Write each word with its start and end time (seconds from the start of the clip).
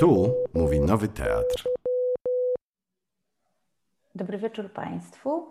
Tu 0.00 0.34
mówi 0.54 0.80
Nowy 0.80 1.08
Teatr. 1.08 1.68
Dobry 4.14 4.38
wieczór 4.38 4.72
Państwu. 4.72 5.46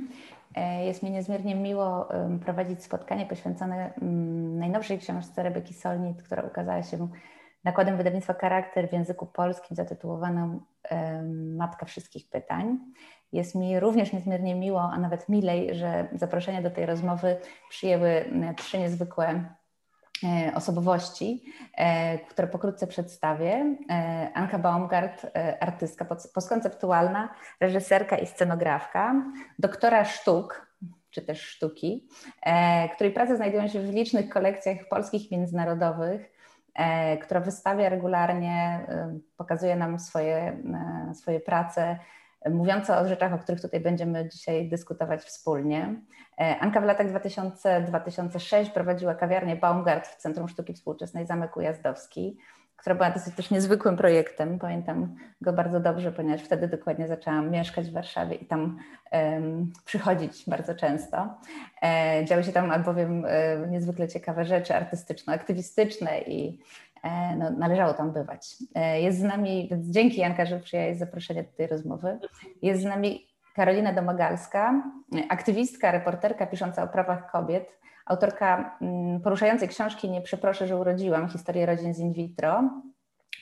Jest 0.86 1.02
mi 1.02 1.10
niezmiernie 1.10 1.54
miło 1.54 2.08
prowadzić 2.44 2.84
spotkanie 2.84 3.26
poświęcone 3.26 3.92
najnowszej 4.58 4.98
książce 4.98 5.42
Rebeki 5.42 5.74
Solnit, 5.74 6.22
która 6.22 6.42
ukazała 6.42 6.82
się 6.82 7.08
nakładem 7.64 7.96
wydawnictwa 7.96 8.34
Charakter 8.34 8.88
w 8.88 8.92
języku 8.92 9.26
polskim 9.26 9.76
zatytułowaną 9.76 10.60
Matka 11.56 11.86
Wszystkich 11.86 12.30
Pytań. 12.30 12.78
Jest 13.32 13.54
mi 13.54 13.80
również 13.80 14.12
niezmiernie 14.12 14.54
miło, 14.54 14.82
a 14.92 14.98
nawet 14.98 15.28
milej, 15.28 15.74
że 15.74 16.08
zaproszenie 16.12 16.62
do 16.62 16.70
tej 16.70 16.86
rozmowy 16.86 17.36
przyjęły 17.70 18.24
trzy 18.56 18.78
niezwykłe 18.78 19.44
osobowości, 20.54 21.44
e, 21.76 22.18
które 22.18 22.48
pokrótce 22.48 22.86
przedstawię. 22.86 23.76
E, 23.90 24.30
Anka 24.34 24.58
Baumgart, 24.58 25.26
artystka 25.60 26.04
postkonceptualna, 26.34 27.34
reżyserka 27.60 28.16
i 28.16 28.26
scenografka, 28.26 29.14
doktora 29.58 30.04
sztuk, 30.04 30.66
czy 31.10 31.22
też 31.22 31.42
sztuki, 31.42 32.08
której 32.94 33.12
prace 33.12 33.36
znajdują 33.36 33.68
się 33.68 33.80
w 33.80 33.94
licznych 33.94 34.28
kolekcjach 34.28 34.76
polskich 34.90 35.32
i 35.32 35.36
międzynarodowych, 35.36 36.32
która 37.22 37.40
wystawia 37.40 37.88
regularnie, 37.88 38.86
pokazuje 39.36 39.76
nam 39.76 39.98
swoje, 39.98 40.62
swoje 41.14 41.40
prace 41.40 41.98
mówiące 42.50 42.98
o 42.98 43.08
rzeczach, 43.08 43.32
o 43.32 43.38
których 43.38 43.60
tutaj 43.60 43.80
będziemy 43.80 44.28
dzisiaj 44.28 44.68
dyskutować 44.68 45.22
wspólnie. 45.22 45.94
E, 46.40 46.58
Anka 46.60 46.80
w 46.80 46.84
latach 46.84 47.06
2000-2006 47.12 48.70
prowadziła 48.70 49.14
kawiarnię 49.14 49.56
Baumgart 49.56 50.06
w 50.08 50.16
Centrum 50.16 50.48
Sztuki 50.48 50.74
Współczesnej 50.74 51.26
Zamek 51.26 51.56
Ujazdowski, 51.56 52.38
która 52.76 52.94
była 52.94 53.10
dosyć 53.10 53.34
też 53.34 53.50
niezwykłym 53.50 53.96
projektem. 53.96 54.58
Pamiętam 54.58 55.16
go 55.40 55.52
bardzo 55.52 55.80
dobrze, 55.80 56.12
ponieważ 56.12 56.42
wtedy 56.42 56.68
dokładnie 56.68 57.08
zaczęłam 57.08 57.50
mieszkać 57.50 57.90
w 57.90 57.92
Warszawie 57.92 58.34
i 58.34 58.46
tam 58.46 58.78
um, 59.12 59.72
przychodzić 59.84 60.44
bardzo 60.46 60.74
często. 60.74 61.34
E, 61.82 62.24
działy 62.24 62.44
się 62.44 62.52
tam 62.52 62.70
albowiem 62.70 63.24
e, 63.28 63.66
niezwykle 63.68 64.08
ciekawe 64.08 64.44
rzeczy 64.44 64.74
artystyczno-aktywistyczne 64.74 66.18
i 66.26 66.58
no, 67.36 67.50
należało 67.50 67.94
tam 67.94 68.12
bywać. 68.12 68.56
E, 68.74 69.00
jest 69.00 69.18
z 69.18 69.22
nami, 69.22 69.68
więc 69.70 69.86
dzięki 69.86 70.20
Janka, 70.20 70.46
że 70.46 70.60
przyjęłaś 70.60 70.96
zaproszenie 70.96 71.42
do 71.42 71.52
tej 71.56 71.66
rozmowy. 71.66 72.18
Jest 72.62 72.82
z 72.82 72.84
nami 72.84 73.26
Karolina 73.54 73.92
Domagalska, 73.92 74.82
aktywistka, 75.28 75.92
reporterka 75.92 76.46
pisząca 76.46 76.82
o 76.82 76.88
prawach 76.88 77.30
kobiet, 77.30 77.78
autorka 78.06 78.78
mm, 78.80 79.20
poruszającej 79.20 79.68
książki 79.68 80.10
Nie 80.10 80.20
przeproszę, 80.20 80.66
że 80.66 80.76
urodziłam, 80.76 81.28
historię 81.28 81.66
rodzin 81.66 81.94
z 81.94 81.98
in 81.98 82.12
vitro, 82.12 82.70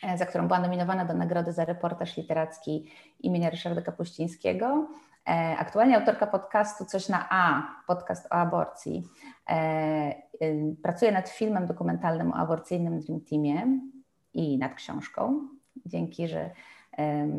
e, 0.03 0.19
za 0.19 0.27
którą 0.27 0.47
była 0.47 0.61
nominowana 0.61 1.05
do 1.05 1.15
nagrody 1.15 1.53
za 1.53 1.65
reportaż 1.65 2.17
literacki 2.17 2.91
imienia 3.21 3.51
Ryszarda 3.51 3.83
Kapuścińskiego. 3.83 4.89
Aktualnie 5.59 5.97
autorka 5.97 6.27
podcastu 6.27 6.85
Coś 6.85 7.09
na 7.09 7.27
A, 7.31 7.63
podcast 7.87 8.27
o 8.27 8.33
aborcji. 8.33 9.09
Pracuję 10.83 11.13
nad 11.13 11.29
filmem 11.29 11.67
dokumentalnym 11.67 12.33
o 12.33 12.35
aborcyjnym 12.35 13.01
Dream 13.01 13.21
Teamie 13.21 13.81
i 14.35 14.59
nad 14.59 14.75
książką. 14.75 15.49
Dzięki, 15.87 16.29
że 16.29 16.51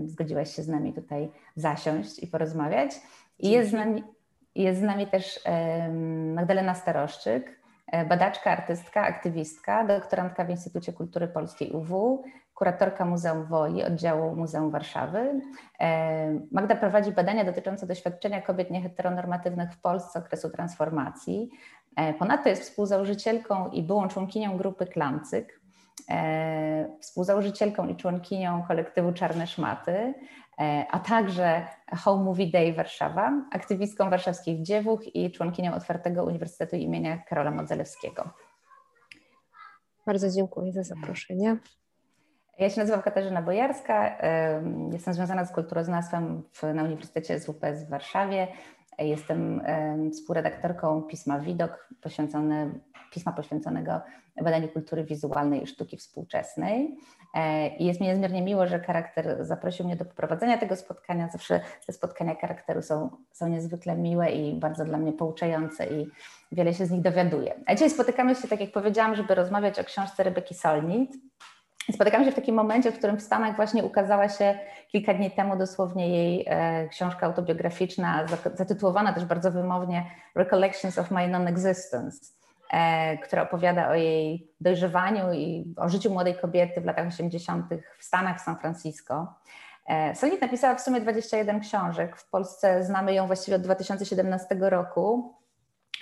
zgodziłaś 0.06 0.56
się 0.56 0.64
z 0.64 0.68
nami 0.68 0.94
tutaj 0.94 1.32
zasiąść 1.56 2.24
i 2.24 2.28
porozmawiać. 2.28 2.92
I 3.40 3.50
jest 3.50 3.70
z 3.70 3.74
nami, 3.74 4.04
jest 4.56 4.80
z 4.80 4.84
nami 4.84 5.08
też 5.08 5.40
Magdalena 6.34 6.76
Staroszczyk, 6.76 7.62
e, 7.88 8.06
badaczka, 8.06 8.52
artystka, 8.52 9.02
aktywistka, 9.02 9.84
doktorantka 9.84 10.46
w 10.46 10.50
Instytucie 10.50 10.94
Kultury 10.94 11.28
Polskiej 11.28 11.72
UW, 11.72 12.24
kuratorka 12.56 13.06
Muzeum 13.06 13.46
Woi, 13.46 13.84
oddziału 13.84 14.36
Muzeum 14.36 14.72
Warszawy. 14.72 15.42
Magda 16.52 16.76
prowadzi 16.76 17.12
badania 17.12 17.46
dotyczące 17.46 17.88
doświadczenia 17.88 18.42
kobiet 18.42 18.72
nieheteronormatywnych 18.72 19.74
w 19.74 19.82
Polsce 19.82 20.20
okresu 20.20 20.50
transformacji. 20.50 21.50
E, 21.96 22.14
ponadto 22.14 22.50
jest 22.50 22.62
współzałożycielką 22.64 23.70
i 23.70 23.84
byłą 23.84 24.08
członkinią 24.08 24.58
grupy 24.58 24.86
Klamcyk, 24.86 25.62
e, 26.10 26.98
współzałożycielką 27.00 27.88
i 27.88 27.96
członkinią 27.96 28.64
kolektywu 28.68 29.14
Czarne 29.14 29.48
Szmaty, 29.48 30.14
e, 30.60 30.86
a 30.92 31.00
także 31.00 31.68
Home 31.98 32.24
Movie 32.24 32.52
Day 32.52 32.74
Warszawa, 32.74 33.32
aktywistką 33.52 34.10
warszawskich 34.10 34.62
dziewuch 34.62 35.16
i 35.16 35.32
członkinią 35.32 35.74
Otwartego 35.74 36.24
Uniwersytetu 36.24 36.76
imienia 36.76 37.18
Karola 37.18 37.52
Modzelewskiego. 37.52 38.30
Bardzo 40.06 40.30
dziękuję 40.30 40.74
za 40.74 40.84
zaproszenie. 40.84 41.58
Ja 42.62 42.70
się 42.70 42.80
nazywam 42.82 43.02
Katarzyna 43.02 43.42
Bojarska, 43.42 44.18
jestem 44.92 45.14
związana 45.14 45.46
z 45.46 45.52
kulturoznawstwem 45.52 46.44
na 46.74 46.84
Uniwersytecie 46.84 47.40
SWPS 47.40 47.84
w 47.84 47.90
Warszawie. 47.90 48.48
Jestem 49.00 49.62
współredaktorką 50.14 51.02
pisma 51.02 51.40
Widok, 51.40 51.90
poświęcone, 52.02 52.72
pisma 53.12 53.32
poświęconego 53.32 54.02
badaniu 54.44 54.68
kultury 54.68 55.04
wizualnej 55.04 55.64
i 55.64 55.68
sztuki 55.68 55.98
współczesnej. 55.98 56.98
E, 57.34 57.68
I 57.78 57.86
jest 57.86 58.02
mi 58.02 58.08
niezmiernie 58.08 58.42
miło, 58.42 58.68
że 58.68 58.80
charakter 58.80 59.46
zaprosił 59.46 59.86
mnie 59.86 59.96
do 59.96 60.06
poprowadzenia 60.06 60.58
tego 60.58 60.76
spotkania. 60.76 61.30
Zawsze 61.30 61.60
te 61.88 61.94
spotkania 61.94 62.36
charakteru 62.36 62.82
są, 62.82 63.10
są 63.32 63.48
niezwykle 63.48 63.98
miłe 63.98 64.32
i 64.32 64.60
bardzo 64.60 64.86
dla 64.86 64.98
mnie 64.98 65.14
pouczające 65.14 65.88
i 65.88 66.08
wiele 66.52 66.74
się 66.74 66.86
z 66.86 66.92
nich 66.92 67.02
dowiaduję. 67.02 67.54
A 67.66 67.76
dzisiaj 67.76 67.90
spotykamy 67.90 68.36
się, 68.36 68.48
tak 68.48 68.62
jak 68.62 68.72
powiedziałam, 68.72 69.16
żeby 69.16 69.36
rozmawiać 69.36 69.80
o 69.80 69.84
książce 69.84 70.24
Rebeki 70.24 70.56
Solnit, 70.56 71.12
Spotykamy 71.92 72.26
się 72.26 72.32
w 72.32 72.36
takim 72.36 72.56
momencie, 72.56 72.92
w 72.92 72.98
którym 72.98 73.18
w 73.18 73.22
Stanach 73.22 73.56
właśnie 73.56 73.84
ukazała 73.84 74.30
się 74.30 74.60
kilka 74.88 75.14
dni 75.14 75.32
temu 75.32 75.58
dosłownie 75.58 76.10
jej 76.10 76.46
e, 76.48 76.88
książka 76.88 77.26
autobiograficzna, 77.26 78.26
zatytułowana 78.54 79.14
też 79.14 79.26
bardzo 79.26 79.52
wymownie 79.52 80.06
Recollections 80.36 80.98
of 80.98 81.12
My 81.12 81.28
Non-Existence, 81.28 82.18
e, 82.72 83.18
która 83.18 83.44
opowiada 83.44 83.90
o 83.90 83.96
jej 83.96 84.52
dojrzewaniu 84.62 85.34
i 85.34 85.74
o 85.78 85.90
życiu 85.90 86.14
młodej 86.14 86.36
kobiety 86.36 86.82
w 86.82 86.86
latach 86.86 87.08
80. 87.08 87.66
w 88.00 88.04
Stanach, 88.04 88.38
w 88.38 88.42
San 88.42 88.58
Francisco. 88.58 89.34
E, 89.88 90.16
Sonit 90.16 90.42
napisała 90.42 90.76
w 90.76 90.82
sumie 90.82 91.02
21 91.02 91.60
książek. 91.60 92.18
W 92.18 92.30
Polsce 92.30 92.84
znamy 92.84 93.14
ją 93.14 93.28
właściwie 93.28 93.56
od 93.56 93.62
2017 93.62 94.56
roku. 94.60 95.36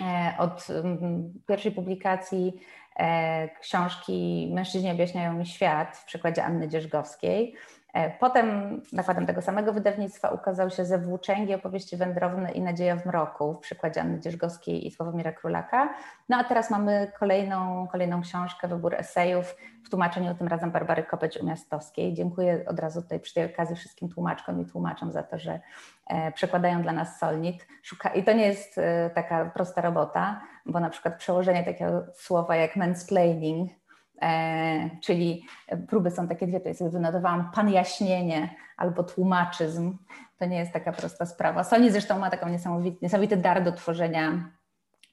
E, 0.00 0.34
od 0.38 0.66
mm, 0.70 1.32
pierwszej 1.46 1.72
publikacji 1.72 2.60
E, 3.00 3.48
książki 3.60 4.48
Mężczyźni 4.52 4.90
objaśniają 4.90 5.32
mi 5.32 5.46
świat 5.46 5.96
w 5.96 6.04
przekładzie 6.04 6.44
Anny 6.44 6.68
Dzierżgowskiej. 6.68 7.54
E, 7.92 8.10
potem 8.10 8.80
nakładem 8.92 9.26
tego 9.26 9.42
samego 9.42 9.72
wydawnictwa 9.72 10.28
ukazał 10.28 10.70
się 10.70 10.84
Ze 10.84 10.98
włóczęgi, 10.98 11.54
opowieści 11.54 11.96
wędrowne 11.96 12.52
i 12.52 12.60
Nadzieja 12.60 12.96
w 12.96 13.06
mroku 13.06 13.54
w 13.54 13.58
przykładzie 13.58 14.00
Anny 14.00 14.20
Dzierżgowskiej 14.20 14.86
i 14.86 14.90
Sławomira 14.90 15.32
Królaka. 15.32 15.94
No 16.28 16.36
a 16.36 16.44
teraz 16.44 16.70
mamy 16.70 17.12
kolejną, 17.18 17.88
kolejną 17.92 18.22
książkę, 18.22 18.68
wybór 18.68 18.94
esejów 18.94 19.56
w 19.84 19.90
tłumaczeniu 19.90 20.34
tym 20.34 20.48
razem 20.48 20.70
Barbary 20.70 21.02
Kopeć-Umiastowskiej. 21.02 22.14
Dziękuję 22.14 22.64
od 22.68 22.78
razu 22.78 23.02
tutaj 23.02 23.20
przy 23.20 23.34
tej 23.34 23.54
okazji 23.54 23.76
wszystkim 23.76 24.08
tłumaczkom 24.08 24.60
i 24.60 24.66
tłumaczom 24.66 25.12
za 25.12 25.22
to, 25.22 25.38
że 25.38 25.60
e, 26.06 26.32
przekładają 26.32 26.82
dla 26.82 26.92
nas 26.92 27.18
Solnit. 27.18 27.66
Szuka... 27.82 28.08
I 28.08 28.24
to 28.24 28.32
nie 28.32 28.46
jest 28.46 28.78
e, 28.78 29.10
taka 29.14 29.44
prosta 29.44 29.80
robota, 29.80 30.40
bo 30.66 30.80
na 30.80 30.90
przykład 30.90 31.16
przełożenie 31.16 31.64
takiego 31.64 32.06
słowa 32.14 32.56
jak 32.56 32.76
mansplaining 32.76 33.79
czyli 35.00 35.46
próby 35.88 36.10
są 36.10 36.28
takie 36.28 36.46
dwie, 36.46 36.60
to 36.60 36.74
sobie 36.74 36.90
wynotowałam 36.90 37.50
pan 37.54 37.70
jaśnienie 37.70 38.54
albo 38.76 39.02
tłumaczyzm. 39.02 39.98
To 40.38 40.44
nie 40.44 40.58
jest 40.58 40.72
taka 40.72 40.92
prosta 40.92 41.26
sprawa. 41.26 41.64
Sony 41.64 41.92
zresztą 41.92 42.18
ma 42.18 42.30
taką 42.30 42.48
niesamowity 43.02 43.36
dar 43.36 43.64
do 43.64 43.72
tworzenia 43.72 44.50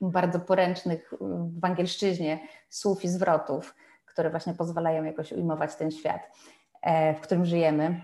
bardzo 0.01 0.39
poręcznych 0.39 1.13
w 1.59 1.65
angielszczyźnie 1.65 2.39
słów 2.69 3.03
i 3.03 3.07
zwrotów, 3.07 3.75
które 4.05 4.29
właśnie 4.29 4.53
pozwalają 4.53 5.03
jakoś 5.03 5.31
ujmować 5.31 5.75
ten 5.75 5.91
świat, 5.91 6.31
e, 6.81 7.13
w 7.13 7.21
którym 7.21 7.45
żyjemy. 7.45 8.01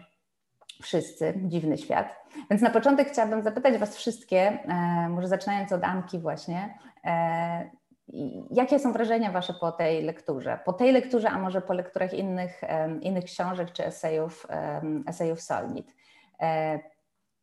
Wszyscy, 0.82 1.34
dziwny 1.38 1.78
świat. 1.78 2.16
Więc 2.50 2.62
na 2.62 2.70
początek 2.70 3.10
chciałabym 3.10 3.44
zapytać 3.44 3.78
Was 3.78 3.98
wszystkie, 3.98 4.40
e, 4.40 5.10
może 5.10 5.28
zaczynając 5.28 5.72
od 5.72 5.84
Anki 5.84 6.20
właśnie, 6.20 6.78
Jakie 8.52 8.80
są 8.80 8.94
wrażenia 8.94 9.32
Wasze 9.32 9.54
po 9.54 9.72
tej 9.72 10.04
lekturze? 10.04 10.60
Po 10.66 10.74
tej 10.74 10.92
lekturze, 10.92 11.30
a 11.30 11.40
może 11.40 11.62
po 11.62 11.74
lekturach 11.74 12.14
innych, 12.14 12.62
innych 13.02 13.24
książek 13.24 13.72
czy 13.72 13.86
esejów, 13.86 14.48
esejów 15.08 15.42
Solnit? 15.42 15.88
E, 16.42 16.80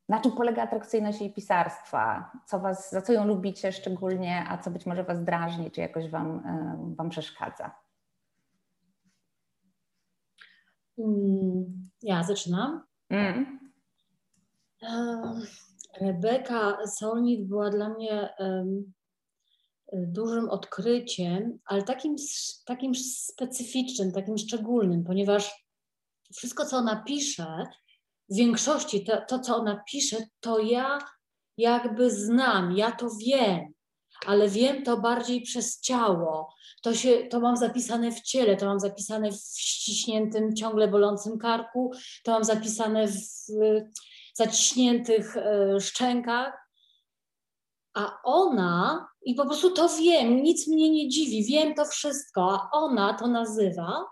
na 0.09 0.21
czym 0.21 0.33
polega 0.33 0.63
atrakcyjność 0.63 1.21
jej 1.21 1.33
pisarstwa? 1.33 2.31
Co 2.47 2.59
was, 2.59 2.91
za 2.91 3.03
co 3.03 3.13
ją 3.13 3.27
lubicie 3.27 3.73
szczególnie, 3.73 4.45
a 4.49 4.59
co 4.59 4.71
być 4.71 4.87
może 4.87 5.05
Was 5.05 5.25
drażni, 5.25 5.71
czy 5.71 5.81
jakoś 5.81 6.11
Wam, 6.11 6.43
wam 6.97 7.11
przeszkadza? 7.11 7.71
Mm, 10.99 11.89
ja 12.03 12.23
zaczynam. 12.23 12.83
Mm. 13.11 13.59
Rebeka 16.01 16.87
Solnit 16.87 17.49
była 17.49 17.71
dla 17.71 17.89
mnie 17.89 18.29
dużym 19.93 20.49
odkryciem, 20.49 21.59
ale 21.65 21.83
takim, 21.83 22.17
takim 22.65 22.95
specyficznym, 22.95 24.13
takim 24.13 24.39
szczególnym, 24.39 25.05
ponieważ 25.05 25.65
wszystko, 26.37 26.67
co 26.67 26.77
ona 26.77 27.03
pisze, 27.07 27.65
w 28.31 28.37
większości 28.37 29.05
to, 29.05 29.17
to, 29.29 29.39
co 29.39 29.57
ona 29.57 29.83
pisze, 29.91 30.17
to 30.41 30.59
ja 30.59 30.99
jakby 31.57 32.11
znam, 32.11 32.77
ja 32.77 32.93
to 32.93 33.09
wiem, 33.27 33.73
ale 34.27 34.49
wiem 34.49 34.83
to 34.83 34.97
bardziej 34.97 35.43
przez 35.43 35.81
ciało. 35.81 36.55
To, 36.83 36.95
się, 36.95 37.27
to 37.31 37.41
mam 37.41 37.57
zapisane 37.57 38.13
w 38.13 38.21
ciele, 38.21 38.57
to 38.57 38.67
mam 38.67 38.81
zapisane 38.81 39.33
w 39.33 39.41
ściśniętym, 39.59 40.57
ciągle 40.57 40.89
bolącym 40.89 41.39
karku, 41.39 41.93
to 42.25 42.33
mam 42.33 42.45
zapisane 42.45 43.09
w 43.09 43.15
zaciśniętych 44.35 45.37
e, 45.37 45.81
szczękach. 45.81 46.70
A 47.95 48.19
ona, 48.25 49.09
i 49.23 49.35
po 49.35 49.47
prostu 49.47 49.71
to 49.71 49.89
wiem, 49.89 50.43
nic 50.43 50.69
mnie 50.69 50.91
nie 50.91 51.09
dziwi, 51.09 51.45
wiem 51.45 51.75
to 51.75 51.85
wszystko, 51.85 52.53
a 52.53 52.71
ona 52.73 53.15
to 53.15 53.27
nazywa, 53.27 54.05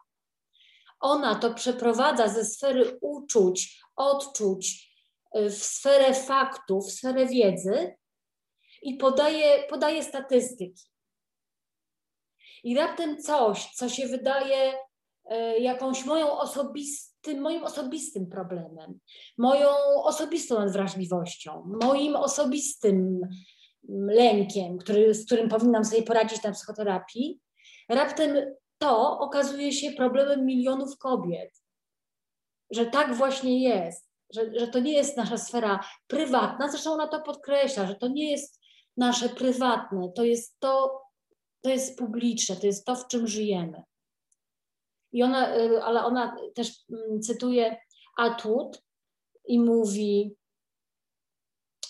ona 1.00 1.34
to 1.34 1.54
przeprowadza 1.54 2.28
ze 2.28 2.44
sfery 2.44 2.98
uczuć, 3.00 3.82
odczuć 3.96 4.92
y, 5.36 5.50
w 5.50 5.64
sferę 5.64 6.14
faktów, 6.14 6.88
w 6.88 6.92
sferę 6.92 7.26
wiedzy 7.26 7.96
i 8.82 8.96
podaje, 8.96 9.66
podaje 9.68 10.04
statystyki. 10.04 10.84
I 12.64 12.76
raptem 12.76 13.22
coś, 13.22 13.70
co 13.74 13.88
się 13.88 14.06
wydaje 14.06 14.74
y, 15.32 15.58
jakąś 15.58 16.04
moją 16.04 16.38
osobistym, 16.38 17.40
moim 17.40 17.64
osobistym 17.64 18.26
problemem, 18.26 19.00
moją 19.38 19.70
osobistą 20.02 20.58
nadwrażliwością, 20.58 21.78
moim 21.82 22.16
osobistym 22.16 23.20
lękiem, 23.88 24.78
który, 24.78 25.14
z 25.14 25.26
którym 25.26 25.48
powinnam 25.48 25.84
sobie 25.84 26.02
poradzić 26.02 26.42
na 26.42 26.52
psychoterapii, 26.52 27.40
raptem 27.88 28.54
to 28.78 29.18
okazuje 29.18 29.72
się 29.72 29.92
problemem 29.92 30.46
milionów 30.46 30.98
kobiet. 30.98 31.50
Że 32.70 32.86
tak 32.86 33.14
właśnie 33.14 33.62
jest, 33.62 34.08
że, 34.34 34.58
że 34.60 34.68
to 34.68 34.78
nie 34.78 34.92
jest 34.92 35.16
nasza 35.16 35.38
sfera 35.38 35.84
prywatna, 36.06 36.68
zresztą 36.68 36.92
ona 36.92 37.08
to 37.08 37.22
podkreśla, 37.22 37.86
że 37.86 37.94
to 37.94 38.08
nie 38.08 38.30
jest 38.30 38.60
nasze 38.96 39.28
prywatne, 39.28 40.12
to 40.14 40.24
jest 40.24 40.56
to, 40.58 41.00
to 41.60 41.70
jest 41.70 41.98
publiczne, 41.98 42.56
to 42.56 42.66
jest 42.66 42.84
to, 42.84 42.96
w 42.96 43.08
czym 43.08 43.26
żyjemy. 43.26 43.82
I 45.12 45.22
ona, 45.22 45.56
y, 45.56 45.82
ale 45.82 46.04
ona 46.04 46.36
też 46.54 46.72
mm, 46.90 47.22
cytuje 47.22 47.76
Atwood 48.16 48.82
i 49.44 49.60
mówi, 49.60 50.36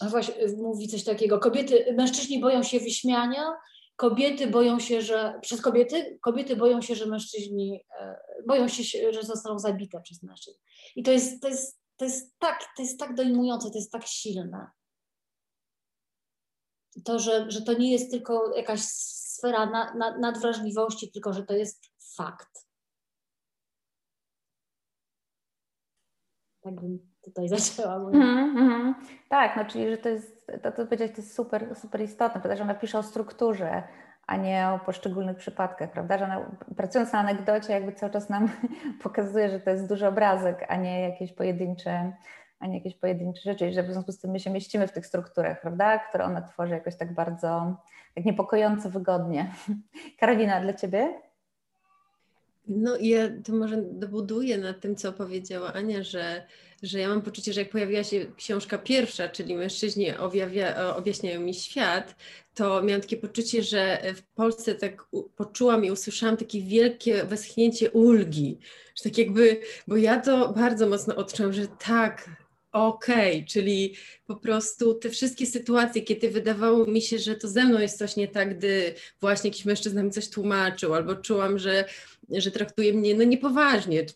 właśnie 0.07 0.35
mówi 0.57 0.89
coś 0.89 1.05
takiego, 1.05 1.39
kobiety, 1.39 1.95
mężczyźni 1.97 2.41
boją 2.41 2.63
się 2.63 2.81
wyśmiania, 2.81 3.53
kobiety 3.97 4.47
boją 4.47 4.81
się, 4.81 5.03
że 5.03 5.39
przez 5.43 5.61
kobiety, 5.61 6.19
kobiety 6.23 6.57
boją 6.57 6.83
się, 6.83 6.95
że 6.95 7.07
mężczyźni 7.07 7.85
e, 8.01 8.17
boją 8.47 8.69
się, 8.69 9.13
że 9.13 9.23
zostaną 9.23 9.59
zabite 9.59 10.01
przez 10.01 10.23
mężczyzn. 10.23 10.59
I 10.97 11.03
to 11.03 11.13
jest, 11.13 11.43
to 11.43 11.49
jest, 11.49 11.81
to 11.97 12.05
jest, 12.05 12.39
tak, 12.39 12.65
to 12.77 12.83
jest 12.83 12.99
tak 12.99 13.15
dojmujące, 13.15 13.71
to 13.71 13.79
jest 13.79 13.93
tak 13.93 14.07
silne. 14.07 14.71
To, 17.05 17.19
że, 17.19 17.51
że 17.51 17.63
to 17.63 17.73
nie 17.73 17.93
jest 17.93 18.11
tylko 18.11 18.57
jakaś 18.57 18.81
sfera 18.81 19.67
na, 19.67 19.95
na, 19.95 20.19
nadwrażliwości, 20.19 21.13
tylko 21.13 21.33
że 21.33 21.43
to 21.43 21.55
jest 21.55 21.85
fakt. 22.17 22.69
Tak 26.61 26.75
bym 26.75 27.08
tutaj 27.29 27.49
zaczęła. 27.59 27.95
Mm 27.95 28.57
-hmm. 28.57 28.95
Tak, 29.29 29.57
no 29.57 29.65
czyli, 29.65 29.91
że 29.91 29.99
to 29.99 30.09
jest, 30.09 30.47
to, 30.63 30.73
to 30.73 30.85
powiedziałeś, 30.85 31.13
to 31.13 31.21
jest 31.21 31.35
super, 31.35 31.77
super 31.77 32.01
istotne, 32.01 32.57
że 32.57 32.63
ona 32.63 32.75
pisze 32.75 32.99
o 32.99 33.03
strukturze, 33.03 33.83
a 34.27 34.37
nie 34.37 34.69
o 34.69 34.79
poszczególnych 34.79 35.37
przypadkach, 35.37 35.93
prawda? 35.93 36.19
Że 36.19 36.25
ona, 36.25 36.51
pracując 36.77 37.13
na 37.13 37.19
anegdocie, 37.19 37.73
jakby 37.73 37.93
cały 37.93 38.13
czas 38.13 38.29
nam 38.29 38.49
pokazuje, 39.03 39.51
że 39.51 39.61
to 39.61 39.71
jest 39.71 39.89
duży 39.89 40.07
obrazek, 40.07 40.67
a 40.69 40.77
nie 40.77 41.01
jakieś 41.01 41.33
pojedyncze, 41.33 42.13
a 42.61 42.67
nie 42.67 42.75
jakieś 42.75 42.95
pojedyncze 42.95 43.41
rzeczy, 43.41 43.69
i 43.69 43.73
że 43.73 43.83
w 43.83 43.93
związku 43.93 44.13
z 44.13 44.19
tym 44.19 44.31
my 44.31 44.41
się 44.41 44.51
mieścimy 44.51 44.87
w 44.87 44.93
tych 44.93 45.07
strukturach, 45.07 45.61
prawda? 45.61 45.99
Które 45.99 46.25
ona 46.25 46.43
tworzy 46.43 46.75
jakoś 46.75 46.97
tak 46.97 47.15
bardzo, 47.15 47.77
tak 48.15 48.25
niepokojąco 48.25 48.91
wygodnie. 48.91 49.53
Karolina, 50.21 50.61
dla 50.61 50.73
Ciebie? 50.73 51.15
No 52.69 52.97
ja 53.01 53.19
to 53.45 53.53
może 53.53 53.77
dobuduję 53.77 54.59
nad 54.59 54.81
tym, 54.81 54.97
co 54.97 55.13
powiedziała 55.13 55.73
Ania, 55.73 56.03
że 56.03 56.47
że 56.83 56.99
ja 56.99 57.09
mam 57.09 57.23
poczucie, 57.23 57.53
że 57.53 57.61
jak 57.61 57.71
pojawiła 57.71 58.05
się 58.05 58.27
książka 58.37 58.79
pierwsza, 58.79 59.29
czyli 59.29 59.55
Mężczyźni 59.55 60.17
objawia, 60.17 60.97
objaśniają 60.97 61.41
mi 61.41 61.55
świat, 61.55 62.17
to 62.55 62.83
miałam 62.83 63.01
takie 63.01 63.17
poczucie, 63.17 63.63
że 63.63 64.03
w 64.15 64.23
Polsce 64.23 64.75
tak 64.75 65.09
poczułam 65.37 65.85
i 65.85 65.91
usłyszałam 65.91 66.37
takie 66.37 66.63
wielkie 66.63 67.25
westchnięcie 67.25 67.91
ulgi, 67.91 68.59
że 68.97 69.05
tak 69.05 69.19
jakby, 69.19 69.61
bo 69.87 69.97
ja 69.97 70.21
to 70.21 70.53
bardzo 70.53 70.89
mocno 70.89 71.17
odczułam, 71.17 71.53
że 71.53 71.67
tak, 71.69 72.31
okej, 72.73 73.37
okay, 73.37 73.49
czyli 73.49 73.95
po 74.27 74.37
prostu 74.37 74.95
te 74.95 75.11
wszystkie 75.11 75.47
sytuacje, 75.47 76.03
kiedy 76.03 76.31
wydawało 76.31 76.87
mi 76.87 77.03
się, 77.03 77.19
że 77.19 77.35
to 77.35 77.49
ze 77.49 77.65
mną 77.65 77.81
jest 77.81 77.99
coś 77.99 78.17
nie 78.17 78.29
tak, 78.29 78.59
gdy 78.59 78.95
właśnie 79.21 79.51
jakiś 79.51 79.65
mężczyzna 79.65 80.03
mi 80.03 80.11
coś 80.11 80.29
tłumaczył, 80.29 80.95
albo 80.95 81.15
czułam, 81.15 81.59
że 81.59 81.85
że 82.31 82.51
traktuje 82.51 82.93
mnie 82.93 83.15
no 83.15 83.25
niepoważnie, 83.25 84.07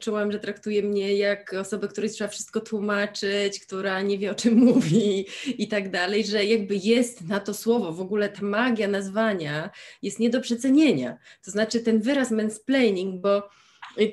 czułam, 0.00 0.32
że 0.32 0.38
traktuje 0.38 0.82
mnie 0.82 1.14
jak 1.14 1.52
osobę, 1.52 1.88
której 1.88 2.10
trzeba 2.10 2.30
wszystko 2.30 2.60
tłumaczyć, 2.60 3.60
która 3.60 4.02
nie 4.02 4.18
wie 4.18 4.30
o 4.30 4.34
czym 4.34 4.54
mówi 4.70 5.26
i 5.58 5.68
tak 5.68 5.90
dalej, 5.90 6.24
że 6.24 6.44
jakby 6.44 6.76
jest 6.76 7.28
na 7.28 7.40
to 7.40 7.54
słowo, 7.54 7.92
w 7.92 8.00
ogóle 8.00 8.28
ta 8.28 8.44
magia 8.44 8.88
nazwania 8.88 9.70
jest 10.02 10.18
nie 10.18 10.30
do 10.30 10.40
przecenienia. 10.40 11.18
To 11.44 11.50
znaczy 11.50 11.80
ten 11.80 12.00
wyraz 12.00 12.30
mansplaining, 12.30 13.20
bo 13.20 13.48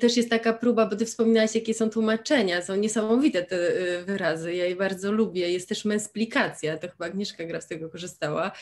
też 0.00 0.16
jest 0.16 0.30
taka 0.30 0.52
próba, 0.52 0.86
bo 0.86 0.96
ty 0.96 1.06
wspominałaś, 1.06 1.54
jakie 1.54 1.74
są 1.74 1.90
tłumaczenia, 1.90 2.62
są 2.62 2.76
niesamowite 2.76 3.42
te 3.42 3.56
y, 3.56 4.04
wyrazy, 4.04 4.54
ja 4.54 4.66
je 4.66 4.76
bardzo 4.76 5.12
lubię. 5.12 5.52
Jest 5.52 5.68
też 5.68 5.84
mensplikacja, 5.84 6.78
to 6.78 6.88
chyba 6.88 7.06
Agnieszka 7.06 7.44
gra 7.44 7.60
z 7.60 7.68
tego 7.68 7.88
korzystała. 7.88 8.52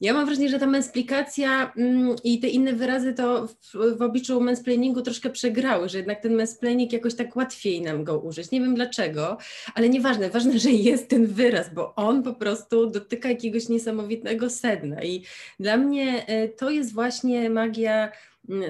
Ja 0.00 0.14
mam 0.14 0.26
wrażenie, 0.26 0.48
że 0.48 0.58
ta 0.58 0.66
mensplikacja 0.66 1.72
mm, 1.76 2.16
i 2.24 2.40
te 2.40 2.48
inne 2.48 2.72
wyrazy 2.72 3.14
to 3.14 3.48
w, 3.96 4.02
obliczu 4.02 4.40
mensplainingu 4.40 5.02
troszkę 5.02 5.30
przegrały, 5.30 5.88
że 5.88 5.98
jednak 5.98 6.20
ten 6.20 6.34
mensplaining 6.34 6.92
jakoś 6.92 7.14
tak 7.14 7.36
łatwiej 7.36 7.82
nam 7.82 8.04
go 8.04 8.18
użyć. 8.18 8.50
Nie 8.50 8.60
wiem 8.60 8.74
dlaczego, 8.74 9.38
ale 9.74 9.88
nieważne, 9.88 10.30
ważne, 10.30 10.58
że 10.58 10.70
jest 10.70 11.08
ten 11.08 11.26
wyraz, 11.26 11.74
bo 11.74 11.94
on 11.94 12.22
po 12.22 12.34
prostu 12.34 12.86
dotyka 12.86 13.28
jakiegoś 13.28 13.68
niesamowitego 13.68 14.50
sedna 14.50 15.02
i 15.02 15.22
dla 15.60 15.76
mnie 15.76 16.26
y, 16.28 16.48
to 16.48 16.70
jest 16.70 16.92
właśnie 16.92 17.50
magia 17.50 18.12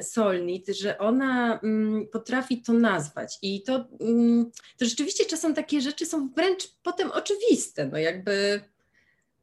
Solnit, 0.02 0.68
że 0.68 0.98
ona 0.98 1.60
mm, 1.60 2.08
potrafi 2.08 2.62
to 2.62 2.72
nazwać 2.72 3.38
i 3.42 3.62
to, 3.62 3.84
mm, 4.00 4.50
to 4.78 4.84
rzeczywiście 4.84 5.24
czasem 5.24 5.54
takie 5.54 5.80
rzeczy 5.80 6.06
są 6.06 6.28
wręcz 6.28 6.68
potem 6.82 7.10
oczywiste, 7.10 7.86
no 7.86 7.98
jakby 7.98 8.60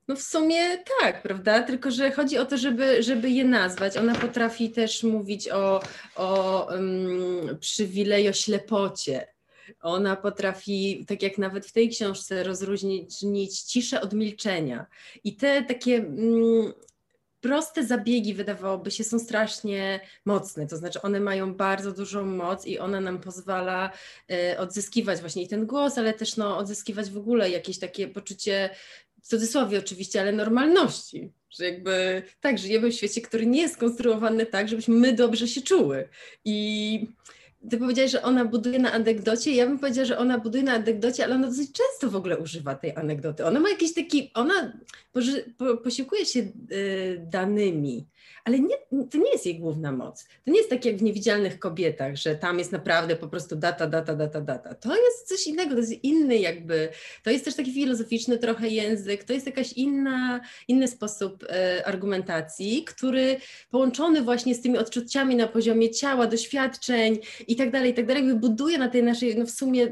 no 0.07 0.15
w 0.15 0.21
sumie 0.21 0.77
tak, 1.00 1.21
prawda? 1.21 1.63
Tylko, 1.63 1.91
że 1.91 2.11
chodzi 2.11 2.38
o 2.38 2.45
to, 2.45 2.57
żeby, 2.57 3.03
żeby 3.03 3.29
je 3.29 3.43
nazwać. 3.43 3.97
Ona 3.97 4.15
potrafi 4.15 4.69
też 4.69 5.03
mówić 5.03 5.50
o, 5.50 5.81
o 6.15 6.67
um, 6.71 7.57
przywilejoślepocie. 7.59 9.27
Ona 9.81 10.15
potrafi, 10.15 11.05
tak 11.07 11.21
jak 11.21 11.38
nawet 11.38 11.65
w 11.65 11.71
tej 11.71 11.89
książce, 11.89 12.43
rozróżnić 12.43 13.61
ciszę 13.61 14.01
od 14.01 14.13
milczenia. 14.13 14.85
I 15.23 15.35
te 15.35 15.63
takie 15.63 16.00
um, 16.01 16.73
proste 17.41 17.86
zabiegi, 17.86 18.33
wydawałoby 18.33 18.91
się, 18.91 19.03
są 19.03 19.19
strasznie 19.19 20.00
mocne. 20.25 20.67
To 20.67 20.77
znaczy, 20.77 21.01
one 21.01 21.19
mają 21.19 21.53
bardzo 21.53 21.91
dużą 21.91 22.25
moc 22.25 22.65
i 22.65 22.79
ona 22.79 23.01
nam 23.01 23.19
pozwala 23.19 23.91
e, 24.31 24.57
odzyskiwać 24.57 25.19
właśnie 25.19 25.48
ten 25.48 25.65
głos, 25.65 25.98
ale 25.98 26.13
też 26.13 26.38
no, 26.38 26.57
odzyskiwać 26.57 27.10
w 27.10 27.17
ogóle 27.17 27.50
jakieś 27.50 27.79
takie 27.79 28.07
poczucie, 28.07 28.69
w 29.21 29.27
cudzysłowie 29.27 29.79
oczywiście, 29.79 30.21
ale 30.21 30.31
normalności. 30.31 31.31
Że 31.50 31.65
jakby 31.65 32.24
tak, 32.41 32.60
żyjemy 32.60 32.89
w 32.89 32.93
świecie, 32.93 33.21
który 33.21 33.45
nie 33.45 33.62
jest 33.62 33.74
skonstruowany 33.74 34.45
tak, 34.45 34.69
żebyśmy 34.69 34.95
my 34.95 35.13
dobrze 35.13 35.48
się 35.48 35.62
czuły. 35.62 36.10
I 36.45 37.07
ty 37.70 37.77
powiedziałeś, 37.77 38.12
że 38.12 38.22
ona 38.22 38.46
buduje 38.46 38.80
na 38.80 38.91
anegdocie. 38.91 39.51
Ja 39.51 39.68
bym 39.68 39.80
powiedziała, 39.80 40.06
że 40.06 40.18
ona 40.18 40.39
buduje 40.39 40.63
na 40.63 40.74
anegdocie, 40.74 41.24
ale 41.24 41.36
ona 41.36 41.48
dosyć 41.48 41.72
często 41.72 42.10
w 42.10 42.15
ogóle 42.15 42.38
używa 42.38 42.75
tej 42.75 42.96
anegdoty. 42.96 43.46
Ona 43.46 43.60
ma 43.60 43.70
jakiś 43.70 43.94
taki, 43.94 44.32
ona 44.34 44.74
posiłkuje 45.84 46.25
się 46.25 46.39
y, 46.39 47.25
danymi, 47.32 48.08
ale 48.46 48.60
nie, 48.60 48.75
to 49.12 49.18
nie 49.18 49.32
jest 49.32 49.46
jej 49.46 49.60
główna 49.60 49.91
moc. 49.91 50.24
To 50.46 50.51
nie 50.51 50.58
jest 50.58 50.70
tak 50.70 50.86
jak 50.86 50.98
w 50.98 51.01
niewidzialnych 51.01 51.60
kobietach, 51.60 52.15
że 52.15 52.36
tam 52.36 52.60
jest 52.60 52.72
naprawdę 52.72 53.15
po 53.15 53.27
prostu 53.27 53.56
data, 53.56 53.88
data, 53.88 54.15
data, 54.15 54.41
data. 54.41 54.75
To 54.75 54.96
jest 54.96 55.27
coś 55.27 55.48
innego, 55.48 55.72
to 55.72 55.77
jest 55.77 56.03
inny 56.03 56.38
jakby, 56.38 56.89
to 57.24 57.30
jest 57.30 57.46
też 57.46 57.56
taki 57.56 57.74
filozoficzny 57.74 58.38
trochę 58.38 58.68
język, 58.68 59.24
to 59.24 59.34
jest 59.34 59.46
jakaś 59.46 59.74
inna, 59.74 60.41
inny 60.68 60.88
sposób 60.88 61.44
e, 61.50 61.86
argumentacji, 61.86 62.84
który 62.84 63.38
połączony 63.72 64.22
właśnie 64.22 64.56
z 64.56 64.62
tymi 64.62 64.77
odczuciami 64.77 65.36
na 65.36 65.48
poziomie 65.48 65.89
ciała, 65.89 66.27
doświadczeń 66.27 67.20
i 67.51 67.55
tak 67.55 67.72
dalej, 67.72 67.91
i 67.91 67.93
tak 67.93 68.05
dalej, 68.05 68.36
buduje 68.36 68.77
na 68.77 68.89
tej 68.89 69.03
naszej, 69.03 69.38
no 69.38 69.46
w 69.46 69.51
sumie 69.51 69.88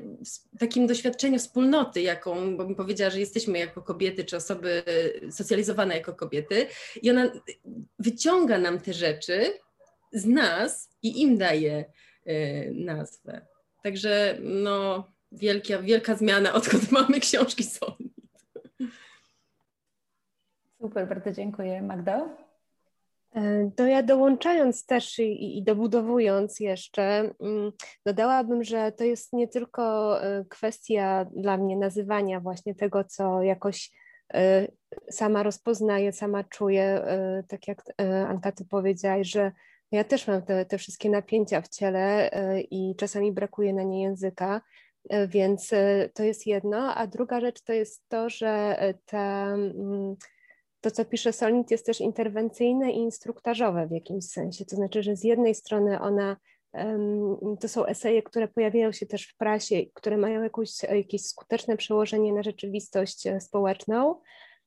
takim 0.59 0.87
doświadczeniu 0.87 1.39
wspólnoty, 1.39 2.01
jaką, 2.01 2.57
bo 2.57 2.65
bym 2.65 2.75
powiedziała, 2.75 3.09
że 3.11 3.19
jesteśmy 3.19 3.59
jako 3.59 3.81
kobiety, 3.81 4.25
czy 4.25 4.37
osoby 4.37 4.83
socjalizowane 5.31 5.97
jako 5.97 6.13
kobiety 6.13 6.67
i 7.01 7.11
ona 7.11 7.31
wyciąga 7.99 8.57
nam 8.57 8.79
te 8.79 8.93
rzeczy 8.93 9.53
z 10.11 10.25
nas 10.25 10.89
i 11.03 11.21
im 11.21 11.37
daje 11.37 11.85
y, 12.27 12.71
nazwę. 12.75 13.45
Także 13.83 14.37
no, 14.41 15.11
wielka, 15.31 15.81
wielka 15.81 16.15
zmiana, 16.15 16.53
odkąd 16.53 16.91
mamy 17.01 17.19
książki 17.19 17.63
Solnit. 17.63 18.13
Super, 20.81 21.07
bardzo 21.07 21.31
dziękuję. 21.31 21.81
Magda? 21.81 22.48
E, 23.35 23.71
to 23.75 23.85
ja 23.85 24.03
dołączając 24.03 24.85
też 24.85 25.19
i, 25.19 25.57
i 25.57 25.63
dobudowując 25.63 26.59
jeszcze, 26.59 27.31
mm, 27.41 27.71
dodałabym, 28.05 28.63
że 28.63 28.91
to 28.91 29.03
jest 29.03 29.33
nie 29.33 29.47
tylko 29.47 30.15
e, 30.23 30.45
kwestia 30.49 31.25
dla 31.25 31.57
mnie 31.57 31.77
nazywania 31.77 32.39
właśnie 32.39 32.75
tego, 32.75 33.03
co 33.03 33.41
jakoś 33.41 33.91
e, 34.33 34.67
sama 35.11 35.43
rozpoznaję, 35.43 36.13
sama 36.13 36.43
czuję, 36.43 37.05
tak 37.47 37.67
jak 37.67 37.83
Anka 38.27 38.51
ty 38.51 38.65
powiedziałaś, 38.65 39.27
że 39.27 39.51
ja 39.91 40.03
też 40.03 40.27
mam 40.27 40.41
te, 40.41 40.65
te 40.65 40.77
wszystkie 40.77 41.09
napięcia 41.09 41.61
w 41.61 41.69
ciele 41.69 42.31
i 42.71 42.95
czasami 42.97 43.31
brakuje 43.31 43.73
na 43.73 43.83
nie 43.83 44.03
języka, 44.03 44.61
więc 45.27 45.71
to 46.13 46.23
jest 46.23 46.47
jedno, 46.47 46.95
a 46.95 47.07
druga 47.07 47.41
rzecz 47.41 47.61
to 47.61 47.73
jest 47.73 48.09
to, 48.09 48.29
że 48.29 48.77
ta 49.05 49.45
mm, 49.45 50.15
to, 50.81 50.91
co 50.91 51.05
pisze 51.05 51.33
Solnit, 51.33 51.71
jest 51.71 51.85
też 51.85 52.01
interwencyjne 52.01 52.91
i 52.91 52.97
instruktażowe 52.97 53.87
w 53.87 53.91
jakimś 53.91 54.25
sensie. 54.25 54.65
To 54.65 54.75
znaczy, 54.75 55.03
że 55.03 55.15
z 55.15 55.23
jednej 55.23 55.55
strony 55.55 55.99
ona, 55.99 56.37
to 57.59 57.67
są 57.67 57.85
eseje, 57.85 58.23
które 58.23 58.47
pojawiają 58.47 58.91
się 58.91 59.05
też 59.05 59.27
w 59.27 59.37
prasie, 59.37 59.75
które 59.93 60.17
mają 60.17 60.43
jakąś, 60.43 60.83
jakieś 60.83 61.25
skuteczne 61.25 61.77
przełożenie 61.77 62.33
na 62.33 62.43
rzeczywistość 62.43 63.27
e, 63.27 63.41
społeczną. 63.41 64.15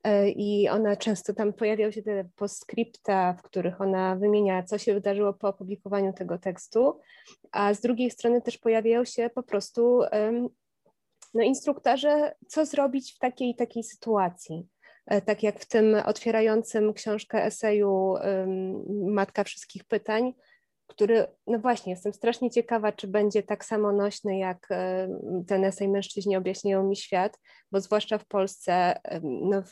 E, 0.03 0.29
I 0.29 0.69
ona 0.69 0.95
często 0.95 1.33
tam 1.33 1.53
pojawiają 1.53 1.91
się 1.91 2.01
te 2.01 2.29
postscripta, 2.35 3.33
w 3.33 3.41
których 3.41 3.81
ona 3.81 4.15
wymienia, 4.15 4.63
co 4.63 4.77
się 4.77 4.93
wydarzyło 4.93 5.33
po 5.33 5.47
opublikowaniu 5.47 6.13
tego 6.13 6.37
tekstu, 6.37 6.99
a 7.51 7.73
z 7.73 7.81
drugiej 7.81 8.11
strony 8.11 8.41
też 8.41 8.57
pojawiają 8.57 9.05
się 9.05 9.29
po 9.35 9.43
prostu 9.43 10.01
no, 11.33 11.43
instruktaże, 11.43 12.35
co 12.47 12.65
zrobić 12.65 13.13
w 13.13 13.19
takiej 13.19 13.55
takiej 13.55 13.83
sytuacji. 13.83 14.67
E, 15.05 15.21
tak 15.21 15.43
jak 15.43 15.59
w 15.59 15.67
tym 15.67 15.95
otwierającym 16.05 16.93
książkę 16.93 17.45
eseju 17.45 18.15
Matka 19.05 19.43
Wszystkich 19.43 19.83
Pytań, 19.83 20.33
który, 20.87 21.27
no 21.47 21.59
właśnie, 21.59 21.93
jestem 21.93 22.13
strasznie 22.13 22.51
ciekawa, 22.51 22.91
czy 22.91 23.07
będzie 23.07 23.43
tak 23.43 23.65
samo 23.65 23.91
nośny 23.91 24.37
jak 24.37 24.67
ten 25.47 25.65
esej 25.65 25.89
Mężczyźni 25.89 26.37
objaśniają 26.37 26.83
mi 26.83 26.95
świat, 26.95 27.39
bo 27.71 27.79
zwłaszcza 27.79 28.17
w 28.17 28.25
Polsce 28.25 28.99
no, 29.23 29.63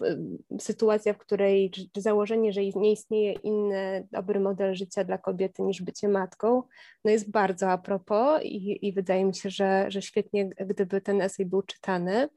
sytuacja, 0.60 1.14
w 1.14 1.18
której 1.18 1.72
założenie, 1.98 2.54
że 2.54 2.62
nie 2.62 2.92
istnieje 2.92 3.34
inny 3.34 4.08
dobry 4.12 4.40
model 4.40 4.76
życia 4.76 5.04
dla 5.04 5.18
kobiety 5.18 5.64
niż 5.64 5.82
bycie 5.82 6.08
matką, 6.08 6.64
no 7.06 7.12
jest 7.12 7.32
bardzo 7.32 7.70
a 7.70 7.78
propos 7.78 8.42
i, 8.44 8.88
i 8.88 8.94
wydaje 8.94 9.26
mi 9.26 9.36
się, 9.36 9.50
że, 9.50 9.86
że 9.88 10.02
świetnie, 10.02 10.50
gdyby 10.50 11.02
ten 11.02 11.22
esej 11.22 11.46
był 11.46 11.62
czytany. 11.62 12.30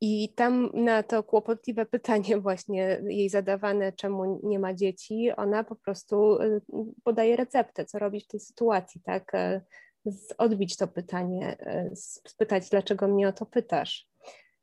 I 0.00 0.32
tam 0.34 0.70
na 0.74 1.02
to 1.02 1.22
kłopotliwe 1.22 1.86
pytanie 1.96 2.40
właśnie 2.40 3.00
jej 3.08 3.28
zadawane, 3.28 3.92
czemu 3.92 4.40
nie 4.42 4.58
ma 4.58 4.74
dzieci, 4.74 5.30
ona 5.36 5.64
po 5.64 5.76
prostu 5.76 6.42
y, 6.42 6.60
podaje 7.04 7.36
receptę, 7.36 7.84
co 7.84 7.98
robić 7.98 8.24
w 8.24 8.28
tej 8.28 8.40
sytuacji, 8.40 9.00
tak? 9.04 9.34
E, 9.34 9.60
odbić 10.38 10.76
to 10.76 10.88
pytanie, 10.88 11.56
e, 11.60 11.90
spytać, 11.96 12.70
dlaczego 12.70 13.08
mnie 13.08 13.28
o 13.28 13.32
to 13.32 13.46
pytasz. 13.46 14.08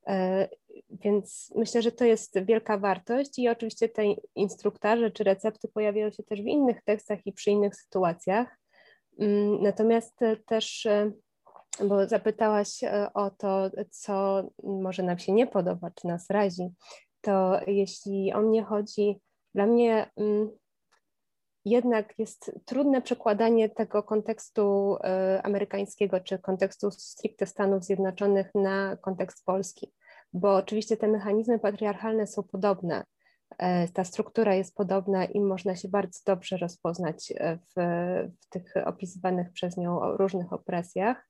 E, 0.08 0.48
więc 0.89 1.53
myślę, 1.56 1.82
że 1.82 1.91
to 1.91 2.06
jest 2.06 2.39
wielka 2.39 2.77
wartość 2.77 3.39
i 3.39 3.50
oczywiście 3.50 3.89
te 3.89 4.03
instruktarze 4.36 5.12
czy 5.12 5.24
recepty 5.24 5.67
pojawiają 5.67 6.12
się 6.12 6.24
też 6.24 6.41
w 6.41 6.46
innych 6.46 6.84
tekstach 6.84 7.20
i 7.25 7.34
przy 7.34 7.51
innych 7.51 7.75
sytuacjach. 7.75 8.60
Mm, 9.20 9.63
natomiast 9.63 10.20
też 10.46 10.88
bo 11.88 12.08
zapytałaś 12.08 12.84
e, 12.84 13.14
o 13.14 13.32
to, 13.32 13.70
co 13.90 14.44
może 14.64 15.04
nam 15.04 15.20
się 15.20 15.32
nie 15.32 15.48
podoba, 15.48 15.92
czy 15.96 16.08
nas 16.08 16.30
razi, 16.30 16.70
to 17.22 17.60
jeśli 17.68 18.34
o 18.34 18.42
mnie 18.42 18.64
chodzi, 18.64 19.20
dla 19.56 19.66
mnie 19.66 20.12
mm, 20.18 20.50
jednak 21.66 22.20
jest 22.20 22.52
trudne 22.66 23.02
przekładanie 23.02 23.70
tego 23.70 24.04
kontekstu 24.04 24.98
e, 25.04 25.42
amerykańskiego 25.44 26.20
czy 26.20 26.40
kontekstu 26.40 26.92
stricte 26.92 27.46
Stanów 27.46 27.84
Zjednoczonych 27.84 28.56
na 28.56 28.98
kontekst 29.02 29.46
polski, 29.46 29.94
bo 30.34 30.56
oczywiście 30.56 30.98
te 30.98 31.08
mechanizmy 31.08 31.60
patriarchalne 31.60 32.28
są 32.28 32.44
podobne. 32.44 33.04
E, 33.58 33.88
ta 33.88 34.04
struktura 34.04 34.56
jest 34.56 34.76
podobna 34.76 35.26
i 35.26 35.40
można 35.40 35.76
się 35.76 35.88
bardzo 35.88 36.20
dobrze 36.26 36.58
rozpoznać 36.58 37.34
w, 37.40 37.82
w 38.42 38.50
tych 38.50 38.74
opisywanych 38.86 39.52
przez 39.52 39.78
nią 39.78 40.18
różnych 40.18 40.54
opresjach. 40.54 41.28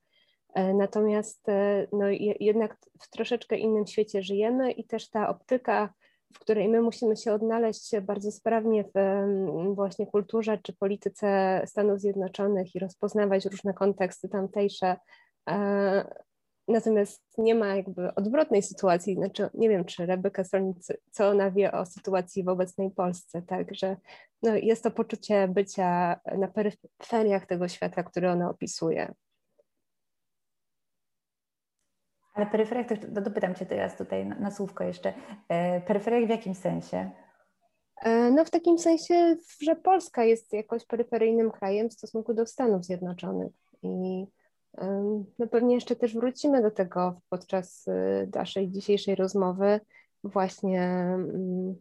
E, 0.54 0.74
natomiast 0.74 1.50
e, 1.50 1.88
no, 1.94 2.06
jednak 2.40 2.78
w 3.02 3.10
troszeczkę 3.10 3.58
innym 3.58 3.88
świecie 3.88 4.24
żyjemy 4.24 4.72
i 4.72 4.84
też 4.84 5.10
ta 5.10 5.30
optyka, 5.30 5.94
w 6.34 6.40
której 6.40 6.70
my 6.70 6.82
musimy 6.82 7.18
się 7.18 7.34
odnaleźć 7.34 8.00
bardzo 8.02 8.32
sprawnie 8.32 8.84
w 8.84 8.94
właśnie 9.76 10.08
kulturze 10.08 10.58
czy 10.64 10.74
polityce 10.74 11.62
Stanów 11.66 12.00
Zjednoczonych 12.00 12.76
i 12.76 12.80
rozpoznawać 12.80 13.46
różne 13.46 13.74
konteksty 13.74 14.30
tamtejsze. 14.30 14.96
E, 15.50 16.28
natomiast 16.68 17.24
nie 17.38 17.56
ma 17.56 17.76
jakby 17.76 18.16
odwrotnej 18.16 18.64
sytuacji, 18.64 19.16
znaczy 19.16 19.50
nie 19.54 19.70
wiem, 19.70 19.86
czy 19.86 20.06
Rebeka 20.06 20.44
Stolnicy, 20.44 20.98
co 21.12 21.30
ona 21.30 21.52
wie 21.52 21.72
o 21.72 21.86
sytuacji 21.86 22.44
w 22.44 22.50
obecnej 22.50 22.92
Polsce, 22.92 23.42
także 23.42 23.98
no, 24.44 24.56
jest 24.56 24.84
to 24.84 24.92
poczucie 24.92 25.48
bycia 25.48 26.20
na 26.38 26.48
peryferiach 26.48 27.46
tego 27.46 27.68
świata, 27.68 28.04
który 28.04 28.32
ona 28.32 28.50
opisuje. 28.50 29.14
Ale 32.38 32.46
peryferiach, 32.46 32.88
to 32.88 33.22
dopytam 33.22 33.56
Cię 33.56 33.66
teraz 33.66 33.98
tutaj 33.98 34.26
na, 34.26 34.36
na 34.36 34.52
słówko 34.52 34.84
jeszcze. 34.84 35.14
E, 35.50 35.82
peryferiach 35.82 36.26
w 36.26 36.30
jakim 36.30 36.56
sensie? 36.56 37.12
E, 38.02 38.32
no 38.32 38.46
w 38.46 38.50
takim 38.50 38.78
sensie, 38.78 39.36
że 39.62 39.76
Polska 39.76 40.24
jest 40.24 40.54
jakoś 40.54 40.86
peryferyjnym 40.86 41.52
krajem 41.52 41.90
w 41.90 41.94
stosunku 41.94 42.34
do 42.34 42.46
Stanów 42.46 42.86
Zjednoczonych 42.86 43.54
i 43.84 44.26
no 45.40 45.48
pewnie 45.52 45.76
jeszcze 45.76 45.96
też 45.96 46.14
wrócimy 46.14 46.62
do 46.62 46.72
tego 46.72 47.22
podczas 47.30 47.88
y, 47.88 48.30
naszej 48.36 48.72
dzisiejszej 48.72 49.16
rozmowy, 49.16 49.80
właśnie 50.24 50.82
mm, 50.82 51.76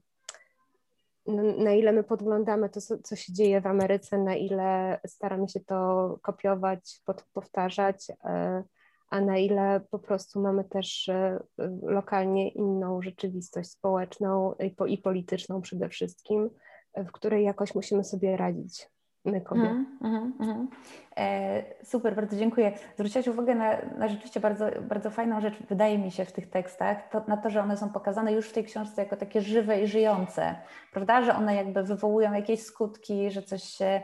na 1.58 1.72
ile 1.72 1.92
my 1.92 2.04
podglądamy 2.04 2.68
to, 2.68 2.80
co 2.80 3.16
się 3.16 3.32
dzieje 3.32 3.60
w 3.60 3.66
Ameryce, 3.66 4.18
na 4.18 4.34
ile 4.34 5.00
staramy 5.06 5.48
się 5.48 5.60
to 5.60 6.18
kopiować, 6.22 7.00
powtarzać, 7.32 8.10
e, 8.24 8.62
a 9.10 9.20
na 9.20 9.38
ile 9.38 9.80
po 9.90 9.98
prostu 9.98 10.40
mamy 10.40 10.64
też 10.64 11.08
e, 11.08 11.38
lokalnie 11.82 12.48
inną 12.48 13.02
rzeczywistość 13.02 13.70
społeczną 13.70 14.54
i 14.88 14.98
polityczną 14.98 15.60
przede 15.60 15.88
wszystkim, 15.88 16.50
w 16.96 17.12
której 17.12 17.44
jakoś 17.44 17.74
musimy 17.74 18.04
sobie 18.04 18.36
radzić. 18.36 18.88
My 19.26 19.40
kobiety. 19.40 19.68
Mm, 19.68 19.98
mm, 20.02 20.32
mm. 20.40 20.68
E, 21.16 21.62
super, 21.84 22.16
bardzo 22.16 22.36
dziękuję. 22.36 22.72
Zwróciłaś 22.94 23.28
uwagę 23.28 23.54
na, 23.54 23.76
na, 23.98 24.08
rzeczywiście 24.08 24.40
bardzo, 24.40 24.66
bardzo 24.82 25.10
fajną 25.10 25.40
rzecz, 25.40 25.54
wydaje 25.68 25.98
mi 25.98 26.10
się, 26.10 26.24
w 26.24 26.32
tych 26.32 26.50
tekstach, 26.50 27.08
to, 27.10 27.22
na 27.28 27.36
to, 27.36 27.50
że 27.50 27.62
one 27.62 27.76
są 27.76 27.88
pokazane 27.88 28.32
już 28.32 28.48
w 28.48 28.52
tej 28.52 28.64
książce 28.64 29.02
jako 29.02 29.16
takie 29.16 29.40
żywe 29.40 29.82
i 29.82 29.86
żyjące, 29.86 30.54
prawda? 30.92 31.22
Że 31.22 31.34
one 31.34 31.54
jakby 31.54 31.82
wywołują 31.82 32.32
jakieś 32.32 32.62
skutki, 32.62 33.30
że 33.30 33.42
coś 33.42 33.62
się 33.62 34.02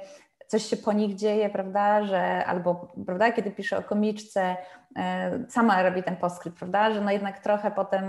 coś 0.52 0.62
się 0.62 0.76
po 0.76 0.92
nich 0.92 1.14
dzieje, 1.14 1.50
prawda, 1.50 2.02
że 2.04 2.44
albo, 2.46 2.92
prawda, 3.06 3.32
kiedy 3.32 3.50
pisze 3.50 3.78
o 3.78 3.82
komiczce, 3.82 4.56
e, 4.96 5.44
sama 5.48 5.82
robi 5.82 6.02
ten 6.02 6.16
postkrypt, 6.16 6.58
prawda, 6.58 6.92
że 6.92 7.00
no 7.00 7.10
jednak 7.10 7.38
trochę 7.38 7.70
potem 7.70 8.04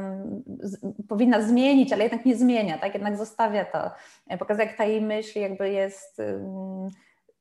z, 0.60 0.78
powinna 1.10 1.42
zmienić, 1.42 1.94
ale 1.94 2.04
jednak 2.04 2.26
nie 2.26 2.36
zmienia, 2.36 2.78
tak, 2.78 2.94
jednak 2.94 3.18
zostawia 3.18 3.66
to. 3.66 3.92
E, 4.30 4.38
pokazuje, 4.38 4.68
jak 4.68 4.78
ta 4.78 4.86
jej 4.86 5.02
myśl 5.02 5.40
jakby 5.40 5.70
jest 5.70 6.22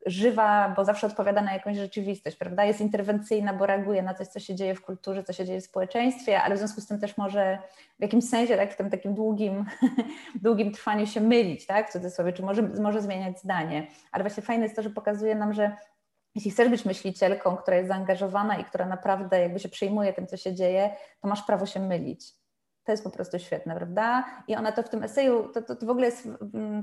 żywa, 0.06 0.72
bo 0.76 0.84
zawsze 0.84 1.06
odpowiada 1.06 1.42
na 1.42 1.52
jakąś 1.52 1.76
rzeczywistość, 1.76 2.36
prawda? 2.36 2.64
Jest 2.64 2.80
interwencyjna, 2.80 3.54
bo 3.54 3.66
reaguje 3.66 4.02
na 4.02 4.14
coś, 4.14 4.28
co 4.28 4.40
się 4.40 4.54
dzieje 4.54 4.74
w 4.74 4.82
kulturze, 4.82 5.24
co 5.24 5.32
się 5.32 5.44
dzieje 5.44 5.60
w 5.60 5.64
społeczeństwie, 5.64 6.42
ale 6.42 6.54
w 6.54 6.58
związku 6.58 6.80
z 6.80 6.86
tym 6.86 7.00
też 7.00 7.16
może 7.16 7.58
w 7.98 8.02
jakimś 8.02 8.28
sensie, 8.28 8.56
tak, 8.56 8.72
w 8.72 8.76
tym 8.76 8.90
takim 8.90 9.14
długim, 9.14 9.64
długim 10.44 10.72
trwaniu 10.72 11.06
się 11.06 11.20
mylić, 11.20 11.66
tak, 11.66 11.88
w 11.88 11.92
cudzysłowie, 11.92 12.32
czy 12.32 12.42
może, 12.42 12.62
może 12.62 13.02
zmieniać 13.02 13.40
zdanie. 13.40 13.86
Ale 14.12 14.24
właśnie 14.24 14.42
fajne 14.42 14.62
jest 14.64 14.76
to, 14.76 14.82
że 14.82 14.90
pokazuje 14.90 15.34
nam, 15.34 15.52
że 15.52 15.76
jeśli 16.34 16.50
chcesz 16.50 16.68
być 16.68 16.84
myślicielką, 16.84 17.56
która 17.56 17.76
jest 17.76 17.88
zaangażowana 17.88 18.56
i 18.56 18.64
która 18.64 18.86
naprawdę 18.86 19.40
jakby 19.40 19.58
się 19.58 19.68
przejmuje 19.68 20.12
tym, 20.12 20.26
co 20.26 20.36
się 20.36 20.54
dzieje, 20.54 20.90
to 21.20 21.28
masz 21.28 21.42
prawo 21.42 21.66
się 21.66 21.80
mylić 21.80 22.41
to 22.84 22.92
jest 22.92 23.04
po 23.04 23.10
prostu 23.10 23.38
świetne, 23.38 23.76
prawda? 23.76 24.24
I 24.48 24.56
ona 24.56 24.72
to 24.72 24.82
w 24.82 24.88
tym 24.88 25.02
eseju, 25.02 25.48
to, 25.48 25.62
to, 25.62 25.76
to 25.76 25.86
w 25.86 25.90
ogóle 25.90 26.06
jest 26.06 26.28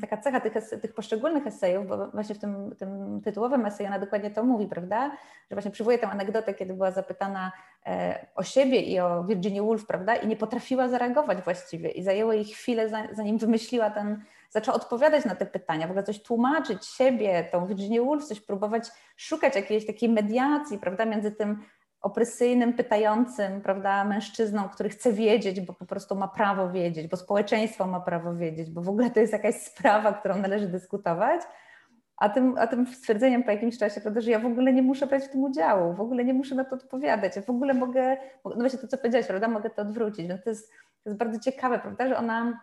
taka 0.01 0.17
cecha 0.17 0.39
tych, 0.39 0.53
tych 0.81 0.93
poszczególnych 0.93 1.47
esejów, 1.47 1.87
bo 1.87 2.07
właśnie 2.07 2.35
w 2.35 2.39
tym, 2.39 2.75
tym 2.75 3.21
tytułowym 3.21 3.65
eseju 3.65 3.87
ona 3.87 3.99
dokładnie 3.99 4.31
to 4.31 4.43
mówi, 4.43 4.67
prawda? 4.67 5.11
Że 5.49 5.55
właśnie 5.55 5.71
przywołuje 5.71 5.97
tę 5.97 6.07
anegdotę, 6.07 6.53
kiedy 6.53 6.73
była 6.73 6.91
zapytana 6.91 7.51
e, 7.85 8.25
o 8.35 8.43
siebie 8.43 8.81
i 8.81 8.99
o 8.99 9.23
Virginia 9.23 9.63
Woolf, 9.63 9.85
prawda? 9.85 10.15
I 10.15 10.27
nie 10.27 10.35
potrafiła 10.35 10.87
zareagować 10.87 11.37
właściwie 11.41 11.89
i 11.89 12.03
zajęło 12.03 12.33
jej 12.33 12.45
chwilę, 12.45 12.89
zanim 13.11 13.37
wymyśliła 13.37 13.89
ten, 13.89 14.23
zaczęła 14.49 14.77
odpowiadać 14.77 15.25
na 15.25 15.35
te 15.35 15.45
pytania, 15.45 15.87
w 15.87 15.89
ogóle 15.89 16.03
coś 16.03 16.21
tłumaczyć 16.21 16.85
siebie, 16.85 17.47
tą 17.51 17.67
Virginia 17.67 18.01
Woolf, 18.01 18.25
coś 18.25 18.41
próbować 18.41 18.89
szukać 19.17 19.55
jakiejś 19.55 19.85
takiej 19.85 20.09
mediacji, 20.09 20.77
prawda, 20.77 21.05
między 21.05 21.31
tym 21.31 21.63
opresyjnym, 22.01 22.73
pytającym, 22.73 23.61
prawda, 23.61 24.03
mężczyzną, 24.03 24.69
który 24.69 24.89
chce 24.89 25.13
wiedzieć, 25.13 25.61
bo 25.61 25.73
po 25.73 25.85
prostu 25.85 26.15
ma 26.15 26.27
prawo 26.27 26.71
wiedzieć, 26.71 27.07
bo 27.07 27.17
społeczeństwo 27.17 27.87
ma 27.87 27.99
prawo 27.99 28.35
wiedzieć, 28.35 28.71
bo 28.71 28.81
w 28.81 28.89
ogóle 28.89 29.09
to 29.09 29.19
jest 29.19 29.33
jakaś 29.33 29.55
sprawa, 29.55 30.13
którą 30.13 30.37
należy 30.37 30.67
dyskutować, 30.67 31.41
a 32.17 32.29
tym, 32.29 32.55
a 32.57 32.67
tym 32.67 32.87
stwierdzeniem 32.87 33.43
po 33.43 33.51
jakimś 33.51 33.77
czasie, 33.77 34.01
prawda, 34.01 34.21
że 34.21 34.31
ja 34.31 34.39
w 34.39 34.45
ogóle 34.45 34.73
nie 34.73 34.81
muszę 34.81 35.07
brać 35.07 35.23
w 35.23 35.29
tym 35.29 35.43
udziału, 35.43 35.93
w 35.93 36.01
ogóle 36.01 36.25
nie 36.25 36.33
muszę 36.33 36.55
na 36.55 36.65
to 36.65 36.75
odpowiadać, 36.75 37.35
ja 37.35 37.41
w 37.41 37.49
ogóle 37.49 37.73
mogę, 37.73 38.17
no 38.45 38.55
właśnie 38.55 38.79
to, 38.79 38.87
co 38.87 38.97
powiedziałaś, 38.97 39.27
prawda, 39.27 39.47
mogę 39.47 39.69
to 39.69 39.81
odwrócić, 39.81 40.27
więc 40.27 40.43
to 40.43 40.49
jest, 40.49 40.69
to 41.03 41.09
jest 41.09 41.19
bardzo 41.19 41.39
ciekawe, 41.39 41.79
prawda, 41.79 42.07
że 42.07 42.17
ona 42.17 42.59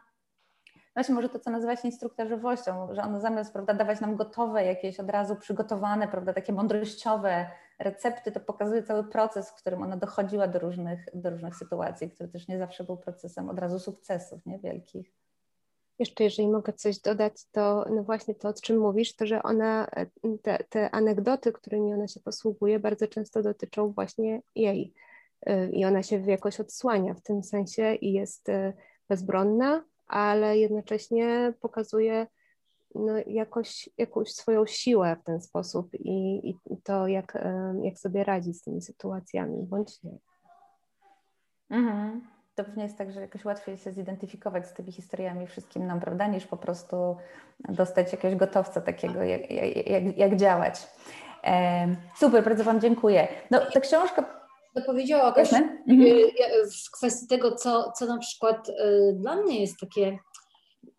właśnie 0.97 1.15
może 1.15 1.29
to, 1.29 1.39
co 1.39 1.51
nazywa 1.51 1.77
się 1.77 1.89
instruktażowością, 1.89 2.95
że 2.95 3.03
ona 3.03 3.21
zamiast 3.21 3.53
prawda, 3.53 3.75
dawać 3.75 4.01
nam 4.01 4.17
gotowe, 4.17 4.65
jakieś 4.65 5.01
od 5.01 5.11
razu 5.11 5.37
przygotowane, 5.37 6.09
prawda, 6.09 6.33
takie 6.33 6.53
mądrościowe 6.53 7.47
recepty, 7.79 8.33
to 8.33 8.41
pokazuje 8.41 8.83
cały 8.83 9.05
proces, 9.05 9.51
w 9.51 9.55
którym 9.55 9.83
ona 9.83 9.97
dochodziła 9.97 10.49
do 10.49 10.59
różnych, 10.59 11.07
do 11.15 11.31
różnych 11.31 11.57
sytuacji, 11.57 12.11
który 12.11 12.29
też 12.29 12.49
nie 12.49 12.59
zawsze 12.59 12.85
był 12.85 12.97
procesem 12.97 13.49
od 13.49 13.59
razu 13.59 13.79
sukcesów 13.79 14.47
nie, 14.47 14.59
wielkich. 14.59 15.13
Jeszcze 15.99 16.25
jeżeli 16.25 16.49
mogę 16.49 16.73
coś 16.73 16.99
dodać, 16.99 17.33
to 17.53 17.87
no 17.91 18.03
właśnie 18.03 18.35
to, 18.35 18.49
o 18.49 18.53
czym 18.53 18.79
mówisz, 18.79 19.17
to 19.17 19.27
że 19.27 19.43
ona, 19.43 19.91
te, 20.43 20.59
te 20.69 20.91
anegdoty, 20.91 21.53
którymi 21.53 21.95
ona 21.95 22.09
się 22.09 22.21
posługuje, 22.21 22.79
bardzo 22.79 23.09
często 23.09 23.43
dotyczą 23.43 23.93
właśnie 23.93 24.43
jej. 24.55 24.95
I 25.73 25.85
ona 25.85 26.03
się 26.03 26.17
jakoś 26.17 26.61
odsłania 26.61 27.15
w 27.15 27.21
tym 27.21 27.43
sensie 27.43 27.95
i 27.95 28.13
jest 28.13 28.49
e, 28.49 28.73
bezbronna, 29.09 29.85
ale 30.07 30.59
jednocześnie 30.59 31.53
pokazuje 31.61 32.27
no, 32.95 33.13
jakoś, 33.27 33.89
jakąś 33.99 34.33
swoją 34.33 34.67
siłę 34.67 35.17
w 35.21 35.25
ten 35.25 35.41
sposób 35.41 35.95
i, 35.95 36.49
i 36.67 36.77
to, 36.83 37.07
jak, 37.07 37.39
jak 37.83 37.99
sobie 37.99 38.25
radzi 38.25 38.55
z 38.55 38.63
tymi 38.63 38.83
sytuacjami, 38.83 39.63
bądź 39.63 40.03
nie. 40.03 40.19
Mhm. 41.71 42.21
To 42.55 42.65
pewnie 42.65 42.83
jest 42.83 42.99
tak, 42.99 43.13
że 43.13 43.21
jakoś 43.21 43.45
łatwiej 43.45 43.77
się 43.79 43.93
zidentyfikować 43.93 44.67
z 44.67 44.73
tymi 44.73 44.93
historiami 44.93 45.47
wszystkim 45.47 45.87
nam, 45.87 46.01
prawda, 46.01 46.27
niż 46.27 46.47
po 46.47 46.57
prostu 46.57 47.17
dostać 47.69 48.13
jakiegoś 48.13 48.37
gotowca 48.37 48.81
takiego, 48.81 49.23
jak, 49.23 49.51
jak, 49.87 50.19
jak 50.19 50.37
działać. 50.37 50.89
super, 52.17 52.45
bardzo 52.45 52.65
Wam 52.65 52.81
dziękuję. 52.81 53.29
No, 53.51 53.61
ta 53.75 53.81
książka 53.81 54.46
powiedziała 54.83 55.23
Agaś, 55.23 55.53
mhm. 55.53 55.81
w 56.87 56.91
kwestii 56.91 57.27
tego, 57.27 57.55
co, 57.55 57.93
co 57.93 58.07
na 58.07 58.19
przykład 58.19 58.69
y, 58.69 58.73
dla 59.17 59.37
mnie 59.37 59.61
jest 59.61 59.81
takie 59.81 60.19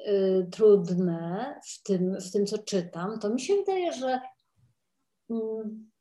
y, 0.08 0.48
trudne 0.52 1.56
w 1.68 1.84
tym, 1.84 2.18
w 2.22 2.32
tym, 2.32 2.46
co 2.46 2.58
czytam, 2.58 3.20
to 3.20 3.30
mi 3.30 3.42
się 3.42 3.56
wydaje, 3.56 3.94
że, 3.94 4.22
mm, 5.30 5.92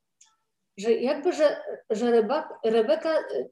że 0.77 0.91
jakby, 0.91 1.33
że, 1.33 1.61
że 1.89 2.11
Rebeka, 2.11 2.59
Rebeka 2.63 3.19
y, 3.19 3.49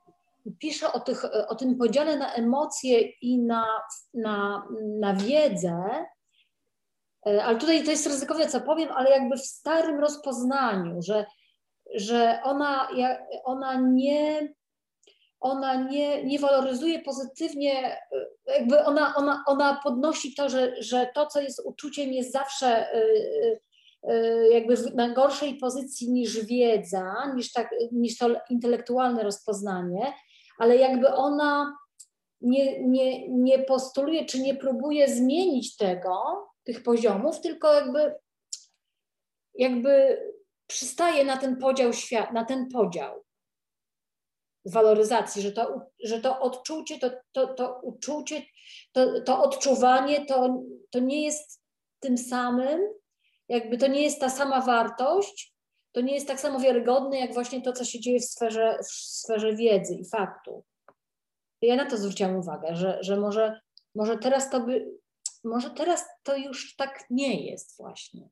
pisze 0.60 0.94
o, 0.94 1.00
tych, 1.00 1.25
o 1.48 1.55
tym 1.55 1.77
podziale 1.77 2.17
na 2.17 2.34
emocje 2.34 3.01
i 3.01 3.39
na, 3.39 3.65
na, 4.13 4.67
na 5.00 5.13
wiedzę, 5.13 6.05
ale 7.44 7.58
tutaj 7.58 7.84
to 7.84 7.91
jest 7.91 8.08
ryzykowne, 8.08 8.48
co 8.48 8.62
powiem, 8.62 8.89
ale 8.91 9.10
jakby 9.10 9.38
w 9.38 9.46
starym 9.46 10.00
rozpoznaniu, 10.00 11.01
że 11.01 11.25
że 11.96 12.40
ona, 12.44 12.88
ona 13.44 13.82
nie 13.82 14.54
ona 15.46 15.75
nie, 15.75 16.24
nie 16.24 16.40
waloryzuje 16.40 17.00
pozytywnie, 17.00 17.98
jakby 18.48 18.80
ona, 18.80 19.16
ona, 19.16 19.44
ona 19.48 19.80
podnosi 19.84 20.36
to, 20.36 20.50
że, 20.50 20.84
że 20.84 21.10
to, 21.16 21.25
co 21.25 21.42
jest 21.42 21.62
uczuciem, 21.66 22.14
jest 22.14 22.32
zawsze 22.32 22.96
y, 22.96 23.60
y, 24.10 24.50
jakby 24.52 24.75
na 24.96 25.10
gorszej 25.10 25.56
pozycji 25.56 26.12
niż 26.12 26.46
wiedza, 26.46 27.34
niż, 27.36 27.52
tak, 27.52 27.70
niż 27.92 28.18
to 28.18 28.28
intelektualne 28.50 29.24
rozpoznanie, 29.24 30.14
ale 30.60 30.77
jakby 30.77 31.08
ona 31.08 31.77
nie, 32.42 32.88
nie, 32.88 33.29
nie 33.29 33.60
postuluje, 33.60 34.25
czy 34.25 34.40
nie 34.40 34.55
próbuje 34.55 35.08
zmienić 35.08 35.77
tego, 35.77 36.14
tych 36.64 36.84
poziomów, 36.84 37.42
tylko 37.42 37.74
jakby, 37.74 38.16
jakby 39.55 40.18
przystaje 40.68 41.25
na 41.25 41.38
ten 41.38 41.58
podział 41.58 41.94
świat, 41.94 42.34
na 42.34 42.46
ten 42.46 42.70
podział 42.70 43.25
waloryzacji, 44.66 45.42
że 45.42 45.51
to, 45.51 45.82
że 46.04 46.22
to 46.22 46.40
odczucie, 46.40 47.00
to, 47.00 47.12
to, 47.32 47.48
to 47.48 47.80
uczucie, 47.84 48.42
to, 48.92 49.22
to 49.22 49.44
odczuwanie 49.44 50.25
to, 50.25 50.64
to 50.90 51.00
nie 51.00 51.25
jest 51.25 51.62
tym 52.00 52.18
samym, 52.18 52.80
jakby 53.50 53.78
to 53.78 53.88
nie 53.88 54.04
jest 54.04 54.20
ta 54.20 54.30
sama 54.30 54.62
wartość, 54.62 55.56
to 55.92 56.01
nie 56.01 56.14
jest 56.14 56.28
tak 56.28 56.40
samo 56.40 56.60
wiarygodne, 56.60 57.20
jak 57.20 57.34
właśnie 57.34 57.62
to, 57.62 57.74
co 57.74 57.86
się 57.86 58.00
dzieje 58.00 58.20
w 58.20 58.25
sferze, 58.25 58.78
w 58.84 58.92
sferze 58.92 59.56
wiedzy 59.56 59.96
i 59.96 60.10
faktu. 60.10 60.64
Ja 61.62 61.75
na 61.75 61.90
to 61.90 61.98
zwróciłam 61.98 62.36
uwagę, 62.36 62.75
że, 62.75 62.98
że 63.01 63.18
może, 63.18 63.60
może 63.96 64.18
teraz 64.18 64.50
to 64.50 64.60
by, 64.60 64.92
może 65.44 65.70
teraz 65.70 66.06
to 66.24 66.38
już 66.38 66.75
tak 66.75 67.06
nie 67.10 67.46
jest 67.46 67.78
właśnie. 67.78 68.30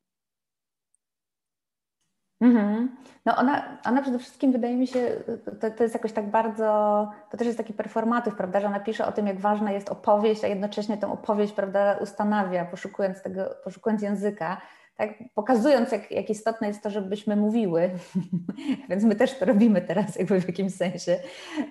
Mhm. 2.43 2.89
No 3.25 3.35
ona, 3.35 3.79
ona 3.85 4.01
przede 4.01 4.19
wszystkim 4.19 4.51
wydaje 4.51 4.75
mi 4.75 4.87
się, 4.87 5.11
to, 5.61 5.71
to 5.71 5.83
jest 5.83 5.95
jakoś 5.95 6.11
tak 6.11 6.29
bardzo, 6.29 6.63
to 7.31 7.37
też 7.37 7.47
jest 7.47 7.57
taki 7.57 7.73
performatyw, 7.73 8.35
prawda, 8.35 8.59
że 8.59 8.67
ona 8.67 8.79
pisze 8.79 9.05
o 9.05 9.11
tym, 9.11 9.27
jak 9.27 9.39
ważna 9.39 9.71
jest 9.71 9.89
opowieść, 9.89 10.43
a 10.43 10.47
jednocześnie 10.47 10.97
tę 10.97 11.11
opowieść, 11.11 11.53
prawda, 11.53 11.97
ustanawia, 12.01 12.65
poszukując 12.65 13.21
tego, 13.21 13.55
poszukując 13.63 14.01
języka, 14.01 14.61
tak, 14.97 15.09
pokazując, 15.35 15.91
jak, 15.91 16.11
jak 16.11 16.29
istotne 16.29 16.67
jest 16.67 16.83
to, 16.83 16.89
żebyśmy 16.89 17.35
mówiły, 17.35 17.89
więc 18.89 19.03
my 19.03 19.15
też 19.15 19.39
to 19.39 19.45
robimy 19.45 19.81
teraz 19.81 20.15
jakby 20.15 20.41
w 20.41 20.47
jakimś 20.47 20.73
sensie, 20.73 21.19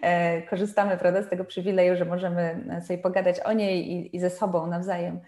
e, 0.03 0.43
korzystamy, 0.43 0.97
prawda, 0.97 1.23
z 1.23 1.29
tego 1.29 1.45
przywileju, 1.45 1.97
że 1.97 2.05
możemy 2.05 2.65
sobie 2.87 2.99
pogadać 2.99 3.41
o 3.41 3.53
niej 3.53 3.93
i, 3.93 4.17
i 4.17 4.21
ze 4.21 4.31
sobą 4.31 4.67
nawzajem. 4.67 5.21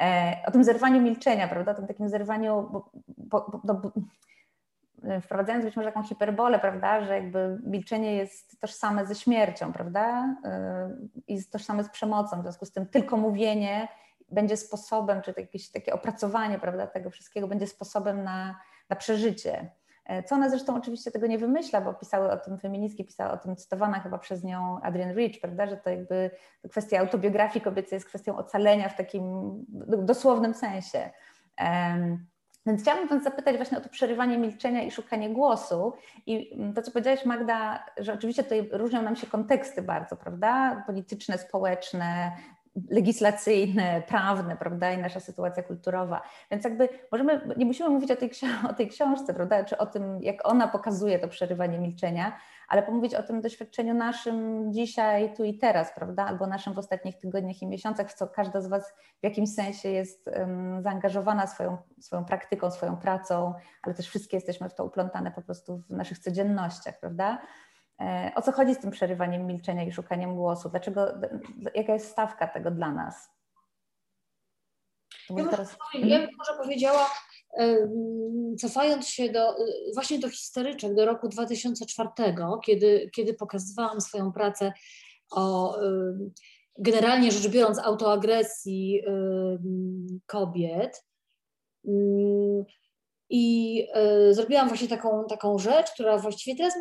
E, 0.00 0.36
o 0.46 0.50
tym 0.50 0.64
zerwaniu 0.64 1.02
milczenia, 1.02 1.48
prawda, 1.48 1.72
o 1.72 1.74
tym 1.74 1.86
takim 1.86 2.08
zerwaniu, 2.08 2.68
bo, 2.72 2.90
bo, 3.18 3.60
bo, 3.64 3.92
wprowadzając 5.22 5.64
być 5.64 5.76
może 5.76 5.92
taką 5.92 6.02
hiperbolę, 6.02 6.58
prawda, 6.58 7.04
że 7.04 7.14
jakby 7.14 7.58
milczenie 7.64 8.16
jest 8.16 8.60
tożsame 8.60 9.06
ze 9.06 9.14
śmiercią, 9.14 9.72
prawda, 9.72 10.34
y, 11.16 11.22
i 11.28 11.34
jest 11.34 11.52
tożsame 11.52 11.84
z 11.84 11.88
przemocą, 11.88 12.40
w 12.40 12.42
związku 12.42 12.64
z 12.64 12.72
tym 12.72 12.86
tylko 12.86 13.16
mówienie 13.16 13.88
będzie 14.30 14.56
sposobem, 14.56 15.22
czy 15.22 15.34
jakieś 15.36 15.70
takie 15.70 15.92
opracowanie, 15.94 16.58
prawda, 16.58 16.86
tego 16.86 17.10
wszystkiego 17.10 17.48
będzie 17.48 17.66
sposobem 17.66 18.24
na, 18.24 18.60
na 18.90 18.96
przeżycie. 18.96 19.70
E, 20.04 20.22
co 20.22 20.34
ona 20.34 20.50
zresztą 20.50 20.76
oczywiście 20.76 21.10
tego 21.10 21.26
nie 21.26 21.38
wymyśla, 21.38 21.80
bo 21.80 21.94
pisały 21.94 22.30
o 22.30 22.36
tym 22.36 22.58
feministki, 22.58 23.04
pisała 23.04 23.32
o 23.32 23.36
tym 23.36 23.56
cytowana 23.56 24.00
chyba 24.00 24.18
przez 24.18 24.44
nią 24.44 24.80
Adrienne 24.82 25.14
Rich, 25.14 25.40
prawda, 25.40 25.66
że 25.66 25.76
to 25.76 25.90
jakby 25.90 26.30
kwestia 26.70 27.00
autobiografii 27.00 27.64
kobiecej 27.64 27.96
jest 27.96 28.06
kwestią 28.06 28.36
ocalenia 28.36 28.88
w 28.88 28.96
takim 28.96 29.52
dosłownym 29.98 30.54
sensie. 30.54 31.10
Więc 32.68 32.82
chciałabym 32.82 33.08
Was 33.08 33.22
zapytać 33.22 33.56
właśnie 33.56 33.78
o 33.78 33.80
to 33.80 33.88
przerywanie 33.88 34.38
milczenia 34.38 34.82
i 34.82 34.90
szukanie 34.90 35.30
głosu. 35.30 35.92
I 36.26 36.54
mm, 36.54 36.74
to, 36.74 36.82
co 36.82 36.90
powiedziałaś, 36.90 37.24
Magda, 37.24 37.84
że 37.96 38.12
oczywiście 38.12 38.42
tutaj 38.42 38.68
różnią 38.72 39.02
nam 39.02 39.16
się 39.16 39.26
konteksty 39.26 39.82
bardzo, 39.82 40.16
prawda? 40.16 40.82
Polityczne, 40.86 41.38
społeczne, 41.38 42.32
legislacyjne, 42.90 44.02
prawne, 44.08 44.56
prawda, 44.56 44.92
i 44.92 44.98
nasza 44.98 45.20
sytuacja 45.20 45.62
kulturowa. 45.62 46.22
Więc 46.50 46.64
jakby 46.64 46.88
możemy, 47.12 47.40
nie 47.56 47.66
musimy 47.66 47.88
mówić 47.88 48.10
o 48.10 48.16
tej, 48.16 48.30
o 48.70 48.72
tej 48.72 48.88
książce, 48.88 49.34
prawda, 49.34 49.64
czy 49.64 49.78
o 49.78 49.86
tym, 49.86 50.22
jak 50.22 50.48
ona 50.48 50.68
pokazuje 50.68 51.18
to 51.18 51.28
przerywanie 51.28 51.78
milczenia, 51.78 52.32
ale 52.68 52.82
pomówić 52.82 53.14
o 53.14 53.22
tym 53.22 53.40
doświadczeniu 53.40 53.94
naszym 53.94 54.66
dzisiaj, 54.72 55.34
tu 55.34 55.44
i 55.44 55.58
teraz, 55.58 55.92
prawda, 55.94 56.26
albo 56.26 56.46
naszym 56.46 56.74
w 56.74 56.78
ostatnich 56.78 57.18
tygodniach 57.18 57.62
i 57.62 57.66
miesiącach, 57.66 58.10
w 58.10 58.14
co 58.14 58.26
każda 58.26 58.60
z 58.60 58.66
Was 58.66 58.92
w 59.20 59.24
jakimś 59.24 59.54
sensie 59.54 59.88
jest 59.88 60.26
um, 60.26 60.82
zaangażowana 60.82 61.46
swoją, 61.46 61.76
swoją 62.00 62.24
praktyką, 62.24 62.70
swoją 62.70 62.96
pracą, 62.96 63.54
ale 63.82 63.94
też 63.94 64.08
wszystkie 64.08 64.36
jesteśmy 64.36 64.68
w 64.68 64.74
to 64.74 64.84
uplątane 64.84 65.30
po 65.30 65.42
prostu 65.42 65.82
w 65.90 65.90
naszych 65.90 66.18
codziennościach, 66.18 67.00
prawda? 67.00 67.38
E, 68.00 68.32
o 68.34 68.42
co 68.42 68.52
chodzi 68.52 68.74
z 68.74 68.78
tym 68.78 68.90
przerywaniem 68.90 69.46
milczenia 69.46 69.84
i 69.84 69.92
szukaniem 69.92 70.36
głosu? 70.36 70.68
Dlaczego, 70.68 71.06
jaka 71.74 71.92
jest 71.92 72.10
stawka 72.10 72.48
tego 72.48 72.70
dla 72.70 72.92
nas? 72.92 73.37
Ja, 75.36 75.48
teraz... 75.48 75.76
ja 75.94 76.18
bym 76.18 76.28
może 76.38 76.58
powiedziała, 76.62 77.10
cofając 78.58 79.08
się 79.08 79.28
do, 79.28 79.56
właśnie 79.94 80.18
do 80.18 80.30
historyczek, 80.30 80.94
do 80.94 81.06
roku 81.06 81.28
2004, 81.28 82.08
kiedy, 82.64 83.10
kiedy 83.14 83.34
pokazywałam 83.34 84.00
swoją 84.00 84.32
pracę 84.32 84.72
o 85.30 85.76
generalnie 86.78 87.32
rzecz 87.32 87.48
biorąc 87.48 87.78
autoagresji 87.78 89.02
kobiet, 90.26 91.04
i 93.30 93.86
y, 94.30 94.34
zrobiłam 94.34 94.68
właśnie 94.68 94.88
taką, 94.88 95.24
taką 95.28 95.58
rzecz, 95.58 95.90
która 95.90 96.18
właściwie 96.18 96.56
teraz 96.56 96.74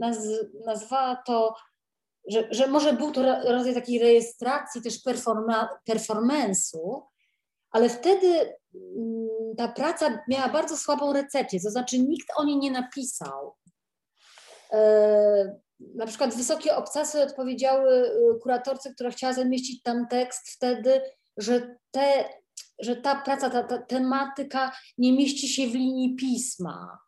naz, 0.00 0.18
nazwała 0.66 1.22
to, 1.26 1.54
że, 2.28 2.48
że 2.50 2.66
może 2.66 2.92
był 2.92 3.12
to 3.12 3.22
rodzaj 3.44 3.74
takiej 3.74 3.98
rejestracji 3.98 4.82
też 4.82 5.02
performa, 5.02 5.68
performance'u, 5.90 7.02
ale 7.70 7.88
wtedy 7.88 8.26
mm, 8.74 9.28
ta 9.56 9.68
praca 9.68 10.18
miała 10.28 10.48
bardzo 10.48 10.76
słabą 10.76 11.12
recepcję, 11.12 11.60
to 11.60 11.70
znaczy 11.70 11.98
nikt 11.98 12.28
o 12.36 12.44
niej 12.44 12.56
nie 12.56 12.70
napisał. 12.70 13.54
E, 14.72 15.60
na 15.94 16.06
przykład 16.06 16.34
wysokie 16.34 16.76
obcasy 16.76 17.22
odpowiedziały 17.22 17.92
y, 17.92 18.38
kuratorce, 18.42 18.94
która 18.94 19.10
chciała 19.10 19.32
zamieścić 19.32 19.82
tam 19.82 20.08
tekst 20.08 20.50
wtedy, 20.50 21.00
że, 21.36 21.76
te, 21.90 22.24
że 22.78 22.96
ta 22.96 23.22
praca, 23.22 23.50
ta, 23.50 23.64
ta 23.64 23.78
tematyka 23.78 24.72
nie 24.98 25.12
mieści 25.12 25.48
się 25.48 25.66
w 25.66 25.74
linii 25.74 26.16
pisma. 26.16 26.98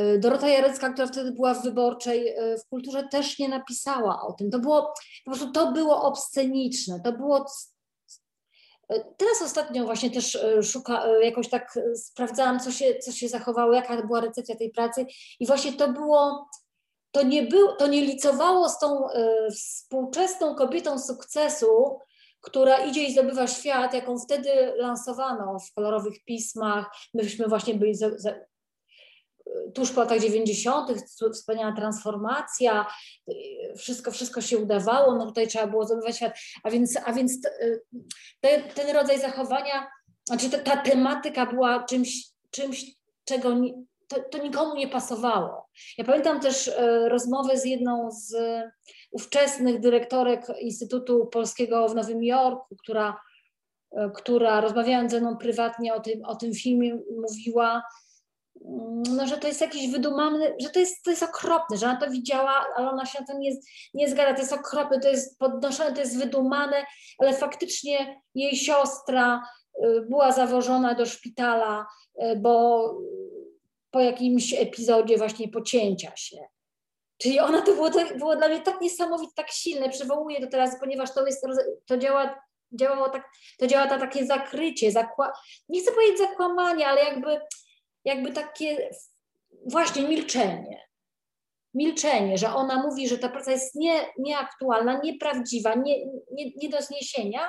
Y, 0.00 0.18
Dorota 0.18 0.48
Jarecka, 0.48 0.92
która 0.92 1.06
wtedy 1.06 1.32
była 1.32 1.54
w 1.54 1.62
wyborczej 1.62 2.28
y, 2.28 2.58
w 2.58 2.68
kulturze, 2.68 3.08
też 3.08 3.38
nie 3.38 3.48
napisała 3.48 4.22
o 4.22 4.32
tym. 4.32 4.50
To 4.50 4.58
było 4.58 4.82
po 5.24 5.30
prostu 5.30 5.52
to 5.52 5.72
było 5.72 6.02
obsceniczne, 6.02 7.00
to 7.00 7.12
było. 7.12 7.46
Teraz 8.88 9.42
ostatnio 9.44 9.84
właśnie 9.84 10.10
też 10.10 10.38
szuka, 10.62 11.06
jakoś 11.22 11.48
tak 11.48 11.78
sprawdzałam, 11.96 12.60
co 12.60 12.70
się, 12.70 12.94
co 12.94 13.12
się 13.12 13.28
zachowało, 13.28 13.72
jaka 13.72 14.02
była 14.02 14.20
recepcja 14.20 14.56
tej 14.56 14.70
pracy, 14.70 15.06
i 15.40 15.46
właśnie 15.46 15.72
to 15.72 15.88
było 15.88 16.48
to 17.10 17.22
nie, 17.22 17.42
był, 17.42 17.76
to 17.76 17.86
nie 17.86 18.00
licowało 18.00 18.68
z 18.68 18.78
tą 18.78 19.08
współczesną 19.54 20.54
kobietą 20.54 20.98
sukcesu, 20.98 21.98
która 22.40 22.78
idzie 22.78 23.04
i 23.04 23.12
zdobywa 23.12 23.46
świat, 23.46 23.94
jaką 23.94 24.18
wtedy 24.18 24.72
lansowano 24.76 25.58
w 25.58 25.74
kolorowych 25.74 26.24
pismach. 26.24 26.90
Myśmy 27.14 27.48
właśnie 27.48 27.74
byli 27.74 27.94
tuż 29.74 29.92
po 29.92 30.00
latach 30.00 30.20
90., 30.20 30.90
wspaniała 31.32 31.72
transformacja, 31.72 32.86
wszystko, 33.76 34.10
wszystko 34.10 34.40
się 34.40 34.58
udawało, 34.58 35.14
no 35.14 35.26
tutaj 35.26 35.48
trzeba 35.48 35.66
było 35.66 35.84
zdobywać 35.84 36.16
świat. 36.16 36.34
A 36.62 36.70
więc, 36.70 36.98
a 37.04 37.12
więc 37.12 37.40
te, 38.40 38.62
ten 38.62 38.96
rodzaj 38.96 39.20
zachowania, 39.20 39.86
znaczy 40.24 40.50
ta, 40.50 40.58
ta 40.58 40.76
tematyka 40.76 41.46
była 41.46 41.84
czymś, 41.84 42.26
czymś 42.50 42.84
czego 43.24 43.50
to, 44.08 44.20
to 44.30 44.38
nikomu 44.38 44.74
nie 44.74 44.88
pasowało. 44.88 45.68
Ja 45.98 46.04
pamiętam 46.04 46.40
też 46.40 46.68
e, 46.68 47.08
rozmowę 47.08 47.58
z 47.58 47.64
jedną 47.64 48.10
z 48.10 48.34
ówczesnych 49.10 49.80
dyrektorek 49.80 50.46
Instytutu 50.60 51.26
Polskiego 51.26 51.88
w 51.88 51.94
Nowym 51.94 52.24
Jorku, 52.24 52.76
która, 52.76 53.20
e, 53.92 54.10
która 54.14 54.60
rozmawiając 54.60 55.10
ze 55.10 55.20
mną 55.20 55.36
prywatnie 55.36 55.94
o 55.94 56.00
tym, 56.00 56.24
o 56.24 56.36
tym 56.36 56.54
filmie, 56.54 56.98
mówiła, 57.20 57.82
no, 59.10 59.26
że 59.26 59.36
to 59.36 59.48
jest 59.48 59.60
jakiś 59.60 59.90
wydumany, 59.90 60.56
że 60.60 60.70
to 60.70 60.80
jest, 60.80 61.04
to 61.04 61.10
jest 61.10 61.22
okropne, 61.22 61.76
że 61.76 61.86
ona 61.86 62.00
to 62.00 62.10
widziała, 62.10 62.66
ale 62.76 62.90
ona 62.90 63.06
się 63.06 63.20
na 63.20 63.26
to 63.26 63.38
nie, 63.38 63.50
nie 63.94 64.08
zgadza, 64.08 64.34
to 64.34 64.40
jest 64.40 64.52
okropne, 64.52 65.00
to 65.00 65.08
jest 65.08 65.38
podnoszone, 65.38 65.92
to 65.92 66.00
jest 66.00 66.18
wydumane, 66.18 66.86
ale 67.18 67.32
faktycznie 67.32 68.20
jej 68.34 68.56
siostra 68.56 69.42
e, 69.82 70.00
była 70.00 70.32
zawożona 70.32 70.94
do 70.94 71.06
szpitala, 71.06 71.86
bo 72.36 72.90
po 73.90 74.00
jakimś 74.00 74.54
epizodzie 74.54 75.18
właśnie 75.18 75.48
pocięcia 75.48 76.12
się. 76.16 76.36
Czyli 77.18 77.40
ona 77.40 77.62
to 77.62 77.72
było, 77.72 77.90
to 77.90 77.98
było 78.18 78.36
dla 78.36 78.48
mnie 78.48 78.60
tak 78.60 78.80
niesamowite, 78.80 79.32
tak 79.36 79.50
silne, 79.50 79.88
przywołuję 79.88 80.40
to 80.40 80.46
teraz, 80.46 80.80
ponieważ 80.80 81.14
to 81.14 81.26
jest, 81.26 81.46
to 81.86 81.98
działa, 81.98 82.40
działało 82.72 83.08
tak, 83.08 83.30
to 83.58 83.66
działa 83.66 83.86
to 83.86 83.98
takie 83.98 84.26
zakrycie, 84.26 84.90
zakła, 84.90 85.32
nie 85.68 85.80
chcę 85.80 85.92
powiedzieć 85.92 86.18
zakłamanie, 86.18 86.86
ale 86.86 87.04
jakby, 87.04 87.40
jakby 88.04 88.32
takie 88.32 88.90
właśnie 89.66 90.08
milczenie. 90.08 90.84
Milczenie, 91.74 92.38
że 92.38 92.54
ona 92.54 92.82
mówi, 92.82 93.08
że 93.08 93.18
ta 93.18 93.28
praca 93.28 93.50
jest 93.50 93.74
nie, 93.74 94.00
nieaktualna, 94.18 95.00
nieprawdziwa, 95.04 95.74
nie, 95.74 96.06
nie, 96.06 96.50
nie 96.56 96.68
do 96.68 96.82
zniesienia, 96.82 97.40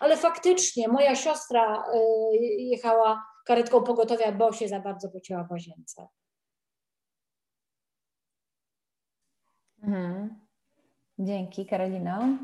ale 0.00 0.16
faktycznie 0.16 0.88
moja 0.88 1.16
siostra 1.16 1.84
y, 1.94 1.98
jechała 2.44 3.24
karetką 3.46 3.82
pogotowia, 3.82 4.32
bo 4.32 4.52
się 4.52 4.68
za 4.68 4.80
bardzo 4.80 5.08
pocięła 5.08 5.44
w 5.44 5.50
łazience. 5.50 6.08
Mhm. 9.82 10.40
Dzięki, 11.18 11.66
Karolino. 11.66 12.38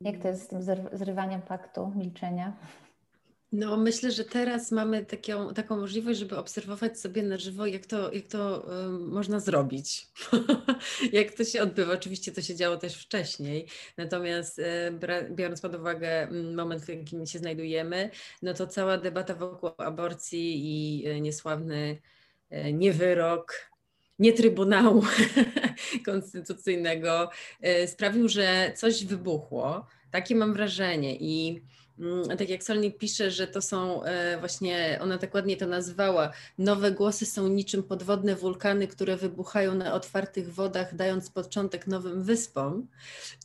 Jak 0.00 0.22
to 0.22 0.28
jest 0.28 0.42
z 0.42 0.48
tym 0.48 0.62
zrywaniem 0.92 1.42
paktu 1.42 1.92
milczenia? 1.96 2.56
No, 3.52 3.76
myślę, 3.76 4.10
że 4.12 4.24
teraz 4.24 4.72
mamy 4.72 5.04
taką, 5.04 5.54
taką 5.54 5.76
możliwość, 5.76 6.18
żeby 6.18 6.36
obserwować 6.36 7.00
sobie 7.00 7.22
na 7.22 7.38
żywo, 7.38 7.66
jak 7.66 7.86
to, 7.86 8.12
jak 8.12 8.26
to 8.26 8.66
można 8.98 9.40
zrobić. 9.40 10.06
jak 11.12 11.30
to 11.30 11.44
się 11.44 11.62
odbywa. 11.62 11.92
Oczywiście 11.92 12.32
to 12.32 12.42
się 12.42 12.54
działo 12.54 12.76
też 12.76 13.02
wcześniej, 13.02 13.66
natomiast 13.96 14.58
e, 14.58 14.92
biorąc 15.30 15.60
pod 15.60 15.74
uwagę 15.74 16.28
moment, 16.54 16.82
w 16.82 16.88
jakim 16.88 17.26
się 17.26 17.38
znajdujemy, 17.38 18.10
no 18.42 18.54
to 18.54 18.66
cała 18.66 18.98
debata 18.98 19.34
wokół 19.34 19.70
aborcji 19.78 20.60
i 20.64 21.06
e, 21.06 21.20
niesławny 21.20 21.98
e, 22.50 22.72
niewyrok, 22.72 23.72
nie 24.18 24.32
Trybunału 24.32 25.04
Konstytucyjnego 26.06 27.30
sprawił, 27.86 28.28
że 28.28 28.72
coś 28.76 29.04
wybuchło. 29.04 29.86
Takie 30.10 30.34
mam 30.34 30.54
wrażenie 30.54 31.16
i 31.20 31.62
tak 32.38 32.48
jak 32.48 32.62
Solnik 32.62 32.98
pisze, 32.98 33.30
że 33.30 33.46
to 33.46 33.62
są 33.62 34.04
e, 34.04 34.38
właśnie, 34.38 34.98
ona 35.02 35.18
tak 35.18 35.34
ładnie 35.34 35.56
to 35.56 35.66
nazwała, 35.66 36.32
nowe 36.58 36.92
głosy 36.92 37.26
są 37.26 37.48
niczym 37.48 37.82
podwodne 37.82 38.36
wulkany, 38.36 38.88
które 38.88 39.16
wybuchają 39.16 39.74
na 39.74 39.94
otwartych 39.94 40.54
wodach, 40.54 40.96
dając 40.96 41.30
początek 41.30 41.86
nowym 41.86 42.22
wyspom, 42.22 42.86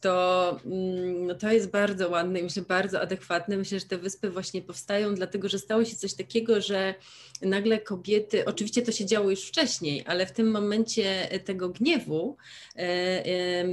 to 0.02 0.50
mm, 0.66 1.28
no 1.28 1.36
to 1.36 1.52
jest 1.52 1.72
bardzo 1.72 2.10
ładne 2.10 2.40
i 2.40 2.44
myślę 2.44 2.64
bardzo 2.68 3.02
adekwatne. 3.02 3.58
Myślę, 3.58 3.80
że 3.80 3.86
te 3.86 3.98
wyspy 3.98 4.30
właśnie 4.30 4.62
powstają 4.62 5.16
dlatego, 5.16 5.50
że 5.50 5.60
stało 5.60 5.86
się 5.86 5.96
coś 5.96 6.14
takiego, 6.14 6.62
że 6.62 6.96
nagle 7.42 7.80
kobiety, 7.80 8.46
oczywiście 8.46 8.82
to 8.82 8.92
się 8.92 9.06
działo 9.06 9.30
już 9.30 9.48
wcześniej, 9.48 10.04
ale 10.06 10.26
w 10.26 10.32
tym 10.32 10.52
momencie 10.52 11.30
tego 11.46 11.70
gniewu 11.70 12.38
e, 12.76 12.80
e, 12.80 13.66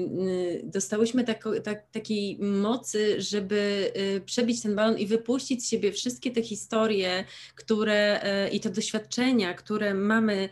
dostałyśmy 0.62 1.24
tak, 1.24 1.44
tak, 1.64 1.90
takiej 1.90 2.38
mocy, 2.38 3.20
żeby 3.20 3.92
przebić 4.26 4.62
ten 4.62 4.74
balon 4.74 4.98
i 4.98 5.06
wypuścić 5.06 5.66
z 5.66 5.68
siebie 5.68 5.92
wszystkie 5.92 6.30
te 6.30 6.42
historie, 6.42 7.24
które 7.54 8.22
e, 8.22 8.48
i 8.48 8.60
te 8.60 8.70
doświadczenia, 8.70 9.54
które 9.54 9.94
mamy 9.94 10.48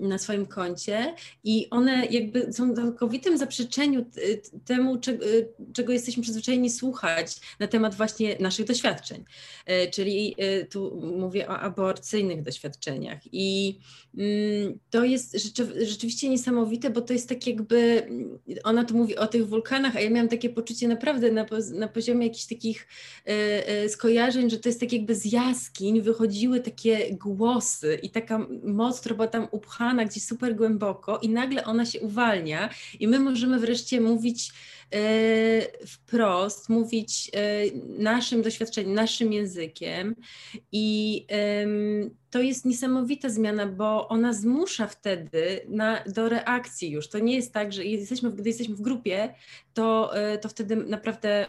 na 0.00 0.18
swoim 0.18 0.46
koncie 0.46 1.14
i 1.44 1.70
one 1.70 2.06
jakby 2.06 2.52
są 2.52 2.72
w 2.72 2.76
całkowitym 2.76 3.38
zaprzeczeniu 3.38 4.06
temu, 4.64 4.94
e, 4.94 4.98
czego 5.72 5.92
jesteśmy 5.92 6.22
przyzwyczajeni 6.22 6.70
słuchać 6.70 7.40
na 7.58 7.66
temat 7.66 7.94
właśnie 7.94 8.36
naszych 8.40 8.66
doświadczeń. 8.66 9.24
E, 9.66 9.90
czyli 9.90 10.36
tu 10.70 11.00
mówię 11.18 11.48
o 11.48 11.60
aborcyjnych 12.08 12.42
doświadczeniach 12.42 13.18
i 13.32 13.78
mm, 14.18 14.78
to 14.90 15.04
jest 15.04 15.36
rzeczywiście 15.82 16.28
niesamowite, 16.28 16.90
bo 16.90 17.00
to 17.00 17.12
jest 17.12 17.28
tak 17.28 17.46
jakby, 17.46 18.08
ona 18.64 18.84
tu 18.84 18.96
mówi 18.96 19.16
o 19.16 19.26
tych 19.26 19.48
wulkanach, 19.48 19.96
a 19.96 20.00
ja 20.00 20.10
miałam 20.10 20.28
takie 20.28 20.50
poczucie 20.50 20.88
naprawdę 20.88 21.32
na, 21.32 21.46
na 21.74 21.88
poziomie 21.88 22.26
jakichś 22.26 22.46
takich 22.46 22.86
E, 23.26 23.68
e, 23.68 23.88
skojarzeń, 23.88 24.50
że 24.50 24.58
to 24.58 24.68
jest 24.68 24.80
tak 24.80 24.92
jakby 24.92 25.14
z 25.14 25.32
jaskiń 25.32 26.02
wychodziły 26.02 26.60
takie 26.60 27.14
głosy 27.14 27.98
i 28.02 28.10
taka 28.10 28.46
moc, 28.64 29.00
która 29.00 29.14
była 29.14 29.28
tam 29.28 29.48
upchana 29.50 30.04
gdzieś 30.04 30.24
super 30.24 30.56
głęboko 30.56 31.18
i 31.18 31.28
nagle 31.28 31.64
ona 31.64 31.86
się 31.86 32.00
uwalnia 32.00 32.70
i 33.00 33.08
my 33.08 33.18
możemy 33.18 33.58
wreszcie 33.58 34.00
mówić 34.00 34.52
E, 34.94 35.86
wprost, 35.86 36.68
mówić 36.68 37.30
naszym 37.98 38.42
doświadczeniem, 38.42 38.94
naszym 38.94 39.32
językiem. 39.32 40.14
I 40.72 41.26
to 42.30 42.40
jest 42.40 42.64
niesamowita 42.64 43.28
zmiana, 43.28 43.66
bo 43.66 44.08
ona 44.08 44.32
zmusza 44.32 44.86
wtedy 44.86 45.60
na, 45.68 46.04
do 46.06 46.28
reakcji 46.28 46.90
już. 46.90 47.08
To 47.08 47.18
nie 47.18 47.36
jest 47.36 47.52
tak, 47.52 47.72
że 47.72 47.84
jesteśmy, 47.84 48.32
gdy 48.32 48.48
jesteśmy 48.48 48.74
w 48.74 48.80
grupie, 48.80 49.34
to, 49.74 50.16
e, 50.16 50.38
to 50.38 50.48
wtedy 50.48 50.76
naprawdę 50.76 51.46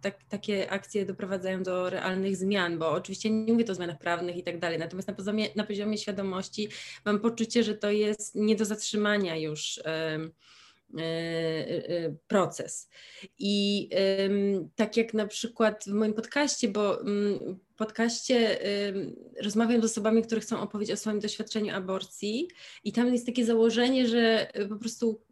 tak, 0.00 0.18
takie 0.28 0.70
akcje 0.70 1.06
doprowadzają 1.06 1.62
do 1.62 1.90
realnych 1.90 2.36
zmian, 2.36 2.78
bo 2.78 2.90
oczywiście 2.90 3.30
nie 3.30 3.52
mówię 3.52 3.64
to 3.64 3.72
o 3.72 3.74
zmianach 3.74 3.98
prawnych 3.98 4.36
i 4.36 4.42
tak 4.42 4.58
dalej, 4.58 4.78
natomiast 4.78 5.08
na 5.08 5.14
poziomie, 5.14 5.48
na 5.56 5.64
poziomie 5.64 5.98
świadomości 5.98 6.68
mam 7.04 7.20
poczucie, 7.20 7.62
że 7.62 7.74
to 7.74 7.90
jest 7.90 8.34
nie 8.34 8.56
do 8.56 8.64
zatrzymania 8.64 9.36
już 9.36 9.80
E, 10.98 11.02
e, 11.88 12.16
proces. 12.28 12.88
I 13.38 13.88
tak 14.76 14.96
jak 14.96 15.14
na 15.14 15.26
przykład 15.26 15.84
w 15.84 15.92
moim 15.92 16.14
podcaście, 16.14 16.68
bo 16.68 17.00
mm, 17.00 17.58
podcaście 17.86 18.58
rozmawiam 19.42 19.82
z 19.82 19.84
osobami, 19.84 20.22
które 20.22 20.40
chcą 20.40 20.60
opowiedzieć 20.60 20.94
o 20.94 20.96
swoim 20.96 21.20
doświadczeniu 21.20 21.74
aborcji 21.74 22.48
i 22.84 22.92
tam 22.92 23.12
jest 23.12 23.26
takie 23.26 23.44
założenie, 23.44 24.08
że 24.08 24.50
po 24.68 24.76
prostu 24.76 25.22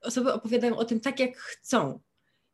osoby 0.00 0.32
opowiadają 0.32 0.76
o 0.76 0.84
tym 0.84 1.00
tak, 1.00 1.20
jak 1.20 1.36
chcą. 1.36 2.00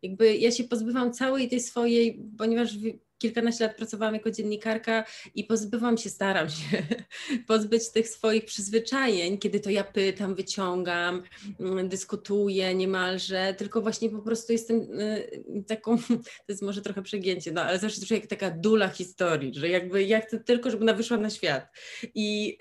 Jakby 0.03 0.37
ja 0.37 0.51
się 0.51 0.65
pozbywam 0.65 1.13
całej 1.13 1.49
tej 1.49 1.61
swojej, 1.61 2.23
ponieważ 2.39 2.77
kilkanaście 3.21 3.65
lat 3.65 3.77
pracowałam 3.77 4.15
jako 4.15 4.31
dziennikarka 4.31 5.05
i 5.35 5.45
pozbywam 5.45 5.99
się, 5.99 6.11
staram 6.11 6.51
się 6.51 6.83
pozbyć 7.49 7.91
tych 7.91 8.09
swoich 8.09 8.45
przyzwyczajeń, 8.45 9.39
kiedy 9.39 9.61
to 9.61 9.71
ja 9.71 9.85
pytam, 9.85 10.35
wyciągam, 10.35 11.23
mm, 11.61 11.89
dyskutuję 11.89 12.75
niemalże, 12.75 13.55
tylko 13.59 13.81
właśnie 13.81 14.11
po 14.11 14.19
prostu 14.19 14.53
jestem 14.53 15.01
y, 15.01 15.65
taką, 15.67 15.99
to 16.47 16.49
jest 16.49 16.63
może 16.63 16.83
trochę 16.83 17.03
przegięcie, 17.03 17.53
no 17.53 17.63
ale 17.63 17.79
zawsze 17.79 18.07
czuję 18.07 18.21
jak 18.21 18.29
taka 18.29 18.51
dula 18.51 18.89
historii, 18.89 19.55
że 19.55 19.69
jakby 19.69 20.05
ja 20.05 20.21
chcę 20.21 20.41
tylko, 20.41 20.71
żeby 20.71 20.83
ona 20.83 20.95
wyszła 20.95 21.17
na 21.17 21.31
świat. 21.31 21.67
I, 22.15 22.59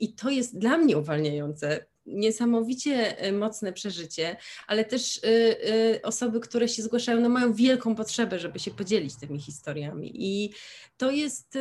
i 0.00 0.14
to 0.14 0.30
jest 0.30 0.58
dla 0.58 0.78
mnie 0.78 0.98
uwalniające 0.98 1.86
niesamowicie 2.06 3.18
e, 3.18 3.32
mocne 3.32 3.72
przeżycie, 3.72 4.36
ale 4.66 4.84
też 4.84 5.16
y, 5.16 5.20
y, 5.26 6.02
osoby, 6.02 6.40
które 6.40 6.68
się 6.68 6.82
zgłaszają, 6.82 7.20
no 7.20 7.28
mają 7.28 7.52
wielką 7.52 7.94
potrzebę, 7.94 8.38
żeby 8.38 8.58
się 8.58 8.70
podzielić 8.70 9.16
tymi 9.16 9.40
historiami. 9.40 10.12
I 10.14 10.50
to 10.96 11.10
jest 11.10 11.58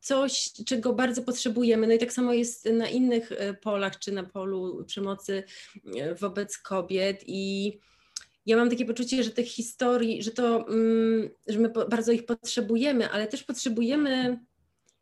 coś, 0.00 0.52
czego 0.66 0.92
bardzo 0.92 1.22
potrzebujemy. 1.22 1.86
No 1.86 1.92
i 1.92 1.98
tak 1.98 2.12
samo 2.12 2.32
jest 2.32 2.64
na 2.64 2.88
innych 2.88 3.30
polach, 3.62 3.98
czy 3.98 4.12
na 4.12 4.24
polu 4.24 4.84
przemocy 4.84 5.42
wobec 6.20 6.58
kobiet. 6.58 7.24
I 7.26 7.72
ja 8.46 8.56
mam 8.56 8.70
takie 8.70 8.84
poczucie, 8.84 9.22
że 9.22 9.30
tych 9.30 9.46
historii, 9.46 10.22
że 10.22 10.30
to, 10.30 10.66
że 11.46 11.58
my 11.58 11.68
bardzo 11.90 12.12
ich 12.12 12.26
potrzebujemy, 12.26 13.10
ale 13.10 13.26
też 13.26 13.42
potrzebujemy 13.44 14.38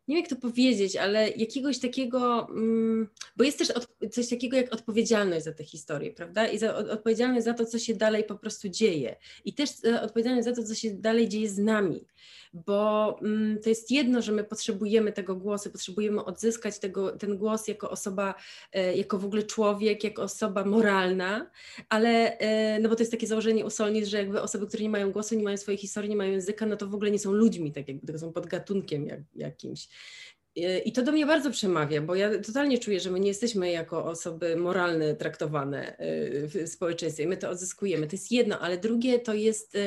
nie 0.07 0.15
wiem 0.15 0.23
jak 0.23 0.29
to 0.29 0.35
powiedzieć, 0.35 0.95
ale 0.95 1.29
jakiegoś 1.29 1.79
takiego, 1.79 2.47
mm, 2.49 3.07
bo 3.37 3.43
jest 3.43 3.57
też 3.57 3.71
od, 3.71 3.87
coś 4.11 4.29
takiego 4.29 4.57
jak 4.57 4.73
odpowiedzialność 4.73 5.45
za 5.45 5.53
tę 5.53 5.63
historię, 5.63 6.11
prawda? 6.11 6.47
I 6.47 6.57
za, 6.57 6.75
odpowiedzialność 6.75 7.45
za 7.45 7.53
to, 7.53 7.65
co 7.65 7.79
się 7.79 7.95
dalej 7.95 8.23
po 8.23 8.35
prostu 8.35 8.69
dzieje. 8.69 9.15
I 9.45 9.53
też 9.53 9.69
e, 9.85 10.01
odpowiedzialność 10.01 10.45
za 10.45 10.55
to, 10.55 10.63
co 10.63 10.75
się 10.75 10.93
dalej 10.93 11.29
dzieje 11.29 11.49
z 11.49 11.57
nami 11.57 12.05
bo 12.53 13.19
mm, 13.21 13.59
to 13.61 13.69
jest 13.69 13.91
jedno, 13.91 14.21
że 14.21 14.31
my 14.31 14.43
potrzebujemy 14.43 15.11
tego 15.11 15.35
głosu, 15.35 15.71
potrzebujemy 15.71 16.25
odzyskać 16.25 16.79
tego, 16.79 17.11
ten 17.11 17.37
głos 17.37 17.67
jako 17.67 17.89
osoba, 17.89 18.35
e, 18.73 18.95
jako 18.95 19.17
w 19.17 19.25
ogóle 19.25 19.43
człowiek, 19.43 20.03
jako 20.03 20.23
osoba 20.23 20.65
moralna, 20.65 21.51
ale, 21.89 22.37
e, 22.37 22.79
no 22.79 22.89
bo 22.89 22.95
to 22.95 23.01
jest 23.01 23.11
takie 23.11 23.27
założenie 23.27 23.65
u 23.65 23.69
Solnit, 23.69 24.05
że 24.05 24.17
jakby 24.17 24.41
osoby, 24.41 24.67
które 24.67 24.83
nie 24.83 24.89
mają 24.89 25.11
głosu, 25.11 25.35
nie 25.35 25.43
mają 25.43 25.57
swojej 25.57 25.77
historii, 25.77 26.09
nie 26.09 26.15
mają 26.15 26.31
języka, 26.31 26.65
no 26.65 26.77
to 26.77 26.87
w 26.87 26.95
ogóle 26.95 27.11
nie 27.11 27.19
są 27.19 27.31
ludźmi, 27.31 27.71
tak 27.71 27.87
jakby 27.87 28.07
tylko 28.07 28.19
są 28.19 28.33
podgatunkiem 28.33 29.05
jak, 29.05 29.19
jakimś. 29.35 29.87
I 30.85 30.91
to 30.91 31.01
do 31.01 31.11
mnie 31.11 31.25
bardzo 31.25 31.51
przemawia, 31.51 32.01
bo 32.01 32.15
ja 32.15 32.39
totalnie 32.39 32.77
czuję, 32.77 32.99
że 32.99 33.11
my 33.11 33.19
nie 33.19 33.27
jesteśmy 33.27 33.71
jako 33.71 34.05
osoby 34.05 34.55
moralne 34.55 35.15
traktowane 35.15 35.97
w 36.43 36.63
społeczeństwie. 36.67 37.27
My 37.27 37.37
to 37.37 37.49
odzyskujemy. 37.49 38.07
To 38.07 38.15
jest 38.15 38.31
jedno, 38.31 38.59
ale 38.59 38.77
drugie 38.77 39.19
to 39.19 39.33
jest 39.33 39.77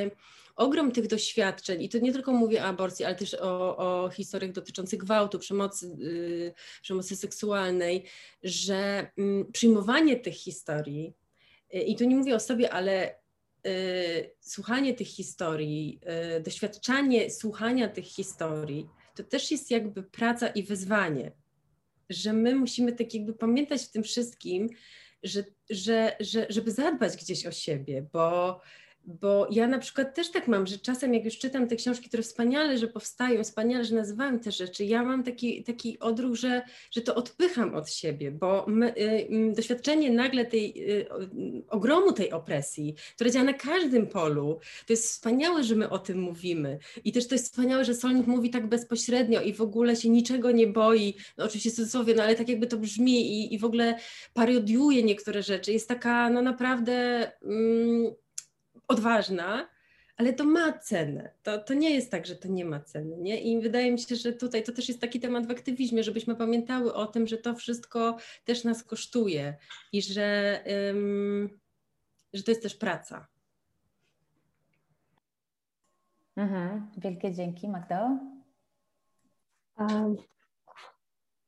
ogrom 0.56 0.92
tych 0.92 1.06
doświadczeń, 1.06 1.82
i 1.82 1.88
to 1.88 1.98
nie 1.98 2.12
tylko 2.12 2.32
mówię 2.32 2.62
o 2.62 2.66
aborcji, 2.66 3.04
ale 3.04 3.14
też 3.14 3.34
o, 3.34 3.76
o 3.76 4.10
historiach 4.10 4.52
dotyczących 4.52 4.98
gwałtu, 4.98 5.38
przemocy, 5.38 5.96
yy, 5.98 6.52
przemocy 6.82 7.16
seksualnej, 7.16 8.04
że 8.42 9.10
yy, 9.16 9.44
przyjmowanie 9.52 10.16
tych 10.16 10.34
historii, 10.34 11.14
i 11.72 11.96
tu 11.96 12.04
nie 12.04 12.16
mówię 12.16 12.34
o 12.34 12.40
sobie, 12.40 12.72
ale 12.72 13.14
y, 13.66 14.30
słuchanie 14.40 14.94
tych 14.94 15.08
historii, 15.08 16.00
y, 16.36 16.40
doświadczanie 16.40 17.30
słuchania 17.30 17.88
tych 17.88 18.04
historii, 18.04 18.86
to 19.14 19.24
też 19.24 19.50
jest 19.50 19.70
jakby 19.70 20.02
praca 20.02 20.48
i 20.48 20.62
wyzwanie, 20.62 21.32
że 22.10 22.32
my 22.32 22.54
musimy 22.54 22.92
tak 22.92 23.14
jakby 23.14 23.34
pamiętać 23.34 23.82
w 23.82 23.90
tym 23.90 24.02
wszystkim, 24.02 24.68
że, 25.22 25.44
że, 25.70 26.16
że, 26.20 26.46
żeby 26.48 26.70
zadbać 26.70 27.16
gdzieś 27.16 27.46
o 27.46 27.52
siebie, 27.52 28.06
bo 28.12 28.60
bo 29.04 29.46
ja 29.50 29.66
na 29.66 29.78
przykład 29.78 30.14
też 30.14 30.30
tak 30.30 30.48
mam, 30.48 30.66
że 30.66 30.78
czasem 30.78 31.14
jak 31.14 31.24
już 31.24 31.38
czytam 31.38 31.68
te 31.68 31.76
książki, 31.76 32.08
które 32.08 32.22
wspaniale, 32.22 32.78
że 32.78 32.88
powstają, 32.88 33.44
wspaniale, 33.44 33.84
że 33.84 33.94
nazywają 33.94 34.38
te 34.38 34.52
rzeczy, 34.52 34.84
ja 34.84 35.02
mam 35.02 35.22
taki, 35.22 35.64
taki 35.64 35.98
odruch, 35.98 36.36
że, 36.36 36.62
że 36.90 37.00
to 37.00 37.14
odpycham 37.14 37.74
od 37.74 37.90
siebie, 37.90 38.30
bo 38.30 38.64
my, 38.68 38.94
y, 38.96 39.52
doświadczenie 39.56 40.10
nagle 40.10 40.44
tej, 40.44 40.90
y, 40.90 41.06
ogromu 41.68 42.12
tej 42.12 42.32
opresji, 42.32 42.94
która 43.14 43.30
działa 43.30 43.44
na 43.44 43.52
każdym 43.52 44.06
polu, 44.06 44.58
to 44.86 44.92
jest 44.92 45.08
wspaniałe, 45.08 45.64
że 45.64 45.76
my 45.76 45.90
o 45.90 45.98
tym 45.98 46.20
mówimy. 46.20 46.78
I 47.04 47.12
też 47.12 47.28
to 47.28 47.34
jest 47.34 47.44
wspaniałe, 47.44 47.84
że 47.84 47.94
Solnik 47.94 48.26
mówi 48.26 48.50
tak 48.50 48.66
bezpośrednio 48.66 49.40
i 49.40 49.52
w 49.52 49.60
ogóle 49.60 49.96
się 49.96 50.08
niczego 50.08 50.50
nie 50.50 50.66
boi, 50.66 51.14
no 51.38 51.44
oczywiście 51.44 51.70
w 51.70 51.74
cudzysłowie, 51.74 52.14
no 52.14 52.22
ale 52.22 52.34
tak 52.34 52.48
jakby 52.48 52.66
to 52.66 52.76
brzmi 52.76 53.32
i, 53.32 53.54
i 53.54 53.58
w 53.58 53.64
ogóle 53.64 53.98
parodiuje 54.34 55.02
niektóre 55.02 55.42
rzeczy, 55.42 55.72
jest 55.72 55.88
taka 55.88 56.30
no 56.30 56.42
naprawdę... 56.42 56.92
Mm, 57.42 58.14
odważna, 58.90 59.68
ale 60.16 60.32
to 60.32 60.44
ma 60.44 60.78
cenę. 60.78 61.30
To, 61.42 61.58
to 61.58 61.74
nie 61.74 61.90
jest 61.90 62.10
tak, 62.10 62.26
że 62.26 62.36
to 62.36 62.48
nie 62.48 62.64
ma 62.64 62.80
ceny. 62.80 63.16
Nie? 63.16 63.40
I 63.40 63.60
wydaje 63.60 63.92
mi 63.92 63.98
się, 63.98 64.16
że 64.16 64.32
tutaj 64.32 64.62
to 64.62 64.72
też 64.72 64.88
jest 64.88 65.00
taki 65.00 65.20
temat 65.20 65.46
w 65.46 65.50
aktywizmie, 65.50 66.02
żebyśmy 66.02 66.36
pamiętały 66.36 66.94
o 66.94 67.06
tym, 67.06 67.26
że 67.26 67.38
to 67.38 67.54
wszystko 67.54 68.16
też 68.44 68.64
nas 68.64 68.84
kosztuje 68.84 69.56
i 69.92 70.02
że, 70.02 70.60
um, 70.86 71.60
że 72.32 72.42
to 72.42 72.50
jest 72.50 72.62
też 72.62 72.74
praca. 72.74 73.26
Mhm. 76.36 76.90
Wielkie 76.98 77.32
dzięki, 77.32 77.68
Magdo. 77.68 78.18
Um, 79.78 80.16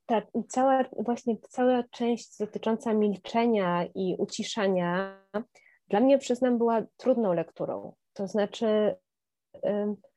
tak, 0.06 0.26
cała, 0.48 0.84
właśnie 0.98 1.36
cała 1.48 1.82
część 1.82 2.38
dotycząca 2.38 2.94
milczenia 2.94 3.84
i 3.94 4.14
uciszania 4.18 5.18
dla 5.92 6.00
mnie, 6.00 6.18
przyznam, 6.18 6.58
była 6.58 6.82
trudną 6.96 7.32
lekturą. 7.32 7.94
To 8.12 8.28
znaczy, 8.28 8.96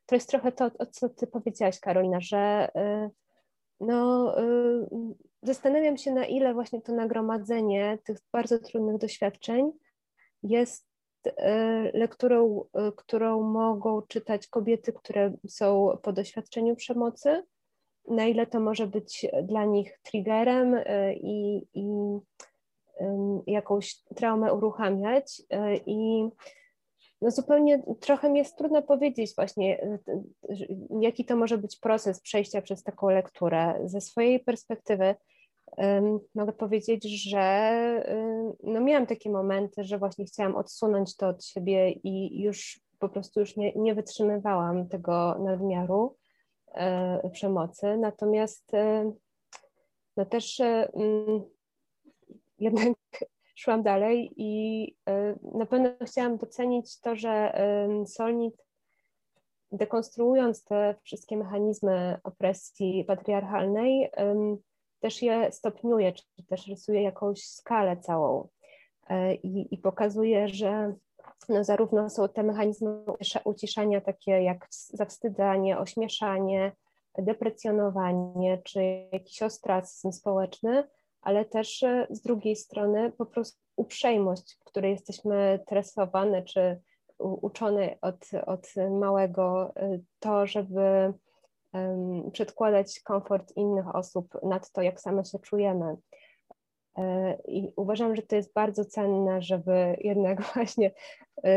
to 0.06 0.14
jest 0.14 0.28
trochę 0.28 0.52
to, 0.52 0.70
o 0.78 0.86
co 0.86 1.08
ty 1.08 1.26
powiedziałaś, 1.26 1.80
Karolina, 1.80 2.20
że 2.20 2.68
no, 3.80 4.34
zastanawiam 5.42 5.96
się, 5.96 6.12
na 6.12 6.26
ile 6.26 6.54
właśnie 6.54 6.82
to 6.82 6.92
nagromadzenie 6.92 7.98
tych 8.04 8.18
bardzo 8.32 8.58
trudnych 8.58 8.98
doświadczeń 8.98 9.72
jest 10.42 10.86
y, 11.26 11.32
lekturą, 11.94 12.64
którą 12.96 13.42
mogą 13.42 14.02
czytać 14.02 14.46
kobiety, 14.46 14.92
które 14.92 15.32
są 15.48 15.98
po 16.02 16.12
doświadczeniu 16.12 16.76
przemocy, 16.76 17.42
na 18.08 18.26
ile 18.26 18.46
to 18.46 18.60
może 18.60 18.86
być 18.86 19.26
dla 19.42 19.64
nich 19.64 19.98
triggerem 20.02 20.76
i, 21.14 21.66
i 21.74 21.86
jakąś 23.46 23.96
traumę 24.16 24.54
uruchamiać 24.54 25.42
e, 25.50 25.76
i 25.76 26.28
no 27.22 27.30
zupełnie 27.30 27.82
trochę 28.00 28.30
mi 28.30 28.38
jest 28.38 28.56
trudno 28.56 28.82
powiedzieć 28.82 29.34
właśnie, 29.36 29.82
e, 29.82 29.98
jaki 31.00 31.24
to 31.24 31.36
może 31.36 31.58
być 31.58 31.76
proces 31.76 32.20
przejścia 32.20 32.62
przez 32.62 32.82
taką 32.82 33.08
lekturę. 33.08 33.80
Ze 33.84 34.00
swojej 34.00 34.40
perspektywy 34.40 35.14
mogę 36.34 36.52
powiedzieć, 36.52 37.04
że 37.30 37.72
no 38.62 38.80
miałam 38.80 39.06
takie 39.06 39.30
momenty, 39.30 39.84
że 39.84 39.98
właśnie 39.98 40.24
chciałam 40.24 40.56
odsunąć 40.56 41.16
to 41.16 41.28
od 41.28 41.44
siebie 41.44 41.90
i 41.90 42.42
już 42.42 42.80
po 42.98 43.08
prostu 43.08 43.40
już 43.40 43.56
nie, 43.56 43.72
nie 43.74 43.94
wytrzymywałam 43.94 44.88
tego 44.88 45.38
nadmiaru 45.38 46.16
e, 46.74 47.30
przemocy. 47.30 47.96
Natomiast 47.96 48.72
no 50.16 50.24
też 50.24 50.60
jednak 52.58 52.96
szłam 53.56 53.82
dalej 53.82 54.32
i 54.36 54.86
e, 55.08 55.34
na 55.42 55.66
pewno 55.66 55.90
chciałam 56.06 56.36
docenić 56.36 57.00
to, 57.00 57.16
że 57.16 57.60
Solnit 58.06 58.66
dekonstruując 59.72 60.64
te 60.64 60.94
wszystkie 61.02 61.36
mechanizmy 61.36 62.18
opresji 62.24 63.04
patriarchalnej, 63.04 64.10
też 65.00 65.22
je 65.22 65.52
stopniuje, 65.52 66.12
czy 66.12 66.46
też 66.48 66.66
rysuje 66.66 67.02
jakąś 67.02 67.42
skalę 67.42 67.96
całą. 67.96 68.48
E, 69.08 69.34
i, 69.34 69.74
i 69.74 69.78
pokazuje, 69.78 70.48
że 70.48 70.94
no 71.48 71.64
zarówno 71.64 72.10
są 72.10 72.28
te 72.28 72.42
mechanizmy 72.42 73.04
uciszania 73.44 74.00
takie 74.00 74.30
jak 74.42 74.66
zawstydzanie, 74.70 75.78
ośmieszanie, 75.78 76.72
deprecjonowanie, 77.18 78.62
czy 78.64 78.82
jakiś 79.12 79.42
ostracyzm 79.42 80.12
społeczny, 80.12 80.88
ale 81.26 81.44
też 81.44 81.82
e, 81.82 82.06
z 82.10 82.20
drugiej 82.20 82.56
strony 82.56 83.12
po 83.12 83.26
prostu 83.26 83.58
uprzejmość, 83.76 84.58
której 84.64 84.92
jesteśmy 84.92 85.60
tresowane 85.66 86.42
czy 86.42 86.80
uczone 87.18 87.96
od, 88.00 88.30
od 88.46 88.66
małego, 88.90 89.72
e, 89.76 89.98
to, 90.18 90.46
żeby 90.46 91.12
przedkładać 92.32 93.00
komfort 93.00 93.52
innych 93.56 93.94
osób 93.94 94.42
nad 94.42 94.70
to, 94.72 94.82
jak 94.82 95.00
same 95.00 95.24
się 95.24 95.38
czujemy. 95.38 95.96
E, 96.98 97.34
I 97.48 97.72
uważam, 97.76 98.16
że 98.16 98.22
to 98.22 98.36
jest 98.36 98.52
bardzo 98.52 98.84
cenne, 98.84 99.42
żeby 99.42 99.96
jednak 100.00 100.42
właśnie 100.54 100.90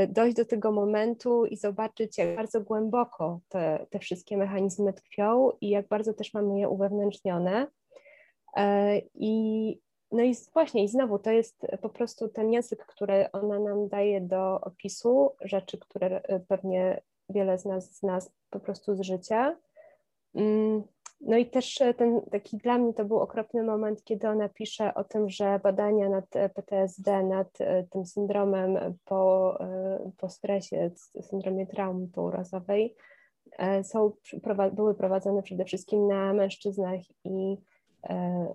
dojść 0.07 0.37
do 0.37 0.45
tego 0.45 0.71
momentu 0.71 1.45
i 1.45 1.57
zobaczyć, 1.57 2.17
jak 2.17 2.35
bardzo 2.35 2.61
głęboko 2.61 3.39
te, 3.49 3.85
te 3.89 3.99
wszystkie 3.99 4.37
mechanizmy 4.37 4.93
tkwią 4.93 5.51
i 5.61 5.69
jak 5.69 5.87
bardzo 5.87 6.13
też 6.13 6.33
mamy 6.33 6.59
je 6.59 6.69
uwewnętrznione 6.69 7.67
I, 9.15 9.79
no 10.11 10.23
i 10.23 10.35
właśnie, 10.53 10.83
i 10.83 10.87
znowu 10.87 11.19
to 11.19 11.31
jest 11.31 11.67
po 11.81 11.89
prostu 11.89 12.29
ten 12.29 12.51
język, 12.51 12.85
który 12.85 13.31
ona 13.31 13.59
nam 13.59 13.87
daje 13.87 14.21
do 14.21 14.61
opisu 14.61 15.31
rzeczy, 15.41 15.77
które 15.77 16.21
e, 16.21 16.39
pewnie 16.39 17.01
wiele 17.29 17.57
z 17.57 17.65
nas 17.65 17.93
zna 17.93 18.19
po 18.49 18.59
prostu 18.59 18.95
z 18.95 19.01
życia. 19.01 19.57
Mm, 20.35 20.83
no 21.21 21.37
i 21.37 21.45
też 21.45 21.81
e, 21.81 21.93
ten 21.93 22.21
taki 22.31 22.57
dla 22.57 22.77
mnie 22.77 22.93
to 22.93 23.05
był 23.05 23.19
okropny 23.19 23.63
moment, 23.63 24.03
kiedy 24.03 24.29
ona 24.29 24.49
pisze 24.49 24.93
o 24.93 25.03
tym, 25.03 25.29
że 25.29 25.59
badania 25.63 26.09
nad 26.09 26.35
e, 26.35 26.49
PTSD, 26.49 27.23
nad 27.23 27.61
e, 27.61 27.83
tym 27.83 28.05
syndromem 28.05 28.97
po, 29.05 29.57
po 30.17 30.29
stresie, 30.29 30.91
syndromie 31.21 31.67
traumy 31.67 32.07
pourazowej 32.07 32.95
są, 33.83 34.11
były 34.73 34.95
prowadzone 34.95 35.43
przede 35.43 35.65
wszystkim 35.65 36.07
na 36.07 36.33
mężczyznach 36.33 36.99
i 37.23 37.57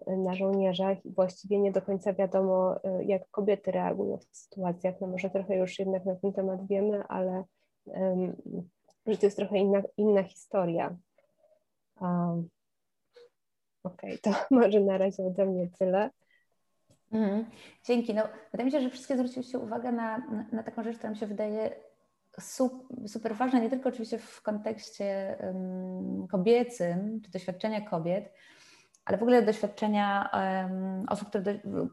na 0.07 0.35
żołnierzach 0.35 1.07
i 1.07 1.11
właściwie 1.11 1.59
nie 1.59 1.73
do 1.73 1.83
końca 1.83 2.13
wiadomo, 2.13 2.81
jak 3.07 3.31
kobiety 3.31 3.71
reagują 3.71 4.19
w 4.19 4.37
sytuacjach. 4.37 4.95
No 5.01 5.07
może 5.07 5.31
trochę 5.31 5.57
już 5.57 5.79
jednak 5.79 6.05
na 6.05 6.15
ten 6.17 6.33
temat 6.33 6.67
wiemy, 6.67 7.05
ale 7.09 7.45
że 9.07 9.17
to 9.17 9.27
jest 9.27 9.37
trochę 9.37 9.59
inna, 9.59 9.83
inna 9.97 10.23
historia. 10.23 10.97
Um, 12.01 12.49
Okej, 13.85 14.19
okay, 14.21 14.33
to 14.33 14.45
może 14.61 14.81
na 14.81 14.99
razie 14.99 15.23
ode 15.23 15.47
mnie 15.47 15.69
tyle. 15.79 16.11
Mhm. 17.13 17.45
Dzięki. 17.85 18.15
No, 18.15 18.23
wydaje 18.53 18.65
mi 18.65 18.73
się, 18.73 18.81
że 18.81 18.91
wszystkie 18.91 19.17
zwróciliście 19.17 19.59
uwagę 19.59 19.93
na, 19.93 20.19
na, 20.53 20.63
taką 20.63 20.85
rzecz, 20.85 20.97
która 20.97 21.11
mi 21.11 21.17
się 21.17 21.27
wydaje 21.27 21.75
super 23.07 23.35
ważna, 23.35 23.59
nie 23.59 23.71
tylko 23.71 23.89
oczywiście 23.89 24.19
w 24.19 24.43
kontekście 24.43 25.37
um, 25.41 26.27
kobiecym, 26.29 27.21
czy 27.25 27.31
doświadczenia 27.31 27.81
kobiet, 27.81 28.33
ale 29.05 29.19
w 29.19 29.23
ogóle 29.23 29.43
doświadczenia 29.43 30.31
um, 30.33 31.07
osób, 31.09 31.29
które 31.29 31.45
do, 31.45 31.87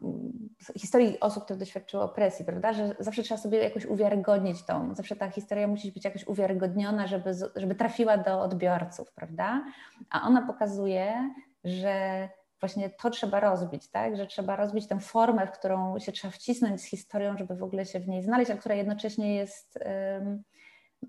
historii 0.78 1.20
osób, 1.20 1.44
które 1.44 1.60
doświadczyły 1.60 2.04
opresji, 2.04 2.46
prawda? 2.46 2.74
Że 2.74 2.96
zawsze 3.00 3.24
trzeba 3.24 3.38
sobie 3.38 3.58
jakoś 3.58 3.86
uwiarygodnić 3.86 4.66
tą, 4.66 4.96
zawsze 4.96 5.16
ta 5.16 5.30
historia 5.32 5.68
musi 5.68 5.92
być 5.92 6.06
jakoś 6.06 6.28
uwiarygodniona, 6.28 7.08
żeby, 7.08 7.32
żeby 7.56 7.76
trafiła 7.76 8.18
do 8.18 8.42
odbiorców, 8.42 9.12
prawda? 9.12 9.64
A 10.10 10.28
ona 10.28 10.42
pokazuje, 10.42 11.34
że 11.64 12.30
właśnie 12.60 12.90
to 12.90 13.10
trzeba 13.10 13.40
rozbić, 13.40 13.88
tak? 13.88 14.18
Że 14.18 14.28
trzeba 14.28 14.56
rozbić 14.56 14.88
tę 14.88 15.00
formę, 15.00 15.48
w 15.48 15.52
którą 15.52 16.00
się 16.00 16.12
trzeba 16.12 16.32
wcisnąć 16.32 16.82
z 16.82 16.86
historią, 16.86 17.38
żeby 17.38 17.56
w 17.56 17.64
ogóle 17.64 17.86
się 17.86 18.00
w 18.00 18.08
niej 18.08 18.24
znaleźć, 18.24 18.52
a 18.52 18.58
która 18.58 18.76
jednocześnie 18.76 19.36
jest. 19.36 19.80
Um, 20.20 20.44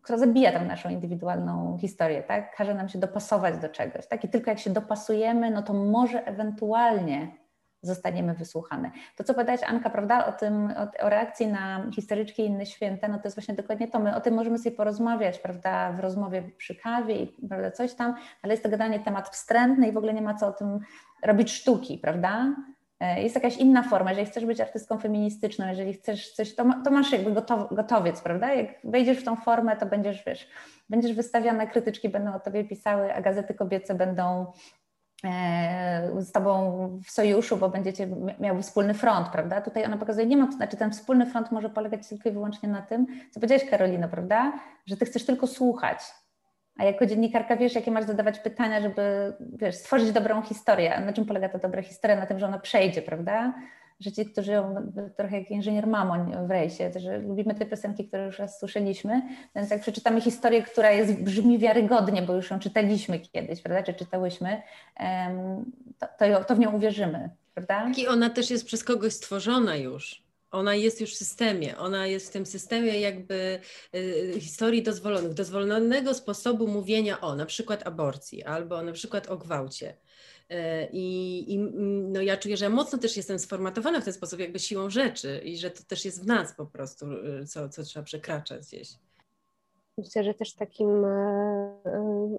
która 0.03 0.19
zabija 0.19 0.53
tam 0.53 0.67
naszą 0.67 0.91
indywidualną 0.91 1.79
historię, 1.81 2.23
tak? 2.23 2.57
Każe 2.57 2.75
nam 2.75 2.89
się 2.89 2.99
dopasować 2.99 3.59
do 3.59 3.69
czegoś, 3.69 4.07
tak? 4.07 4.25
I 4.25 4.29
tylko 4.29 4.51
jak 4.51 4.59
się 4.59 4.71
dopasujemy, 4.71 5.51
no 5.51 5.63
to 5.63 5.73
może 5.73 6.27
ewentualnie 6.27 7.43
zostaniemy 7.83 8.35
wysłuchane. 8.35 8.91
To, 9.17 9.25
co 9.25 9.35
powiedziałaś 9.35 9.61
Anka, 9.67 9.91
prawda, 9.91 10.27
o 10.27 10.33
tym, 10.33 10.75
o, 10.77 11.05
o, 11.05 11.09
reakcji 11.09 11.47
na 11.47 11.91
historyczki 11.95 12.47
inne 12.47 12.67
święta, 12.67 13.09
no 13.09 13.19
to 13.19 13.23
jest 13.25 13.37
właśnie 13.37 13.55
dokładnie 13.55 13.89
to. 13.89 13.99
My 13.99 14.17
o 14.17 14.21
tym 14.21 14.35
możemy 14.35 14.59
sobie 14.59 14.77
porozmawiać, 14.77 15.39
prawda, 15.39 15.93
w 15.93 16.01
rozmowie 16.01 16.43
przy 16.57 16.75
kawie 16.75 17.17
i 17.17 17.27
prawda, 17.49 17.71
coś 17.71 17.95
tam, 17.95 18.15
ale 18.43 18.53
jest 18.53 18.63
to 18.63 18.69
gadanie 18.69 19.01
temat 19.01 19.29
wstrętny 19.29 19.89
i 19.89 19.93
w 19.93 19.97
ogóle 19.97 20.15
nie 20.15 20.23
ma 20.23 20.35
co 20.35 20.47
o 20.47 20.53
tym 20.53 20.81
robić 21.23 21.53
sztuki, 21.53 21.99
prawda? 21.99 22.55
E, 23.03 23.23
jest 23.23 23.35
jakaś 23.35 23.57
inna 23.57 23.83
forma, 23.83 24.11
jeżeli 24.11 24.27
chcesz 24.27 24.47
być 24.47 24.61
artystką 24.61 24.99
feministyczną, 24.99 25.69
jeżeli 25.69 25.93
chcesz 25.95 26.33
coś, 26.33 26.55
to, 26.55 26.65
to 26.85 26.91
masz 26.91 27.13
jakby 27.13 27.33
gotow, 27.33 27.75
gotowiec, 27.75 28.21
prawda? 28.21 28.55
Jak 28.55 28.69
wejdziesz 28.85 29.19
w 29.19 29.25
tą 29.25 29.37
formę, 29.37 29.77
to 29.77 29.87
będziesz, 29.87 30.25
wiesz, 30.27 30.49
będziesz 30.91 31.13
wystawiana, 31.13 31.67
krytyczki 31.67 32.09
będą 32.09 32.35
o 32.35 32.41
tobie 32.41 32.65
pisały, 32.65 33.15
a 33.15 33.23
gazety 33.23 33.55
kobiece 33.55 33.95
będą 33.95 34.47
e, 35.25 36.11
z 36.19 36.33
tobą 36.33 36.89
w 37.05 37.11
sojuszu, 37.11 37.57
bo 37.57 37.69
będziecie 37.69 38.09
miały 38.41 38.63
wspólny 38.63 38.95
front, 38.95 39.29
prawda? 39.29 39.61
Tutaj 39.61 39.85
ona 39.85 39.97
pokazuje, 39.97 40.27
nie 40.27 40.37
ma, 40.37 40.47
to 40.47 40.53
znaczy 40.53 40.77
ten 40.77 40.93
wspólny 40.93 41.27
front 41.27 41.53
może 41.53 41.71
polegać 41.71 42.09
tylko 42.09 42.29
i 42.29 42.33
wyłącznie 42.33 42.69
na 42.69 42.83
tym, 42.83 43.07
co 43.07 43.41
powiedziałeś 43.41 43.71
Karolina, 43.71 44.09
prawda? 44.09 44.53
Że 44.87 44.97
ty 44.97 45.05
chcesz 45.05 45.27
tylko 45.27 45.47
słuchać, 45.47 45.99
a 46.83 46.85
jako 46.85 47.07
dziennikarka 47.07 47.57
wiesz, 47.57 47.75
jakie 47.75 47.91
masz 47.91 48.05
zadawać 48.05 48.39
pytania, 48.39 48.81
żeby 48.81 49.33
wiesz, 49.41 49.75
stworzyć 49.75 50.13
dobrą 50.13 50.43
historię. 50.43 51.01
Na 51.07 51.13
czym 51.13 51.27
polega 51.27 51.49
ta 51.49 51.59
dobra 51.59 51.83
historia? 51.83 52.17
Na 52.17 52.27
tym, 52.27 52.39
że 52.39 52.47
ona 52.47 52.59
przejdzie, 52.59 53.03
prawda? 53.03 53.55
Że 54.01 54.13
ci, 54.13 54.27
którzy 54.27 54.53
ją, 54.53 54.93
trochę 55.17 55.39
jak 55.39 55.51
inżynier 55.51 55.87
Mamoń 55.87 56.33
w 56.47 56.51
rejsie, 56.51 56.91
że 56.97 57.19
lubimy 57.19 57.55
te 57.55 57.67
piosenki, 57.67 58.09
które 58.09 58.27
już 58.27 58.39
raz 58.39 58.59
słyszeliśmy, 58.59 59.23
więc 59.57 59.71
jak 59.71 59.81
przeczytamy 59.81 60.21
historię, 60.21 60.63
która 60.63 60.91
jest, 60.91 61.23
brzmi 61.23 61.59
wiarygodnie, 61.59 62.23
bo 62.23 62.35
już 62.35 62.51
ją 62.51 62.59
czytaliśmy 62.59 63.19
kiedyś, 63.19 63.63
prawda, 63.63 63.83
czy 63.83 63.95
czytałyśmy, 63.95 64.63
to, 65.99 66.07
to, 66.19 66.45
to 66.45 66.57
w 66.57 66.59
nią 66.59 66.73
uwierzymy, 66.73 67.31
prawda? 67.55 67.91
I 67.97 68.07
ona 68.07 68.31
też 68.31 68.51
jest 68.51 68.67
przez 68.67 68.85
kogoś 68.85 69.13
stworzona 69.13 69.77
już 69.77 70.22
ona 70.53 70.75
jest 70.75 71.01
już 71.01 71.15
w 71.15 71.17
systemie, 71.17 71.79
ona 71.79 72.07
jest 72.07 72.29
w 72.29 72.33
tym 72.33 72.47
systemie 72.47 73.01
jakby 73.01 73.61
y, 73.95 74.41
historii 74.41 74.83
dozwolonych, 74.83 75.35
dozwolonego 75.35 76.15
sposobu 76.15 76.67
mówienia 76.69 77.21
o 77.21 77.35
na 77.35 77.47
przykład 77.47 77.87
aborcji 77.87 78.45
albo 78.45 78.83
na 78.83 78.93
przykład 78.93 79.31
o 79.31 79.37
gwałcie. 79.37 79.97
Y, 80.51 80.55
I, 80.93 81.55
I, 81.55 81.59
no 82.13 82.23
ja 82.23 82.37
czuję, 82.37 82.57
że 82.57 82.65
ja 82.65 82.71
mocno 82.71 82.99
też 82.99 83.17
jestem 83.17 83.39
sformatowana 83.39 84.01
w 84.01 84.05
ten 84.05 84.13
sposób, 84.13 84.41
jakby 84.41 84.59
siłą 84.59 84.91
rzeczy, 84.91 85.41
i 85.45 85.57
że 85.57 85.71
to 85.71 85.83
też 85.83 86.05
jest 86.05 86.23
w 86.25 86.27
nas 86.27 86.57
po 86.57 86.67
prostu, 86.67 87.07
y, 87.13 87.47
co, 87.47 87.69
co 87.69 87.83
trzeba 87.83 88.05
przekraczać 88.05 88.67
gdzieś. 88.67 88.89
Myślę, 89.99 90.25
że 90.25 90.35
też 90.35 90.55
takim 90.55 91.05
e, 91.05 91.09
e, 91.87 92.39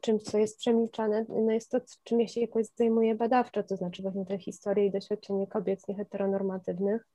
czymś, 0.00 0.22
co 0.22 0.38
jest 0.38 0.58
przemilczane, 0.58 1.26
no 1.28 1.52
jest 1.52 1.70
to, 1.70 1.80
czym 2.04 2.20
ja 2.20 2.28
się 2.28 2.40
jakoś 2.40 2.66
zajmuję 2.66 3.14
badawczo, 3.14 3.62
to 3.62 3.76
znaczy 3.76 4.02
właśnie 4.02 4.26
te 4.26 4.38
historie 4.38 4.86
i 4.86 4.90
doświadczenie 4.90 5.46
kobiet 5.46 5.88
nieheteronormatywnych, 5.88 7.06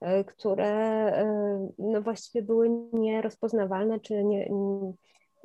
e, 0.00 0.24
które 0.24 0.66
e, 0.68 1.68
no 1.78 2.02
właściwie 2.02 2.42
były 2.42 2.70
nierozpoznawalne 2.92 4.00
czy 4.00 4.24
nie, 4.24 4.50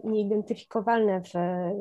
nieidentyfikowalne 0.03 1.21
w, 1.21 1.33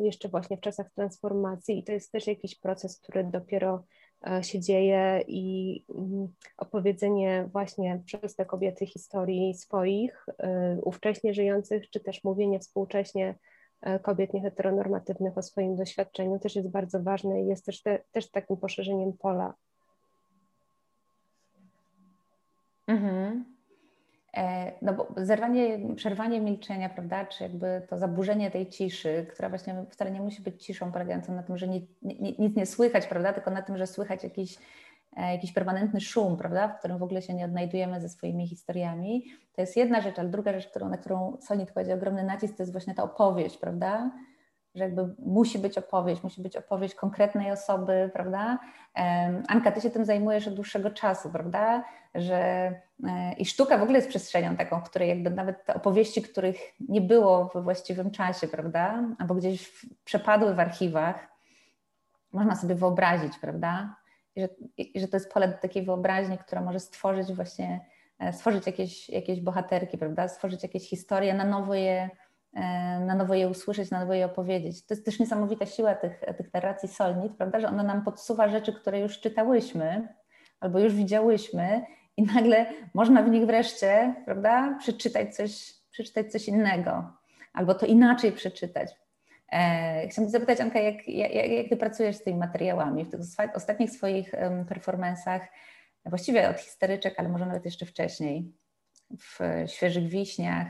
jeszcze 0.04 0.28
właśnie 0.28 0.56
w 0.56 0.60
czasach 0.60 0.90
transformacji. 0.90 1.78
I 1.78 1.84
to 1.84 1.92
jest 1.92 2.12
też 2.12 2.26
jakiś 2.26 2.58
proces, 2.58 3.00
który 3.00 3.24
dopiero 3.24 3.84
e, 4.26 4.44
się 4.44 4.60
dzieje 4.60 5.24
i 5.26 5.84
mm, 5.94 6.28
opowiedzenie 6.56 7.48
właśnie 7.52 8.02
przez 8.06 8.36
te 8.36 8.46
kobiety 8.46 8.86
historii 8.86 9.54
swoich, 9.54 10.26
ówcześnie 10.82 11.34
żyjących, 11.34 11.90
czy 11.90 12.00
też 12.00 12.24
mówienie 12.24 12.60
współcześnie 12.60 13.34
kobiet 14.02 14.34
nieheteronormatywnych 14.34 15.38
o 15.38 15.42
swoim 15.42 15.76
doświadczeniu 15.76 16.38
też 16.38 16.56
jest 16.56 16.70
bardzo 16.70 17.02
ważne 17.02 17.42
i 17.42 17.46
jest 17.46 17.66
też, 17.66 17.82
te, 17.82 17.98
też 18.12 18.30
takim 18.30 18.56
poszerzeniem 18.56 19.12
pola. 19.12 19.54
Mhm. 22.86 23.44
E, 24.36 24.72
no 24.82 24.94
bo 24.94 25.08
zerwanie, 25.16 25.78
przerwanie 25.96 26.40
milczenia, 26.40 26.88
prawda, 26.88 27.26
czy 27.26 27.42
jakby 27.42 27.86
to 27.88 27.98
zaburzenie 27.98 28.50
tej 28.50 28.66
ciszy, 28.66 29.26
która 29.30 29.48
właśnie 29.48 29.84
wcale 29.90 30.10
nie 30.10 30.20
musi 30.20 30.42
być 30.42 30.64
ciszą 30.64 30.92
polegającą 30.92 31.34
na 31.34 31.42
tym, 31.42 31.58
że 31.58 31.68
nic, 31.68 31.84
nic 32.38 32.56
nie 32.56 32.66
słychać, 32.66 33.06
prawda, 33.06 33.32
tylko 33.32 33.50
na 33.50 33.62
tym, 33.62 33.78
że 33.78 33.86
słychać 33.86 34.24
jakiś 34.24 34.58
E, 34.58 34.60
jakiś 35.16 35.52
permanentny 35.52 36.00
szum, 36.00 36.36
prawda, 36.36 36.68
w 36.68 36.78
którym 36.78 36.98
w 36.98 37.02
ogóle 37.02 37.22
się 37.22 37.34
nie 37.34 37.44
odnajdujemy 37.44 38.00
ze 38.00 38.08
swoimi 38.08 38.48
historiami. 38.48 39.24
To 39.52 39.60
jest 39.60 39.76
jedna 39.76 40.00
rzecz, 40.00 40.18
ale 40.18 40.28
druga 40.28 40.52
rzecz, 40.52 40.68
którą, 40.68 40.88
na 40.88 40.96
którą 40.96 41.36
Sonit 41.40 41.72
kładzie 41.72 41.94
ogromny 41.94 42.24
nacisk, 42.24 42.56
to 42.56 42.62
jest 42.62 42.72
właśnie 42.72 42.94
ta 42.94 43.02
opowieść, 43.02 43.58
prawda, 43.58 44.10
że 44.74 44.84
jakby 44.84 45.14
musi 45.18 45.58
być 45.58 45.78
opowieść, 45.78 46.22
musi 46.22 46.42
być 46.42 46.56
opowieść 46.56 46.94
konkretnej 46.94 47.52
osoby, 47.52 48.10
prawda? 48.12 48.58
Anka, 49.48 49.72
ty 49.72 49.80
się 49.80 49.90
tym 49.90 50.04
zajmujesz 50.04 50.48
od 50.48 50.54
dłuższego 50.54 50.90
czasu, 50.90 51.30
prawda? 51.30 51.84
Że 52.14 52.36
e, 53.04 53.32
i 53.38 53.44
sztuka 53.44 53.78
w 53.78 53.82
ogóle 53.82 53.98
jest 53.98 54.08
przestrzenią 54.08 54.56
taką, 54.56 54.80
w 54.80 54.84
której 54.84 55.08
jakby 55.08 55.30
nawet 55.30 55.64
te 55.64 55.74
opowieści, 55.74 56.22
których 56.22 56.56
nie 56.88 57.00
było 57.00 57.50
we 57.54 57.62
właściwym 57.62 58.10
czasie, 58.10 58.48
prawda? 58.48 59.04
Albo 59.18 59.34
gdzieś 59.34 59.86
przepadły 60.04 60.54
w 60.54 60.60
archiwach, 60.60 61.28
można 62.32 62.56
sobie 62.56 62.74
wyobrazić, 62.74 63.38
prawda? 63.38 64.01
I 64.36 64.40
że, 64.40 64.48
że 64.94 65.08
to 65.08 65.16
jest 65.16 65.32
pole 65.32 65.48
do 65.48 65.58
takiej 65.58 65.84
wyobraźni, 65.84 66.38
która 66.38 66.60
może 66.60 66.80
stworzyć 66.80 67.32
właśnie, 67.32 67.86
e, 68.18 68.32
stworzyć 68.32 68.66
jakieś, 68.66 69.08
jakieś 69.08 69.40
bohaterki, 69.40 69.98
prawda? 69.98 70.28
Stworzyć 70.28 70.62
jakieś 70.62 70.88
historie, 70.88 71.34
na 71.34 71.44
nowo 71.44 71.74
je, 71.74 72.10
e, 72.54 72.60
na 73.00 73.14
nowo 73.14 73.34
je 73.34 73.48
usłyszeć, 73.48 73.90
na 73.90 74.00
nowo 74.00 74.14
je 74.14 74.26
opowiedzieć. 74.26 74.86
To 74.86 74.94
jest 74.94 75.04
też 75.04 75.18
niesamowita 75.18 75.66
siła 75.66 75.94
tych, 75.94 76.20
tych 76.36 76.54
narracji 76.54 76.88
Solnit, 76.88 77.36
prawda? 77.36 77.60
Że 77.60 77.68
ona 77.68 77.82
nam 77.82 78.04
podsuwa 78.04 78.48
rzeczy, 78.48 78.72
które 78.72 79.00
już 79.00 79.20
czytałyśmy 79.20 80.08
albo 80.60 80.78
już 80.78 80.94
widziałyśmy 80.94 81.82
i 82.16 82.22
nagle 82.22 82.66
można 82.94 83.22
w 83.22 83.30
nich 83.30 83.46
wreszcie, 83.46 84.14
prawda, 84.24 84.76
przeczytać 84.78 85.36
coś, 85.36 85.74
przeczytać 85.90 86.32
coś 86.32 86.48
innego 86.48 87.12
albo 87.52 87.74
to 87.74 87.86
inaczej 87.86 88.32
przeczytać. 88.32 89.01
E, 89.52 90.08
chciałam 90.08 90.30
zapytać, 90.30 90.60
Anka, 90.60 90.80
jak, 90.80 91.08
jak, 91.08 91.50
jak 91.50 91.68
Ty 91.68 91.76
pracujesz 91.76 92.16
z 92.16 92.22
tymi 92.22 92.38
materiałami 92.38 93.04
w 93.04 93.10
tych 93.10 93.20
ostatnich 93.54 93.90
swoich 93.90 94.32
performansach, 94.68 95.42
właściwie 96.04 96.48
od 96.48 96.56
histeryczek, 96.56 97.14
ale 97.16 97.28
może 97.28 97.46
nawet 97.46 97.64
jeszcze 97.64 97.86
wcześniej, 97.86 98.52
w 99.18 99.38
Świeżych 99.66 100.08
Wiśniach? 100.08 100.66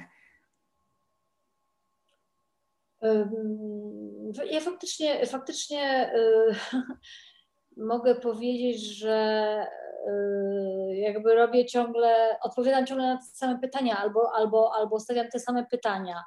Ja 4.51 4.61
faktycznie, 4.61 5.27
faktycznie 5.27 6.13
mogę 7.77 8.15
powiedzieć, 8.15 8.99
że 8.99 9.67
jakby 10.95 11.35
robię 11.35 11.67
ciągle, 11.67 12.37
odpowiadam 12.43 12.87
ciągle 12.87 13.07
na 13.07 13.17
te 13.17 13.23
same 13.23 13.59
pytania 13.59 13.97
albo, 13.99 14.33
albo, 14.35 14.73
albo 14.75 15.01
stawiam 15.01 15.29
te 15.29 15.39
same 15.39 15.67
pytania 15.67 16.23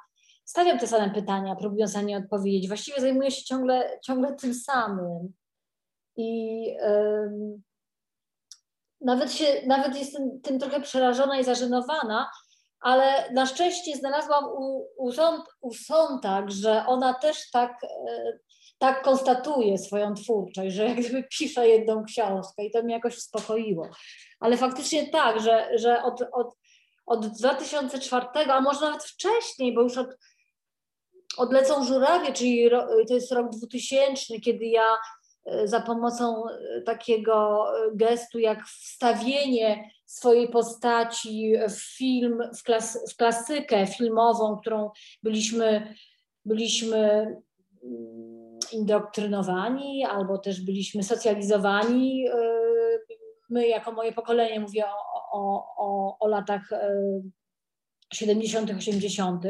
stawiam 0.46 0.78
te 0.78 0.86
same 0.86 1.10
pytania, 1.10 1.56
próbując 1.56 1.94
na 1.94 2.02
nie 2.02 2.16
odpowiedzieć. 2.16 2.68
Właściwie 2.68 3.00
zajmuję 3.00 3.30
się 3.30 3.44
ciągle, 3.44 3.98
ciągle 4.04 4.34
tym 4.34 4.54
samym. 4.54 5.32
I 6.16 6.62
nawet, 9.00 9.32
się, 9.32 9.62
nawet 9.66 9.96
jestem 9.96 10.40
tym 10.40 10.58
trochę 10.58 10.80
przerażona 10.80 11.38
i 11.38 11.44
zażenowana, 11.44 12.30
ale 12.80 13.32
na 13.32 13.46
szczęście 13.46 13.96
znalazłam 13.96 14.44
u, 14.44 14.86
u, 14.96 15.12
Sąd, 15.12 15.44
u 15.60 15.70
że 16.46 16.86
ona 16.86 17.14
też 17.14 17.50
tak, 17.50 17.84
e, 17.84 18.38
tak 18.78 19.02
konstatuje 19.02 19.78
swoją 19.78 20.14
twórczość, 20.14 20.74
że 20.74 20.84
jak 20.84 21.00
gdyby 21.00 21.24
pisze 21.38 21.68
jedną 21.68 22.04
książkę 22.04 22.64
i 22.64 22.70
to 22.70 22.82
mnie 22.82 22.94
jakoś 22.94 23.16
uspokoiło. 23.16 23.88
Ale 24.40 24.56
faktycznie 24.56 25.08
tak, 25.08 25.40
że, 25.40 25.78
że 25.78 26.02
od, 26.02 26.22
od, 26.32 26.56
od 27.06 27.26
2004, 27.26 28.26
a 28.52 28.60
może 28.60 28.80
nawet 28.80 29.04
wcześniej, 29.04 29.74
bo 29.74 29.82
już 29.82 29.98
od, 29.98 30.08
odlecą 31.36 31.84
żurawie, 31.84 32.32
czyli 32.32 32.70
to 33.08 33.14
jest 33.14 33.32
rok 33.32 33.50
2000, 33.50 34.40
kiedy 34.40 34.66
ja 34.66 34.96
e, 35.44 35.68
za 35.68 35.80
pomocą 35.80 36.42
e, 36.48 36.82
takiego 36.82 37.66
gestu 37.94 38.38
jak 38.38 38.66
wstawienie 38.66 39.90
swojej 40.06 40.48
postaci 40.48 41.52
w 41.68 41.96
film, 41.96 42.38
w, 42.58 42.62
klas, 42.62 43.12
w 43.12 43.16
klasykę 43.16 43.86
filmową, 43.86 44.56
którą 44.56 44.90
byliśmy, 45.22 45.94
byliśmy 46.44 46.98
mm, 47.84 48.58
indoktrynowani 48.72 50.04
albo 50.04 50.38
też 50.38 50.60
byliśmy 50.60 51.02
socjalizowani. 51.02 52.28
E, 52.28 52.36
my, 53.50 53.68
jako 53.68 53.92
moje 53.92 54.12
pokolenie, 54.12 54.60
mówię 54.60 54.84
o, 54.86 55.30
o, 55.32 55.64
o, 55.76 56.18
o 56.18 56.28
latach 56.28 56.70
70., 58.12 58.70
80., 58.70 59.44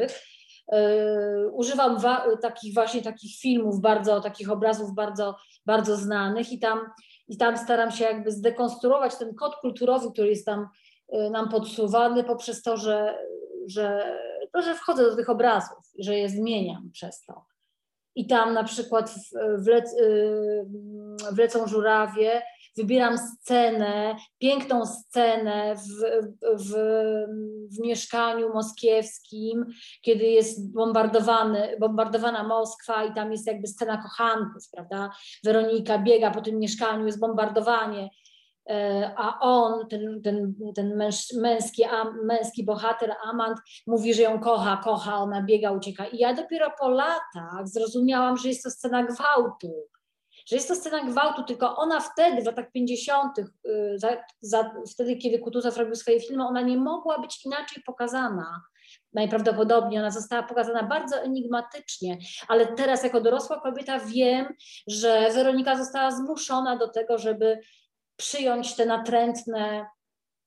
e, 0.72 1.48
używam 1.52 1.96
takich 2.42 2.74
właśnie 2.74 3.02
takich 3.02 3.40
filmów, 3.40 3.80
bardzo 3.80 4.20
takich 4.20 4.50
obrazów 4.50 4.94
bardzo, 4.94 5.36
bardzo 5.66 5.96
znanych 5.96 6.52
i 6.52 6.58
tam 6.58 6.80
i 7.28 7.36
tam 7.36 7.58
staram 7.58 7.90
się 7.90 8.04
jakby 8.04 8.30
zdekonstruować 8.32 9.16
ten 9.16 9.34
kod 9.34 9.56
kulturowy, 9.56 10.12
który 10.12 10.28
jest 10.28 10.46
tam 10.46 10.68
y, 11.14 11.30
nam 11.30 11.48
podsuwany 11.48 12.24
poprzez 12.24 12.62
to, 12.62 12.76
że, 12.76 13.18
że, 13.66 14.16
to, 14.52 14.62
że 14.62 14.74
wchodzę 14.74 15.10
do 15.10 15.16
tych 15.16 15.30
obrazów, 15.30 15.78
że 15.98 16.14
je 16.14 16.28
zmieniam 16.28 16.90
przez 16.92 17.24
to. 17.24 17.44
I 18.14 18.26
tam 18.26 18.54
na 18.54 18.64
przykład 18.64 19.14
wlec, 19.58 19.92
y, 19.92 20.66
wlecą 21.32 21.66
żurawie, 21.66 22.42
wybieram 22.76 23.18
scenę, 23.18 24.16
piękną 24.38 24.86
scenę 24.86 25.76
w, 25.76 25.88
w, 26.64 26.74
w 27.76 27.80
mieszkaniu 27.80 28.54
moskiewskim, 28.54 29.66
kiedy 30.02 30.24
jest 30.24 30.72
bombardowany, 30.72 31.76
bombardowana 31.80 32.44
Moskwa 32.44 33.04
i 33.04 33.14
tam 33.14 33.32
jest 33.32 33.46
jakby 33.46 33.66
scena 33.66 34.02
kochanków, 34.02 34.62
prawda? 34.72 35.10
Weronika 35.44 35.98
biega 35.98 36.30
po 36.30 36.40
tym 36.40 36.58
mieszkaniu, 36.58 37.06
jest 37.06 37.20
bombardowanie, 37.20 38.10
e, 38.70 39.10
a 39.16 39.38
on, 39.40 39.88
ten, 39.88 40.22
ten, 40.22 40.54
ten 40.74 40.96
męż, 40.96 41.32
męski, 41.32 41.82
męski 42.24 42.64
bohater, 42.64 43.14
amant, 43.24 43.58
mówi, 43.86 44.14
że 44.14 44.22
ją 44.22 44.40
kocha, 44.40 44.80
kocha, 44.84 45.16
ona 45.16 45.42
biega, 45.42 45.72
ucieka. 45.72 46.06
I 46.06 46.18
ja 46.18 46.34
dopiero 46.34 46.70
po 46.78 46.88
latach 46.88 47.68
zrozumiałam, 47.68 48.36
że 48.36 48.48
jest 48.48 48.64
to 48.64 48.70
scena 48.70 49.02
gwałtu 49.02 49.72
że 50.46 50.56
jest 50.56 50.68
to 50.68 50.74
scena 50.74 51.04
gwałtu, 51.04 51.44
tylko 51.44 51.76
ona 51.76 52.00
wtedy, 52.00 52.42
w 52.42 52.46
latach 52.46 52.72
50., 52.72 53.38
y, 53.38 53.44
za, 53.96 54.24
za, 54.40 54.74
wtedy, 54.92 55.16
kiedy 55.16 55.38
Kutuzow 55.38 55.76
robił 55.76 55.94
swoje 55.94 56.20
filmy, 56.20 56.46
ona 56.46 56.60
nie 56.60 56.76
mogła 56.76 57.18
być 57.18 57.44
inaczej 57.44 57.82
pokazana. 57.86 58.62
Najprawdopodobniej 59.12 60.00
ona 60.00 60.10
została 60.10 60.42
pokazana 60.42 60.82
bardzo 60.82 61.16
enigmatycznie, 61.16 62.18
ale 62.48 62.66
teraz 62.66 63.04
jako 63.04 63.20
dorosła 63.20 63.60
kobieta 63.60 63.98
wiem, 63.98 64.54
że 64.86 65.30
Weronika 65.34 65.76
została 65.76 66.10
zmuszona 66.10 66.76
do 66.76 66.88
tego, 66.88 67.18
żeby 67.18 67.60
przyjąć 68.16 68.76
te 68.76 68.86
natrętne 68.86 69.86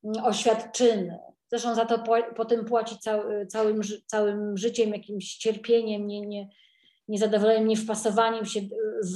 mm, 0.03 0.25
oświadczyny. 0.25 1.19
Zresztą 1.49 1.75
za 1.75 1.85
to 1.85 2.03
potem 2.35 2.65
płaci 2.65 2.99
cały, 2.99 3.47
całym, 3.47 3.81
całym 4.05 4.57
życiem, 4.57 4.89
jakimś 4.89 5.37
cierpieniem, 5.37 6.07
nie, 6.07 6.21
nie, 6.21 6.47
niezadowoleniem, 7.09 7.67
niewpasowaniem 7.67 8.45
się 8.45 8.59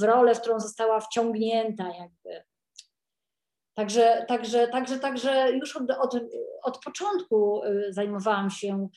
w 0.00 0.02
rolę, 0.02 0.34
w 0.34 0.40
którą 0.40 0.60
została 0.60 1.00
wciągnięta 1.00 1.84
jakby. 1.84 2.44
Także, 3.74 4.24
także, 4.28 4.68
także, 4.68 4.98
także 4.98 5.52
już 5.52 5.76
od, 5.76 5.90
od, 5.90 6.20
od 6.62 6.78
początku 6.84 7.64
y, 7.64 7.92
zajmowałam 7.92 8.50
się 8.50 8.88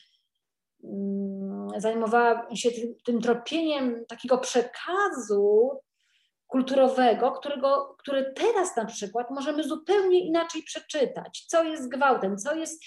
mm, 0.84 1.68
zajmowałam 1.76 2.56
się 2.56 2.70
tym, 2.70 2.94
tym 3.04 3.20
tropieniem 3.20 4.04
takiego 4.08 4.38
przekazu 4.38 5.70
kulturowego, 6.46 7.32
którego, 7.32 7.96
który 7.98 8.32
teraz 8.36 8.76
na 8.76 8.84
przykład 8.84 9.30
możemy 9.30 9.64
zupełnie 9.64 10.26
inaczej 10.26 10.62
przeczytać. 10.62 11.44
Co 11.48 11.64
jest 11.64 11.88
gwałtem, 11.88 12.38
co 12.38 12.54
jest, 12.54 12.82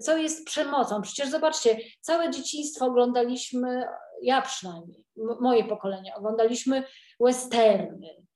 co 0.00 0.16
jest 0.16 0.46
przemocą. 0.46 1.02
Przecież 1.02 1.30
zobaczcie, 1.30 1.78
całe 2.00 2.30
dzieciństwo 2.30 2.86
oglądaliśmy, 2.86 3.86
ja 4.22 4.42
przynajmniej, 4.42 5.04
moje 5.40 5.64
pokolenie, 5.64 6.14
oglądaliśmy 6.16 6.82
westerny. 7.20 8.26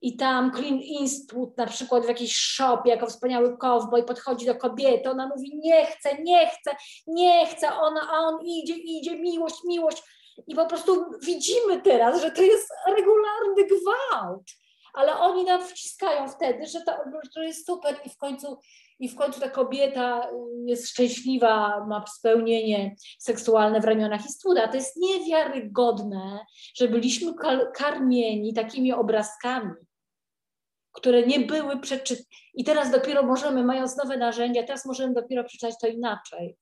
I 0.00 0.16
tam 0.16 0.52
Clint 0.52 0.82
Eastwood 1.00 1.56
na 1.56 1.66
przykład 1.66 2.04
w 2.04 2.08
jakiejś 2.08 2.36
shopie 2.36 2.90
jako 2.90 3.06
wspaniały 3.06 3.58
cowboy 3.58 4.02
podchodzi 4.02 4.46
do 4.46 4.54
kobiety, 4.54 5.10
ona 5.10 5.28
mówi 5.28 5.58
nie 5.58 5.86
chcę, 5.86 6.22
nie 6.22 6.46
chcę, 6.46 6.76
nie 7.06 7.46
chcę, 7.46 7.68
ona, 7.74 8.00
a 8.12 8.18
on 8.18 8.46
idzie, 8.46 8.74
idzie, 8.74 9.18
miłość, 9.18 9.56
miłość. 9.64 10.02
I 10.46 10.54
po 10.54 10.66
prostu 10.66 11.04
widzimy 11.22 11.80
teraz, 11.82 12.22
że 12.22 12.30
to 12.30 12.42
jest 12.42 12.68
regularny 12.88 13.64
gwałt, 13.66 14.50
ale 14.94 15.18
oni 15.18 15.44
nam 15.44 15.64
wciskają 15.64 16.28
wtedy, 16.28 16.66
że 16.66 16.80
to, 16.80 16.92
to 17.34 17.42
jest 17.42 17.66
super 17.66 17.96
i 18.04 18.10
w 18.10 18.16
końcu 18.16 18.58
i 18.98 19.08
w 19.08 19.16
końcu 19.16 19.40
ta 19.40 19.48
kobieta 19.48 20.28
y, 20.28 20.32
jest 20.66 20.88
szczęśliwa, 20.88 21.84
ma 21.86 22.04
spełnienie 22.06 22.94
seksualne 23.18 23.80
w 23.80 23.84
ramionach 23.84 24.26
Istwuda. 24.26 24.68
To 24.68 24.76
jest 24.76 24.96
niewiarygodne, 24.96 26.44
że 26.76 26.88
byliśmy 26.88 27.32
karmieni 27.74 28.54
takimi 28.54 28.92
obrazkami, 28.92 29.72
które 30.92 31.26
nie 31.26 31.40
były 31.40 31.80
przeczytane. 31.80 32.26
I 32.54 32.64
teraz 32.64 32.90
dopiero 32.90 33.22
możemy, 33.22 33.64
mając 33.64 33.96
nowe 33.96 34.16
narzędzia, 34.16 34.62
teraz 34.62 34.86
możemy 34.86 35.14
dopiero 35.14 35.44
przeczytać 35.44 35.74
to 35.80 35.86
inaczej. 35.86 36.56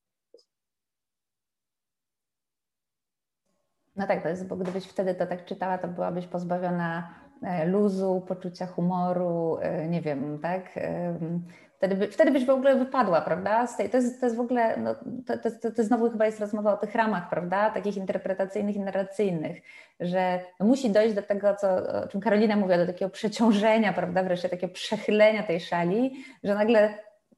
No 3.97 4.07
tak, 4.07 4.23
to 4.23 4.29
jest, 4.29 4.47
bo 4.47 4.57
gdybyś 4.57 4.85
wtedy 4.85 5.15
to 5.15 5.27
tak 5.27 5.45
czytała, 5.45 5.79
to 5.79 5.89
byłabyś 5.89 6.27
pozbawiona 6.27 7.15
luzu, 7.67 8.25
poczucia 8.29 8.67
humoru, 8.67 9.59
e, 9.61 9.89
nie 9.89 10.01
wiem, 10.01 10.39
tak? 10.43 10.79
Wtedy, 11.83 11.95
by, 11.95 12.09
wtedy 12.09 12.31
byś 12.31 12.47
w 12.47 12.51
ogóle 12.51 12.77
wypadła, 12.77 13.21
prawda? 13.21 13.67
Tej, 13.67 13.91
to, 13.91 13.97
jest, 13.97 14.21
to 14.21 14.27
jest 14.27 14.37
w 14.37 14.41
ogóle, 14.41 14.77
no, 14.77 14.95
to, 15.27 15.51
to, 15.63 15.71
to, 15.71 15.85
znowu 15.85 16.11
chyba 16.11 16.27
jest 16.27 16.41
rozmowa 16.41 16.75
o 16.75 16.77
tych 16.77 16.95
ramach, 16.95 17.31
prawda? 17.31 17.71
Takich 17.71 17.97
interpretacyjnych 17.97 18.77
i 18.77 18.81
narracyjnych, 18.81 19.63
że 20.01 20.41
musi 20.61 20.91
dojść 20.91 21.15
do 21.15 21.23
tego, 21.23 21.57
co, 21.57 21.69
o 22.05 22.09
czym 22.09 22.21
Karolina 22.21 22.57
mówiła, 22.57 22.79
do 22.79 22.87
takiego 22.87 23.11
przeciążenia, 23.11 23.93
prawda? 23.93 24.23
Wreszcie 24.23 24.49
takiego 24.49 24.73
przechylenia 24.73 25.43
tej 25.43 25.61
szali, 25.61 26.25
że 26.45 26.55
nagle 26.55 26.95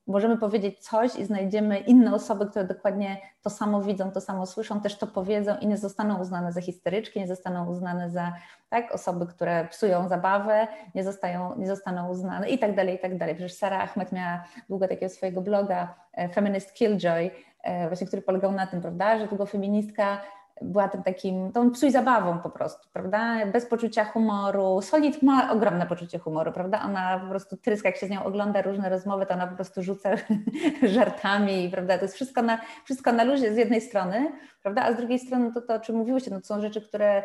możemy 0.07 0.39
powiedzieć 0.39 0.79
coś 0.79 1.17
i 1.17 1.25
znajdziemy 1.25 1.79
inne 1.79 2.15
osoby, 2.15 2.47
które 2.47 2.65
dokładnie 2.65 3.17
to 3.43 3.51
samo 3.51 3.83
widzą, 3.83 4.11
to 4.11 4.21
samo 4.21 4.47
słyszą, 4.47 4.81
też 4.81 4.99
to 4.99 5.07
powiedzą 5.07 5.57
i 5.61 5.67
nie 5.67 5.77
zostaną 5.77 6.21
uznane 6.21 6.53
za 6.53 6.61
histeryczki, 6.61 7.21
nie 7.21 7.27
zostaną 7.27 7.71
uznane 7.71 8.11
za 8.11 8.33
tak, 8.69 8.95
osoby, 8.95 9.27
które 9.27 9.69
psują 9.71 10.09
zabawę, 10.09 10.67
nie, 10.95 11.05
zostają, 11.05 11.57
nie 11.57 11.67
zostaną 11.67 12.09
uznane 12.09 12.49
i 12.49 12.59
tak 12.59 12.77
dalej, 12.77 12.95
i 12.95 12.99
tak 12.99 13.19
dalej. 13.19 13.35
Przecież 13.35 13.55
Sara 13.55 13.79
Ahmed 13.79 14.13
miała 14.13 14.45
długo 14.69 14.89
takiego 14.89 15.09
swojego 15.09 15.41
bloga 15.41 15.95
e, 16.13 16.29
Feminist 16.29 16.73
Killjoy, 16.73 17.31
e, 17.63 17.89
właśnie, 17.89 18.07
który 18.07 18.23
polegał 18.23 18.53
na 18.53 18.67
tym, 18.67 18.81
prawda, 18.81 19.19
że 19.19 19.29
tylko 19.29 19.47
feministka 19.47 20.21
była 20.63 20.89
tym 20.89 21.03
takim, 21.03 21.53
tą 21.53 21.71
psuj 21.71 21.91
zabawą 21.91 22.39
po 22.39 22.51
prostu, 22.51 22.89
prawda? 22.93 23.47
Bez 23.47 23.67
poczucia 23.67 24.05
humoru. 24.05 24.83
Solid 24.83 25.23
ma 25.23 25.53
ogromne 25.53 25.87
poczucie 25.87 26.19
humoru, 26.19 26.53
prawda? 26.53 26.83
Ona 26.83 27.19
po 27.19 27.29
prostu 27.29 27.57
tryska, 27.57 27.89
jak 27.89 27.97
się 27.97 28.07
z 28.07 28.11
nią 28.11 28.25
ogląda 28.25 28.63
różne 28.63 28.89
rozmowy, 28.89 29.27
to 29.27 29.35
ona 29.35 29.47
po 29.47 29.57
prostu 29.57 29.83
rzuca 29.83 30.11
żartami, 30.95 31.69
prawda? 31.73 31.99
To 31.99 32.05
jest 32.05 32.15
wszystko 32.15 32.43
na, 32.43 32.59
wszystko 32.85 33.13
na 33.13 33.25
luzie 33.25 33.55
z 33.55 33.57
jednej 33.57 33.81
strony, 33.81 34.33
prawda? 34.63 34.83
A 34.83 34.93
z 34.93 34.97
drugiej 34.97 35.19
strony 35.19 35.53
to, 35.53 35.61
to 35.61 35.75
o 35.75 35.81
czym 35.81 35.97
mówiłyście, 35.97 36.31
no 36.31 36.41
to 36.41 36.47
są 36.47 36.61
rzeczy, 36.61 36.81
które 36.81 37.23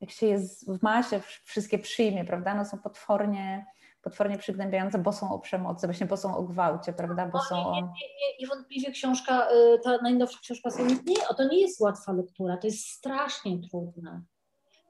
jak 0.00 0.10
się 0.10 0.26
jest 0.26 0.72
w 0.72 0.82
masie, 0.82 1.20
wszystkie 1.44 1.78
przyjmie, 1.78 2.24
prawda? 2.24 2.54
No 2.54 2.64
są 2.64 2.78
potwornie 2.78 3.66
potwornie 4.02 4.38
przygnębiające, 4.38 4.98
bo 4.98 5.12
są 5.12 5.32
o 5.32 5.38
przemocy, 5.38 5.86
właśnie 5.86 6.06
bo 6.06 6.16
są 6.16 6.36
o 6.36 6.42
gwałcie, 6.42 6.92
prawda? 6.92 7.26
Bo 7.26 7.40
są 7.40 7.56
o... 7.56 7.92
Niewątpliwie 8.40 8.90
książka, 8.90 9.48
y, 9.50 9.78
ta 9.84 9.98
najnowsza 10.02 10.38
książka 10.42 10.70
nie, 11.06 11.16
to 11.36 11.48
nie 11.48 11.60
jest 11.60 11.80
łatwa 11.80 12.12
lektura, 12.12 12.56
to 12.56 12.66
jest 12.66 12.86
strasznie 12.86 13.58
trudne. 13.70 14.22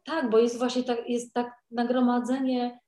Tak, 0.04 0.30
bo 0.30 0.38
jest 0.38 0.58
właśnie 0.58 0.84
tak, 0.84 1.08
jest 1.08 1.34
tak 1.34 1.50
nagromadzenie 1.70 2.78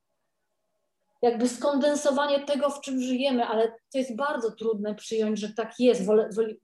jakby 1.22 1.48
skondensowanie 1.48 2.40
tego, 2.40 2.70
w 2.70 2.80
czym 2.80 3.00
żyjemy, 3.00 3.46
ale 3.46 3.68
to 3.68 3.98
jest 3.98 4.16
bardzo 4.16 4.50
trudne 4.50 4.94
przyjąć, 4.94 5.38
że 5.38 5.48
tak 5.52 5.74
jest. 5.78 6.02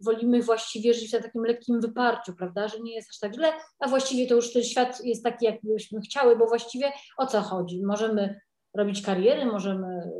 Wolimy 0.00 0.42
właściwie 0.42 0.94
żyć 0.94 1.12
na 1.12 1.20
takim 1.20 1.44
lekkim 1.44 1.80
wyparciu, 1.80 2.34
prawda, 2.34 2.68
że 2.68 2.80
nie 2.80 2.94
jest 2.94 3.10
aż 3.10 3.18
tak 3.18 3.34
źle, 3.34 3.52
a 3.78 3.88
właściwie 3.88 4.26
to 4.26 4.34
już 4.34 4.52
ten 4.52 4.62
świat 4.62 5.04
jest 5.04 5.24
taki, 5.24 5.44
jakbyśmy 5.44 6.00
chciały, 6.00 6.36
bo 6.36 6.46
właściwie 6.46 6.92
o 7.16 7.26
co 7.26 7.40
chodzi? 7.40 7.82
Możemy 7.84 8.40
robić 8.76 9.02
kariery, 9.02 9.46
możemy 9.46 10.10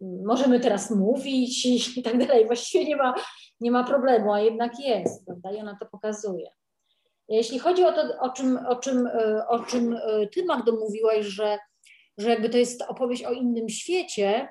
możemy 0.00 0.60
teraz 0.60 0.90
mówić 0.90 1.66
i, 1.96 2.02
tak 2.02 2.26
dalej. 2.26 2.46
Właściwie 2.46 2.84
nie 2.84 2.96
ma, 2.96 3.14
nie 3.60 3.70
ma 3.70 3.84
problemu, 3.84 4.32
a 4.32 4.40
jednak 4.40 4.72
jest, 4.78 5.26
prawda? 5.26 5.52
I 5.52 5.56
ona 5.56 5.76
to 5.80 5.86
pokazuje. 5.86 6.50
Jeśli 7.28 7.58
chodzi 7.58 7.84
o 7.84 7.92
to, 7.92 8.20
o 8.20 8.30
czym, 8.30 8.58
o 8.68 8.76
czym, 8.76 9.08
o 9.48 9.58
czym 9.58 9.98
ty, 10.32 10.44
Magdo, 10.44 10.72
mówiłaś, 10.72 11.26
że 11.26 11.58
że 12.18 12.30
jakby 12.30 12.48
to 12.48 12.58
jest 12.58 12.82
opowieść 12.82 13.24
o 13.24 13.32
innym 13.32 13.68
świecie, 13.68 14.48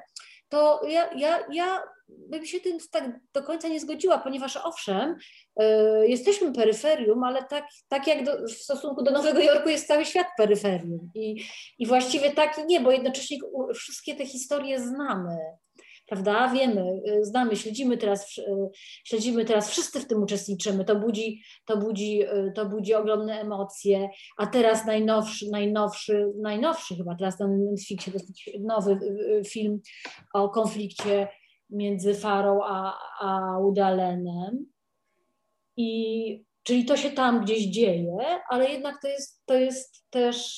to 0.50 0.82
ja, 0.88 1.14
ja, 1.14 1.39
ja 1.52 1.82
bym 2.08 2.45
się 2.45 2.60
tym 2.60 2.78
tak 2.91 3.20
do 3.34 3.43
końca 3.43 3.68
nie 3.68 3.80
zgodziła, 3.80 4.18
ponieważ 4.18 4.58
owszem, 4.58 5.16
y, 5.62 5.66
jesteśmy 6.08 6.53
peryferium, 6.53 7.24
ale 7.24 7.43
tak, 7.43 7.66
tak 7.88 8.08
jak 8.08 8.26
do, 8.26 8.47
w 8.47 8.51
stosunku 8.51 9.03
do 9.03 9.12
Nowego 9.12 9.39
Jorku 9.39 9.70
jest 9.70 9.88
cały 9.88 10.06
świat 10.06 10.28
peryferium. 10.38 11.12
I, 11.16 11.43
I 11.80 11.86
właściwie 11.86 12.32
tak 12.32 12.58
i 12.58 12.66
nie, 12.66 12.80
bo 12.80 12.91
jednocześnie 12.91 13.38
wszystkie 13.74 14.16
te 14.16 14.26
historie 14.26 14.80
znamy 14.80 15.38
prawda? 16.08 16.49
Wiemy, 16.49 17.01
y, 17.08 17.26
znamy, 17.26 17.56
śledzimy 17.56 17.97
teraz, 17.97 18.38
y, 18.38 18.43
śledzimy 19.03 19.45
teraz, 19.45 19.70
wszyscy 19.70 19.99
w 19.99 20.08
tym 20.08 20.24
uczestniczymy, 20.24 20.86
to 20.86 20.95
budzi, 20.95 21.41
to 21.66 21.78
budzi, 21.78 22.24
to 22.56 22.66
budzi 22.66 22.93
ogromne 22.93 23.41
emocje, 23.41 24.10
a 24.38 24.47
teraz 24.47 24.86
najnowszy, 24.86 25.49
najnowszy, 25.51 26.32
najnowszy 26.41 26.95
chyba 26.95 27.16
teraz 27.16 27.39
na 27.39 27.47
Netflixie 27.47 28.14
dosyć 28.14 28.49
nowy 28.60 28.99
film 29.47 29.80
o 30.34 30.49
konflikcie 30.49 31.28
między 31.70 32.16
Farą 32.16 32.59
a, 32.63 32.99
a 33.20 33.59
Udalenem 33.59 34.66
i 35.78 36.45
czyli 36.63 36.86
to 36.86 36.97
się 36.97 37.11
tam 37.11 37.41
gdzieś 37.41 37.66
dzieje, 37.66 38.41
ale 38.49 38.70
jednak 38.70 39.01
to 39.01 39.07
jest, 39.07 39.45
to 39.45 39.53
jest 39.53 40.05
też, 40.09 40.57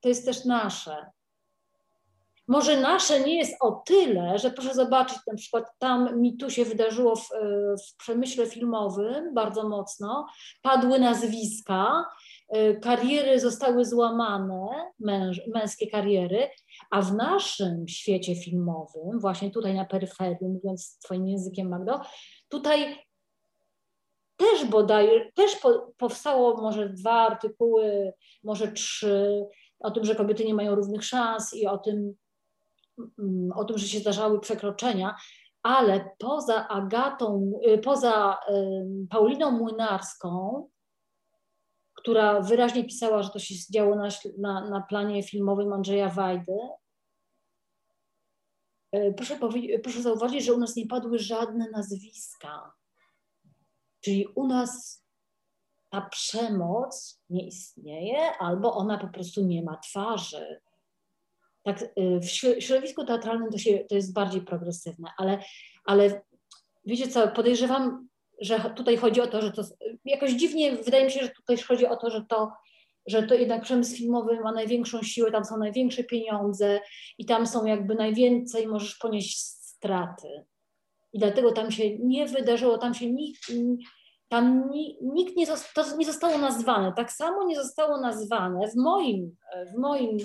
to 0.00 0.08
jest 0.08 0.26
też 0.26 0.44
nasze. 0.44 1.06
Może 2.48 2.80
nasze 2.80 3.20
nie 3.20 3.36
jest 3.36 3.56
o 3.60 3.72
tyle, 3.72 4.38
że 4.38 4.50
proszę 4.50 4.74
zobaczyć, 4.74 5.18
na 5.26 5.34
przykład 5.34 5.64
tam 5.78 6.20
mi 6.20 6.36
tu 6.36 6.50
się 6.50 6.64
wydarzyło 6.64 7.16
w, 7.16 7.28
w 7.88 7.96
przemyśle 7.96 8.46
filmowym 8.46 9.34
bardzo 9.34 9.68
mocno, 9.68 10.26
padły 10.62 10.98
nazwiska, 10.98 12.04
y, 12.04 12.25
kariery 12.82 13.40
zostały 13.40 13.84
złamane, 13.84 14.66
męż, 14.98 15.40
męskie 15.54 15.90
kariery, 15.90 16.48
a 16.90 17.02
w 17.02 17.14
naszym 17.14 17.88
świecie 17.88 18.34
filmowym, 18.34 19.20
właśnie 19.20 19.50
tutaj 19.50 19.74
na 19.74 19.84
peryferii, 19.84 20.48
mówiąc 20.48 20.98
swoim 21.04 21.28
językiem 21.28 21.68
Magdo, 21.68 22.00
tutaj 22.48 22.96
też 24.36 24.64
bodaj, 24.64 25.32
też 25.34 25.56
po, 25.56 25.92
powstało 25.96 26.62
może 26.62 26.88
dwa 26.88 27.12
artykuły, 27.12 28.12
może 28.44 28.72
trzy, 28.72 29.46
o 29.80 29.90
tym, 29.90 30.04
że 30.04 30.14
kobiety 30.14 30.44
nie 30.44 30.54
mają 30.54 30.74
równych 30.74 31.04
szans 31.04 31.54
i 31.54 31.66
o 31.66 31.78
tym, 31.78 32.14
Mm, 33.18 33.52
o 33.52 33.64
tym, 33.64 33.78
że 33.78 33.86
się 33.86 33.98
zdarzały 33.98 34.40
przekroczenia, 34.40 35.16
ale 35.62 36.10
poza 36.18 36.68
Agatą, 36.68 37.52
y, 37.68 37.78
poza 37.78 38.38
Pauliną 39.10 39.50
Młynarską, 39.50 40.68
która 42.06 42.40
wyraźnie 42.40 42.84
pisała, 42.84 43.22
że 43.22 43.30
to 43.30 43.38
się 43.38 43.54
działo 43.70 43.96
na, 43.96 44.08
na, 44.38 44.70
na 44.70 44.80
planie 44.80 45.22
filmowym 45.22 45.72
Andrzeja 45.72 46.08
Wajdy, 46.08 46.58
y, 48.96 49.14
proszę, 49.16 49.38
proszę 49.82 50.02
zauważyć, 50.02 50.44
że 50.44 50.54
u 50.54 50.58
nas 50.58 50.76
nie 50.76 50.86
padły 50.86 51.18
żadne 51.18 51.70
nazwiska. 51.70 52.72
Czyli 54.00 54.26
u 54.26 54.46
nas 54.46 55.04
ta 55.90 56.00
przemoc 56.00 57.20
nie 57.30 57.46
istnieje, 57.46 58.36
albo 58.38 58.74
ona 58.74 58.98
po 58.98 59.08
prostu 59.08 59.42
nie 59.44 59.62
ma 59.62 59.76
twarzy 59.76 60.60
tak, 61.62 61.82
y, 61.82 62.20
w 62.20 62.28
środowisku 62.62 63.04
teatralnym 63.04 63.50
to, 63.50 63.58
się, 63.58 63.78
to 63.88 63.94
jest 63.94 64.12
bardziej 64.12 64.42
progresywne, 64.42 65.10
ale, 65.16 65.42
ale 65.84 66.22
wiecie 66.84 67.08
co, 67.08 67.28
podejrzewam, 67.28 68.08
że 68.40 68.72
tutaj 68.76 68.96
chodzi 68.96 69.20
o 69.20 69.26
to, 69.26 69.42
że 69.42 69.52
to 69.52 69.62
jakoś 70.04 70.32
dziwnie, 70.32 70.76
wydaje 70.76 71.04
mi 71.04 71.10
się, 71.10 71.20
że 71.20 71.28
tutaj 71.28 71.56
chodzi 71.58 71.86
o 71.86 71.96
to, 71.96 72.10
że 72.10 72.24
to, 72.28 72.52
że 73.06 73.22
to 73.22 73.34
jednak 73.34 73.62
przemysł 73.62 73.96
filmowy 73.96 74.40
ma 74.40 74.52
największą 74.52 75.02
siłę, 75.02 75.30
tam 75.30 75.44
są 75.44 75.56
największe 75.56 76.04
pieniądze 76.04 76.80
i 77.18 77.26
tam 77.26 77.46
są 77.46 77.64
jakby 77.64 77.94
najwięcej 77.94 78.66
możesz 78.66 78.94
ponieść 78.94 79.38
straty. 79.38 80.44
I 81.12 81.18
dlatego 81.18 81.52
tam 81.52 81.70
się 81.70 81.98
nie 81.98 82.26
wydarzyło, 82.26 82.78
tam 82.78 82.94
się 82.94 83.12
nikt, 83.12 83.52
tam 84.28 84.70
nikt 85.02 85.36
nie, 85.36 85.46
to 85.46 85.96
nie 85.96 86.06
zostało 86.06 86.38
nazwane. 86.38 86.92
Tak 86.92 87.12
samo 87.12 87.44
nie 87.44 87.56
zostało 87.56 88.00
nazwane 88.00 88.68
w 88.68 88.76
moim, 88.76 89.36
w 89.74 89.78
moim 89.78 90.18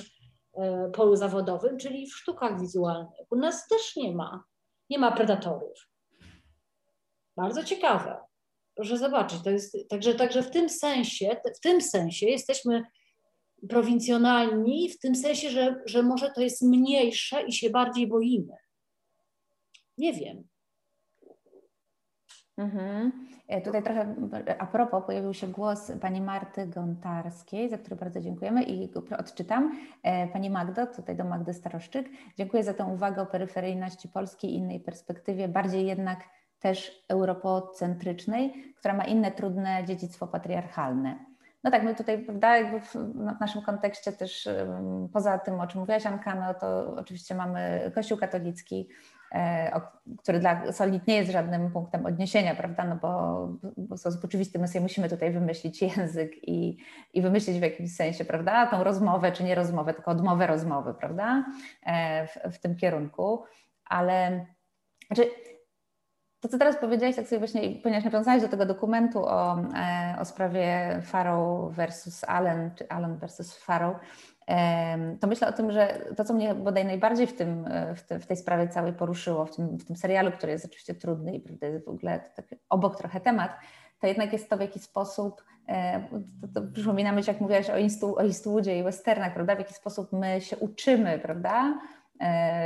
E, 0.53 0.91
polu 0.91 1.15
zawodowym, 1.15 1.77
czyli 1.77 2.07
w 2.07 2.15
sztukach 2.15 2.61
wizualnych. 2.61 3.27
U 3.29 3.35
nas 3.35 3.67
też 3.67 3.95
nie 3.95 4.15
ma, 4.15 4.43
nie 4.89 4.99
ma 4.99 5.11
predatorów. 5.11 5.90
Bardzo 7.37 7.63
ciekawe. 7.63 8.17
Proszę 8.75 8.97
zobaczyć, 8.97 9.41
to 9.43 9.49
jest, 9.49 9.77
także, 9.89 10.15
także 10.15 10.43
w 10.43 10.51
tym 10.51 10.69
sensie, 10.69 11.37
w 11.57 11.59
tym 11.59 11.81
sensie 11.81 12.25
jesteśmy 12.25 12.83
prowincjonalni, 13.69 14.89
w 14.89 14.99
tym 14.99 15.15
sensie, 15.15 15.49
że, 15.49 15.75
że 15.85 16.03
może 16.03 16.31
to 16.31 16.41
jest 16.41 16.61
mniejsze 16.61 17.43
i 17.43 17.53
się 17.53 17.69
bardziej 17.69 18.07
boimy. 18.07 18.55
Nie 19.97 20.13
wiem. 20.13 20.43
Mhm. 22.57 23.11
E, 23.47 23.61
tutaj 23.61 23.83
trochę 23.83 24.15
a 24.59 24.65
propos 24.65 25.03
pojawił 25.05 25.33
się 25.33 25.47
głos 25.47 25.91
pani 26.01 26.21
Marty 26.21 26.67
Gontarskiej, 26.67 27.69
za 27.69 27.77
który 27.77 27.95
bardzo 27.95 28.21
dziękujemy 28.21 28.63
i 28.63 28.89
go 28.89 29.03
odczytam. 29.19 29.79
E, 30.03 30.27
pani 30.27 30.49
Magdo, 30.49 30.87
tutaj 30.87 31.15
do 31.15 31.23
Magdy 31.23 31.53
Staroszczyk, 31.53 32.09
dziękuję 32.37 32.63
za 32.63 32.73
tę 32.73 32.85
uwagę 32.85 33.21
o 33.21 33.25
peryferyjności 33.25 34.09
Polski 34.09 34.47
i 34.47 34.55
innej 34.55 34.79
perspektywie, 34.79 35.47
bardziej 35.47 35.85
jednak 35.85 36.19
też 36.61 37.05
europocentrycznej, 37.09 38.73
która 38.75 38.93
ma 38.93 39.03
inne 39.03 39.31
trudne 39.31 39.85
dziedzictwo 39.85 40.27
patriarchalne. 40.27 41.25
No 41.63 41.71
tak, 41.71 41.83
my 41.83 41.95
tutaj, 41.95 42.25
prawda, 42.25 42.57
jakby 42.57 42.79
w, 42.79 42.95
w 42.95 43.39
naszym 43.39 43.61
kontekście 43.61 44.11
też 44.11 44.49
poza 45.13 45.39
tym, 45.39 45.59
o 45.59 45.67
czym 45.67 45.79
mówiłaś 45.79 46.05
Anka, 46.05 46.35
no 46.35 46.53
to 46.53 46.95
oczywiście 46.95 47.35
mamy 47.35 47.91
Kościół 47.95 48.17
katolicki, 48.17 48.89
E, 49.31 49.81
który 50.17 50.39
dla 50.39 50.71
Solid 50.71 51.07
nie 51.07 51.15
jest 51.15 51.31
żadnym 51.31 51.71
punktem 51.71 52.05
odniesienia, 52.05 52.55
prawda? 52.55 52.83
No 52.83 52.95
bo, 52.95 53.47
bo 53.77 53.95
w 53.95 53.99
sposób 53.99 54.25
oczywisty 54.25 54.59
my 54.59 54.67
sobie 54.67 54.81
musimy 54.81 55.09
tutaj 55.09 55.31
wymyślić 55.31 55.81
język 55.81 56.47
i, 56.47 56.77
i 57.13 57.21
wymyślić 57.21 57.59
w 57.59 57.61
jakimś 57.61 57.95
sensie, 57.95 58.25
prawda? 58.25 58.67
Tą 58.67 58.83
rozmowę, 58.83 59.31
czy 59.31 59.43
nie 59.43 59.55
rozmowę, 59.55 59.93
tylko 59.93 60.11
odmowę 60.11 60.47
rozmowy, 60.47 60.93
prawda? 60.93 61.45
E, 61.85 62.27
w, 62.27 62.55
w 62.55 62.59
tym 62.59 62.75
kierunku. 62.75 63.43
Ale 63.85 64.45
znaczy, 65.07 65.29
to, 66.41 66.47
co 66.47 66.57
teraz 66.57 66.77
powiedziałeś, 66.77 67.15
tak 67.15 67.27
sobie 67.27 67.39
właśnie, 67.39 67.61
ponieważ 67.83 68.03
nawiązałeś 68.03 68.41
do 68.41 68.47
tego 68.47 68.65
dokumentu 68.65 69.25
o, 69.25 69.59
e, 69.59 70.15
o 70.19 70.25
sprawie 70.25 70.99
Farrow 71.03 71.73
versus 71.73 72.23
Allen, 72.23 72.71
czy 72.75 72.89
Allen 72.89 73.17
versus 73.17 73.57
Farrow, 73.57 73.95
to 75.19 75.27
myślę 75.27 75.47
o 75.47 75.51
tym, 75.51 75.71
że 75.71 76.01
to, 76.17 76.25
co 76.25 76.33
mnie 76.33 76.55
bodaj 76.55 76.85
najbardziej 76.85 77.27
w, 77.27 77.35
tym, 77.35 77.65
e, 77.67 77.95
w, 77.95 78.03
te, 78.03 78.19
w 78.19 78.25
tej 78.25 78.37
sprawie 78.37 78.67
całej 78.67 78.93
poruszyło, 78.93 79.45
w 79.45 79.55
tym, 79.55 79.77
w 79.77 79.85
tym 79.85 79.95
serialu, 79.95 80.31
który 80.31 80.51
jest 80.51 80.65
oczywiście 80.65 80.93
trudny 80.93 81.35
i 81.35 81.39
prawda, 81.39 81.67
jest 81.67 81.85
w 81.85 81.89
ogóle 81.89 82.19
tak 82.35 82.45
obok 82.69 82.97
trochę 82.97 83.19
temat, 83.19 83.51
to 83.99 84.07
jednak 84.07 84.33
jest 84.33 84.49
to, 84.49 84.57
w 84.57 84.61
jaki 84.61 84.79
sposób, 84.79 85.43
e, 85.67 86.03
to, 86.53 86.61
to 86.61 87.27
jak 87.27 87.41
mówiłaś 87.41 87.69
o, 87.69 87.77
Instu, 87.77 88.15
o 88.15 88.23
Eastwoodzie 88.23 88.79
i 88.79 88.83
westernach, 88.83 89.33
prawda, 89.33 89.55
w 89.55 89.59
jaki 89.59 89.73
sposób 89.73 90.13
my 90.13 90.41
się 90.41 90.57
uczymy, 90.57 91.19
prawda, 91.19 91.79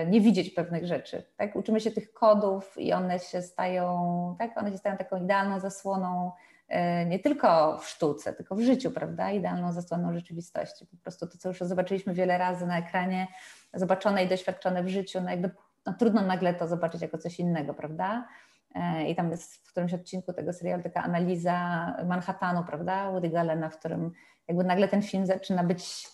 nie 0.07 0.21
widzieć 0.21 0.49
pewnych 0.49 0.85
rzeczy, 0.85 1.23
tak, 1.37 1.55
uczymy 1.55 1.79
się 1.79 1.91
tych 1.91 2.13
kodów 2.13 2.77
i 2.77 2.93
one 2.93 3.19
się 3.19 3.41
stają, 3.41 4.35
tak, 4.39 4.57
one 4.57 4.71
się 4.71 4.77
stają 4.77 4.97
taką 4.97 5.23
idealną 5.23 5.59
zasłoną 5.59 6.31
E, 6.67 7.05
nie 7.05 7.19
tylko 7.19 7.77
w 7.77 7.87
sztuce, 7.87 8.33
tylko 8.33 8.55
w 8.55 8.61
życiu, 8.61 8.91
prawda? 8.91 9.31
Idealną 9.31 9.73
zasłoną 9.73 10.13
rzeczywistości. 10.13 10.85
Po 10.85 10.97
prostu 10.97 11.27
to, 11.27 11.37
co 11.37 11.49
już 11.49 11.59
zobaczyliśmy 11.59 12.13
wiele 12.13 12.37
razy 12.37 12.65
na 12.65 12.77
ekranie, 12.77 13.27
zobaczone 13.73 14.23
i 14.23 14.27
doświadczone 14.27 14.83
w 14.83 14.87
życiu, 14.87 15.21
no 15.21 15.29
jakby 15.29 15.51
no 15.85 15.93
trudno 15.93 16.21
nagle 16.21 16.53
to 16.53 16.67
zobaczyć 16.67 17.01
jako 17.01 17.17
coś 17.17 17.39
innego, 17.39 17.73
prawda? 17.73 18.27
E, 18.75 19.09
I 19.09 19.15
tam 19.15 19.31
jest 19.31 19.67
w 19.67 19.71
którymś 19.71 19.93
odcinku 19.93 20.33
tego 20.33 20.53
serialu 20.53 20.83
taka 20.83 21.03
analiza 21.03 21.87
Manhattanu, 22.05 22.63
prawda? 22.63 23.11
Woody 23.11 23.29
Gallena, 23.29 23.69
w 23.69 23.79
którym 23.79 24.11
jakby 24.47 24.63
nagle 24.63 24.87
ten 24.87 25.01
film 25.01 25.25
zaczyna 25.25 25.63
być, 25.63 26.07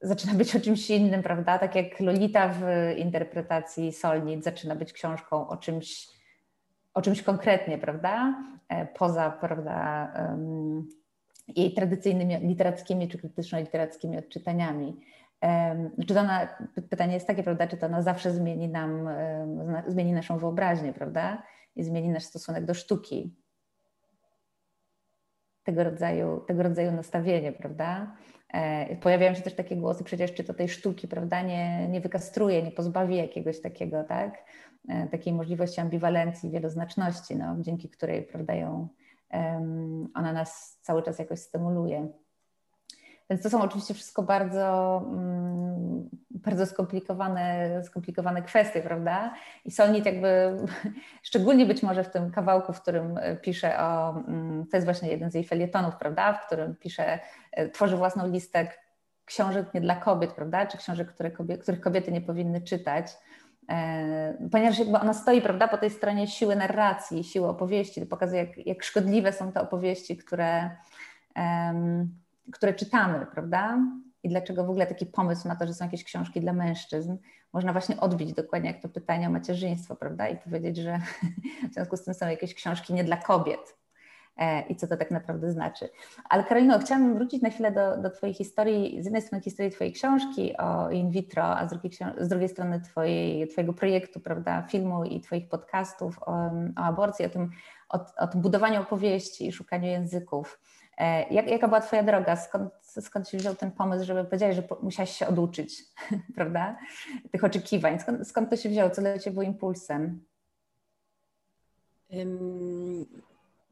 zaczyna 0.00 0.34
być 0.34 0.56
o 0.56 0.60
czymś 0.60 0.90
innym, 0.90 1.22
prawda? 1.22 1.58
Tak 1.58 1.74
jak 1.74 2.00
Lolita 2.00 2.48
w 2.48 2.62
interpretacji 2.96 3.92
Solnit 3.92 4.44
zaczyna 4.44 4.74
być 4.74 4.92
książką 4.92 5.48
o 5.48 5.56
czymś 5.56 6.14
o 6.94 7.02
czymś 7.02 7.22
konkretnie, 7.22 7.78
prawda? 7.78 8.34
E, 8.68 8.86
poza, 8.86 9.30
prawda, 9.30 10.12
jej 11.56 11.74
tradycyjnymi 11.74 12.36
literackimi 12.36 13.08
czy 13.08 13.18
krytyczno-literackimi 13.18 14.18
odczytaniami. 14.18 15.00
czy 16.06 16.14
to 16.14 16.20
ona, 16.20 16.48
pytanie 16.90 17.14
jest 17.14 17.26
takie, 17.26 17.42
prawda, 17.42 17.66
czy 17.66 17.76
to 17.76 17.86
ona 17.86 18.02
zawsze 18.02 18.32
zmieni 18.32 18.68
nam, 18.68 19.08
zmieni 19.86 20.12
naszą 20.12 20.38
wyobraźnię, 20.38 20.92
prawda, 20.92 21.42
i 21.76 21.84
zmieni 21.84 22.08
nasz 22.08 22.24
stosunek 22.24 22.64
do 22.64 22.74
sztuki. 22.74 23.34
Tego 25.64 25.84
rodzaju, 25.84 26.40
tego 26.40 26.62
rodzaju 26.62 26.92
nastawienie, 26.92 27.52
prawda? 27.52 28.16
E, 28.52 28.96
pojawiają 28.96 29.34
się 29.34 29.42
też 29.42 29.54
takie 29.54 29.76
głosy, 29.76 30.04
przecież 30.04 30.34
czy 30.34 30.44
to 30.44 30.54
tej 30.54 30.68
sztuki, 30.68 31.08
prawda, 31.08 31.42
nie, 31.42 31.88
nie 31.88 32.00
wykastruje, 32.00 32.62
nie 32.62 32.70
pozbawi 32.70 33.16
jakiegoś 33.16 33.60
takiego, 33.60 34.04
tak, 34.04 34.44
e, 34.88 35.06
takiej 35.08 35.32
możliwości 35.32 35.80
ambiwalencji, 35.80 36.50
wieloznaczności, 36.50 37.36
no, 37.36 37.56
dzięki 37.60 37.88
której, 37.88 38.22
prawda, 38.22 38.54
ją, 38.54 38.88
ona 40.14 40.32
nas 40.32 40.78
cały 40.82 41.02
czas 41.02 41.18
jakoś 41.18 41.38
stymuluje. 41.38 42.08
Więc 43.30 43.42
to 43.42 43.50
są 43.50 43.62
oczywiście 43.62 43.94
wszystko 43.94 44.22
bardzo, 44.22 44.96
mm, 45.06 46.08
bardzo 46.30 46.66
skomplikowane, 46.66 47.70
skomplikowane 47.84 48.42
kwestie, 48.42 48.80
prawda? 48.80 49.34
I 49.64 49.70
Solnit 49.70 50.06
jakby, 50.06 50.56
szczególnie 51.22 51.66
być 51.66 51.82
może 51.82 52.04
w 52.04 52.10
tym 52.10 52.30
kawałku, 52.30 52.72
w 52.72 52.80
którym 52.80 53.18
pisze 53.42 53.78
o, 53.78 54.10
mm, 54.10 54.66
to 54.66 54.76
jest 54.76 54.86
właśnie 54.86 55.08
jeden 55.08 55.30
z 55.30 55.34
jej 55.34 55.44
felietonów, 55.44 55.96
prawda? 55.96 56.32
W 56.32 56.46
którym 56.46 56.76
pisze, 56.76 57.18
e, 57.52 57.68
tworzy 57.68 57.96
własną 57.96 58.26
listę 58.26 58.68
książek 59.24 59.74
nie 59.74 59.80
dla 59.80 59.96
kobiet, 59.96 60.32
prawda? 60.32 60.66
Czy 60.66 60.78
książek, 60.78 61.08
które 61.08 61.30
kobiety, 61.30 61.62
których 61.62 61.80
kobiety 61.80 62.12
nie 62.12 62.20
powinny 62.20 62.60
czytać. 62.60 63.06
E, 63.70 64.48
ponieważ 64.52 64.78
jakby 64.78 64.98
ona 64.98 65.14
stoi 65.14 65.42
prawda, 65.42 65.68
po 65.68 65.78
tej 65.78 65.90
stronie 65.90 66.26
siły 66.26 66.56
narracji, 66.56 67.24
siły 67.24 67.48
opowieści, 67.48 68.06
pokazuje, 68.06 68.44
jak, 68.44 68.66
jak 68.66 68.82
szkodliwe 68.82 69.32
są 69.32 69.52
te 69.52 69.60
opowieści, 69.60 70.16
które, 70.16 70.70
które 72.52 72.74
czytamy, 72.74 73.26
prawda? 73.26 73.78
I 74.22 74.28
dlaczego 74.28 74.64
w 74.64 74.70
ogóle 74.70 74.86
taki 74.86 75.06
pomysł 75.06 75.48
na 75.48 75.56
to, 75.56 75.66
że 75.66 75.74
są 75.74 75.84
jakieś 75.84 76.04
książki 76.04 76.40
dla 76.40 76.52
mężczyzn, 76.52 77.16
można 77.52 77.72
właśnie 77.72 78.00
odbić 78.00 78.32
dokładnie 78.32 78.70
jak 78.70 78.82
to 78.82 78.88
pytanie 78.88 79.28
o 79.28 79.30
macierzyństwo, 79.30 79.96
prawda? 79.96 80.28
I 80.28 80.36
powiedzieć, 80.36 80.76
że 80.76 81.00
w 81.70 81.74
związku 81.74 81.96
z 81.96 82.04
tym 82.04 82.14
są 82.14 82.28
jakieś 82.28 82.54
książki 82.54 82.94
nie 82.94 83.04
dla 83.04 83.16
kobiet. 83.16 83.76
E, 84.36 84.60
I 84.60 84.76
co 84.76 84.86
to 84.86 84.96
tak 84.96 85.10
naprawdę 85.10 85.52
znaczy. 85.52 85.88
Ale 86.28 86.44
Karolino, 86.44 86.78
chciałam 86.78 87.14
wrócić 87.14 87.42
na 87.42 87.50
chwilę 87.50 87.72
do, 87.72 87.96
do 87.96 88.10
Twojej 88.10 88.34
historii, 88.34 89.02
z 89.02 89.04
jednej 89.04 89.22
strony 89.22 89.42
historii 89.42 89.72
Twojej 89.72 89.92
książki 89.92 90.56
o 90.56 90.90
in 90.90 91.10
vitro, 91.10 91.44
a 91.44 91.68
z 91.68 91.70
drugiej, 91.70 91.92
z 92.18 92.28
drugiej 92.28 92.48
strony 92.48 92.80
twojej, 92.80 93.48
Twojego 93.48 93.72
projektu, 93.72 94.20
prawda, 94.20 94.62
filmu 94.62 95.04
i 95.04 95.20
Twoich 95.20 95.48
podcastów 95.48 96.18
o, 96.22 96.32
o 96.76 96.84
aborcji, 96.84 97.26
o 97.26 97.28
tym, 97.28 97.50
o, 97.88 98.06
o 98.18 98.26
tym 98.26 98.40
budowaniu 98.40 98.80
opowieści 98.80 99.46
i 99.46 99.52
szukaniu 99.52 99.86
języków. 99.86 100.60
E, 100.98 101.34
jak, 101.34 101.50
jaka 101.50 101.68
była 101.68 101.80
Twoja 101.80 102.02
droga? 102.02 102.36
Skąd, 102.36 102.72
skąd 102.82 103.28
się 103.28 103.38
wziął 103.38 103.54
ten 103.54 103.70
pomysł, 103.70 104.04
żeby 104.04 104.24
powiedzieć, 104.24 104.56
że 104.56 104.62
musiałaś 104.82 105.16
się 105.16 105.26
oduczyć, 105.26 105.84
prawda? 106.36 106.78
Tych 107.32 107.44
oczekiwań. 107.44 108.00
Skąd, 108.00 108.28
skąd 108.28 108.50
to 108.50 108.56
się 108.56 108.68
wzięło? 108.68 108.90
Co 108.90 109.00
dla 109.00 109.18
Ciebie 109.18 109.34
było 109.34 109.44
impulsem? 109.44 110.24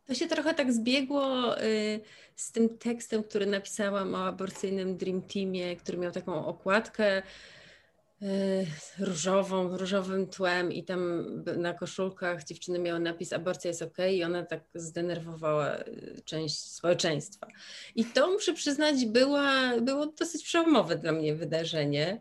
To 0.07 0.15
się 0.15 0.27
trochę 0.27 0.55
tak 0.55 0.73
zbiegło 0.73 1.59
y, 1.63 2.01
z 2.37 2.53
tym 2.53 2.79
tekstem, 2.79 3.23
który 3.23 3.47
napisałam 3.47 4.15
o 4.15 4.27
aborcyjnym 4.27 4.97
Dream 4.97 5.23
Teamie, 5.23 5.77
który 5.77 5.99
miał 5.99 6.13
taką 6.13 6.47
okładkę 6.47 7.23
różową, 8.99 9.77
różowym 9.77 10.27
tłem 10.27 10.73
i 10.73 10.85
tam 10.85 11.27
na 11.57 11.75
koszulkach 11.75 12.45
dziewczyny 12.45 12.79
miały 12.79 13.01
napis 13.01 13.33
aborcja 13.33 13.69
jest 13.69 13.83
ok 13.83 13.97
i 14.13 14.25
ona 14.25 14.43
tak 14.43 14.65
zdenerwowała 14.75 15.69
e, 15.69 15.85
część 16.25 16.59
społeczeństwa. 16.59 17.47
I 17.95 18.05
to 18.05 18.31
muszę 18.31 18.53
przyznać 18.53 19.07
była, 19.07 19.81
było 19.81 20.07
dosyć 20.07 20.45
przełomowe 20.45 20.97
dla 20.97 21.13
mnie 21.13 21.35
wydarzenie. 21.35 22.19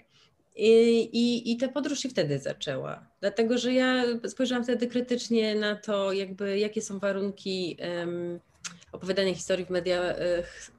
I, 0.55 0.99
i, 1.01 1.51
I 1.51 1.57
ta 1.57 1.67
podróż 1.67 1.99
się 1.99 2.09
wtedy 2.09 2.39
zaczęła, 2.39 3.07
dlatego 3.21 3.57
że 3.57 3.73
ja 3.73 4.03
spojrzałam 4.27 4.63
wtedy 4.63 4.87
krytycznie 4.87 5.55
na 5.55 5.75
to, 5.75 6.13
jakby 6.13 6.59
jakie 6.59 6.81
są 6.81 6.99
warunki 6.99 7.77
um, 7.99 8.39
opowiadania 8.91 9.33
historii 9.33 9.65
w 9.65 9.69
mediach 9.69 10.15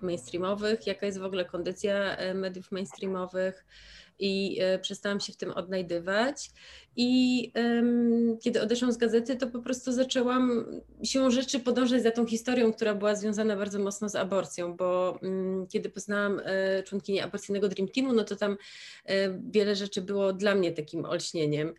mainstreamowych, 0.00 0.86
jaka 0.86 1.06
jest 1.06 1.18
w 1.18 1.24
ogóle 1.24 1.44
kondycja 1.44 2.16
mediów 2.34 2.72
mainstreamowych, 2.72 3.64
i 4.22 4.58
e, 4.60 4.78
przestałam 4.78 5.20
się 5.20 5.32
w 5.32 5.36
tym 5.36 5.50
odnajdywać. 5.50 6.50
I 6.96 7.52
um, 7.54 8.38
kiedy 8.40 8.62
odeszłam 8.62 8.92
z 8.92 8.96
gazety, 8.96 9.36
to 9.36 9.46
po 9.46 9.58
prostu 9.58 9.92
zaczęłam 9.92 10.64
siłą 11.04 11.30
rzeczy 11.30 11.60
podążać 11.60 12.02
za 12.02 12.10
tą 12.10 12.26
historią, 12.26 12.72
która 12.72 12.94
była 12.94 13.14
związana 13.14 13.56
bardzo 13.56 13.78
mocno 13.78 14.08
z 14.08 14.14
aborcją, 14.14 14.76
bo 14.76 15.18
um, 15.22 15.66
kiedy 15.66 15.90
poznałam 15.90 16.40
e, 16.44 16.82
członkinię 16.82 17.24
aborcyjnego 17.24 17.68
Dream 17.68 17.88
Teamu, 17.88 18.12
no 18.12 18.24
to 18.24 18.36
tam 18.36 18.56
e, 19.04 19.38
wiele 19.50 19.76
rzeczy 19.76 20.02
było 20.02 20.32
dla 20.32 20.54
mnie 20.54 20.72
takim 20.72 21.04
olśnieniem, 21.04 21.74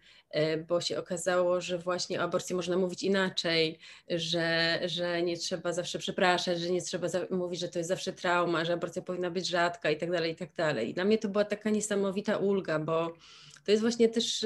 bo 0.67 0.81
się 0.81 0.99
okazało, 0.99 1.61
że 1.61 1.77
właśnie 1.77 2.19
o 2.19 2.23
aborcji 2.23 2.55
można 2.55 2.77
mówić 2.77 3.03
inaczej, 3.03 3.79
że, 4.09 4.79
że 4.86 5.21
nie 5.21 5.38
trzeba 5.38 5.73
zawsze 5.73 5.99
przepraszać, 5.99 6.59
że 6.59 6.69
nie 6.69 6.81
trzeba 6.81 7.07
mówić, 7.29 7.59
że 7.59 7.69
to 7.69 7.79
jest 7.79 7.89
zawsze 7.89 8.13
trauma, 8.13 8.65
że 8.65 8.73
aborcja 8.73 9.01
powinna 9.01 9.31
być 9.31 9.47
rzadka 9.47 9.91
i 9.91 9.97
tak 9.97 10.11
dalej, 10.11 10.31
i 10.31 10.36
tak 10.36 10.53
dalej. 10.53 10.89
I 10.89 10.93
dla 10.93 11.05
mnie 11.05 11.17
to 11.17 11.29
była 11.29 11.45
taka 11.45 11.69
niesamowita 11.69 12.38
ulga, 12.38 12.79
bo 12.79 13.13
to 13.65 13.71
jest 13.71 13.81
właśnie 13.81 14.09
też 14.09 14.45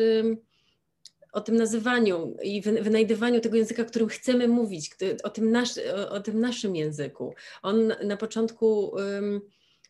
o 1.32 1.42
tym 1.42 1.56
nazywaniu 1.56 2.38
i 2.44 2.62
wynajdywaniu 2.62 3.40
tego 3.40 3.58
języka, 3.58 3.84
którym 3.84 4.08
chcemy 4.08 4.48
mówić, 4.48 4.92
o 5.24 5.30
tym, 5.30 5.52
nasz, 5.52 5.70
o 6.10 6.20
tym 6.20 6.40
naszym 6.40 6.76
języku. 6.76 7.36
On 7.62 7.94
na 8.04 8.18
początku 8.18 8.96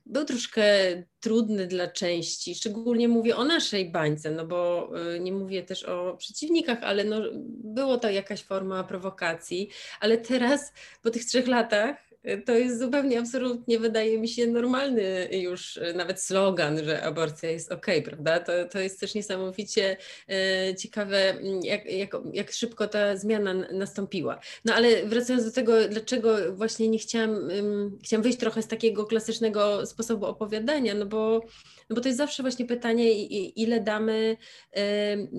był 0.10 0.26
troszkę 0.26 0.64
trudny 1.20 1.68
dla 1.68 1.88
części, 1.88 2.56
szczególnie 2.56 3.08
mówię 3.08 3.36
o 3.36 3.44
naszej 3.44 3.92
bańce, 3.92 4.32
no 4.32 4.48
bo 4.48 4.90
y, 5.16 5.20
nie 5.20 5.32
mówię 5.32 5.64
też 5.64 5.84
o 5.84 6.18
przeciwnikach, 6.18 6.78
ale 6.82 7.04
no, 7.04 7.22
było 7.64 7.98
to 7.98 8.10
jakaś 8.10 8.44
forma 8.44 8.84
prowokacji, 8.84 9.70
ale 10.00 10.18
teraz 10.18 10.74
po 11.02 11.10
tych 11.10 11.26
trzech 11.26 11.48
latach 11.48 12.07
to 12.46 12.52
jest 12.52 12.80
zupełnie 12.80 13.20
absolutnie, 13.20 13.80
wydaje 13.80 14.20
mi 14.20 14.28
się, 14.28 14.48
normalny 14.48 15.30
już 15.32 15.80
nawet 15.96 16.22
slogan, 16.22 16.84
że 16.84 17.04
aborcja 17.04 17.52
jest 17.52 17.72
ok, 17.72 17.86
prawda? 18.06 18.40
To, 18.40 18.52
to 18.72 18.80
jest 18.80 19.00
też 19.00 19.16
niesamowicie 19.16 19.98
e, 20.30 20.76
ciekawe, 20.76 21.36
jak, 21.64 21.92
jak, 21.92 22.12
jak 22.34 22.52
szybko 22.52 22.88
ta 22.88 23.18
zmiana 23.18 23.54
nastąpiła. 23.54 24.40
No 24.66 24.74
ale 24.74 25.06
wracając 25.06 25.46
do 25.46 25.52
tego, 25.52 25.88
dlaczego 25.90 26.54
właśnie 26.54 26.90
nie 26.90 27.00
chciałam, 27.00 27.50
chciałam 28.04 28.24
wyjść 28.24 28.38
trochę 28.38 28.62
z 28.62 28.68
takiego 28.68 29.06
klasycznego 29.06 29.86
sposobu 29.86 30.26
opowiadania, 30.26 30.96
no 30.96 31.06
bo 31.06 31.42
no 31.90 31.96
bo 31.96 32.02
to 32.02 32.10
jest 32.10 32.18
zawsze 32.18 32.44
właśnie 32.44 32.66
pytanie, 32.66 33.24
ile 33.48 33.82
damy 33.82 34.38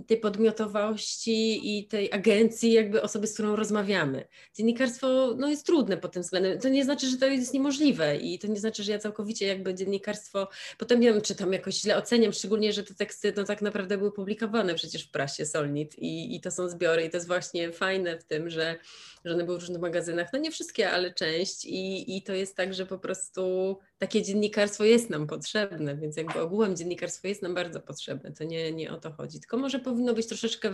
tej 0.07 0.17
podmiotowości 0.17 1.79
i 1.79 1.89
tej 1.89 2.13
agencji 2.13 2.73
jakby 2.73 3.03
osoby, 3.03 3.27
z 3.27 3.35
którą 3.35 3.57
rozmawiamy. 3.57 4.29
Dziennikarstwo 4.55 5.35
no, 5.39 5.49
jest 5.49 5.67
trudne 5.67 5.97
pod 5.97 6.13
tym 6.13 6.23
względem. 6.23 6.59
To 6.59 6.69
nie 6.69 6.78
znaczy, 6.85 7.11
że 7.11 7.17
to 7.17 7.27
jest 7.27 7.55
niemożliwe 7.55 8.17
i 8.17 8.39
to 8.39 8.47
nie 8.47 8.61
znaczy, 8.61 8.83
że 8.83 8.93
ja 8.93 8.99
całkowicie 8.99 9.47
jakby 9.47 9.75
dziennikarstwo 9.75 10.49
potem 10.79 11.01
wiem, 11.01 11.21
czy 11.21 11.35
tam 11.35 11.53
jakoś 11.53 11.75
źle 11.75 11.97
oceniam, 11.97 12.33
szczególnie, 12.33 12.73
że 12.73 12.83
te 12.83 12.95
teksty 12.95 13.33
no 13.37 13.45
tak 13.45 13.63
naprawdę 13.63 13.99
były 13.99 14.13
publikowane 14.13 14.75
przecież 14.75 15.05
w 15.05 15.11
prasie 15.11 15.47
Solnit 15.47 15.99
i, 15.99 16.37
i 16.37 16.41
to 16.41 16.51
są 16.51 16.69
zbiory 16.69 17.05
i 17.05 17.11
to 17.11 17.17
jest 17.17 17.27
właśnie 17.27 17.73
fajne 17.73 18.19
w 18.19 18.25
tym, 18.25 18.51
że 18.51 18.77
że 19.25 19.35
one 19.35 19.45
były 19.45 19.59
w 19.59 19.61
różnych 19.61 19.81
magazynach, 19.81 20.29
no 20.33 20.39
nie 20.39 20.51
wszystkie, 20.51 20.91
ale 20.91 21.15
część 21.15 21.65
i, 21.65 22.17
i 22.17 22.23
to 22.23 22.33
jest 22.33 22.57
tak, 22.57 22.75
że 22.75 22.87
po 22.87 22.99
prostu 22.99 23.77
takie 23.99 24.23
dziennikarstwo 24.23 24.85
jest 24.85 25.11
nam 25.11 25.27
potrzebne, 25.27 25.97
więc 25.97 26.17
jakby 26.17 26.41
ogółem 26.41 26.77
dziennikarstwo 26.77 27.29
jest 27.29 27.43
nam 27.43 27.55
bardzo 27.55 27.81
potrzebne, 27.81 28.33
to 28.33 28.45
nie, 28.45 28.73
nie 28.73 28.93
o 28.93 28.97
to 28.97 29.13
chodzi, 29.13 29.41
tylko 29.41 29.57
może 29.57 29.79
powinno 29.79 30.15
być 30.15 30.27
troszeczkę 30.27 30.73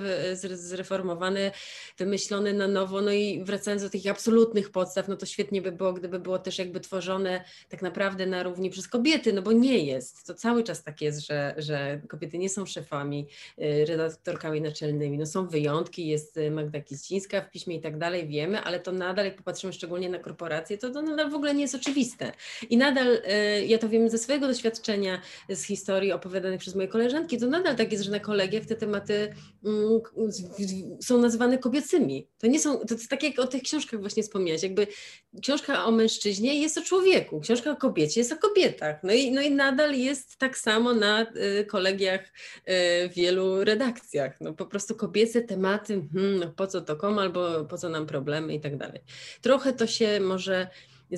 zreformowane, 0.53 1.51
wymyślone 1.99 2.53
na 2.53 2.68
nowo, 2.68 3.01
no 3.01 3.12
i 3.12 3.45
wracając 3.45 3.83
do 3.83 3.91
tych 3.91 4.07
absolutnych 4.07 4.70
podstaw, 4.70 5.09
no 5.09 5.16
to 5.16 5.27
świetnie 5.27 5.62
by 5.62 5.72
było, 5.72 5.93
gdyby 5.93 6.18
było 6.18 6.39
też 6.39 6.59
jakby 6.59 6.81
tworzone 6.81 7.45
tak 7.68 7.83
naprawdę 7.83 8.27
na 8.27 8.43
równi 8.43 8.70
przez 8.70 8.89
kobiety, 8.89 9.33
no 9.33 9.43
bo 9.43 9.53
nie 9.53 9.79
jest, 9.79 10.27
to 10.27 10.35
cały 10.35 10.62
czas 10.62 10.83
tak 10.83 11.01
jest, 11.01 11.27
że, 11.27 11.55
że 11.59 12.01
kobiety 12.09 12.39
nie 12.39 12.49
są 12.49 12.66
szefami, 12.66 13.27
y, 13.59 13.85
redaktorkami 13.85 14.61
naczelnymi, 14.61 15.18
no 15.18 15.27
są 15.27 15.49
wyjątki, 15.49 16.07
jest 16.07 16.39
Magda 16.51 16.81
Kiścińska 16.81 17.41
w 17.41 17.51
piśmie 17.51 17.77
i 17.77 17.81
tak 17.81 17.99
dalej, 17.99 18.29
wiemy, 18.29 18.61
ale 18.61 18.81
to 18.81 18.93
nadal, 18.93 19.25
jak 19.25 19.37
popatrzymy 19.37 19.72
szczególnie 19.72 20.09
na 20.09 20.18
korporacje, 20.18 20.79
to 20.79 20.91
to 20.91 21.03
nadal 21.03 21.31
w 21.31 21.35
ogóle 21.35 21.55
nie 21.55 21.62
jest 21.62 21.75
oczywiste. 21.75 22.33
I 22.70 22.77
nadal, 22.77 23.14
e, 23.25 23.65
ja 23.65 23.79
to 23.79 23.89
wiem 23.89 24.09
ze 24.11 24.19
swojego 24.19 24.47
doświadczenia, 24.47 25.21
z 25.49 25.62
historii 25.62 26.12
opowiadanych 26.12 26.61
przez 26.61 26.75
moje 26.75 26.89
koleżanki, 26.89 27.39
to 27.39 27.47
nadal 27.47 27.77
tak 27.77 27.93
jest, 27.93 28.05
że 28.05 28.11
na 28.11 28.21
kolegiach 28.21 28.67
te 28.67 28.77
tematy 28.77 29.35
mm, 29.65 30.01
są 31.03 31.19
nazywane 31.19 31.59
kobiecymi. 31.59 32.29
To 32.39 32.47
nie 32.47 32.61
są, 32.61 32.79
to 32.79 32.95
jest 32.95 33.09
tak 33.09 33.23
jak 33.23 33.39
o 33.39 33.47
tych 33.47 33.62
książkach 33.62 34.01
właśnie 34.01 34.23
wspomniałeś, 34.23 34.62
jakby 34.62 34.87
książka 35.43 35.85
o 35.85 35.91
mężczyźnie 35.91 36.61
jest 36.61 36.79
o 36.79 36.83
człowieku, 36.83 37.41
książka 37.41 37.71
o 37.71 37.77
kobiecie 37.77 38.21
jest 38.21 38.33
o 38.33 38.37
kobietach. 38.37 38.97
No 39.03 39.12
i, 39.12 39.33
no 39.33 39.43
i 39.43 39.51
nadal 39.51 39.95
jest 39.95 40.37
tak 40.39 40.59
samo 40.59 40.95
na 40.95 41.27
y, 41.61 41.65
kolegiach 41.65 42.21
y, 42.21 43.09
w 43.09 43.15
wielu 43.15 43.65
redakcjach. 43.65 44.41
No 44.41 44.53
po 44.53 44.67
prostu 44.67 44.95
kobiece 44.95 45.43
tematy, 45.43 46.03
hmm, 46.12 46.39
no 46.39 46.53
po 46.57 46.67
co 46.67 46.81
to 46.81 46.97
kom 46.97 47.19
albo 47.19 47.65
po 47.65 47.79
co 47.79 47.89
nam 47.89 48.07
problem 48.07 48.25
problemy 48.25 48.55
i 48.55 48.61
tak 48.61 48.77
dalej. 48.77 49.01
Trochę 49.41 49.73
to 49.73 49.87
się 49.87 50.21
może 50.21 50.69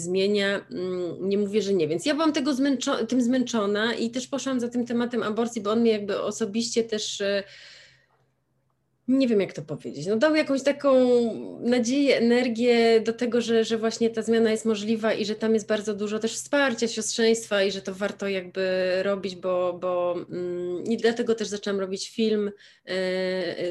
zmienia. 0.00 0.66
Mm, 0.70 1.28
nie 1.28 1.38
mówię, 1.38 1.62
że 1.62 1.74
nie. 1.74 1.88
Więc 1.88 2.06
ja 2.06 2.14
byłam 2.14 2.32
tego 2.32 2.50
zmęczo- 2.54 3.06
tym 3.06 3.22
zmęczona 3.22 3.94
i 3.94 4.10
też 4.10 4.26
poszłam 4.26 4.60
za 4.60 4.68
tym 4.68 4.86
tematem 4.86 5.22
aborcji, 5.22 5.62
bo 5.62 5.70
on 5.70 5.80
mnie 5.80 5.90
jakby 5.92 6.20
osobiście 6.20 6.84
też 6.84 7.20
e, 7.20 7.42
nie 9.08 9.28
wiem 9.28 9.40
jak 9.40 9.52
to 9.52 9.62
powiedzieć, 9.62 10.06
no 10.06 10.16
dał 10.16 10.34
jakąś 10.34 10.62
taką 10.62 10.94
nadzieję, 11.60 12.18
energię 12.18 13.00
do 13.00 13.12
tego, 13.12 13.40
że, 13.40 13.64
że 13.64 13.78
właśnie 13.78 14.10
ta 14.10 14.22
zmiana 14.22 14.50
jest 14.50 14.64
możliwa 14.64 15.12
i 15.12 15.24
że 15.24 15.34
tam 15.34 15.54
jest 15.54 15.68
bardzo 15.68 15.94
dużo 15.94 16.18
też 16.18 16.34
wsparcia, 16.34 16.88
siostrzeństwa 16.88 17.62
i 17.62 17.72
że 17.72 17.82
to 17.82 17.94
warto 17.94 18.28
jakby 18.28 18.90
robić, 19.02 19.36
bo, 19.36 19.78
bo 19.80 20.16
mm, 20.30 20.84
i 20.84 20.96
dlatego 20.96 21.34
też 21.34 21.48
zaczęłam 21.48 21.80
robić 21.80 22.10
film 22.10 22.50
y, 22.88 22.92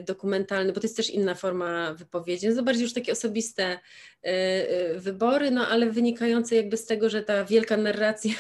dokumentalny, 0.02 0.74
bo 0.74 0.80
to 0.80 0.88
jest 0.88 0.98
też 0.98 1.10
inna 1.10 1.36
forma 1.36 1.94
wypowiedzi, 1.94 2.48
no 2.48 2.56
to 2.56 2.64
bardziej 2.64 2.84
już 2.84 2.94
takie 2.94 3.12
osobiste 3.12 3.80
y, 4.26 5.00
wybory, 5.00 5.52
no 5.52 5.68
ale 5.68 5.92
wynikające 5.92 6.56
jakby 6.56 6.78
z 6.78 6.86
tego, 6.86 7.10
że 7.10 7.24
ta 7.24 7.46
wielka 7.46 7.78
narracja 7.78 8.34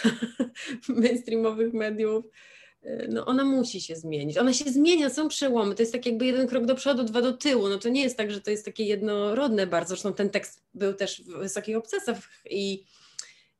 mainstreamowych 0.88 1.74
mediów 1.74 2.26
Y, 2.26 2.55
no 3.10 3.26
ona 3.26 3.44
musi 3.44 3.82
się 3.82 3.96
zmienić. 3.96 4.38
Ona 4.38 4.54
się 4.54 4.72
zmienia, 4.72 5.10
są 5.10 5.28
przełomy. 5.28 5.76
To 5.76 5.82
jest 5.82 5.92
tak 5.92 6.06
jakby 6.06 6.26
jeden 6.26 6.48
krok 6.48 6.66
do 6.66 6.76
przodu, 6.76 7.04
dwa 7.04 7.22
do 7.22 7.34
tyłu. 7.34 7.70
No 7.70 7.78
to 7.78 7.90
nie 7.90 8.04
jest 8.04 8.18
tak, 8.18 8.32
że 8.32 8.42
to 8.42 8.52
jest 8.52 8.66
takie 8.66 8.84
jednorodne 8.86 9.68
bardzo. 9.68 9.90
Zresztą 9.90 10.14
ten 10.14 10.30
tekst 10.30 10.64
był 10.74 10.94
też 10.94 11.22
w 11.22 11.38
wysokich 11.38 11.78
obcasach 11.78 12.18
i 12.50 12.86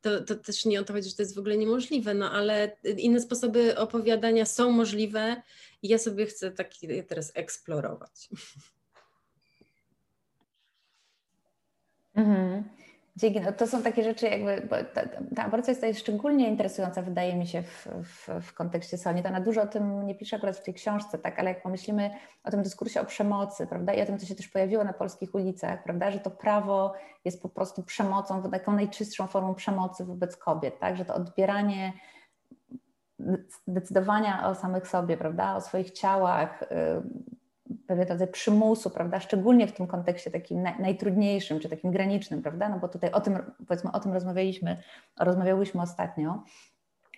to, 0.02 0.22
to 0.22 0.36
też 0.36 0.66
nie 0.66 0.80
o 0.80 0.84
to 0.84 0.94
chodzi, 0.94 1.10
że 1.10 1.16
to 1.16 1.22
jest 1.22 1.36
w 1.36 1.40
ogóle 1.40 1.58
niemożliwe, 1.58 2.14
no 2.14 2.32
ale 2.32 2.78
inne 2.98 3.20
sposoby 3.20 3.78
opowiadania 3.78 4.46
są 4.46 4.72
możliwe 4.72 5.42
i 5.84 5.88
ja 5.88 5.98
sobie 5.98 6.26
chcę 6.26 6.52
taki 6.52 7.04
teraz 7.04 7.32
eksplorować. 7.36 8.30
Mhm. 12.16 12.64
Dzięki. 13.18 13.42
No 13.42 13.52
to 13.52 13.68
są 13.68 13.84
takie 13.84 14.04
rzeczy, 14.04 14.28
jakby 14.28 14.68
ta, 14.94 15.02
ta 15.36 15.44
aborcja 15.44 15.88
jest 15.88 16.00
szczególnie 16.00 16.50
interesująca, 16.50 17.02
wydaje 17.02 17.36
mi 17.36 17.48
się, 17.48 17.62
w, 17.62 17.88
w, 18.04 18.30
w 18.42 18.54
kontekście 18.54 18.98
Soni. 18.98 19.24
To 19.24 19.30
ona 19.30 19.42
dużo 19.42 19.62
o 19.62 19.68
tym 19.68 20.08
nie 20.08 20.16
pisze 20.16 20.36
akurat 20.36 20.58
w 20.58 20.64
tej 20.64 20.74
książce, 20.74 21.18
tak, 21.18 21.40
ale 21.40 21.50
jak 21.50 21.62
pomyślimy 21.62 22.12
o 22.44 22.52
tym 22.52 22.64
dyskursie 22.64 23.02
o 23.02 23.06
przemocy, 23.06 23.68
prawda, 23.68 23.94
i 23.94 24.02
o 24.02 24.06
tym, 24.06 24.20
co 24.20 24.26
się 24.26 24.36
też 24.36 24.48
pojawiło 24.48 24.84
na 24.84 24.94
polskich 24.94 25.36
ulicach, 25.36 25.84
prawda, 25.84 26.12
że 26.12 26.20
to 26.20 26.32
prawo 26.32 26.94
jest 27.26 27.42
po 27.42 27.50
prostu 27.50 27.84
przemocą, 27.84 28.52
taką 28.52 28.74
najczystszą 28.74 29.28
formą 29.28 29.56
przemocy 29.56 30.06
wobec 30.06 30.38
kobiet, 30.38 30.80
tak, 30.80 30.98
że 30.98 31.06
to 31.06 31.16
odbieranie 31.16 31.94
decydowania 33.68 34.48
o 34.48 34.56
samych 34.56 34.88
sobie, 34.88 35.18
prawda, 35.18 35.56
o 35.56 35.62
swoich 35.62 35.92
ciałach, 35.92 36.64
y, 36.64 36.68
pewien 37.88 38.08
rodzaj 38.08 38.28
przymusu, 38.28 38.90
prawda, 38.90 39.20
szczególnie 39.20 39.68
w 39.68 39.72
tym 39.72 39.88
kontekście 39.88 40.32
takim 40.32 40.64
najtrudniejszym, 40.80 41.60
czy 41.60 41.70
takim 41.70 41.92
granicznym, 41.92 42.42
prawda, 42.42 42.70
no 42.70 42.80
bo 42.80 42.88
tutaj 42.88 43.12
o 43.12 43.22
tym, 43.22 43.38
powiedzmy, 43.68 43.92
o 43.92 44.00
tym 44.00 44.14
rozmawialiśmy, 44.14 44.78
rozmawiałyśmy 45.20 45.82
ostatnio, 45.82 46.44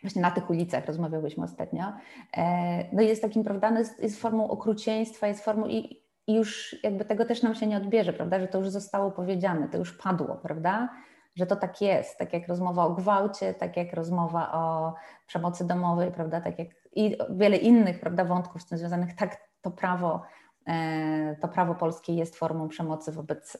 właśnie 0.01 0.21
na 0.21 0.31
tych 0.31 0.49
ulicach 0.49 0.85
rozmawiałyśmy 0.85 1.43
ostatnio, 1.43 1.93
e, 2.37 2.95
no 2.95 3.01
jest 3.01 3.21
takim, 3.21 3.43
prawda, 3.43 3.71
no 3.71 3.79
jest, 3.79 4.03
jest 4.03 4.21
formą 4.21 4.49
okrucieństwa, 4.49 5.27
jest 5.27 5.43
formą 5.43 5.67
i, 5.67 6.03
i 6.27 6.35
już 6.35 6.75
jakby 6.83 7.05
tego 7.05 7.25
też 7.25 7.43
nam 7.43 7.55
się 7.55 7.67
nie 7.67 7.77
odbierze, 7.77 8.13
prawda, 8.13 8.39
że 8.39 8.47
to 8.47 8.57
już 8.57 8.69
zostało 8.69 9.11
powiedziane, 9.11 9.67
to 9.67 9.77
już 9.77 9.97
padło, 9.97 10.35
prawda, 10.35 10.89
że 11.35 11.45
to 11.45 11.55
tak 11.55 11.81
jest, 11.81 12.17
tak 12.17 12.33
jak 12.33 12.47
rozmowa 12.47 12.85
o 12.85 12.93
gwałcie, 12.93 13.53
tak 13.53 13.77
jak 13.77 13.93
rozmowa 13.93 14.53
o 14.53 14.93
przemocy 15.27 15.67
domowej, 15.67 16.11
prawda, 16.11 16.41
tak 16.41 16.59
jak 16.59 16.67
i 16.95 17.17
wiele 17.29 17.57
innych, 17.57 17.99
prawda, 17.99 18.25
wątków 18.25 18.61
z 18.61 18.65
tym 18.65 18.77
związanych, 18.77 19.15
tak 19.15 19.46
to 19.61 19.71
prawo 19.71 20.21
E, 20.67 21.35
to 21.41 21.47
prawo 21.47 21.75
polskie 21.75 22.13
jest 22.13 22.35
formą 22.35 22.67
przemocy 22.67 23.11
wobec, 23.11 23.57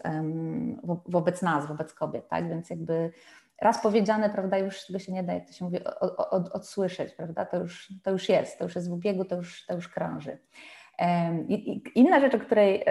wobec 1.05 1.41
nas, 1.41 1.67
wobec 1.67 1.93
kobiet, 1.93 2.27
tak? 2.27 2.49
Więc 2.49 2.69
jakby 2.69 3.11
raz 3.61 3.81
powiedziane, 3.81 4.29
prawda, 4.29 4.57
już 4.57 4.85
tego 4.85 4.99
się 4.99 5.11
nie 5.11 5.23
da, 5.23 5.33
jak 5.33 5.47
to 5.47 5.53
się 5.53 5.65
mówi, 5.65 5.83
od, 5.83 6.19
od, 6.19 6.49
odsłyszeć, 6.49 7.13
prawda? 7.13 7.45
To 7.45 7.57
już, 7.57 7.93
to 8.03 8.11
już 8.11 8.29
jest, 8.29 8.57
to 8.57 8.63
już 8.63 8.75
jest 8.75 8.89
w 8.89 8.93
ubiegu, 8.93 9.25
to 9.25 9.35
już, 9.35 9.65
to 9.65 9.75
już 9.75 9.87
krąży. 9.87 10.37
Inna 11.95 12.19
rzecz, 12.19 12.35
o 12.35 12.39
której, 12.39 12.85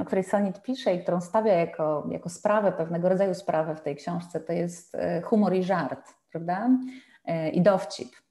o 0.00 0.04
której 0.04 0.24
Sonit 0.24 0.62
pisze 0.62 0.94
i 0.94 1.02
którą 1.02 1.20
stawia 1.20 1.52
jako, 1.52 2.08
jako 2.10 2.28
sprawę, 2.28 2.72
pewnego 2.72 3.08
rodzaju 3.08 3.34
sprawę 3.34 3.74
w 3.74 3.80
tej 3.80 3.96
książce, 3.96 4.40
to 4.40 4.52
jest 4.52 4.94
e, 4.94 5.22
humor 5.22 5.54
i 5.54 5.62
żart, 5.62 6.14
prawda? 6.30 6.70
E, 7.24 7.50
I 7.50 7.62
dowcip. 7.62 8.21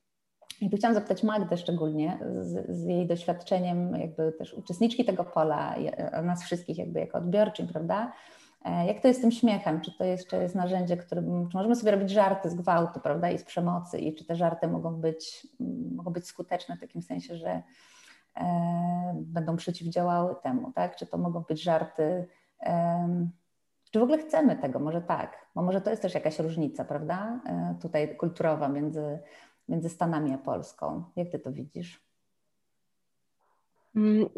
I 0.61 0.69
tu 0.69 0.77
chciałam 0.77 0.95
zapytać 0.95 1.23
Magdę 1.23 1.57
szczególnie 1.57 2.19
z, 2.39 2.77
z, 2.77 2.85
jej 2.85 3.07
doświadczeniem 3.07 3.95
jakby 3.95 4.31
też 4.31 4.53
uczestniczki 4.53 5.05
tego 5.05 5.23
pola, 5.23 5.75
nas 6.23 6.43
wszystkich 6.43 6.77
jakby 6.77 6.99
jako 6.99 7.17
odbiorczyń, 7.17 7.67
prawda? 7.67 8.13
E, 8.65 8.85
jak 8.85 8.99
to 8.99 9.07
jest 9.07 9.19
z 9.19 9.21
tym 9.21 9.31
śmiechem? 9.31 9.81
Czy 9.81 9.97
to 9.97 10.03
jeszcze 10.03 10.41
jest 10.41 10.55
narzędzie, 10.55 10.97
którym, 10.97 11.49
czy 11.49 11.57
możemy 11.57 11.75
sobie 11.75 11.91
robić 11.91 12.09
żarty 12.09 12.49
z 12.49 12.55
gwałtu, 12.55 12.99
prawda, 12.99 13.29
i 13.29 13.37
z 13.37 13.43
przemocy 13.43 13.99
i 13.99 14.15
czy 14.15 14.25
te 14.25 14.35
żarty 14.35 14.67
mogą 14.67 14.95
być, 14.95 15.47
mogą 15.95 16.11
być 16.11 16.27
skuteczne 16.27 16.77
w 16.77 16.79
takim 16.79 17.01
sensie, 17.01 17.35
że 17.35 17.61
e, 18.35 19.13
będą 19.15 19.55
przeciwdziałały 19.55 20.35
temu, 20.43 20.71
tak? 20.71 20.95
Czy 20.95 21.05
to 21.05 21.17
mogą 21.17 21.39
być 21.39 21.63
żarty, 21.63 22.27
e, 22.63 23.27
czy 23.91 23.99
w 23.99 24.03
ogóle 24.03 24.17
chcemy 24.17 24.55
tego? 24.55 24.79
Może 24.79 25.01
tak, 25.01 25.45
bo 25.55 25.61
może 25.61 25.81
to 25.81 25.89
jest 25.89 26.01
też 26.01 26.13
jakaś 26.13 26.39
różnica, 26.39 26.85
prawda, 26.85 27.39
e, 27.45 27.75
tutaj 27.81 28.17
kulturowa 28.17 28.67
między 28.67 29.19
między 29.71 29.89
Stanami 29.89 30.33
a 30.33 30.37
Polską. 30.37 31.03
Jak 31.15 31.29
ty 31.29 31.39
to 31.39 31.51
widzisz? 31.51 32.01
Mm, 33.95 34.29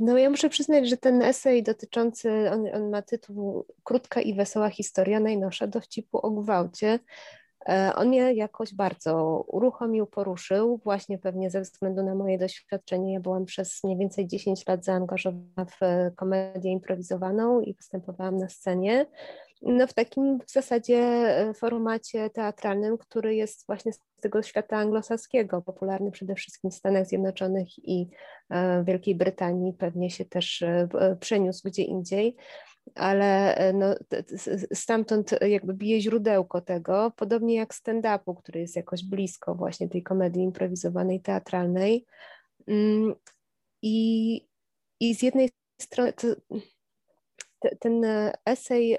no 0.00 0.18
ja 0.18 0.30
muszę 0.30 0.48
przyznać, 0.48 0.88
że 0.88 0.96
ten 0.96 1.22
esej 1.22 1.62
dotyczący, 1.62 2.50
on, 2.52 2.66
on 2.74 2.90
ma 2.90 3.02
tytuł 3.02 3.66
Krótka 3.84 4.20
i 4.20 4.34
wesoła 4.34 4.70
historia 4.70 5.20
najnowsza 5.20 5.66
dowcipu 5.66 6.26
o 6.26 6.30
gwałcie. 6.30 6.98
E, 7.68 7.92
on 7.96 8.08
mnie 8.08 8.34
jakoś 8.34 8.74
bardzo 8.74 9.44
uruchomił, 9.48 10.06
poruszył, 10.06 10.80
właśnie 10.84 11.18
pewnie 11.18 11.50
ze 11.50 11.60
względu 11.60 12.02
na 12.02 12.14
moje 12.14 12.38
doświadczenie. 12.38 13.12
Ja 13.12 13.20
byłam 13.20 13.44
przez 13.44 13.84
mniej 13.84 13.98
więcej 13.98 14.26
10 14.26 14.66
lat 14.66 14.84
zaangażowana 14.84 15.64
w 15.64 15.80
komedię 16.16 16.70
improwizowaną 16.70 17.60
i 17.60 17.74
występowałam 17.74 18.36
na 18.36 18.48
scenie 18.48 19.06
no 19.62 19.86
w 19.86 19.94
takim 19.94 20.38
w 20.46 20.50
zasadzie 20.50 20.98
e, 20.98 21.54
formacie 21.54 22.30
teatralnym, 22.30 22.98
który 22.98 23.34
jest 23.34 23.66
właśnie 23.66 23.92
z 23.92 24.00
tego 24.20 24.42
świata 24.42 24.76
anglosaskiego, 24.76 25.62
popularny 25.62 26.10
przede 26.10 26.34
wszystkim 26.34 26.70
w 26.70 26.74
Stanach 26.74 27.06
Zjednoczonych 27.06 27.68
i 27.78 28.08
e, 28.50 28.84
Wielkiej 28.84 29.14
Brytanii, 29.14 29.72
pewnie 29.72 30.10
się 30.10 30.24
też 30.24 30.62
e, 30.62 30.88
przeniósł 31.20 31.68
gdzie 31.68 31.82
indziej, 31.82 32.36
ale 32.94 33.56
no, 33.74 33.94
stamtąd 34.74 35.30
jakby 35.48 35.74
bije 35.74 36.00
źródełko 36.00 36.60
tego, 36.60 37.12
podobnie 37.16 37.54
jak 37.54 37.74
stand-upu, 37.74 38.36
który 38.36 38.60
jest 38.60 38.76
jakoś 38.76 39.04
blisko 39.04 39.54
właśnie 39.54 39.88
tej 39.88 40.02
komedii 40.02 40.42
improwizowanej, 40.42 41.20
teatralnej. 41.20 42.06
Mm, 42.66 43.14
I, 43.82 44.48
i 45.00 45.14
z 45.14 45.22
jednej 45.22 45.50
strony 45.80 46.12
ten 47.80 48.04
e, 48.04 48.32
esej, 48.46 48.98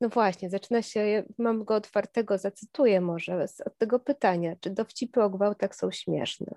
no 0.00 0.08
właśnie, 0.08 0.50
zaczyna 0.50 0.82
się, 0.82 1.22
mam 1.38 1.64
go 1.64 1.74
otwartego, 1.74 2.38
zacytuję 2.38 3.00
może, 3.00 3.46
od 3.66 3.78
tego 3.78 3.98
pytania, 3.98 4.56
czy 4.60 4.70
dowcipy 4.70 5.22
o 5.22 5.30
gwałtach 5.30 5.76
są 5.76 5.90
śmieszne. 5.90 6.54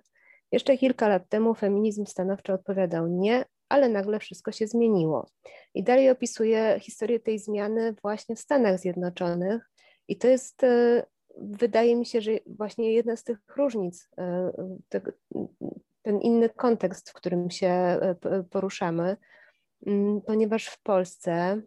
Jeszcze 0.52 0.78
kilka 0.78 1.08
lat 1.08 1.30
temu 1.30 1.56
feminizm 1.56 2.06
stanowczo 2.06 2.54
odpowiadał 2.54 3.08
nie, 3.08 3.46
ale 3.70 3.90
nagle 3.90 4.20
wszystko 4.20 4.52
się 4.52 4.68
zmieniło. 4.68 5.30
I 5.74 5.84
dalej 5.84 6.10
opisuje 6.10 6.78
historię 6.82 7.20
tej 7.20 7.40
zmiany 7.40 7.96
właśnie 8.02 8.36
w 8.36 8.40
Stanach 8.40 8.80
Zjednoczonych. 8.80 9.70
I 10.08 10.18
to 10.18 10.28
jest, 10.28 10.64
e, 10.64 11.06
wydaje 11.38 11.96
mi 11.96 12.06
się, 12.06 12.22
że 12.22 12.32
właśnie 12.46 12.94
jedna 12.94 13.16
z 13.16 13.24
tych 13.24 13.38
różnic, 13.58 14.10
e, 14.18 14.52
ten 16.02 16.22
inny 16.22 16.50
kontekst, 16.50 17.10
w 17.10 17.14
którym 17.14 17.50
się 17.50 18.00
poruszamy, 18.50 19.18
ponieważ 20.26 20.68
w 20.68 20.82
Polsce, 20.82 21.62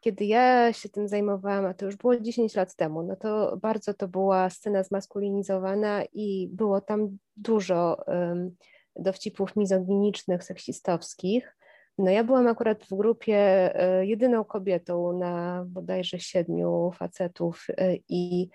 kiedy 0.00 0.24
ja 0.24 0.72
się 0.72 0.88
tym 0.88 1.08
zajmowałam, 1.08 1.66
a 1.66 1.74
to 1.74 1.86
już 1.86 1.96
było 1.96 2.16
10 2.16 2.54
lat 2.54 2.76
temu, 2.76 3.02
no 3.02 3.16
to 3.16 3.56
bardzo 3.56 3.94
to 3.94 4.08
była 4.08 4.50
scena 4.50 4.82
zmaskulinizowana 4.82 6.02
i 6.12 6.48
było 6.52 6.80
tam 6.80 7.18
dużo 7.36 8.04
um, 8.06 8.56
dowcipów 8.96 9.56
mizoginicznych, 9.56 10.44
seksistowskich. 10.44 11.56
No 11.98 12.10
ja 12.10 12.24
byłam 12.24 12.46
akurat 12.46 12.84
w 12.84 12.94
grupie 12.94 13.36
e, 13.36 14.06
jedyną 14.06 14.44
kobietą 14.44 15.18
na 15.18 15.64
bodajże 15.66 16.18
siedmiu 16.18 16.90
facetów 16.94 17.66
e, 17.78 17.96
i 18.08 18.48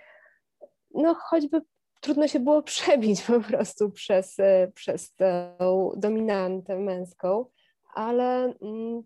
no 0.93 1.15
choćby 1.15 1.61
trudno 2.01 2.27
się 2.27 2.39
było 2.39 2.63
przebić 2.71 3.21
po 3.21 3.39
prostu 3.39 3.91
przez, 3.91 4.39
e, 4.39 4.71
przez 4.75 5.15
tą 5.15 5.91
dominantę 5.97 6.79
męską 6.79 7.45
ale 7.93 8.53
mm, 8.61 9.03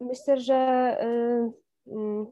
myślę, 0.00 0.40
że 0.40 0.96
y, 1.86 1.92
mm, 1.92 2.26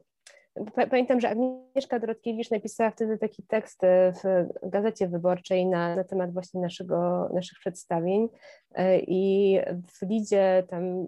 Pamiętam, 0.89 1.19
że 1.19 1.29
Agnieszka 1.29 1.99
Drodkiewicz 1.99 2.51
napisała 2.51 2.91
wtedy 2.91 3.17
taki 3.17 3.43
tekst 3.43 3.81
w 4.23 4.49
Gazecie 4.69 5.07
Wyborczej 5.07 5.65
na, 5.65 5.95
na 5.95 6.03
temat 6.03 6.33
właśnie 6.33 6.61
naszego, 6.61 7.29
naszych 7.33 7.59
przedstawień 7.59 8.23
y, 8.23 8.81
i 9.07 9.57
w 9.87 10.01
Lidzie 10.09 10.63
tam 10.69 11.05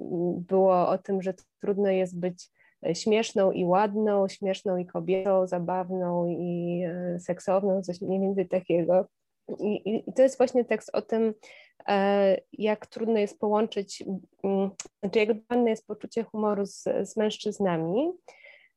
było 0.47 0.87
o 0.87 0.97
tym, 0.97 1.21
że 1.21 1.33
trudno 1.61 1.89
jest 1.89 2.19
być 2.19 2.49
śmieszną 2.93 3.51
i 3.51 3.65
ładną, 3.65 4.27
śmieszną 4.27 4.77
i 4.77 4.85
kobietą, 4.85 5.47
zabawną 5.47 6.27
i 6.27 6.83
seksowną, 7.19 7.81
coś 7.81 8.01
mniej 8.01 8.19
więcej 8.19 8.47
takiego. 8.47 9.07
I, 9.59 9.95
I, 9.95 10.13
to 10.13 10.21
jest 10.21 10.37
właśnie 10.37 10.65
tekst 10.65 10.89
o 10.93 11.01
tym, 11.01 11.33
jak 12.53 12.87
trudno 12.87 13.19
jest 13.19 13.39
połączyć, 13.39 14.03
znaczy 14.99 15.19
jak 15.19 15.47
ważne 15.49 15.69
jest 15.69 15.87
poczucie 15.87 16.23
humoru 16.23 16.65
z, 16.65 16.83
z 17.03 17.17
mężczyznami. 17.17 18.11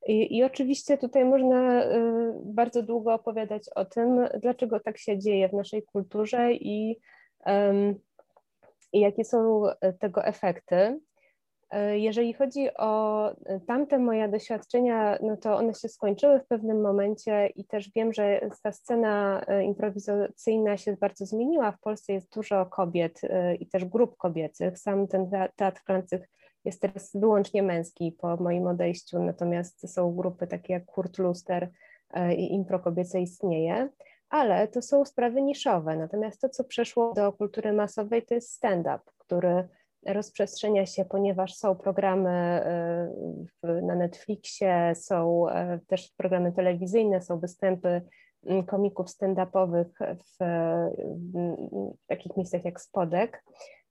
I, 0.06 0.36
I, 0.36 0.44
oczywiście 0.44 0.98
tutaj 0.98 1.24
można 1.24 1.84
bardzo 2.44 2.82
długo 2.82 3.14
opowiadać 3.14 3.62
o 3.74 3.84
tym, 3.84 4.28
dlaczego 4.40 4.80
tak 4.80 4.98
się 4.98 5.18
dzieje 5.18 5.48
w 5.48 5.52
naszej 5.52 5.82
kulturze 5.82 6.52
i 6.52 7.00
i 8.94 9.00
jakie 9.00 9.24
są 9.24 9.64
e, 9.80 9.92
tego 9.92 10.24
efekty. 10.24 11.00
E, 11.70 11.98
jeżeli 11.98 12.32
chodzi 12.32 12.68
o 12.76 13.30
e, 13.30 13.60
tamte 13.60 13.98
moje 13.98 14.28
doświadczenia, 14.28 15.18
no 15.22 15.36
to 15.36 15.56
one 15.56 15.74
się 15.74 15.88
skończyły 15.88 16.40
w 16.40 16.46
pewnym 16.46 16.80
momencie 16.80 17.46
i 17.46 17.64
też 17.64 17.90
wiem, 17.94 18.12
że 18.12 18.40
ta 18.62 18.72
scena 18.72 19.44
improwizacyjna 19.64 20.76
się 20.76 20.96
bardzo 20.96 21.26
zmieniła. 21.26 21.72
W 21.72 21.80
Polsce 21.80 22.12
jest 22.12 22.34
dużo 22.34 22.66
kobiet 22.66 23.20
i 23.60 23.66
też 23.66 23.84
grup 23.84 24.16
kobiecych. 24.16 24.78
Sam 24.78 25.08
ten 25.08 25.30
teatr 25.56 25.82
Francyk 25.86 26.30
jest 26.64 26.82
teraz 26.82 27.10
wyłącznie 27.14 27.62
męski 27.62 28.12
po 28.12 28.36
moim 28.36 28.66
odejściu, 28.66 29.18
natomiast 29.18 29.94
są 29.94 30.16
grupy 30.16 30.46
takie 30.46 30.72
jak 30.72 30.84
Kurt 30.84 31.18
Luster 31.18 31.70
i 32.36 32.54
Impro 32.54 32.80
Kobiece 32.80 33.20
istnieje 33.20 33.88
ale 34.34 34.68
to 34.68 34.82
są 34.82 35.04
sprawy 35.04 35.42
niszowe. 35.42 35.96
Natomiast 35.96 36.40
to, 36.40 36.48
co 36.48 36.64
przeszło 36.64 37.12
do 37.12 37.32
kultury 37.32 37.72
masowej, 37.72 38.26
to 38.26 38.34
jest 38.34 38.52
stand-up, 38.52 39.00
który 39.18 39.68
rozprzestrzenia 40.06 40.86
się, 40.86 41.04
ponieważ 41.04 41.54
są 41.54 41.74
programy 41.74 42.62
y, 43.64 43.82
na 43.82 43.94
Netflixie, 43.94 44.92
są 44.94 45.48
y, 45.48 45.52
też 45.86 46.12
programy 46.16 46.52
telewizyjne, 46.52 47.22
są 47.22 47.38
występy 47.38 48.02
mm, 48.46 48.66
komików 48.66 49.06
stand-upowych 49.06 49.88
w, 50.18 50.44
takich 52.06 52.36
miejscach 52.36 52.64
jak 52.64 52.80
Spodek 52.80 53.44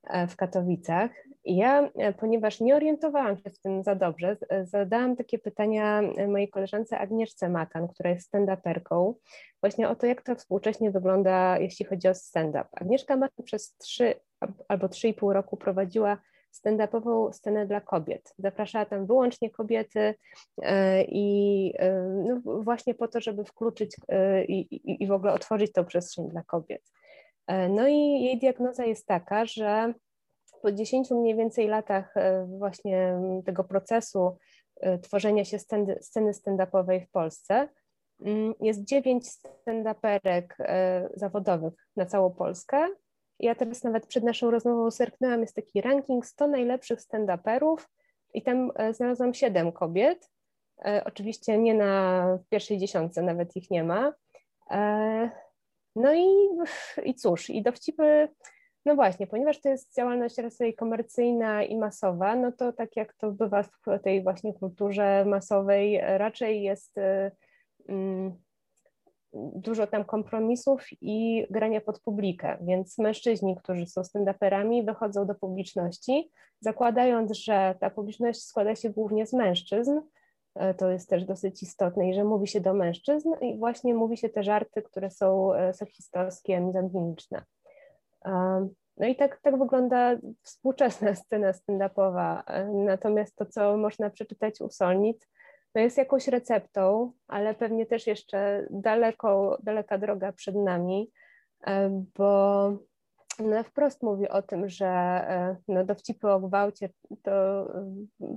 y, 0.03 0.27
w 0.27 0.35
Katowicach. 0.35 1.11
I 1.45 1.55
ja, 1.55 1.89
ponieważ 2.19 2.59
nie 2.59 2.75
orientowałam 2.75 3.37
się 3.37 3.49
w 3.49 3.59
tym 3.59 3.83
za 3.83 3.95
dobrze, 3.95 4.37
zadałam 4.63 5.15
takie 5.15 5.39
pytania 5.39 6.01
mojej 6.27 6.49
koleżance 6.49 6.97
Agnieszce 6.97 7.49
Makan, 7.49 7.87
która 7.87 8.09
jest 8.09 8.33
stand-uperką, 8.33 9.13
właśnie 9.61 9.89
o 9.89 9.95
to, 9.95 10.05
jak 10.07 10.21
to 10.21 10.35
współcześnie 10.35 10.91
wygląda, 10.91 11.59
jeśli 11.59 11.85
chodzi 11.85 12.07
o 12.07 12.15
stand-up. 12.15 12.65
Agnieszka 12.71 13.15
Makan 13.15 13.45
przez 13.45 13.75
trzy 13.77 14.13
albo 14.67 14.89
trzy 14.89 15.07
i 15.07 15.13
pół 15.13 15.33
roku 15.33 15.57
prowadziła 15.57 16.17
stand-upową 16.53 17.33
scenę 17.33 17.67
dla 17.67 17.81
kobiet. 17.81 18.33
Zapraszała 18.37 18.85
tam 18.85 19.05
wyłącznie 19.05 19.49
kobiety 19.49 20.15
e, 20.61 21.03
i 21.03 21.73
e, 21.79 21.93
no 22.27 22.63
właśnie 22.63 22.93
po 22.93 23.07
to, 23.07 23.21
żeby 23.21 23.45
wkluczyć 23.45 23.95
e, 24.09 24.45
i, 24.45 25.03
i 25.03 25.07
w 25.07 25.11
ogóle 25.11 25.33
otworzyć 25.33 25.71
tą 25.71 25.85
przestrzeń 25.85 26.29
dla 26.29 26.43
kobiet. 26.43 26.91
No 27.69 27.87
i 27.87 27.97
jej 28.23 28.39
diagnoza 28.39 28.85
jest 28.85 29.07
taka, 29.07 29.45
że 29.45 29.93
po 30.63 30.71
10 30.71 31.11
mniej 31.11 31.35
więcej 31.35 31.67
latach 31.67 32.13
właśnie 32.47 33.19
tego 33.45 33.63
procesu 33.63 34.37
tworzenia 35.01 35.45
się 35.45 35.59
sceny 36.01 36.31
stand-upowej 36.33 37.05
w 37.05 37.11
Polsce, 37.11 37.69
mm, 38.21 38.53
jest 38.61 38.83
dziewięć 38.83 39.23
stand-uperek 39.27 40.45
zawodowych 41.15 41.73
na 41.95 42.05
całą 42.05 42.31
Polskę 42.31 42.87
ja 43.39 43.55
teraz 43.55 43.83
nawet 43.83 44.07
przed 44.07 44.23
naszą 44.23 44.51
rozmową 44.51 44.91
zerknęłam, 44.91 45.41
jest 45.41 45.55
taki 45.55 45.81
ranking 45.81 46.25
100 46.25 46.47
najlepszych 46.47 46.99
stand-uperów 46.99 47.77
i 48.33 48.41
tam 48.41 48.71
e, 48.75 48.93
znalazłam 48.93 49.33
7 49.33 49.71
kobiet. 49.71 50.29
E, 50.85 51.03
oczywiście 51.05 51.57
nie 51.57 51.73
na 51.73 52.25
pierwszej 52.49 52.77
dziesiątce, 52.77 53.21
nawet 53.21 53.55
ich 53.55 53.71
nie 53.71 53.83
ma. 53.83 54.13
E, 54.71 55.29
no 55.95 56.13
i, 56.13 56.27
i 57.03 57.15
cóż, 57.15 57.49
i 57.49 57.61
dowcipy, 57.61 58.29
właśnie, 58.95 59.27
ponieważ 59.27 59.61
to 59.61 59.69
jest 59.69 59.95
działalność 59.95 60.37
raczej 60.37 60.75
komercyjna 60.75 61.63
i 61.63 61.77
masowa, 61.77 62.35
no 62.35 62.51
to 62.51 62.73
tak 62.73 62.95
jak 62.95 63.13
to 63.13 63.31
bywa 63.31 63.63
w 63.63 63.69
tej 64.03 64.23
właśnie 64.23 64.53
kulturze 64.53 65.25
masowej, 65.25 66.01
raczej 66.01 66.63
jest 66.63 66.95
mm, 67.89 68.33
dużo 69.33 69.87
tam 69.87 70.05
kompromisów 70.05 70.85
i 71.01 71.47
grania 71.49 71.81
pod 71.81 71.99
publikę, 71.99 72.57
więc 72.61 72.97
mężczyźni, 72.97 73.55
którzy 73.55 73.85
są 73.85 74.01
stand-uperami, 74.01 74.85
wychodzą 74.85 75.27
do 75.27 75.35
publiczności, 75.35 76.31
zakładając, 76.59 77.37
że 77.37 77.75
ta 77.79 77.89
publiczność 77.89 78.43
składa 78.43 78.75
się 78.75 78.89
głównie 78.89 79.27
z 79.27 79.33
mężczyzn, 79.33 79.99
e, 80.55 80.73
to 80.73 80.89
jest 80.89 81.09
też 81.09 81.25
dosyć 81.25 81.63
istotne, 81.63 82.09
i 82.09 82.13
że 82.13 82.23
mówi 82.23 82.47
się 82.47 82.61
do 82.61 82.73
mężczyzn 82.73 83.29
i 83.41 83.57
właśnie 83.57 83.93
mówi 83.93 84.17
się 84.17 84.29
te 84.29 84.43
żarty, 84.43 84.81
które 84.81 85.11
są 85.11 85.53
e, 85.53 85.73
seksistowskie, 85.73 86.59
mizoginiczne. 86.59 87.43
No 88.97 89.07
i 89.07 89.15
tak, 89.15 89.39
tak 89.41 89.59
wygląda 89.59 90.15
współczesna 90.43 91.15
scena 91.23 91.51
stand-upowa. 91.51 92.43
E, 92.47 92.65
natomiast 92.67 93.35
to, 93.35 93.45
co 93.45 93.77
można 93.77 94.09
przeczytać 94.09 94.61
u 94.61 94.69
Solnit, 94.69 95.27
no 95.75 95.81
jest 95.81 95.97
jakąś 95.97 96.27
receptą, 96.27 97.11
ale 97.27 97.55
pewnie 97.55 97.85
też 97.85 98.07
jeszcze 98.07 98.67
daleko, 98.69 99.57
daleka 99.63 99.97
droga 99.97 100.31
przed 100.31 100.55
nami, 100.55 101.11
e, 101.67 102.03
bo 102.17 102.69
no 103.39 103.63
wprost 103.63 104.03
mówi 104.03 104.29
o 104.29 104.41
tym, 104.41 104.69
że 104.69 104.87
e, 104.87 105.57
no, 105.67 105.85
dowcipy 105.85 106.29
o 106.29 106.39
gwałcie 106.39 106.89
to 107.23 107.31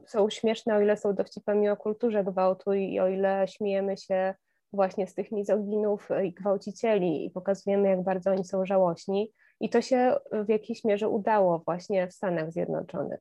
są 0.06 0.30
śmieszne, 0.30 0.76
o 0.76 0.80
ile 0.80 0.96
są 0.96 1.14
dowcipami 1.14 1.68
o 1.68 1.76
kulturze 1.76 2.24
gwałtu 2.24 2.72
i 2.72 3.00
o 3.00 3.08
ile 3.08 3.48
śmiejemy 3.48 3.96
się 3.96 4.34
właśnie 4.72 5.06
z 5.06 5.14
tych 5.14 5.32
mizoginów 5.32 6.08
i 6.24 6.32
gwałcicieli 6.32 7.24
i 7.24 7.30
pokazujemy, 7.30 7.88
jak 7.88 8.02
bardzo 8.02 8.30
oni 8.30 8.44
są 8.44 8.66
żałośni. 8.66 9.32
I 9.60 9.70
to 9.70 9.82
się 9.82 10.16
w 10.32 10.48
jakiejś 10.48 10.84
mierze 10.84 11.08
udało 11.08 11.58
właśnie 11.58 12.06
w 12.06 12.12
Stanach 12.12 12.52
Zjednoczonych. 12.52 13.20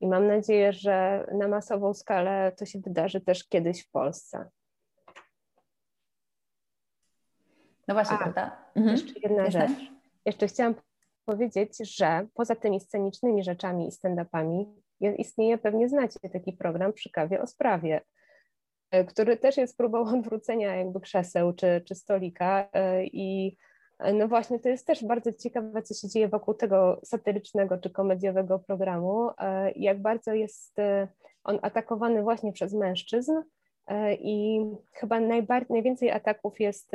I 0.00 0.06
mam 0.06 0.26
nadzieję, 0.26 0.72
że 0.72 1.26
na 1.32 1.48
masową 1.48 1.94
skalę 1.94 2.52
to 2.56 2.66
się 2.66 2.80
wydarzy 2.80 3.20
też 3.20 3.48
kiedyś 3.48 3.86
w 3.86 3.90
Polsce. 3.90 4.50
No 7.88 7.94
właśnie, 7.94 8.16
A, 8.16 8.18
prawda? 8.18 8.56
Mhm. 8.74 8.96
Jeszcze 8.96 9.20
jedna 9.22 9.50
rzecz. 9.50 9.78
Jeszcze 10.26 10.46
chciałam 10.46 10.74
powiedzieć, 11.24 11.96
że 11.96 12.26
poza 12.34 12.54
tymi 12.54 12.80
scenicznymi 12.80 13.44
rzeczami 13.44 13.88
i 13.88 13.92
stand-upami 13.92 14.66
istnieje, 15.00 15.58
pewnie 15.58 15.88
znacie 15.88 16.20
taki 16.32 16.52
program 16.52 16.92
przy 16.92 17.10
kawie 17.10 17.42
o 17.42 17.46
sprawie, 17.46 18.00
e, 18.90 19.04
który 19.04 19.36
też 19.36 19.56
jest 19.56 19.76
próbą 19.76 19.98
odwrócenia 20.18 20.76
jakby 20.76 21.00
krzeseł 21.00 21.52
czy, 21.52 21.82
czy 21.88 21.94
stolika 21.94 22.68
e, 22.72 23.04
i 23.04 23.56
no 24.14 24.28
właśnie, 24.28 24.58
to 24.58 24.68
jest 24.68 24.86
też 24.86 25.04
bardzo 25.04 25.32
ciekawe, 25.32 25.82
co 25.82 25.94
się 25.94 26.08
dzieje 26.08 26.28
wokół 26.28 26.54
tego 26.54 27.00
satyrycznego 27.04 27.78
czy 27.78 27.90
komediowego 27.90 28.58
programu, 28.58 29.30
e, 29.38 29.72
jak 29.72 30.02
bardzo 30.02 30.34
jest 30.34 30.78
e, 30.78 31.08
on 31.44 31.58
atakowany 31.62 32.22
właśnie 32.22 32.52
przez 32.52 32.74
mężczyzn 32.74 33.32
e, 33.86 34.14
i 34.14 34.64
chyba 34.92 35.20
najwięcej 35.70 36.10
ataków 36.10 36.60
jest, 36.60 36.90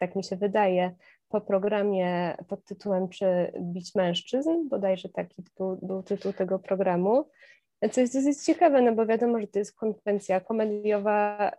tak 0.00 0.16
mi 0.16 0.24
się 0.24 0.36
wydaje, 0.36 0.94
po 1.28 1.40
programie 1.40 2.36
pod 2.48 2.64
tytułem 2.64 3.08
Czy 3.08 3.52
bić 3.60 3.94
mężczyzn, 3.94 4.68
bodajże 4.68 5.08
taki 5.08 5.42
był, 5.58 5.78
był 5.82 6.02
tytuł 6.02 6.32
tego 6.32 6.58
programu. 6.58 7.28
Co 7.92 8.00
jest 8.00 8.14
dosyć 8.14 8.44
ciekawe, 8.44 8.82
no 8.82 8.94
bo 8.94 9.06
wiadomo, 9.06 9.40
że 9.40 9.46
to 9.46 9.58
jest 9.58 9.76
konwencja 9.76 10.40
komediowa, 10.40 11.50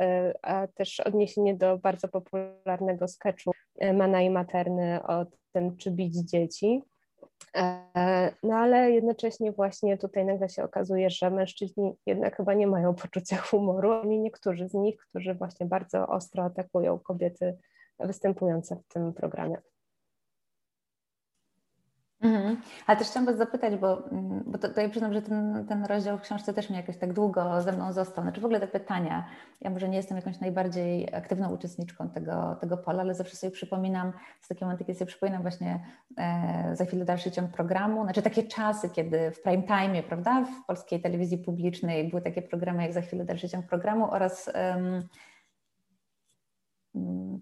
a 0.41 0.67
też 0.67 0.99
odniesienie 0.99 1.55
do 1.55 1.77
bardzo 1.77 2.07
popularnego 2.07 3.07
sketchu 3.07 3.51
Mana 3.93 4.21
i 4.21 4.29
Materny 4.29 5.03
o 5.03 5.25
tym, 5.53 5.77
czy 5.77 5.91
bić 5.91 6.15
dzieci. 6.15 6.83
E, 7.55 8.31
no 8.43 8.55
ale 8.55 8.91
jednocześnie 8.91 9.51
właśnie 9.51 9.97
tutaj 9.97 10.25
nagle 10.25 10.49
się 10.49 10.63
okazuje, 10.63 11.09
że 11.09 11.31
mężczyźni 11.31 11.93
jednak 12.05 12.37
chyba 12.37 12.53
nie 12.53 12.67
mają 12.67 12.95
poczucia 12.95 13.37
humoru, 13.37 13.91
a 13.91 14.05
niektórzy 14.05 14.67
z 14.67 14.73
nich, 14.73 14.97
którzy 14.97 15.33
właśnie 15.33 15.65
bardzo 15.65 16.07
ostro 16.07 16.43
atakują 16.43 16.99
kobiety 16.99 17.57
występujące 17.99 18.75
w 18.75 18.93
tym 18.93 19.13
programie. 19.13 19.57
Mhm. 22.21 22.57
Ale 22.87 22.97
też 22.97 23.07
chciałam 23.07 23.25
Was 23.25 23.37
zapytać, 23.37 23.75
bo, 23.75 24.07
mm, 24.11 24.43
bo 24.45 24.57
to, 24.57 24.69
to 24.69 24.81
ja 24.81 24.89
przyznam, 24.89 25.13
że 25.13 25.21
ten, 25.21 25.65
ten 25.69 25.85
rozdział 25.85 26.17
w 26.17 26.21
książce 26.21 26.53
też 26.53 26.69
mi 26.69 26.75
jakoś 26.75 26.97
tak 26.97 27.13
długo 27.13 27.61
ze 27.61 27.71
mną 27.71 27.93
został. 27.93 28.23
Znaczy 28.23 28.41
w 28.41 28.45
ogóle 28.45 28.59
te 28.59 28.67
pytania, 28.67 29.25
ja 29.61 29.69
może 29.69 29.89
nie 29.89 29.97
jestem 29.97 30.17
jakąś 30.17 30.39
najbardziej 30.39 31.15
aktywną 31.15 31.53
uczestniczką 31.53 32.09
tego, 32.09 32.57
tego 32.61 32.77
pola, 32.77 33.01
ale 33.01 33.15
zawsze 33.15 33.35
sobie 33.35 33.51
przypominam, 33.51 34.13
z 34.41 34.47
takiego 34.47 34.65
momentu, 34.65 34.85
kiedy 34.85 34.99
sobie 34.99 35.07
przypominam 35.07 35.41
właśnie 35.41 35.85
e, 36.17 36.75
za 36.75 36.85
chwilę 36.85 37.05
dalszy 37.05 37.31
ciąg 37.31 37.51
programu, 37.51 38.03
znaczy 38.03 38.21
takie 38.21 38.43
czasy, 38.43 38.89
kiedy 38.89 39.31
w 39.31 39.41
prime 39.41 39.63
time, 39.63 40.03
prawda, 40.03 40.45
w 40.45 40.65
polskiej 40.65 41.01
telewizji 41.01 41.37
publicznej 41.37 42.09
były 42.09 42.21
takie 42.21 42.41
programy 42.41 42.83
jak 42.83 42.93
za 42.93 43.01
chwilę 43.01 43.25
dalszy 43.25 43.49
ciąg 43.49 43.67
programu 43.67 44.11
oraz 44.11 44.51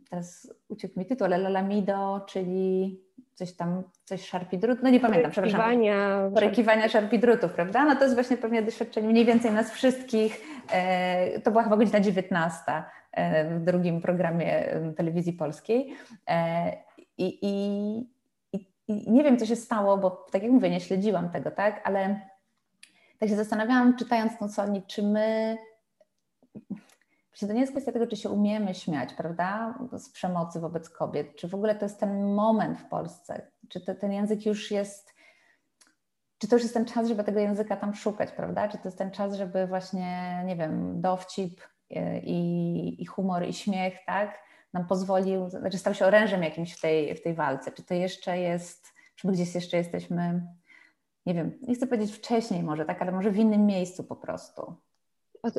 teraz 0.09 0.53
uciekł 0.67 0.99
mi 0.99 1.05
tytuł, 1.05 1.25
ale 1.25 1.37
Lalamido, 1.37 2.21
czyli 2.27 2.99
coś 3.33 3.53
tam, 3.53 3.83
coś 4.05 4.27
szarpi 4.27 4.57
drut, 4.57 4.79
no 4.83 4.89
nie 4.89 4.99
pamiętam, 4.99 5.31
przepraszam. 5.31 5.59
Porykiwania 6.33 6.89
szarpi 6.89 7.19
drutów, 7.19 7.51
prawda? 7.51 7.85
No 7.85 7.95
to 7.95 8.03
jest 8.03 8.15
właśnie 8.15 8.37
pewnie 8.37 8.61
doświadczenie 8.61 9.07
mniej 9.07 9.25
więcej 9.25 9.51
nas 9.51 9.71
wszystkich, 9.71 10.41
E, 10.71 11.39
to 11.39 11.51
była 11.51 11.63
chyba 11.63 11.77
godzina 11.77 11.99
19 11.99 12.61
e, 13.11 13.55
w 13.55 13.63
drugim 13.63 14.01
programie 14.01 14.69
telewizji 14.97 15.33
polskiej. 15.33 15.95
I, 17.17 17.39
i, 17.41 18.59
i 18.87 19.11
nie 19.11 19.23
wiem, 19.23 19.37
co 19.37 19.45
się 19.45 19.55
stało, 19.55 19.97
bo 19.97 20.09
tak 20.31 20.43
jak 20.43 20.51
mówię, 20.51 20.69
nie 20.69 20.79
śledziłam 20.79 21.29
tego, 21.29 21.51
tak, 21.51 21.81
ale 21.83 22.21
tak 23.19 23.29
się 23.29 23.35
zastanawiałam, 23.35 23.97
czytając 23.97 24.37
tą 24.37 24.49
Solni, 24.49 24.83
czy 24.87 25.03
my 25.03 25.57
to 27.45 27.53
nie 27.53 27.59
jest 27.59 27.71
kwestia 27.71 27.91
tego, 27.91 28.07
czy 28.07 28.15
się 28.15 28.29
umiemy 28.29 28.75
śmiać, 28.75 29.13
prawda, 29.13 29.79
z 29.91 30.09
przemocy 30.09 30.59
wobec 30.59 30.89
kobiet, 30.89 31.35
czy 31.35 31.47
w 31.47 31.55
ogóle 31.55 31.75
to 31.75 31.85
jest 31.85 31.99
ten 31.99 32.33
moment 32.33 32.79
w 32.79 32.85
Polsce, 32.85 33.51
czy 33.69 33.81
to, 33.81 33.95
ten 33.95 34.11
język 34.11 34.45
już 34.45 34.71
jest, 34.71 35.13
czy 36.37 36.47
to 36.47 36.55
już 36.55 36.63
jest 36.63 36.73
ten 36.73 36.85
czas, 36.85 37.07
żeby 37.07 37.23
tego 37.23 37.39
języka 37.39 37.75
tam 37.75 37.95
szukać, 37.95 38.31
prawda, 38.31 38.67
czy 38.67 38.77
to 38.77 38.83
jest 38.85 38.97
ten 38.97 39.11
czas, 39.11 39.33
żeby 39.33 39.67
właśnie, 39.67 40.41
nie 40.45 40.55
wiem, 40.55 41.01
dowcip 41.01 41.61
y, 41.91 42.21
i, 42.23 43.01
i 43.01 43.05
humor 43.05 43.47
i 43.47 43.53
śmiech, 43.53 43.93
tak, 44.05 44.39
nam 44.73 44.87
pozwolił, 44.87 45.49
znaczy 45.49 45.77
stał 45.77 45.93
się 45.93 46.05
orężem 46.05 46.43
jakimś 46.43 46.73
w 46.73 46.81
tej, 46.81 47.15
w 47.15 47.21
tej 47.21 47.33
walce, 47.33 47.71
czy 47.71 47.83
to 47.83 47.93
jeszcze 47.93 48.39
jest, 48.39 48.93
czy 49.15 49.27
my 49.27 49.33
gdzieś 49.33 49.55
jeszcze 49.55 49.77
jesteśmy, 49.77 50.47
nie 51.25 51.33
wiem, 51.33 51.59
nie 51.61 51.75
chcę 51.75 51.87
powiedzieć 51.87 52.15
wcześniej 52.15 52.63
może, 52.63 52.85
tak, 52.85 53.01
ale 53.01 53.11
może 53.11 53.31
w 53.31 53.37
innym 53.37 53.65
miejscu 53.65 54.03
po 54.03 54.15
prostu 54.15 54.75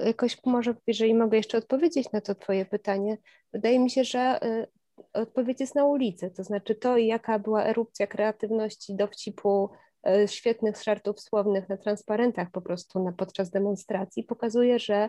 jakoś 0.07 0.45
może, 0.47 0.74
jeżeli 0.87 1.14
mogę 1.14 1.37
jeszcze 1.37 1.59
odpowiedzieć 1.59 2.12
na 2.12 2.20
to 2.20 2.35
Twoje 2.35 2.66
pytanie, 2.66 3.18
wydaje 3.53 3.79
mi 3.79 3.91
się, 3.91 4.05
że 4.05 4.41
y, 4.45 4.66
odpowiedź 5.12 5.61
jest 5.61 5.74
na 5.74 5.85
ulicy, 5.85 6.31
to 6.31 6.45
znaczy 6.45 6.74
to, 6.74 6.97
jaka 6.97 7.39
była 7.39 7.64
erupcja 7.64 8.07
kreatywności, 8.07 8.97
dowcipu, 8.97 9.70
y, 10.09 10.29
świetnych 10.29 10.83
żartów 10.83 11.20
słownych 11.20 11.68
na 11.68 11.76
transparentach 11.76 12.51
po 12.51 12.61
prostu 12.61 13.05
na, 13.05 13.12
podczas 13.12 13.51
demonstracji, 13.51 14.24
pokazuje, 14.24 14.79
że 14.79 15.09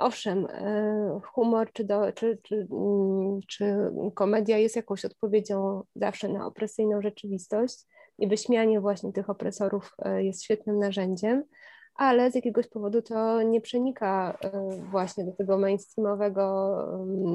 owszem, 0.00 0.46
y, 0.46 1.20
humor 1.34 1.72
czy, 1.72 1.84
do, 1.84 2.12
czy, 2.12 2.38
czy, 2.42 2.66
mm, 2.70 3.40
czy 3.48 3.76
komedia 4.14 4.58
jest 4.58 4.76
jakąś 4.76 5.04
odpowiedzią 5.04 5.82
zawsze 5.94 6.28
na 6.28 6.46
opresyjną 6.46 7.02
rzeczywistość 7.02 7.86
i 8.18 8.28
wyśmianie 8.28 8.80
właśnie 8.80 9.12
tych 9.12 9.30
opresorów 9.30 9.96
jest 10.18 10.44
świetnym 10.44 10.78
narzędziem, 10.78 11.44
ale 12.00 12.30
z 12.30 12.34
jakiegoś 12.34 12.66
powodu 12.66 13.02
to 13.02 13.42
nie 13.42 13.60
przenika 13.60 14.38
e, 14.40 14.50
właśnie 14.90 15.24
do 15.24 15.32
tego 15.32 15.58
mainstreamowego 15.58 16.76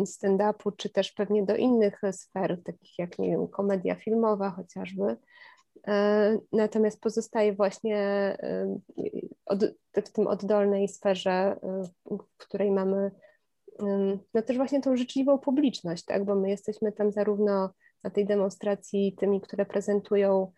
stand-upu, 0.06 0.72
czy 0.78 0.90
też 0.90 1.12
pewnie 1.12 1.44
do 1.44 1.56
innych 1.56 2.02
sfer, 2.12 2.64
takich 2.64 3.00
jak 3.00 3.20
nie 3.20 3.30
wiem, 3.30 3.48
komedia 3.48 3.96
filmowa 3.96 4.50
chociażby. 4.50 5.18
E, 5.88 6.38
natomiast 6.52 7.02
pozostaje 7.02 7.54
właśnie 7.54 7.98
e, 8.40 10.02
w 10.02 10.10
tym 10.10 10.28
oddolnej 10.28 10.88
sferze, 10.88 11.60
w 12.06 12.38
której 12.38 12.72
mamy 12.72 13.12
no 14.34 14.42
też 14.46 14.58
właśnie 14.58 14.82
tą 14.82 14.98
życzliwą 14.98 15.38
publiczność, 15.38 16.06
tak? 16.06 16.26
bo 16.26 16.36
my 16.36 16.50
jesteśmy 16.50 16.92
tam 16.92 17.12
zarówno 17.12 17.70
na 18.04 18.10
tej 18.10 18.26
demonstracji 18.26 19.16
tymi, 19.20 19.42
które 19.42 19.66
prezentują 19.66 20.52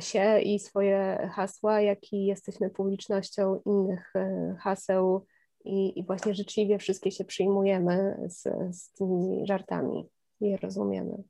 się 0.00 0.40
i 0.40 0.58
swoje 0.58 1.28
hasła, 1.34 1.80
jak 1.80 2.12
i 2.12 2.26
jesteśmy 2.26 2.70
publicznością 2.70 3.60
innych 3.66 4.12
e, 4.16 4.56
haseł 4.60 5.26
i, 5.64 5.98
i 5.98 6.04
właśnie 6.04 6.34
życzliwie 6.34 6.78
wszystkie 6.78 7.10
się 7.10 7.24
przyjmujemy 7.24 8.16
z, 8.28 8.42
z 8.76 8.92
tymi 8.92 9.46
żartami 9.46 10.08
i 10.40 10.50
je 10.50 10.56
rozumiemy. 10.56 11.22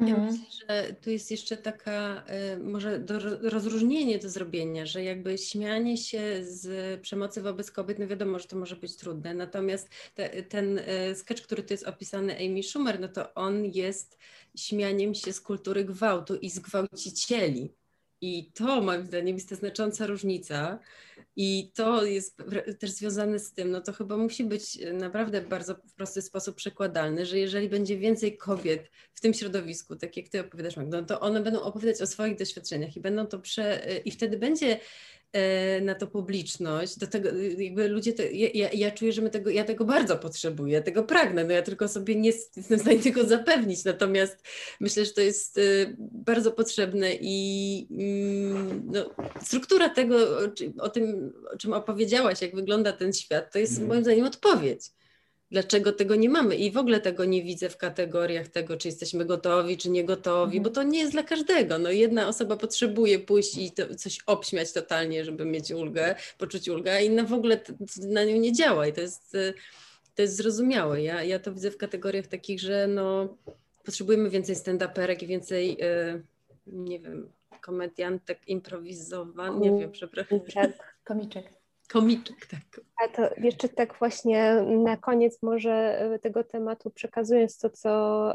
Ja 0.00 0.14
mhm. 0.14 0.26
myślę, 0.26 0.46
że 0.68 0.94
tu 0.94 1.10
jest 1.10 1.30
jeszcze 1.30 1.56
taka 1.56 2.24
y, 2.54 2.58
może 2.58 2.98
do, 2.98 3.18
rozróżnienie 3.50 4.18
do 4.18 4.30
zrobienia, 4.30 4.86
że 4.86 5.04
jakby 5.04 5.38
śmianie 5.38 5.96
się 5.96 6.44
z 6.44 7.00
przemocy 7.00 7.42
wobec 7.42 7.70
kobiet, 7.70 7.98
no 7.98 8.06
wiadomo, 8.06 8.38
że 8.38 8.44
to 8.44 8.56
może 8.56 8.76
być 8.76 8.96
trudne, 8.96 9.34
natomiast 9.34 9.88
te, 10.14 10.42
ten 10.42 10.78
y, 10.78 11.14
sketch, 11.14 11.42
który 11.42 11.62
tu 11.62 11.74
jest 11.74 11.88
opisany 11.88 12.36
Amy 12.36 12.62
Schumer, 12.62 13.00
no 13.00 13.08
to 13.08 13.34
on 13.34 13.64
jest 13.64 14.18
śmianiem 14.56 15.14
się 15.14 15.32
z 15.32 15.40
kultury 15.40 15.84
gwałtu 15.84 16.36
i 16.36 16.50
z 16.50 16.58
gwałcicieli. 16.58 17.74
I 18.24 18.50
to 18.54 18.80
moim 18.80 19.04
zdaniem 19.06 19.36
jest 19.36 19.48
ta 19.48 19.54
znacząca 19.54 20.06
różnica. 20.06 20.78
I 21.36 21.70
to 21.74 22.04
jest 22.04 22.42
też 22.78 22.90
związane 22.90 23.38
z 23.38 23.52
tym, 23.52 23.70
no 23.70 23.80
to 23.80 23.92
chyba 23.92 24.16
musi 24.16 24.44
być 24.44 24.78
naprawdę 24.92 25.40
bardzo 25.40 25.74
w 25.74 25.94
prosty 25.94 26.22
sposób 26.22 26.56
przekładalny, 26.56 27.26
że 27.26 27.38
jeżeli 27.38 27.68
będzie 27.68 27.98
więcej 27.98 28.36
kobiet 28.36 28.90
w 29.14 29.20
tym 29.20 29.34
środowisku, 29.34 29.96
tak 29.96 30.16
jak 30.16 30.28
ty 30.28 30.40
opowiadasz, 30.40 30.74
no 30.86 31.02
to 31.02 31.20
one 31.20 31.40
będą 31.40 31.60
opowiadać 31.62 32.02
o 32.02 32.06
swoich 32.06 32.38
doświadczeniach 32.38 32.96
i 32.96 33.00
będą 33.00 33.26
to 33.26 33.38
prze... 33.38 33.86
i 34.04 34.10
wtedy 34.10 34.38
będzie 34.38 34.76
E, 34.76 35.23
na 35.82 35.94
to 35.94 36.06
publiczność, 36.06 36.98
do 36.98 37.06
tego 37.06 37.28
jakby 37.58 37.88
ludzie, 37.88 38.12
te, 38.12 38.32
ja, 38.32 38.68
ja, 38.72 38.90
czuję, 38.90 39.12
że 39.12 39.22
my 39.22 39.30
tego, 39.30 39.50
ja 39.50 39.64
tego 39.64 39.84
bardzo 39.84 40.16
potrzebuję, 40.16 40.82
tego 40.82 41.02
pragnę, 41.02 41.44
no 41.44 41.52
ja 41.52 41.62
tylko 41.62 41.88
sobie 41.88 42.14
nie 42.16 42.28
jestem 42.34 42.78
w 42.78 42.80
stanie 42.80 42.98
tego 42.98 43.24
zapewnić, 43.24 43.84
natomiast 43.84 44.42
myślę, 44.80 45.04
że 45.04 45.12
to 45.12 45.20
jest 45.20 45.58
e, 45.58 45.60
bardzo 45.98 46.52
potrzebne 46.52 47.10
i 47.20 47.86
mm, 47.90 48.82
no, 48.92 49.10
struktura 49.42 49.88
tego, 49.88 50.16
o 50.78 50.88
tym, 50.88 51.32
o 51.52 51.56
czym 51.56 51.72
opowiedziałaś, 51.72 52.42
jak 52.42 52.54
wygląda 52.54 52.92
ten 52.92 53.12
świat, 53.12 53.52
to 53.52 53.58
jest 53.58 53.72
mhm. 53.72 53.88
moim 53.88 54.04
zdaniem 54.04 54.26
odpowiedź 54.26 54.90
dlaczego 55.50 55.92
tego 55.92 56.14
nie 56.14 56.28
mamy. 56.28 56.56
I 56.56 56.70
w 56.70 56.76
ogóle 56.76 57.00
tego 57.00 57.24
nie 57.24 57.42
widzę 57.42 57.68
w 57.68 57.76
kategoriach 57.76 58.48
tego, 58.48 58.76
czy 58.76 58.88
jesteśmy 58.88 59.24
gotowi, 59.24 59.76
czy 59.76 59.90
nie 59.90 60.04
gotowi, 60.04 60.60
bo 60.60 60.70
to 60.70 60.82
nie 60.82 60.98
jest 60.98 61.12
dla 61.12 61.22
każdego. 61.22 61.78
No, 61.78 61.90
jedna 61.90 62.28
osoba 62.28 62.56
potrzebuje 62.56 63.18
pójść 63.18 63.58
i 63.58 63.72
to, 63.72 63.94
coś 63.94 64.18
obśmiać 64.26 64.72
totalnie, 64.72 65.24
żeby 65.24 65.44
mieć 65.44 65.70
ulgę, 65.70 66.14
poczuć 66.38 66.68
ulgę, 66.68 66.92
a 66.92 67.00
inna 67.00 67.24
w 67.24 67.32
ogóle 67.32 67.60
na 67.98 68.24
nią 68.24 68.36
nie 68.36 68.52
działa 68.52 68.86
i 68.86 68.92
to 68.92 69.00
jest, 69.00 69.36
to 70.14 70.22
jest 70.22 70.36
zrozumiałe. 70.36 71.02
Ja, 71.02 71.22
ja 71.22 71.38
to 71.38 71.52
widzę 71.52 71.70
w 71.70 71.76
kategoriach 71.76 72.26
takich, 72.26 72.60
że 72.60 72.86
no, 72.86 73.36
potrzebujemy 73.84 74.30
więcej 74.30 74.56
stand-uperek 74.56 75.22
i 75.22 75.26
więcej, 75.26 75.76
e, 75.80 76.20
nie 76.66 77.00
wiem, 77.00 77.28
komediantek 77.60 78.48
improwizowanych, 78.48 79.72
nie 79.72 79.80
wiem, 79.80 79.92
przepraszam. 79.92 80.40
Komiczek. 80.40 80.96
Komiczek, 81.04 81.63
tak. 82.50 82.84
A 83.04 83.08
to 83.08 83.34
jeszcze 83.40 83.68
tak 83.68 83.98
właśnie 83.98 84.62
na 84.62 84.96
koniec 84.96 85.42
może 85.42 86.00
tego 86.22 86.44
tematu 86.44 86.90
przekazując 86.90 87.58
to, 87.58 87.70
co 87.70 87.90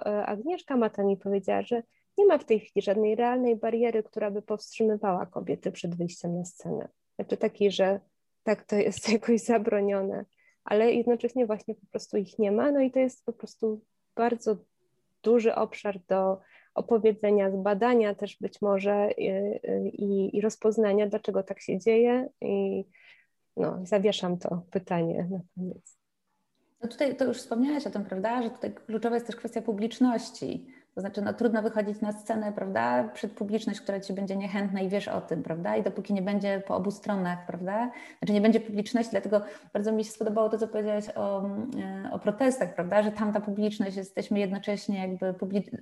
e, 0.06 0.26
Agnieszka 0.26 0.78
Matani 0.78 1.18
powiedziała, 1.18 1.62
że 1.62 1.84
nie 2.18 2.26
ma 2.26 2.38
w 2.38 2.46
tej 2.46 2.60
chwili 2.60 2.84
żadnej 2.84 3.16
realnej 3.16 3.56
bariery, 3.56 4.04
która 4.04 4.32
by 4.32 4.42
powstrzymywała 4.42 5.26
kobiety 5.26 5.72
przed 5.72 5.96
wyjściem 5.96 6.38
na 6.38 6.46
scenę. 6.46 6.88
Znaczy 7.16 7.38
takiej, 7.38 7.72
że 7.72 8.00
tak 8.44 8.64
to 8.64 8.76
jest 8.76 9.10
jakoś 9.14 9.42
zabronione, 9.42 10.26
ale 10.64 10.94
jednocześnie 10.94 11.46
właśnie 11.46 11.76
po 11.76 11.86
prostu 11.92 12.18
ich 12.18 12.40
nie 12.40 12.52
ma, 12.52 12.72
no 12.72 12.82
i 12.82 12.92
to 12.92 13.00
jest 13.00 13.26
po 13.26 13.34
prostu 13.34 13.82
bardzo 14.16 14.58
duży 15.24 15.56
obszar 15.56 16.00
do 16.08 16.40
opowiedzenia, 16.76 17.52
zbadania 17.52 18.16
też 18.16 18.38
być 18.42 18.62
może 18.62 19.12
i, 19.18 19.28
e, 19.28 19.60
e, 19.64 19.88
i, 19.88 20.38
i 20.38 20.42
rozpoznania, 20.42 21.08
dlaczego 21.08 21.44
tak 21.44 21.62
się 21.62 21.80
dzieje 21.80 22.30
i 22.42 22.86
no, 23.60 23.80
zawieszam 23.84 24.38
to 24.38 24.62
pytanie 24.72 25.28
na 25.32 25.40
koniec. 25.56 26.00
No 26.82 26.90
tutaj 26.90 27.16
to 27.16 27.26
już 27.26 27.38
wspomniałaś 27.38 27.88
o 27.88 27.90
tym, 27.90 28.06
prawda, 28.06 28.44
że 28.44 28.50
tutaj 28.50 28.74
kluczowa 28.74 29.16
jest 29.16 29.28
też 29.28 29.36
kwestia 29.36 29.62
publiczności. 29.62 30.68
To 30.96 31.02
znaczy, 31.02 31.22
no, 31.22 31.34
trudno 31.34 31.62
wychodzić 31.62 32.02
na 32.02 32.12
scenę, 32.12 32.54
prawda, 32.54 33.04
przed 33.14 33.32
publiczność, 33.32 33.82
która 33.82 34.00
ci 34.00 34.14
będzie 34.14 34.36
niechętna 34.36 34.82
i 34.82 34.90
wiesz 34.90 35.08
o 35.08 35.22
tym, 35.22 35.44
prawda? 35.44 35.76
I 35.76 35.84
dopóki 35.84 36.14
nie 36.14 36.22
będzie 36.22 36.62
po 36.68 36.76
obu 36.76 36.92
stronach, 36.92 37.46
prawda? 37.46 37.92
Znaczy 38.20 38.34
nie 38.34 38.42
będzie 38.42 38.60
publiczności, 38.60 39.12
dlatego 39.12 39.42
bardzo 39.74 39.92
mi 39.92 40.04
się 40.04 40.12
spodobało 40.12 40.50
to, 40.50 40.58
co 40.58 40.68
powiedziałaś 40.68 41.06
o, 41.16 41.46
e, 41.46 42.10
o 42.12 42.20
protestach, 42.20 42.76
prawda? 42.76 43.04
Że 43.04 43.12
tam 43.12 43.34
ta 43.34 43.40
publiczność, 43.42 43.98
jesteśmy 43.98 44.40
jednocześnie 44.40 45.00
jakby 45.00 45.34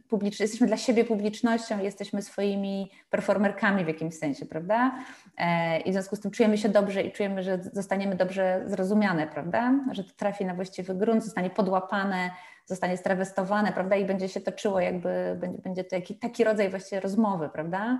publicz, 0.09 0.39
jesteśmy 0.39 0.67
dla 0.67 0.77
siebie 0.77 1.05
publicznością, 1.05 1.79
jesteśmy 1.79 2.21
swoimi 2.21 2.91
performerkami 3.09 3.83
w 3.85 3.87
jakimś 3.87 4.15
sensie, 4.15 4.45
prawda? 4.45 4.99
E, 5.37 5.79
I 5.79 5.89
w 5.89 5.93
związku 5.93 6.15
z 6.15 6.19
tym 6.19 6.31
czujemy 6.31 6.57
się 6.57 6.69
dobrze 6.69 7.03
i 7.03 7.11
czujemy, 7.11 7.43
że 7.43 7.59
zostaniemy 7.73 8.15
dobrze 8.15 8.63
zrozumiane, 8.65 9.27
prawda? 9.27 9.73
Że 9.91 10.03
to 10.03 10.11
trafi 10.17 10.45
na 10.45 10.53
właściwy 10.53 10.95
grunt, 10.95 11.23
zostanie 11.23 11.49
podłapane, 11.49 12.31
zostanie 12.65 12.97
strawestowane, 12.97 13.73
prawda, 13.73 13.95
i 13.95 14.05
będzie 14.05 14.29
się 14.29 14.41
toczyło 14.41 14.79
jakby, 14.79 15.37
będzie, 15.39 15.61
będzie 15.61 15.83
to 15.83 15.89
taki, 15.89 16.15
taki 16.15 16.43
rodzaj 16.43 16.69
właściwie 16.69 16.99
rozmowy, 16.99 17.49
prawda, 17.53 17.99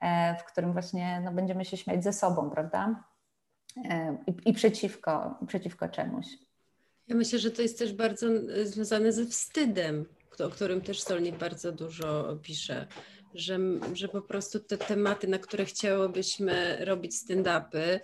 e, 0.00 0.36
w 0.36 0.44
którym 0.44 0.72
właśnie 0.72 1.20
no, 1.24 1.32
będziemy 1.32 1.64
się 1.64 1.76
śmiać 1.76 2.04
ze 2.04 2.12
sobą, 2.12 2.50
prawda, 2.50 3.04
e, 3.90 4.16
i, 4.26 4.50
i 4.50 4.52
przeciwko, 4.52 5.38
przeciwko 5.46 5.88
czemuś. 5.88 6.26
Ja 7.08 7.16
myślę, 7.16 7.38
że 7.38 7.50
to 7.50 7.62
jest 7.62 7.78
też 7.78 7.92
bardzo 7.92 8.26
związane 8.64 9.12
ze 9.12 9.26
wstydem, 9.26 10.04
o 10.44 10.48
którym 10.48 10.80
też 10.80 11.02
Solnit 11.02 11.36
bardzo 11.36 11.72
dużo 11.72 12.36
pisze, 12.42 12.86
że, 13.34 13.58
że 13.92 14.08
po 14.08 14.22
prostu 14.22 14.60
te 14.60 14.78
tematy, 14.78 15.28
na 15.28 15.38
które 15.38 15.64
chciałybyśmy 15.64 16.84
robić 16.84 17.12
stand-upy, 17.14 18.00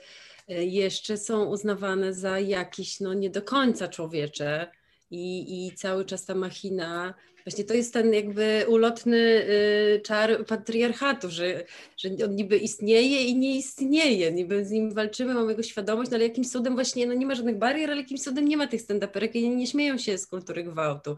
e, 0.49 0.64
jeszcze 0.64 1.16
są 1.16 1.45
uznawane 1.45 2.14
za 2.14 2.39
jakieś 2.39 3.01
no, 3.01 3.14
nie 3.14 3.31
do 3.31 3.43
końca 3.43 3.89
człowiecze, 3.89 4.70
i, 5.11 5.66
i 5.66 5.72
cały 5.75 6.05
czas 6.05 6.25
ta 6.25 6.35
machina 6.35 7.14
Właśnie 7.47 7.64
to 7.64 7.74
jest 7.74 7.92
ten 7.92 8.14
jakby 8.14 8.64
ulotny 8.68 9.16
y, 9.16 10.01
czar 10.05 10.47
patriarchatu, 10.47 11.30
że, 11.30 11.64
że 11.97 12.09
on 12.24 12.34
niby 12.34 12.57
istnieje 12.57 13.24
i 13.24 13.36
nie 13.36 13.57
istnieje, 13.57 14.32
niby 14.32 14.64
z 14.64 14.70
nim 14.70 14.95
walczymy, 14.95 15.34
mamy 15.34 15.51
jego 15.51 15.62
świadomość, 15.62 16.11
no 16.11 16.16
ale 16.16 16.24
jakimś 16.28 16.49
cudem 16.49 16.74
właśnie, 16.74 17.07
no 17.07 17.14
nie 17.14 17.26
ma 17.26 17.34
żadnych 17.34 17.59
barier, 17.59 17.90
ale 17.90 18.01
jakimś 18.01 18.22
cudem 18.22 18.49
nie 18.49 18.57
ma 18.57 18.66
tych 18.66 18.82
stand-uperek 18.82 19.30
i 19.34 19.51
nie, 19.51 19.66
śmieją 19.66 19.99
się 19.99 20.18
z 20.18 20.26
kultury 20.26 20.64
gwałtu. 20.64 21.16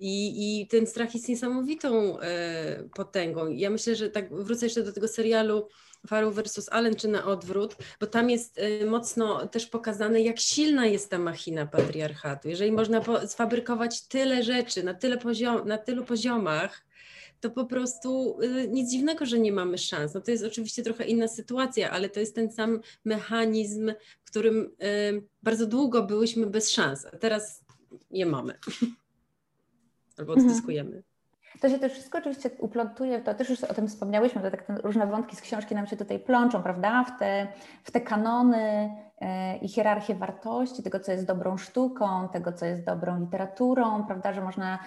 I, 0.00 0.60
i 0.62 0.66
ten 0.66 0.86
strach 0.86 1.14
jest 1.14 1.28
niesamowitą 1.28 2.18
y, 2.18 2.22
potęgą. 2.94 3.48
Ja 3.50 3.70
myślę, 3.70 3.96
że 3.96 4.10
tak 4.10 4.34
wrócę 4.34 4.66
jeszcze 4.66 4.82
do 4.82 4.92
tego 4.92 5.08
serialu 5.08 5.68
Farrow 6.06 6.34
versus 6.34 6.68
Allen, 6.68 6.94
czy 6.94 7.08
na 7.08 7.24
odwrót, 7.24 7.76
bo 8.00 8.06
tam 8.06 8.30
jest 8.30 8.58
y, 8.58 8.86
mocno 8.86 9.46
też 9.46 9.66
pokazane, 9.66 10.20
jak 10.20 10.38
silna 10.40 10.86
jest 10.86 11.10
ta 11.10 11.18
machina 11.18 11.66
patriarchatu. 11.66 12.48
Jeżeli 12.48 12.72
można 12.72 13.26
sfabrykować 13.26 14.02
tyle 14.02 14.42
rzeczy 14.42 14.82
na, 14.82 14.94
tyle 14.94 15.18
poziom, 15.18 15.68
na 15.68 15.78
tylu 15.78 16.04
poziomach, 16.04 16.84
to 17.40 17.50
po 17.50 17.64
prostu 17.64 18.38
y, 18.42 18.68
nic 18.68 18.90
dziwnego, 18.90 19.26
że 19.26 19.38
nie 19.38 19.52
mamy 19.52 19.78
szans. 19.78 20.14
No 20.14 20.20
to 20.20 20.30
jest 20.30 20.44
oczywiście 20.44 20.82
trochę 20.82 21.04
inna 21.04 21.28
sytuacja, 21.28 21.90
ale 21.90 22.08
to 22.08 22.20
jest 22.20 22.34
ten 22.34 22.52
sam 22.52 22.80
mechanizm, 23.04 23.92
w 24.24 24.30
którym 24.30 24.70
y, 24.82 25.22
bardzo 25.42 25.66
długo 25.66 26.02
byłyśmy 26.02 26.46
bez 26.46 26.70
szans, 26.70 27.06
a 27.06 27.10
teraz 27.10 27.64
je 28.10 28.26
mamy. 28.26 28.54
Albo 30.18 30.32
mhm. 30.32 30.48
odzyskujemy. 30.48 31.02
To 31.60 31.68
się 31.68 31.78
też 31.78 31.92
wszystko 31.92 32.18
oczywiście 32.18 32.50
uplątuje, 32.58 33.20
to 33.20 33.34
też 33.34 33.50
już 33.50 33.64
o 33.64 33.74
tym 33.74 33.88
wspomniałyśmy, 33.88 34.42
to 34.42 34.50
tak 34.50 34.62
te 34.62 34.74
różne 34.74 35.06
wątki 35.06 35.36
z 35.36 35.40
książki 35.40 35.74
nam 35.74 35.86
się 35.86 35.96
tutaj 35.96 36.18
plączą, 36.18 36.62
prawda, 36.62 37.04
w 37.04 37.18
te, 37.18 37.46
w 37.84 37.90
te 37.90 38.00
kanony 38.00 38.90
e, 39.20 39.56
i 39.56 39.68
hierarchię 39.68 40.14
wartości, 40.14 40.82
tego, 40.82 41.00
co 41.00 41.12
jest 41.12 41.26
dobrą 41.26 41.56
sztuką, 41.56 42.28
tego, 42.28 42.52
co 42.52 42.66
jest 42.66 42.84
dobrą 42.84 43.20
literaturą, 43.20 44.04
prawda, 44.06 44.32
że 44.32 44.40
można, 44.40 44.78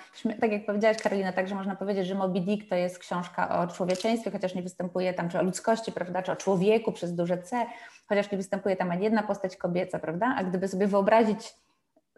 tak 0.41 0.51
jak 0.51 0.65
powiedziałaś 0.65 0.97
Karolina, 0.97 1.33
także 1.33 1.55
można 1.55 1.75
powiedzieć, 1.75 2.07
że 2.07 2.15
Moby 2.15 2.41
Dick 2.41 2.69
to 2.69 2.75
jest 2.75 2.99
książka 2.99 3.59
o 3.59 3.67
człowieczeństwie, 3.67 4.31
chociaż 4.31 4.55
nie 4.55 4.63
występuje 4.63 5.13
tam, 5.13 5.29
czy 5.29 5.39
o 5.39 5.43
ludzkości, 5.43 5.91
prawda, 5.91 6.21
czy 6.21 6.31
o 6.31 6.35
człowieku 6.35 6.91
przez 6.91 7.15
duże 7.15 7.37
C, 7.37 7.65
chociaż 8.09 8.31
nie 8.31 8.37
występuje 8.37 8.75
tam 8.75 8.91
ani 8.91 9.03
jedna 9.03 9.23
postać 9.23 9.57
kobieca, 9.57 9.99
prawda, 9.99 10.35
a 10.37 10.43
gdyby 10.43 10.67
sobie 10.67 10.87
wyobrazić 10.87 11.53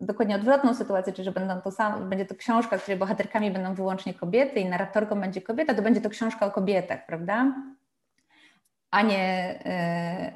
dokładnie 0.01 0.35
odwrotną 0.35 0.73
sytuację, 0.73 1.13
czyli 1.13 1.25
że 1.25 1.31
będą 1.31 1.61
to 1.61 1.71
sam, 1.71 2.09
będzie 2.09 2.25
to 2.25 2.35
książka, 2.35 2.77
której 2.77 2.99
bohaterkami 2.99 3.51
będą 3.51 3.73
wyłącznie 3.73 4.13
kobiety 4.13 4.59
i 4.59 4.69
narratorką 4.69 5.21
będzie 5.21 5.41
kobieta, 5.41 5.73
to 5.73 5.81
będzie 5.81 6.01
to 6.01 6.09
książka 6.09 6.45
o 6.45 6.51
kobietach, 6.51 7.05
prawda? 7.05 7.53
A 8.91 9.01
nie, 9.01 9.59
e, 9.65 9.69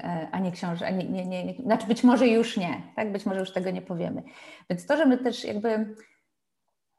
e, 0.04 0.28
a 0.32 0.40
nie 0.40 0.52
książka, 0.52 0.90
nie, 0.90 1.04
nie, 1.26 1.46
nie, 1.46 1.64
znaczy 1.64 1.88
być 1.88 2.04
może 2.04 2.28
już 2.28 2.58
nie, 2.58 2.82
tak? 2.96 3.12
Być 3.12 3.26
może 3.26 3.40
już 3.40 3.54
tego 3.54 3.72
nie 3.72 3.82
powiemy. 3.82 4.24
Więc 4.70 4.86
to, 4.86 4.98
że 4.98 5.06
my 5.06 5.18
też 5.18 5.46
jakby 5.46 5.96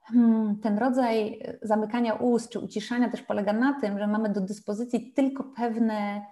hmm, 0.02 0.60
ten 0.60 0.78
rodzaj 0.78 1.42
zamykania 1.62 2.14
ust 2.14 2.50
czy 2.50 2.60
uciszania 2.60 3.10
też 3.10 3.22
polega 3.22 3.52
na 3.52 3.80
tym, 3.80 3.98
że 3.98 4.06
mamy 4.06 4.28
do 4.28 4.40
dyspozycji 4.40 5.12
tylko 5.12 5.44
pewne 5.44 6.26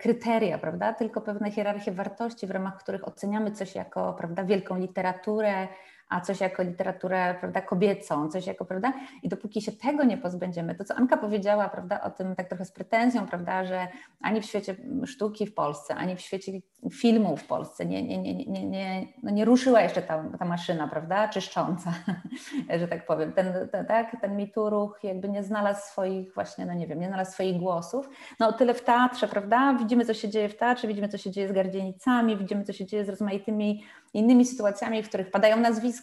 kryteria, 0.00 0.58
prawda? 0.58 0.92
Tylko 0.92 1.20
pewne 1.20 1.50
hierarchie 1.50 1.92
wartości, 1.92 2.46
w 2.46 2.50
ramach 2.50 2.78
których 2.78 3.08
oceniamy 3.08 3.50
coś 3.50 3.74
jako, 3.74 4.14
prawda, 4.14 4.44
wielką 4.44 4.78
literaturę, 4.78 5.68
a 6.08 6.20
coś 6.20 6.40
jako 6.40 6.62
literaturę 6.62 7.34
prawda, 7.40 7.60
kobiecą, 7.60 8.28
coś 8.28 8.46
jako, 8.46 8.64
prawda? 8.64 8.92
I 9.22 9.28
dopóki 9.28 9.62
się 9.62 9.72
tego 9.72 10.04
nie 10.04 10.18
pozbędziemy, 10.18 10.74
to 10.74 10.84
co 10.84 10.94
Anka 10.94 11.16
powiedziała, 11.16 11.68
prawda, 11.68 12.00
o 12.00 12.10
tym 12.10 12.36
tak 12.36 12.48
trochę 12.48 12.64
z 12.64 12.72
pretensją, 12.72 13.26
prawda, 13.26 13.64
że 13.64 13.88
ani 14.20 14.40
w 14.40 14.44
świecie 14.44 14.76
sztuki 15.04 15.46
w 15.46 15.54
Polsce, 15.54 15.94
ani 15.94 16.16
w 16.16 16.20
świecie 16.20 16.52
filmu 16.90 17.36
w 17.36 17.44
Polsce 17.44 17.86
nie, 17.86 18.02
nie, 18.02 18.18
nie, 18.18 18.34
nie, 18.34 18.66
nie, 18.66 19.06
no 19.22 19.30
nie 19.30 19.44
ruszyła 19.44 19.80
jeszcze 19.80 20.02
ta, 20.02 20.24
ta 20.38 20.44
maszyna, 20.44 20.88
prawda, 20.88 21.28
czyszcząca, 21.28 21.92
że 22.80 22.88
tak 22.88 23.06
powiem. 23.06 23.32
Ten, 23.32 23.68
ten, 23.72 23.86
tak, 23.86 24.16
ten 24.20 24.36
mitu 24.36 24.70
ruch 24.70 24.98
jakby 25.02 25.28
nie 25.28 25.42
znalazł 25.42 25.86
swoich 25.86 26.34
właśnie, 26.34 26.66
no 26.66 26.74
nie 26.74 26.86
wiem, 26.86 27.00
nie 27.00 27.08
znalazł 27.08 27.32
swoich 27.32 27.56
głosów. 27.56 28.08
No 28.40 28.52
tyle 28.52 28.74
w 28.74 28.84
teatrze, 28.84 29.28
prawda, 29.28 29.74
widzimy, 29.78 30.04
co 30.04 30.14
się 30.14 30.28
dzieje 30.28 30.48
w 30.48 30.56
teatrze, 30.56 30.88
widzimy, 30.88 31.08
co 31.08 31.18
się 31.18 31.30
dzieje 31.30 31.48
z 31.48 31.52
gardzienicami, 31.52 32.36
widzimy, 32.36 32.64
co 32.64 32.72
się 32.72 32.86
dzieje 32.86 33.04
z 33.04 33.08
rozmaitymi 33.08 33.82
innymi 34.14 34.44
sytuacjami, 34.44 35.02
w 35.02 35.08
których 35.08 35.30
padają 35.30 35.56
nazwiska, 35.56 35.95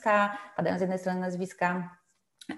padają 0.56 0.78
z 0.78 0.82
jednej 0.82 1.00
strony 1.00 1.20
nazwiska 1.20 1.98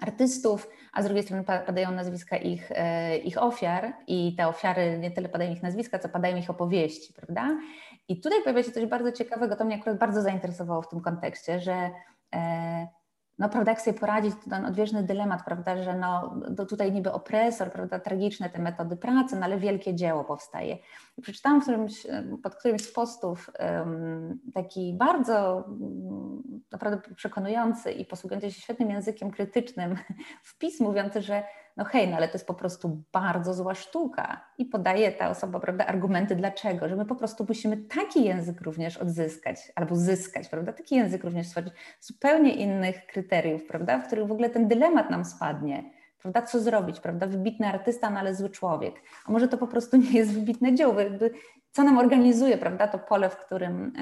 artystów, 0.00 0.68
a 0.92 1.02
z 1.02 1.04
drugiej 1.04 1.24
strony 1.24 1.44
padają 1.44 1.90
nazwiska 1.90 2.36
ich, 2.36 2.72
e, 2.74 3.16
ich 3.16 3.42
ofiar 3.42 3.92
i 4.06 4.34
te 4.36 4.48
ofiary 4.48 4.98
nie 4.98 5.10
tyle 5.10 5.28
padają 5.28 5.52
ich 5.52 5.62
nazwiska, 5.62 5.98
co 5.98 6.08
padają 6.08 6.36
ich 6.36 6.50
opowieści, 6.50 7.12
prawda? 7.12 7.58
I 8.08 8.20
tutaj 8.20 8.42
pojawia 8.42 8.62
się 8.62 8.72
coś 8.72 8.86
bardzo 8.86 9.12
ciekawego, 9.12 9.56
to 9.56 9.64
mnie 9.64 9.76
akurat 9.76 9.98
bardzo 9.98 10.22
zainteresowało 10.22 10.82
w 10.82 10.88
tym 10.88 11.00
kontekście, 11.00 11.60
że 11.60 11.90
e, 12.34 12.88
no 13.38 13.48
prawda, 13.48 13.72
jak 13.72 13.80
sobie 13.80 13.98
poradzić, 13.98 14.34
to 14.44 14.50
ten 14.50 14.64
odwieczny 14.64 15.02
dylemat, 15.02 15.44
prawda, 15.44 15.82
że 15.82 15.94
no 15.94 16.40
tutaj 16.68 16.92
niby 16.92 17.12
opresor, 17.12 17.72
prawda, 17.72 18.00
tragiczne 18.00 18.50
te 18.50 18.58
metody 18.58 18.96
pracy, 18.96 19.36
no 19.36 19.44
ale 19.44 19.58
wielkie 19.58 19.94
dzieło 19.94 20.24
powstaje. 20.24 20.78
I 21.18 21.22
przeczytałam 21.22 21.60
w 21.60 21.62
którymś, 21.62 22.06
pod 22.42 22.54
którymś 22.54 22.82
z 22.82 22.92
postów 22.92 23.50
um, 23.58 24.40
taki 24.54 24.94
bardzo 24.98 25.64
um, 25.68 26.42
naprawdę 26.72 27.14
przekonujący 27.14 27.92
i 27.92 28.04
posługujący 28.04 28.52
się 28.52 28.60
świetnym 28.60 28.90
językiem 28.90 29.30
krytycznym 29.30 29.96
wpis 30.42 30.80
mówiący, 30.80 31.22
że 31.22 31.42
no 31.76 31.84
hej, 31.84 32.08
no 32.08 32.16
ale 32.16 32.28
to 32.28 32.34
jest 32.34 32.46
po 32.46 32.54
prostu 32.54 33.02
bardzo 33.12 33.54
zła 33.54 33.74
sztuka. 33.74 34.40
I 34.58 34.64
podaje 34.64 35.12
ta 35.12 35.30
osoba, 35.30 35.60
prawda, 35.60 35.86
argumenty 35.86 36.36
dlaczego, 36.36 36.88
że 36.88 36.96
my 36.96 37.04
po 37.04 37.14
prostu 37.14 37.46
musimy 37.48 37.76
taki 37.76 38.24
język 38.24 38.60
również 38.60 38.96
odzyskać 38.96 39.72
albo 39.74 39.96
zyskać, 39.96 40.48
prawda, 40.48 40.72
taki 40.72 40.94
język 40.94 41.24
również 41.24 41.46
stworzyć, 41.46 41.72
zupełnie 42.00 42.54
innych 42.54 43.06
kryteriów, 43.06 43.64
prawda, 43.64 43.98
w 43.98 44.06
których 44.06 44.26
w 44.26 44.32
ogóle 44.32 44.50
ten 44.50 44.68
dylemat 44.68 45.10
nam 45.10 45.24
spadnie, 45.24 45.90
prawda, 46.22 46.42
co 46.42 46.60
zrobić, 46.60 47.00
prawda, 47.00 47.26
wybitny 47.26 47.68
artysta, 47.68 48.10
no 48.10 48.20
ale 48.20 48.34
zły 48.34 48.50
człowiek, 48.50 48.94
a 49.26 49.32
może 49.32 49.48
to 49.48 49.58
po 49.58 49.66
prostu 49.66 49.96
nie 50.12 50.12
jest 50.12 50.32
wybitne 50.32 50.74
dzieło, 50.74 51.00
jakby 51.00 51.30
co 51.72 51.82
nam 51.82 51.98
organizuje, 51.98 52.58
prawda, 52.58 52.88
to 52.88 52.98
pole, 52.98 53.30
w 53.30 53.36
którym... 53.36 53.92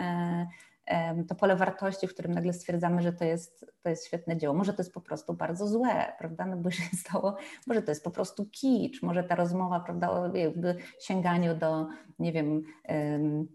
To 1.28 1.35
pole 1.35 1.57
wartości, 1.57 2.09
w 2.09 2.14
którym 2.14 2.32
nagle 2.32 2.53
stwierdzamy, 2.53 3.03
że 3.03 3.12
to 3.12 3.24
jest, 3.24 3.66
to 3.82 3.89
jest 3.89 4.07
świetne 4.07 4.37
dzieło. 4.37 4.55
Może 4.55 4.72
to 4.72 4.82
jest 4.82 4.95
po 4.95 5.01
prostu 5.01 5.35
bardzo 5.35 5.68
złe, 5.68 6.12
prawda? 6.18 6.47
No 6.47 6.57
bo 6.57 6.70
się 6.70 6.82
stało, 7.05 7.37
może 7.66 7.82
to 7.82 7.91
jest 7.91 8.05
po 8.05 8.11
prostu 8.11 8.47
kicz, 8.53 9.03
może 9.03 9.24
ta 9.24 9.35
rozmowa, 9.35 9.80
prawda, 9.80 10.11
o 10.11 10.37
jakby 10.37 10.76
sięganiu 11.01 11.55
do, 11.55 11.87
nie 12.18 12.32
wiem, 12.32 12.62
um, 12.89 13.49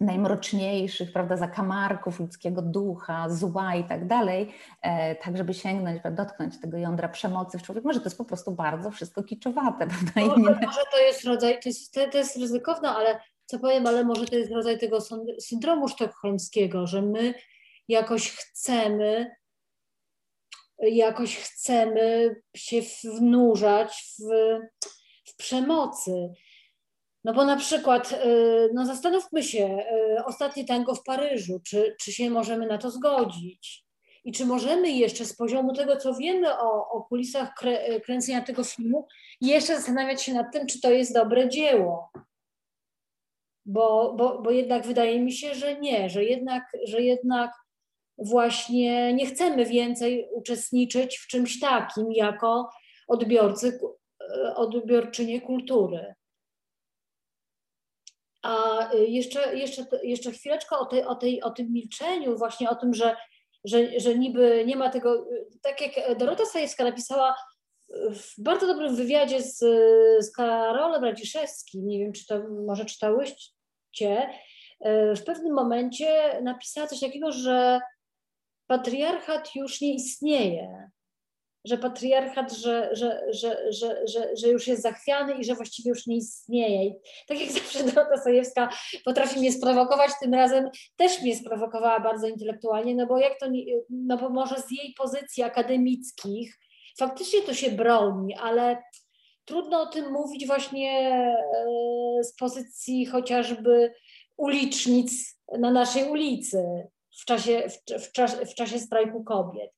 najmroczniejszych, 0.00 1.12
prawda, 1.12 1.36
zakamarków 1.36 2.20
ludzkiego 2.20 2.62
ducha, 2.62 3.28
zła 3.28 3.74
i 3.74 3.84
tak 3.84 4.06
dalej, 4.06 4.52
e, 4.82 5.14
tak 5.14 5.36
żeby 5.36 5.54
sięgnąć, 5.54 6.02
dotknąć 6.12 6.60
tego 6.60 6.76
jądra 6.76 7.08
przemocy 7.08 7.58
w 7.58 7.62
człowieku. 7.62 7.86
Może 7.88 8.00
to 8.00 8.06
jest 8.06 8.18
po 8.18 8.24
prostu 8.24 8.52
bardzo 8.52 8.90
wszystko 8.90 9.22
kiczowate, 9.22 9.86
prawda? 9.92 10.12
No, 10.16 10.36
nie... 10.36 10.66
Może 10.66 10.80
to 10.92 10.98
jest 10.98 11.24
rodzaj, 11.24 11.60
to 11.62 11.68
jest, 11.68 11.94
to 12.12 12.18
jest 12.18 12.36
ryzykowne, 12.36 12.88
ale 12.88 13.20
co 13.48 13.58
powiem, 13.58 13.86
ale 13.86 14.04
może 14.04 14.26
to 14.26 14.36
jest 14.36 14.52
rodzaj 14.52 14.78
tego 14.78 14.98
syndromu 15.40 15.88
sztokholmskiego, 15.88 16.86
że 16.86 17.02
my 17.02 17.34
jakoś 17.88 18.30
chcemy, 18.30 19.36
jakoś 20.78 21.36
chcemy 21.36 22.36
się 22.56 22.80
wnurzać 23.04 24.04
w, 24.18 24.24
w 25.30 25.36
przemocy. 25.36 26.28
No 27.24 27.34
bo 27.34 27.44
na 27.44 27.56
przykład, 27.56 28.12
y, 28.12 28.70
no 28.74 28.86
zastanówmy 28.86 29.42
się, 29.42 29.78
y, 30.18 30.24
ostatnie 30.24 30.64
tango 30.64 30.94
w 30.94 31.04
Paryżu, 31.04 31.60
czy, 31.66 31.96
czy 32.00 32.12
się 32.12 32.30
możemy 32.30 32.66
na 32.66 32.78
to 32.78 32.90
zgodzić? 32.90 33.84
I 34.24 34.32
czy 34.32 34.46
możemy 34.46 34.90
jeszcze 34.90 35.24
z 35.24 35.36
poziomu 35.36 35.74
tego, 35.74 35.96
co 35.96 36.14
wiemy 36.14 36.58
o, 36.58 36.88
o 36.88 37.02
kulisach 37.02 37.54
krę, 37.54 38.00
kręcenia 38.00 38.40
tego 38.40 38.64
filmu, 38.64 39.06
jeszcze 39.40 39.76
zastanawiać 39.76 40.22
się 40.22 40.34
nad 40.34 40.52
tym, 40.52 40.66
czy 40.66 40.80
to 40.80 40.90
jest 40.90 41.14
dobre 41.14 41.48
dzieło? 41.48 42.10
Bo, 43.68 44.14
bo, 44.16 44.42
bo 44.42 44.50
jednak 44.50 44.86
wydaje 44.86 45.20
mi 45.20 45.32
się, 45.32 45.54
że 45.54 45.80
nie, 45.80 46.10
że 46.10 46.24
jednak, 46.24 46.64
że 46.84 47.02
jednak 47.02 47.52
właśnie 48.18 49.14
nie 49.14 49.26
chcemy 49.26 49.64
więcej 49.64 50.28
uczestniczyć 50.32 51.18
w 51.18 51.26
czymś 51.26 51.60
takim 51.60 52.12
jako 52.12 52.70
odbiorcy, 53.08 53.80
odbiorczynie 54.54 55.40
kultury. 55.40 56.14
A 58.42 58.88
jeszcze, 58.94 59.56
jeszcze, 59.56 59.84
jeszcze 60.02 60.32
chwileczkę 60.32 60.76
o, 60.76 60.86
tej, 60.86 61.04
o, 61.04 61.14
tej, 61.14 61.42
o 61.42 61.50
tym 61.50 61.72
milczeniu, 61.72 62.38
właśnie 62.38 62.70
o 62.70 62.74
tym, 62.74 62.94
że, 62.94 63.16
że, 63.64 64.00
że 64.00 64.14
niby 64.14 64.64
nie 64.66 64.76
ma 64.76 64.90
tego, 64.90 65.26
tak 65.62 65.80
jak 65.80 66.18
Dorota 66.18 66.46
Sajewska 66.46 66.84
napisała 66.84 67.36
w 68.14 68.42
bardzo 68.42 68.66
dobrym 68.66 68.96
wywiadzie 68.96 69.42
z, 69.42 69.58
z 70.24 70.32
Karolem 70.32 71.04
Radziszewskim, 71.04 71.86
nie 71.86 71.98
wiem, 71.98 72.12
czy 72.12 72.26
to 72.26 72.42
może 72.66 72.84
czytałeś, 72.84 73.57
E, 74.80 75.14
w 75.14 75.24
pewnym 75.24 75.54
momencie 75.54 76.40
napisała 76.42 76.86
coś 76.86 77.00
takiego, 77.00 77.32
że 77.32 77.80
patriarchat 78.66 79.54
już 79.54 79.80
nie 79.80 79.94
istnieje, 79.94 80.90
że 81.64 81.78
patriarchat, 81.78 82.52
że, 82.52 82.90
że, 82.92 83.22
że, 83.30 83.72
że, 83.72 84.06
że, 84.06 84.36
że 84.36 84.48
już 84.48 84.66
jest 84.66 84.82
zachwiany 84.82 85.34
i 85.34 85.44
że 85.44 85.54
właściwie 85.54 85.88
już 85.88 86.06
nie 86.06 86.16
istnieje. 86.16 86.84
I 86.84 86.94
tak 87.28 87.40
jak 87.40 87.50
zawsze 87.60 87.84
Dorota 87.84 88.16
Sajewska 88.16 88.68
potrafi 89.04 89.38
mnie 89.38 89.52
sprowokować, 89.52 90.10
tym 90.22 90.34
razem 90.34 90.70
też 90.96 91.22
mnie 91.22 91.36
sprowokowała 91.36 92.00
bardzo 92.00 92.28
intelektualnie, 92.28 92.94
no 92.94 93.06
bo 93.06 93.18
jak 93.18 93.38
to, 93.40 93.46
no 93.90 94.18
bo 94.18 94.30
może 94.30 94.56
z 94.56 94.70
jej 94.70 94.94
pozycji 94.98 95.42
akademickich, 95.42 96.58
faktycznie 96.98 97.42
to 97.42 97.54
się 97.54 97.70
broni, 97.70 98.34
ale 98.34 98.82
trudno 99.48 99.80
o 99.80 99.86
tym 99.86 100.12
mówić 100.12 100.46
właśnie 100.46 100.90
e, 101.00 102.24
z 102.24 102.34
pozycji 102.36 103.06
chociażby 103.06 103.94
ulicznic 104.36 105.40
na 105.58 105.70
naszej 105.70 106.10
ulicy 106.10 106.88
w 107.20 107.24
czasie, 107.24 107.62
w, 107.68 108.02
w, 108.02 108.12
czasie, 108.12 108.46
w 108.46 108.54
czasie 108.54 108.78
strajku 108.78 109.24
kobiet. 109.24 109.70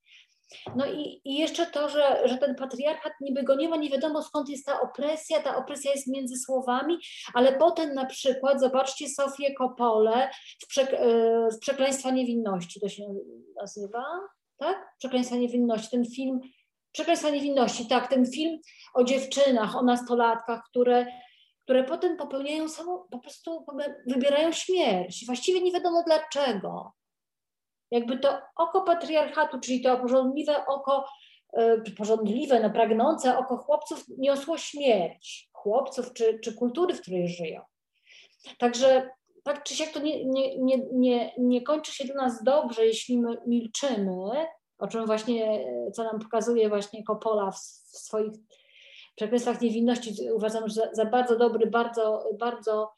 No 0.76 0.86
i, 0.86 1.20
i 1.24 1.38
jeszcze 1.38 1.66
to, 1.66 1.88
że, 1.88 2.28
że 2.28 2.38
ten 2.38 2.54
patriarchat 2.54 3.12
niby 3.20 3.42
go 3.42 3.54
nie 3.54 3.68
ma, 3.68 3.76
nie 3.76 3.90
wiadomo 3.90 4.22
skąd 4.22 4.48
jest 4.48 4.66
ta 4.66 4.80
opresja, 4.80 5.42
ta 5.42 5.56
opresja 5.56 5.90
jest 5.92 6.06
między 6.06 6.36
słowami, 6.36 6.98
ale 7.34 7.52
potem 7.52 7.94
na 7.94 8.06
przykład 8.06 8.60
zobaczcie 8.60 9.08
Sofię 9.08 9.54
Kopole 9.54 10.30
w, 10.62 10.66
prze, 10.66 10.82
e, 10.82 11.48
w 11.50 11.58
Przekleństwa 11.58 12.10
Niewinności, 12.10 12.80
to 12.80 12.88
się 12.88 13.14
nazywa, 13.60 14.04
tak? 14.58 14.94
Przekleństwa 14.98 15.36
Niewinności, 15.36 15.90
ten 15.90 16.04
film, 16.04 16.40
Przekleństwa 16.92 17.30
Niewinności, 17.30 17.88
tak, 17.88 18.10
ten 18.10 18.26
film 18.26 18.58
o 18.94 19.04
dziewczynach, 19.04 19.76
o 19.76 19.82
nastolatkach, 19.82 20.62
które 20.70 21.06
które 21.62 21.84
potem 21.84 22.16
popełniają 22.16 22.68
samo, 22.68 23.06
po 23.10 23.18
prostu 23.18 23.66
wybierają 24.06 24.52
śmierć. 24.52 25.26
Właściwie 25.26 25.60
nie 25.60 25.72
wiadomo 25.72 26.02
dlaczego 26.06 26.92
jakby 27.90 28.18
to 28.18 28.38
oko 28.56 28.82
patriarchatu, 28.82 29.60
czyli 29.60 29.80
to 29.80 29.98
porządliwe 29.98 30.66
oko, 30.66 31.04
e, 31.52 31.80
porządliwe, 31.98 32.60
no, 32.60 32.70
pragnące 32.70 33.38
oko 33.38 33.56
chłopców 33.56 34.04
niosło 34.18 34.58
śmierć 34.58 35.50
chłopców 35.52 36.12
czy, 36.12 36.38
czy 36.44 36.54
kultury, 36.54 36.94
w 36.94 37.00
której 37.00 37.28
żyją. 37.28 37.62
Także 38.58 39.10
tak 39.44 39.62
czy 39.64 39.74
siak 39.74 39.88
to 39.88 40.00
nie, 40.00 40.24
nie, 40.24 40.58
nie, 40.58 40.78
nie, 40.92 41.34
nie 41.38 41.62
kończy 41.62 41.92
się 41.92 42.04
dla 42.04 42.14
nas 42.14 42.44
dobrze, 42.44 42.86
jeśli 42.86 43.18
my 43.18 43.36
milczymy, 43.46 44.46
o 44.80 44.88
czym 44.88 45.06
właśnie, 45.06 45.64
co 45.92 46.04
nam 46.04 46.18
pokazuje 46.20 46.68
właśnie 46.68 47.04
Coppola 47.04 47.50
w, 47.50 47.58
w 47.92 47.98
swoich 47.98 48.32
przekleństwach 49.16 49.60
niewinności. 49.60 50.14
Uważam, 50.34 50.68
że 50.68 50.74
za, 50.74 50.88
za 50.92 51.04
bardzo 51.04 51.38
dobry, 51.38 51.66
bardzo, 51.66 52.28
bardzo 52.38 52.92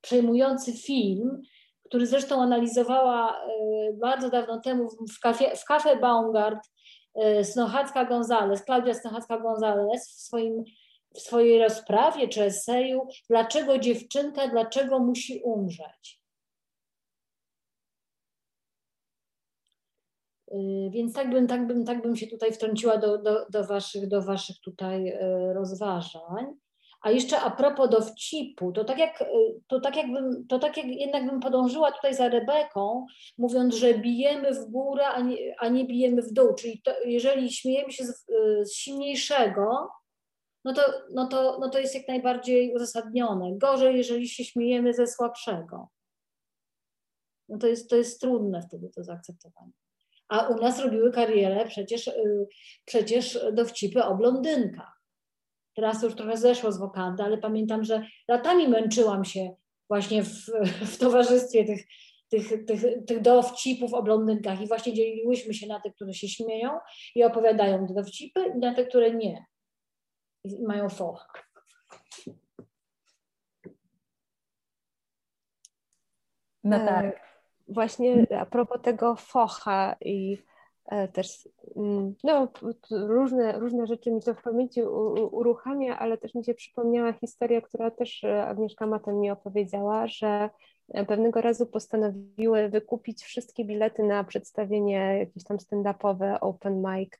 przejmujący 0.00 0.72
film, 0.72 1.42
który 1.84 2.06
zresztą 2.06 2.42
analizowała 2.42 3.32
e, 3.32 3.48
bardzo 3.92 4.30
dawno 4.30 4.60
temu 4.60 4.88
w 5.16 5.20
kafie, 5.20 5.56
w 5.56 5.64
Cafe 5.64 5.96
Baumgart 5.96 6.58
e, 7.14 7.44
Snochacka 7.44 8.04
Gonzales, 8.04 8.64
Klaudia 8.64 8.94
Snochacka 8.94 9.38
Gonzales 9.38 10.08
w, 10.08 10.20
swoim, 10.20 10.64
w 11.14 11.20
swojej 11.20 11.58
rozprawie 11.58 12.28
czy 12.28 12.42
eseju 12.42 13.08
Dlaczego 13.30 13.78
dziewczynka, 13.78 14.48
dlaczego 14.48 14.98
musi 14.98 15.40
umrzeć? 15.44 16.17
Więc 20.90 21.14
tak 21.14 21.30
bym, 21.30 21.46
tak 21.46 21.66
bym, 21.66 21.84
tak 21.84 22.02
bym 22.02 22.16
się 22.16 22.26
tutaj 22.26 22.52
wtrąciła 22.52 22.96
do, 22.96 23.18
do, 23.18 23.46
do, 23.50 23.64
waszych, 23.64 24.08
do 24.08 24.22
waszych 24.22 24.56
tutaj 24.64 25.18
rozważań. 25.54 26.46
A 27.00 27.10
jeszcze 27.10 27.40
a 27.40 27.50
propos 27.50 27.90
dowcipu, 27.90 28.72
to 28.72 28.84
tak, 28.84 28.98
jak, 28.98 29.24
to, 29.66 29.80
tak 29.80 29.96
jakbym, 29.96 30.46
to 30.48 30.58
tak 30.58 30.76
jak 30.76 30.86
jednak 30.86 31.26
bym 31.26 31.40
podążyła 31.40 31.92
tutaj 31.92 32.14
za 32.14 32.28
Rebeką, 32.28 33.06
mówiąc, 33.38 33.74
że 33.74 33.94
bijemy 33.94 34.54
w 34.54 34.70
górę, 34.70 35.06
a 35.06 35.20
nie, 35.20 35.36
a 35.58 35.68
nie 35.68 35.84
bijemy 35.84 36.22
w 36.22 36.32
dół. 36.32 36.54
Czyli 36.54 36.82
to, 36.82 36.92
jeżeli 37.04 37.52
śmiejemy 37.52 37.92
się 37.92 38.04
z, 38.04 38.26
z 38.62 38.74
silniejszego, 38.74 39.88
no 40.64 40.74
to, 40.74 40.82
no, 41.12 41.28
to, 41.28 41.58
no 41.60 41.68
to 41.68 41.78
jest 41.78 41.94
jak 41.94 42.08
najbardziej 42.08 42.74
uzasadnione. 42.74 43.56
Gorzej, 43.56 43.96
jeżeli 43.96 44.28
się 44.28 44.44
śmiejemy 44.44 44.94
ze 44.94 45.06
słabszego. 45.06 45.88
No 47.48 47.58
to 47.58 47.66
jest, 47.66 47.90
to 47.90 47.96
jest 47.96 48.20
trudne 48.20 48.62
wtedy 48.62 48.90
to 48.94 49.04
zaakceptowanie. 49.04 49.72
A 50.28 50.48
u 50.48 50.60
nas 50.60 50.80
robiły 50.80 51.12
karierę 51.12 51.66
przecież, 51.66 52.10
przecież 52.84 53.38
dowcipy 53.52 54.04
o 54.04 54.16
blondynkach. 54.16 55.02
Teraz 55.74 56.02
już 56.02 56.14
trochę 56.14 56.36
zeszło 56.36 56.72
z 56.72 56.78
wokandy, 56.78 57.22
ale 57.22 57.38
pamiętam, 57.38 57.84
że 57.84 58.06
latami 58.28 58.68
męczyłam 58.68 59.24
się 59.24 59.54
właśnie 59.88 60.22
w, 60.22 60.46
w 60.92 60.98
towarzystwie 60.98 61.64
tych, 61.64 61.86
tych, 62.28 62.64
tych, 62.66 62.82
tych 63.06 63.20
dowcipów 63.20 63.94
o 63.94 64.02
blondynkach 64.02 64.60
i 64.60 64.68
właśnie 64.68 64.94
dzieliłyśmy 64.94 65.54
się 65.54 65.66
na 65.66 65.80
te, 65.80 65.90
które 65.90 66.14
się 66.14 66.28
śmieją 66.28 66.70
i 67.14 67.24
opowiadają 67.24 67.86
te 67.86 67.94
dowcipy 67.94 68.40
i 68.56 68.58
na 68.58 68.74
te, 68.74 68.86
które 68.86 69.14
nie. 69.14 69.46
I 70.44 70.62
mają 70.62 70.88
focha. 70.88 71.26
No 76.64 76.76
e, 76.76 76.86
tak. 76.86 77.27
Właśnie 77.68 78.26
a 78.40 78.46
propos 78.46 78.82
tego 78.82 79.16
focha 79.16 79.96
i 80.00 80.38
E, 80.88 81.08
też 81.08 81.48
mm, 81.76 82.14
no, 82.24 82.48
różne, 82.90 83.58
różne 83.58 83.86
rzeczy 83.86 84.10
mi 84.10 84.22
to 84.22 84.34
w 84.34 84.42
pamięci 84.42 84.82
uruchamia, 85.32 85.98
ale 85.98 86.18
też 86.18 86.34
mi 86.34 86.44
się 86.44 86.54
przypomniała 86.54 87.12
historia, 87.12 87.60
która 87.60 87.90
też 87.90 88.24
e, 88.24 88.46
Agnieszka 88.46 88.86
Matem 88.86 89.20
mi 89.20 89.30
opowiedziała, 89.30 90.06
że 90.06 90.50
e, 90.88 91.04
pewnego 91.06 91.40
razu 91.40 91.66
postanowiły 91.66 92.68
wykupić 92.68 93.22
wszystkie 93.22 93.64
bilety 93.64 94.02
na 94.02 94.24
przedstawienie 94.24 95.18
jakieś 95.18 95.44
tam 95.44 95.56
stand-upowe, 95.56 96.38
open 96.40 96.82
mic, 96.82 97.10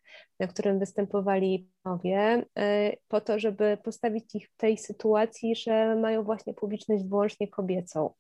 na 0.41 0.47
którym 0.47 0.79
występowali 0.79 1.69
panowie, 1.83 2.45
po 3.09 3.21
to, 3.21 3.39
żeby 3.39 3.79
postawić 3.85 4.35
ich 4.35 4.49
w 4.49 4.57
tej 4.57 4.79
sytuacji, 4.79 5.57
że 5.57 5.97
mają 5.97 6.23
właśnie 6.23 6.55
publiczność 6.55 7.05
wyłącznie 7.05 7.49
kobiecą. 7.49 8.11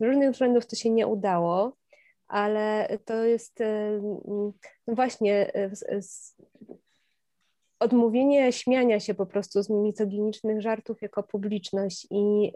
Z 0.00 0.04
różnych 0.04 0.30
względów 0.30 0.66
to 0.66 0.76
się 0.76 0.90
nie 0.90 1.06
udało, 1.06 1.76
ale 2.28 2.98
to 3.04 3.24
jest 3.24 3.58
no 4.86 4.94
właśnie 4.94 5.52
odmówienie 7.80 8.52
śmiania 8.52 9.00
się 9.00 9.14
po 9.14 9.26
prostu 9.26 9.62
z 9.62 9.70
mitogenicznych 9.70 10.62
żartów 10.62 11.02
jako 11.02 11.22
publiczność 11.22 12.06
i 12.10 12.52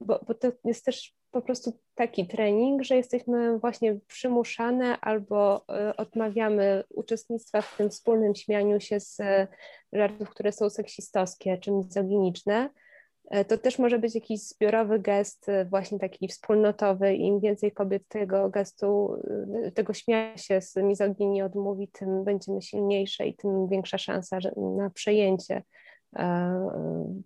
bo, 0.00 0.20
bo, 0.26 0.34
to 0.34 0.52
jest 0.64 0.84
też 0.84 1.14
po 1.30 1.42
prostu 1.42 1.78
taki 1.94 2.26
trening, 2.26 2.82
że 2.82 2.96
jesteśmy 2.96 3.58
właśnie 3.58 4.00
przymuszane 4.06 5.00
albo 5.00 5.64
e, 5.68 5.96
odmawiamy 5.96 6.84
uczestnictwa 6.88 7.62
w 7.62 7.76
tym 7.76 7.90
wspólnym 7.90 8.34
śmianiu 8.34 8.80
się 8.80 9.00
z 9.00 9.18
żartów, 9.92 10.30
które 10.30 10.52
są 10.52 10.70
seksistowskie 10.70 11.58
czy 11.58 11.70
mizoginiczne, 11.70 12.70
E, 12.70 12.89
to 13.48 13.58
też 13.58 13.78
może 13.78 13.98
być 13.98 14.14
jakiś 14.14 14.40
zbiorowy 14.40 14.98
gest, 14.98 15.48
e, 15.48 15.64
właśnie 15.64 15.98
taki 15.98 16.28
wspólnotowy. 16.28 17.14
Im 17.14 17.40
więcej 17.40 17.72
kobiet 17.72 18.08
tego 18.08 18.48
gestu, 18.48 19.16
e, 19.66 19.70
tego 19.70 19.94
śmiania 19.94 20.36
się 20.38 20.60
z 20.60 20.76
mizoginii 20.76 21.42
odmówi, 21.42 21.88
tym 21.88 22.24
będziemy 22.24 22.62
silniejsze 22.62 23.26
i 23.26 23.36
tym 23.36 23.68
większa 23.68 23.98
szansa 23.98 24.38
na 24.76 24.90
przejęcie 24.90 25.62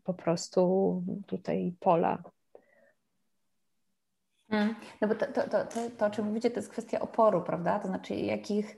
po 0.05 0.15
prostu 0.15 1.03
tutaj 1.27 1.75
pola. 1.81 2.23
Hmm. 4.51 4.75
No 5.01 5.09
bo 5.09 5.15
to, 5.15 5.27
to, 5.27 5.49
to, 5.49 5.65
to, 5.65 5.91
to, 5.99 6.07
o 6.07 6.11
czym 6.11 6.27
mówicie, 6.27 6.51
to 6.51 6.61
jest 6.61 6.69
kwestia 6.69 7.01
oporu, 7.01 7.43
prawda? 7.43 7.79
To 7.79 7.89
znaczy, 7.89 8.15
jakich, 8.15 8.77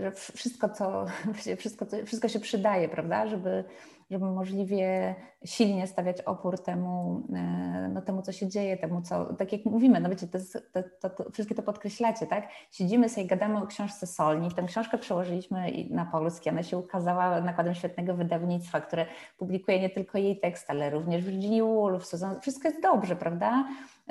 że 0.00 0.12
wszystko, 0.12 0.68
co, 0.68 1.06
wszystko, 1.58 1.86
wszystko 2.06 2.28
się 2.28 2.40
przydaje, 2.40 2.88
prawda? 2.88 3.26
Żeby 3.26 3.64
żeby 4.10 4.26
możliwie 4.26 5.14
silnie 5.44 5.86
stawiać 5.86 6.20
opór 6.20 6.62
temu, 6.62 7.22
e, 7.34 7.90
no, 7.94 8.02
temu 8.02 8.22
co 8.22 8.32
się 8.32 8.48
dzieje, 8.48 8.76
temu, 8.76 9.02
co, 9.02 9.34
tak 9.34 9.52
jak 9.52 9.64
mówimy, 9.64 10.00
no 10.00 10.08
wiecie, 10.08 10.26
to, 10.26 10.38
to, 11.00 11.10
to, 11.10 11.30
wszystkie 11.30 11.54
to 11.54 11.62
podkreślacie, 11.62 12.26
tak? 12.26 12.48
Siedzimy 12.70 13.08
sobie, 13.08 13.26
gadamy 13.26 13.62
o 13.62 13.66
książce 13.66 14.06
Solni, 14.06 14.50
tę 14.50 14.62
książkę 14.62 14.98
przełożyliśmy 14.98 15.72
na 15.90 16.04
polski, 16.04 16.50
ona 16.50 16.62
się 16.62 16.78
ukazała 16.78 17.40
nakładem 17.40 17.74
świetnego 17.74 18.14
wydawnictwa, 18.14 18.80
które 18.80 19.06
publikuje 19.38 19.80
nie 19.80 19.90
tylko 19.90 20.18
jej 20.18 20.40
tekst, 20.40 20.70
ale 20.70 20.90
również 20.90 21.24
Virginia 21.24 21.64
Woolf, 21.64 22.06
Susan, 22.06 22.40
wszystko 22.40 22.68
jest 22.68 22.82
dobrze, 22.82 23.16
prawda? 23.16 23.64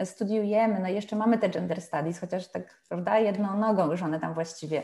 Studiujemy, 0.04 0.80
no 0.80 0.88
jeszcze 0.88 1.16
mamy 1.16 1.38
te 1.38 1.50
gender 1.50 1.82
studies, 1.82 2.20
chociaż 2.20 2.48
tak, 2.48 2.82
prawda, 2.90 3.20
jedną 3.20 3.58
nogą 3.58 3.92
już 3.92 4.04
one 4.04 4.20
tam 4.20 4.34
właściwie 4.34 4.84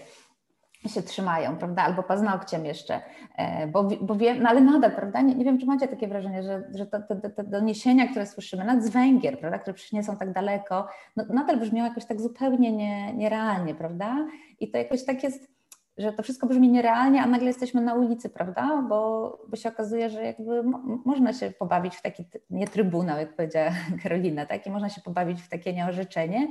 się 0.90 1.02
trzymają, 1.02 1.58
prawda, 1.58 1.82
albo 1.82 2.04
paznokciem 2.04 2.66
jeszcze, 2.66 3.02
e, 3.38 3.68
bo, 3.68 3.84
bo 3.84 4.16
wiem, 4.16 4.44
no 4.44 4.50
ale 4.50 4.62
nadal, 4.62 4.92
prawda, 4.92 5.22
nie, 5.22 5.36
nie 5.36 5.46
wiem, 5.46 5.60
czy 5.60 5.66
macie 5.66 5.88
takie 5.88 6.08
wrażenie, 6.08 6.44
że, 6.44 6.64
że 6.76 6.86
te, 6.86 7.02
te, 7.02 7.30
te 7.30 7.44
doniesienia, 7.44 8.08
które 8.08 8.26
słyszymy, 8.26 8.66
nawet 8.66 8.86
z 8.86 8.90
Węgier, 8.90 9.40
prawda, 9.40 9.60
które 9.60 9.74
przecież 9.74 9.92
nie 9.92 10.04
są 10.04 10.18
tak 10.18 10.34
daleko, 10.34 10.88
no, 11.16 11.24
nadal 11.30 11.60
brzmią 11.60 11.84
jakoś 11.84 12.06
tak 12.06 12.22
zupełnie 12.22 12.72
nie, 12.72 13.14
nierealnie, 13.14 13.76
prawda, 13.76 14.28
i 14.60 14.72
to 14.72 14.78
jakoś 14.78 15.06
tak 15.06 15.24
jest, 15.24 15.56
że 15.98 16.14
to 16.14 16.24
wszystko 16.24 16.48
brzmi 16.48 16.70
nierealnie, 16.70 17.22
a 17.22 17.28
nagle 17.28 17.48
jesteśmy 17.48 17.82
na 17.82 17.94
ulicy, 17.94 18.30
prawda, 18.30 18.86
bo, 18.90 19.30
bo 19.48 19.56
się 19.56 19.70
okazuje, 19.70 20.10
że 20.10 20.24
jakby 20.24 20.64
mo, 20.64 20.80
można 21.06 21.34
się 21.34 21.52
pobawić 21.52 21.96
w 21.96 22.02
taki, 22.02 22.24
nie 22.50 22.68
trybunał, 22.68 23.18
jak 23.18 23.36
powiedziała 23.36 23.72
Karolina, 24.04 24.46
tak, 24.46 24.68
i 24.68 24.70
można 24.70 24.90
się 24.90 25.02
pobawić 25.02 25.42
w 25.42 25.50
takie 25.50 25.74
nieorzeczenie. 25.74 26.48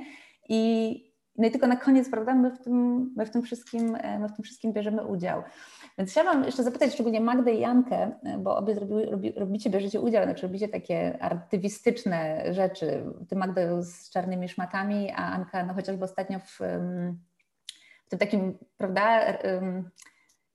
I 0.49 1.14
no 1.39 1.47
i 1.47 1.51
tylko 1.51 1.67
na 1.67 1.77
koniec, 1.77 2.11
prawda, 2.11 2.35
my 2.35 2.51
w 2.51 2.59
tym, 2.59 3.11
my 3.17 3.27
w 3.27 3.31
tym, 3.31 3.43
wszystkim, 3.43 3.97
e, 4.01 4.19
my 4.19 4.29
w 4.29 4.33
tym 4.33 4.45
wszystkim 4.45 4.73
bierzemy 4.73 5.07
udział. 5.07 5.43
Więc 5.99 6.11
chciałam 6.11 6.45
jeszcze 6.45 6.63
zapytać 6.63 6.93
szczególnie 6.93 7.21
Magdę 7.21 7.55
i 7.55 7.61
Jankę, 7.61 8.13
e, 8.23 8.39
bo 8.39 8.57
obie 8.57 8.75
zrobiły, 8.75 9.07
robi, 9.07 9.33
robicie, 9.33 9.71
bierzecie 9.71 10.01
udział, 10.01 10.25
znaczy 10.25 10.43
robicie 10.43 10.69
takie 10.69 11.23
artywistyczne 11.23 12.45
rzeczy. 12.55 13.05
Ty 13.29 13.37
Magda 13.37 13.83
z 13.83 14.11
czarnymi 14.11 14.49
szmatami, 14.49 15.13
a 15.17 15.33
Anka 15.33 15.67
no 15.67 15.75
chociażby 15.75 16.05
ostatnio 16.05 16.39
w, 16.39 16.59
w 18.07 18.09
tym 18.09 18.19
takim, 18.19 18.59
prawda, 18.77 19.39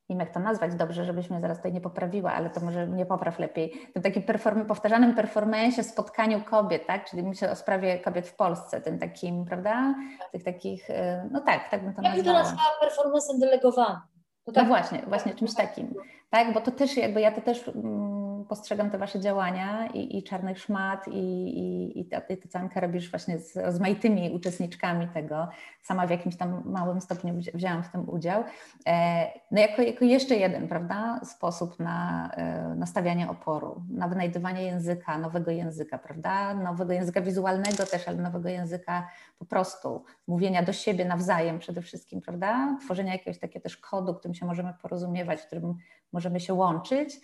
wiem 0.09 0.19
jak 0.19 0.33
to 0.33 0.39
nazwać 0.39 0.75
dobrze, 0.75 1.05
żebyś 1.05 1.29
mnie 1.29 1.41
zaraz 1.41 1.57
tutaj 1.57 1.73
nie 1.73 1.81
poprawiła, 1.81 2.33
ale 2.33 2.49
to 2.49 2.59
może 2.59 2.87
mnie 2.87 3.05
popraw 3.05 3.39
lepiej, 3.39 3.89
tym 3.93 4.03
takim 4.03 4.23
perform 4.23 4.65
powtarzanym 4.65 5.15
performensie, 5.15 5.83
spotkaniu 5.83 6.43
kobiet, 6.43 6.87
tak? 6.87 7.09
Czyli 7.09 7.23
myślę 7.23 7.51
o 7.51 7.55
sprawie 7.55 7.99
kobiet 7.99 8.27
w 8.27 8.35
Polsce, 8.35 8.81
tym 8.81 8.99
takim, 8.99 9.45
prawda? 9.45 9.95
Tych 10.31 10.43
takich, 10.43 10.89
y, 10.89 10.93
no 11.31 11.41
tak, 11.41 11.69
tak 11.69 11.83
bym 11.83 11.93
to 11.93 12.01
nazwała. 12.01 12.17
Ja 12.17 12.23
bym 12.23 12.33
to 12.33 12.39
nazwała 12.39 12.69
performancem 12.81 13.39
delegowanym. 13.39 13.99
No 14.47 14.53
tak, 14.53 14.63
no 14.63 14.67
właśnie, 14.67 15.03
właśnie 15.07 15.35
czymś 15.35 15.55
takim. 15.55 15.93
Tak, 16.29 16.53
bo 16.53 16.61
to 16.61 16.71
też 16.71 16.97
jakby 16.97 17.21
ja 17.21 17.31
to 17.31 17.41
też 17.41 17.67
mm, 17.67 18.18
postrzegam 18.49 18.89
te 18.89 18.97
wasze 18.97 19.19
działania 19.19 19.87
i, 19.87 20.17
i 20.17 20.23
czarnych 20.23 20.59
szmat 20.59 21.07
i, 21.07 21.19
i, 21.59 21.99
i 21.99 22.09
Canka 22.51 22.79
robisz 22.79 23.09
właśnie 23.11 23.39
z 23.39 23.57
rozmaitymi 23.57 24.31
uczestniczkami 24.31 25.07
tego. 25.07 25.47
Sama 25.81 26.07
w 26.07 26.09
jakimś 26.09 26.37
tam 26.37 26.61
małym 26.65 27.01
stopniu 27.01 27.33
wzięłam 27.53 27.83
w 27.83 27.89
tym 27.89 28.09
udział. 28.09 28.43
E, 28.87 29.27
no 29.51 29.61
jako, 29.61 29.81
jako 29.81 30.05
jeszcze 30.05 30.35
jeden, 30.35 30.67
prawda, 30.67 31.19
sposób 31.23 31.79
na 31.79 32.29
e, 32.31 32.75
nastawianie 32.75 33.29
oporu, 33.29 33.83
na 33.89 34.07
wynajdywanie 34.07 34.63
języka, 34.63 35.17
nowego 35.17 35.51
języka, 35.51 35.97
prawda, 35.97 36.53
nowego 36.53 36.93
języka 36.93 37.21
wizualnego 37.21 37.85
też, 37.85 38.07
ale 38.07 38.17
nowego 38.17 38.49
języka 38.49 39.07
po 39.39 39.45
prostu, 39.45 40.03
mówienia 40.27 40.63
do 40.63 40.73
siebie 40.73 41.05
nawzajem 41.05 41.59
przede 41.59 41.81
wszystkim, 41.81 42.21
prawda, 42.21 42.77
tworzenia 42.81 43.13
jakiegoś 43.13 43.39
takiego 43.39 43.63
też 43.63 43.77
kodu, 43.77 44.13
którym 44.13 44.35
się 44.35 44.45
możemy 44.45 44.73
porozumiewać, 44.81 45.41
w 45.41 45.45
którym 45.45 45.75
możemy 46.11 46.39
się 46.39 46.53
łączyć, 46.53 47.19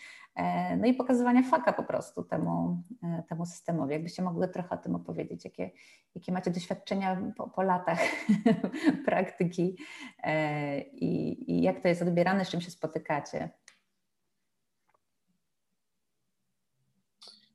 no 0.78 0.88
i 0.88 0.94
pokazywania 0.94 1.44
faka 1.44 1.74
po 1.74 1.84
prostu 1.84 2.24
temu, 2.24 2.78
e, 3.03 3.24
temu 3.30 3.45
systemowi. 3.45 3.94
Jakbyście 3.94 4.22
mogły 4.22 4.48
trochę 4.48 4.70
o 4.76 4.78
tym 4.78 4.95
opowiedzieć, 4.95 5.45
jakie, 5.45 5.72
jakie 6.16 6.32
macie 6.32 6.52
doświadczenia 6.52 7.34
po, 7.38 7.49
po 7.49 7.62
latach 7.62 7.99
praktyki 9.06 9.78
e, 10.24 10.82
i, 10.82 11.52
i 11.52 11.62
jak 11.62 11.82
to 11.82 11.88
jest 11.88 12.02
odbierane, 12.02 12.45
z 12.45 12.49
czym 12.49 12.62
się 12.62 12.72
spotykacie. 12.72 13.49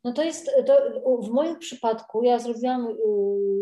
No 0.05 0.13
to 0.13 0.23
jest, 0.23 0.51
to 0.67 0.77
w 1.23 1.31
moim 1.31 1.59
przypadku 1.59 2.25
ja 2.25 2.39
zrobiłam 2.39 2.89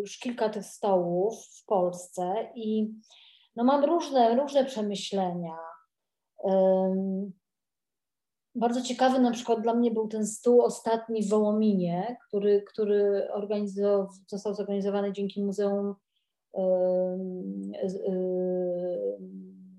już 0.01 0.19
kilka 0.19 0.49
tych 0.49 0.65
stołów 0.65 1.35
w 1.47 1.65
Polsce 1.65 2.53
i 2.55 2.95
no 3.57 3.65
mam 3.65 3.85
różne, 3.85 4.36
różne 4.36 4.65
przemyślenia. 4.65 5.59
Bardzo 8.55 8.83
ciekawy 8.83 9.19
na 9.19 9.31
przykład 9.31 9.61
dla 9.61 9.75
mnie 9.75 9.91
był 9.91 10.09
ten 10.09 10.27
stół 10.27 10.62
ostatni 10.62 11.23
w 11.23 11.29
Wołominie, 11.29 12.16
który, 12.29 12.62
który 12.62 13.29
został 14.27 14.55
zorganizowany 14.55 15.12
dzięki 15.12 15.45
Muzeum 15.45 15.95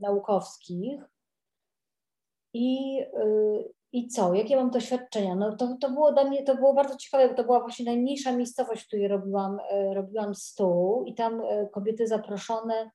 Naukowskich. 0.01 1.01
I, 2.53 2.99
y, 3.01 3.73
I 3.91 4.07
co? 4.07 4.33
Jakie 4.33 4.55
mam 4.55 4.69
doświadczenia? 4.69 5.35
No 5.35 5.55
to, 5.55 5.77
to 5.81 5.89
było 5.89 6.13
dla 6.13 6.23
mnie, 6.23 6.43
to 6.43 6.55
było 6.55 6.73
bardzo 6.73 6.97
ciekawe, 6.97 7.29
bo 7.29 7.35
to 7.35 7.43
była 7.43 7.59
właśnie 7.59 7.85
najmniejsza 7.85 8.31
miejscowość, 8.31 8.83
w 8.83 8.87
której 8.87 9.07
robiłam, 9.07 9.59
y, 9.59 9.93
robiłam 9.93 10.35
stół 10.35 11.03
i 11.05 11.13
tam 11.13 11.41
y, 11.41 11.69
kobiety 11.71 12.07
zaproszone 12.07 12.91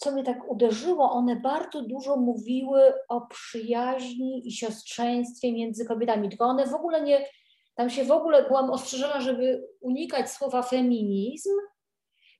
co 0.00 0.12
mnie 0.12 0.22
tak 0.24 0.50
uderzyło, 0.50 1.12
one 1.12 1.36
bardzo 1.36 1.82
dużo 1.82 2.16
mówiły 2.16 2.92
o 3.08 3.20
przyjaźni 3.20 4.48
i 4.48 4.52
siostrzeństwie 4.52 5.52
między 5.52 5.84
kobietami, 5.84 6.28
tylko 6.28 6.44
one 6.44 6.66
w 6.66 6.74
ogóle 6.74 7.02
nie, 7.02 7.26
tam 7.74 7.90
się 7.90 8.04
w 8.04 8.10
ogóle 8.10 8.42
byłam 8.42 8.70
ostrzeżona, 8.70 9.20
żeby 9.20 9.68
unikać 9.80 10.30
słowa 10.30 10.62
feminizm 10.62 11.50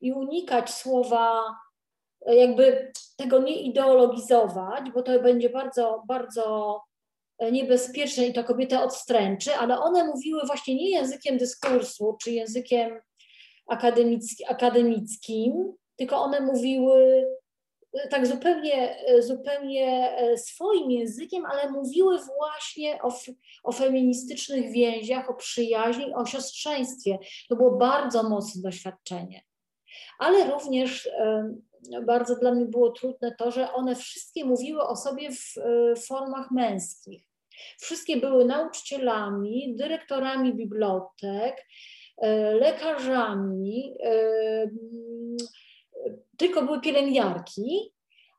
i 0.00 0.12
unikać 0.12 0.70
słowa, 0.70 1.42
jakby 2.26 2.92
tego 3.16 3.38
nie 3.38 3.62
ideologizować, 3.62 4.90
bo 4.94 5.02
to 5.02 5.20
będzie 5.20 5.50
bardzo, 5.50 6.02
bardzo 6.08 6.76
niebezpieczne 7.52 8.26
i 8.26 8.32
to 8.32 8.44
kobietę 8.44 8.82
odstręczy, 8.82 9.54
ale 9.56 9.78
one 9.78 10.04
mówiły 10.04 10.40
właśnie 10.46 10.74
nie 10.74 10.90
językiem 10.90 11.38
dyskursu 11.38 12.16
czy 12.22 12.30
językiem 12.30 13.00
akademickim, 14.48 15.72
tylko 15.96 16.16
one 16.16 16.40
mówiły 16.40 17.26
tak 18.10 18.26
zupełnie, 18.26 18.96
zupełnie 19.18 20.16
e, 20.16 20.38
swoim 20.38 20.90
językiem, 20.90 21.46
ale 21.46 21.70
mówiły 21.70 22.18
właśnie 22.18 23.02
o, 23.02 23.12
o 23.64 23.72
feministycznych 23.72 24.72
więziach, 24.72 25.30
o 25.30 25.34
przyjaźni, 25.34 26.14
o 26.14 26.26
siostrzeństwie. 26.26 27.18
To 27.48 27.56
było 27.56 27.76
bardzo 27.76 28.22
mocne 28.22 28.62
doświadczenie. 28.62 29.42
Ale 30.18 30.50
również 30.50 31.06
e, 31.06 31.54
bardzo 32.06 32.36
dla 32.36 32.52
mnie 32.52 32.64
było 32.64 32.90
trudne 32.90 33.34
to, 33.38 33.50
że 33.50 33.72
one 33.72 33.96
wszystkie 33.96 34.44
mówiły 34.44 34.82
o 34.82 34.96
sobie 34.96 35.30
w 35.30 35.58
e, 35.58 35.96
formach 35.96 36.50
męskich. 36.50 37.24
Wszystkie 37.78 38.16
były 38.16 38.44
nauczycielami, 38.44 39.74
dyrektorami 39.76 40.54
bibliotek, 40.54 41.66
lekarzami, 42.60 43.94
tylko 46.40 46.62
były 46.62 46.80
pielęgniarki, 46.80 47.92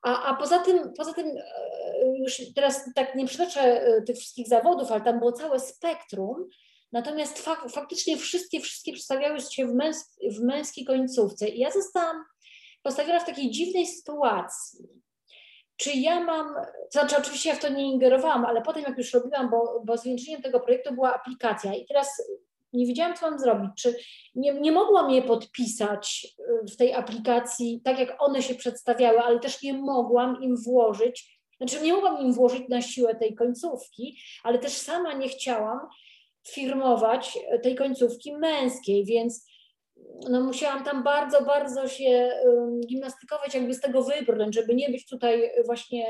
a, 0.04 0.24
a 0.24 0.36
poza 0.36 0.60
tym, 0.60 0.94
poza 0.98 1.14
tym 1.14 1.28
e, 1.28 2.18
już 2.18 2.42
teraz 2.56 2.94
tak 2.96 3.16
nie 3.16 3.28
przytoczę 3.28 3.62
e, 3.62 4.02
tych 4.02 4.18
wszystkich 4.18 4.48
zawodów, 4.48 4.92
ale 4.92 5.02
tam 5.02 5.20
było 5.20 5.32
całe 5.32 5.60
spektrum, 5.60 6.50
natomiast 6.92 7.40
fak, 7.40 7.70
faktycznie 7.72 8.18
wszystkie, 8.18 8.60
wszystkie 8.60 8.94
przedstawiały 8.94 9.42
się 9.42 9.68
w, 9.68 9.74
męs 9.74 10.18
w 10.32 10.40
męskiej 10.40 10.86
końcówce. 10.86 11.50
I 11.50 11.60
ja 11.60 11.72
zostałam 11.72 12.24
postawiona 12.84 13.20
w 13.20 13.26
takiej 13.26 13.52
dziwnej 13.52 13.88
sytuacji. 13.88 14.86
Czy 15.78 15.92
ja 15.92 16.20
mam, 16.20 16.56
to 16.66 17.00
znaczy 17.00 17.18
oczywiście 17.18 17.50
ja 17.50 17.56
w 17.56 17.60
to 17.60 17.70
nie 17.70 17.92
ingerowałam, 17.92 18.46
ale 18.46 18.62
potem 18.62 18.84
jak 18.84 18.98
już 18.98 19.14
robiłam, 19.14 19.50
bo, 19.50 19.82
bo 19.86 19.98
zwieńczeniem 19.98 20.42
tego 20.42 20.60
projektu 20.60 20.94
była 20.94 21.16
aplikacja. 21.16 21.74
I 21.74 21.86
teraz 21.86 22.22
nie 22.74 22.86
wiedziałam, 22.86 23.16
co 23.16 23.30
mam 23.30 23.40
zrobić. 23.40 23.72
Czy 23.78 23.96
nie, 24.36 24.54
nie 24.54 24.72
mogłam 24.72 25.12
je 25.12 25.22
podpisać 25.22 26.28
y, 26.40 26.72
w 26.74 26.78
tej 26.78 26.94
aplikacji 26.94 27.82
tak, 27.84 28.00
jak 28.00 28.16
one 28.20 28.42
się 28.42 28.56
przedstawiały, 28.56 29.20
ale 29.20 29.40
też 29.40 29.64
nie 29.64 29.74
mogłam 29.74 30.42
im 30.42 30.58
włożyć, 30.58 31.42
znaczy 31.58 31.82
nie 31.82 31.94
mogłam 31.94 32.18
im 32.18 32.34
włożyć 32.34 32.70
na 32.70 32.82
siłę 32.82 33.16
tej 33.16 33.36
końcówki, 33.36 34.18
ale 34.44 34.60
też 34.60 34.74
sama 34.74 35.14
nie 35.14 35.30
chciałam 35.30 35.80
firmować 36.48 37.40
tej 37.64 37.76
końcówki 37.76 38.38
męskiej, 38.38 39.06
więc 39.06 39.46
no 40.30 40.42
musiałam 40.42 40.84
tam 40.84 41.04
bardzo, 41.04 41.46
bardzo 41.46 41.88
się 41.88 42.32
gimnastykować, 42.88 43.54
jakby 43.54 43.74
z 43.74 43.82
tego 43.82 44.04
wybrnąć, 44.04 44.56
żeby 44.56 44.76
nie 44.76 44.90
być 44.90 45.08
tutaj 45.08 45.52
właśnie 45.66 46.08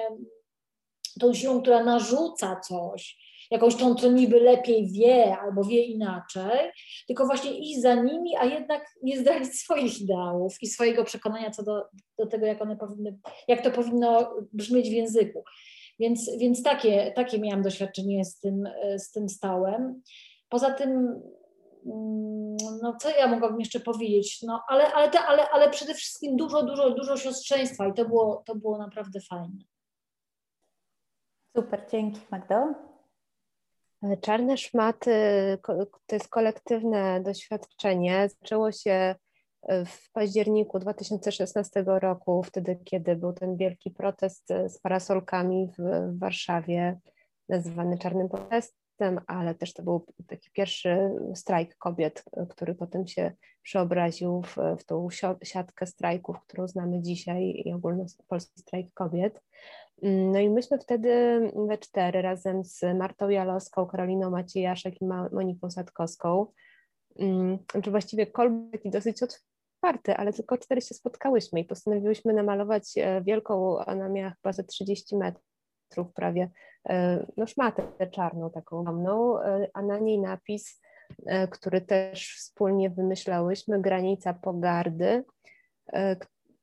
tą 1.20 1.34
siłą, 1.34 1.62
która 1.62 1.84
narzuca 1.84 2.60
coś, 2.68 3.18
jakąś 3.52 3.76
tą, 3.76 3.96
co 3.96 4.12
niby 4.12 4.40
lepiej 4.40 4.92
wie 4.92 5.38
albo 5.38 5.64
wie 5.64 5.84
inaczej, 5.84 6.72
tylko 7.08 7.26
właśnie 7.26 7.60
iść 7.60 7.82
za 7.82 7.96
nimi, 7.96 8.38
a 8.38 8.46
jednak 8.46 8.86
nie 9.04 9.20
zdradzić 9.20 9.60
swoich 9.64 10.02
ideałów 10.02 10.58
i 10.62 10.68
swojego 10.68 11.04
przekonania 11.04 11.52
co 11.52 11.64
do, 11.64 11.86
do 12.18 12.28
tego, 12.28 12.46
jak 12.46 12.62
one 12.62 12.78
powinny, 12.78 13.20
jak 13.48 13.64
to 13.64 13.72
powinno 13.72 14.34
brzmieć 14.54 14.90
w 14.90 14.94
języku. 14.94 15.44
Więc, 16.00 16.32
więc 16.38 16.64
takie, 16.64 17.12
takie 17.16 17.40
miałam 17.40 17.62
doświadczenie 17.62 18.26
z 18.26 18.40
tym, 18.40 18.64
z 18.98 19.12
tym 19.12 19.30
stałem. 19.30 20.02
Poza 20.50 20.74
tym, 20.74 20.92
mm, 21.86 22.58
no 22.82 22.96
co 23.02 23.10
ja 23.10 23.28
mogłabym 23.28 23.60
jeszcze 23.60 23.80
powiedzieć, 23.80 24.42
no 24.42 24.64
ale, 24.68 24.94
ale, 24.94 25.10
te, 25.10 25.20
ale, 25.20 25.50
ale 25.50 25.70
przede 25.70 25.94
wszystkim 25.94 26.38
dużo, 26.38 26.64
dużo, 26.64 26.92
dużo 26.92 27.18
siostrzeństwa 27.18 27.88
i 27.88 27.94
to 27.94 28.06
było, 28.06 28.44
to 28.46 28.56
było 28.56 28.78
naprawdę 28.78 29.20
fajne. 29.30 29.64
Super, 31.58 31.86
dzięki 31.92 32.22
Magdo. 32.32 32.91
Czarne 34.22 34.58
szmaty 34.58 35.12
to 36.08 36.16
jest 36.16 36.28
kolektywne 36.28 37.22
doświadczenie. 37.24 38.30
Zaczęło 38.30 38.72
się 38.72 39.16
e, 39.62 39.86
w 39.86 40.12
październiku 40.14 40.80
2016 40.80 41.84
roku, 41.86 42.44
wtedy, 42.44 42.80
kiedy 42.84 43.16
był 43.16 43.34
ten 43.34 43.58
wielki 43.58 43.92
protest 43.92 44.48
z 44.68 44.80
parasolkami 44.80 45.70
w 45.78 46.10
Warszawie, 46.20 47.00
nazywany 47.50 47.98
Czarnym 47.98 48.30
Protestem, 48.30 49.22
ale 49.28 49.56
też 49.56 49.74
to 49.74 49.84
był 49.84 50.06
taki 50.28 50.52
pierwszy 50.52 51.12
strajk 51.36 51.78
kobiet, 51.78 52.24
który 52.50 52.76
potem 52.76 53.08
się 53.08 53.32
przeobraził 53.62 54.42
w, 54.42 54.58
w 54.80 54.84
tą 54.86 55.08
siatkę 55.44 55.86
strajków, 55.86 56.38
którą 56.48 56.68
znamy 56.68 57.02
dzisiaj 57.02 57.64
i 57.66 57.74
ogólnopolski 57.74 58.60
strajk 58.60 58.94
kobiet. 58.94 59.42
No 60.02 60.40
i 60.40 60.50
myśmy 60.50 60.80
wtedy 60.80 61.40
we 61.68 61.78
cztery 61.78 62.22
razem 62.22 62.64
z 62.64 62.82
Martą 62.98 63.30
Jalowską, 63.30 63.86
Karoliną 63.86 64.30
Maciejaszek 64.30 65.02
i 65.02 65.06
Moniką 65.06 65.72
Sadkowską, 65.72 66.48
mm, 67.20 67.58
czy 67.84 67.92
właściwie 67.92 68.28
kolb 68.28 68.54
taki 68.72 68.90
dosyć 68.90 69.24
otwarty, 69.24 70.16
ale 70.16 70.34
tylko 70.34 70.58
cztery 70.58 70.82
się 70.82 70.96
spotkałyśmy 70.96 71.60
i 71.60 71.66
postanowiłyśmy 71.66 72.34
namalować 72.34 72.98
e, 72.98 73.22
wielką, 73.22 73.78
ona 73.78 74.10
miała 74.10 74.30
chyba 74.30 74.54
ze 74.54 74.64
30 74.64 75.18
metrów 75.18 76.14
prawie, 76.14 76.50
e, 76.90 77.26
no 77.38 77.48
szmatę 77.48 78.08
czarną 78.12 78.50
taką 78.50 78.80
ogromną, 78.80 79.42
e, 79.42 79.68
a 79.74 79.82
na 79.82 80.00
niej 80.00 80.20
napis, 80.20 80.82
który 81.52 81.82
też 81.82 82.36
wspólnie 82.38 82.90
wymyślałyśmy, 82.90 83.82
granica 83.82 84.34
pogardy, 84.34 85.24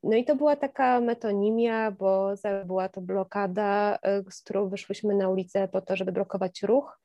No 0.02 0.16
i 0.16 0.24
to 0.24 0.36
była 0.36 0.56
taka 0.56 1.00
metonimia, 1.00 1.90
bo 1.90 2.34
była 2.66 2.88
to 2.88 3.00
blokada, 3.00 3.98
z 4.30 4.42
którą 4.42 4.68
wyszłyśmy 4.68 5.14
na 5.14 5.28
ulicę 5.28 5.68
po 5.68 5.80
to, 5.80 5.96
żeby 5.96 6.12
blokować 6.12 6.62
ruch, 6.62 7.00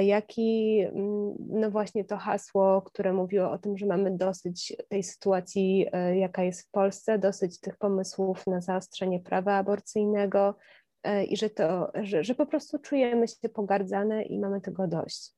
jak 0.00 0.38
i 0.38 0.80
mm, 0.80 1.34
no 1.38 1.70
właśnie 1.70 2.04
to 2.04 2.16
hasło, 2.16 2.82
które 2.82 3.12
mówiło 3.12 3.50
o 3.50 3.58
tym, 3.58 3.78
że 3.78 3.86
mamy 3.86 4.16
dosyć 4.16 4.76
tej 4.88 5.02
sytuacji, 5.02 5.86
jaka 6.14 6.42
jest 6.42 6.68
w 6.68 6.70
Polsce, 6.70 7.18
dosyć 7.18 7.60
tych 7.60 7.76
pomysłów 7.76 8.46
na 8.46 8.60
zaostrzenie 8.60 9.20
prawa 9.20 9.54
aborcyjnego, 9.54 10.54
E, 11.02 11.24
i 11.24 11.36
że, 11.36 11.50
to, 11.50 11.92
że, 11.94 12.24
że 12.24 12.34
po 12.34 12.46
prostu 12.46 12.78
czujemy 12.78 13.28
się 13.28 13.48
pogardzane 13.48 14.22
i 14.22 14.38
mamy 14.38 14.60
tego 14.60 14.86
dość. 14.86 15.32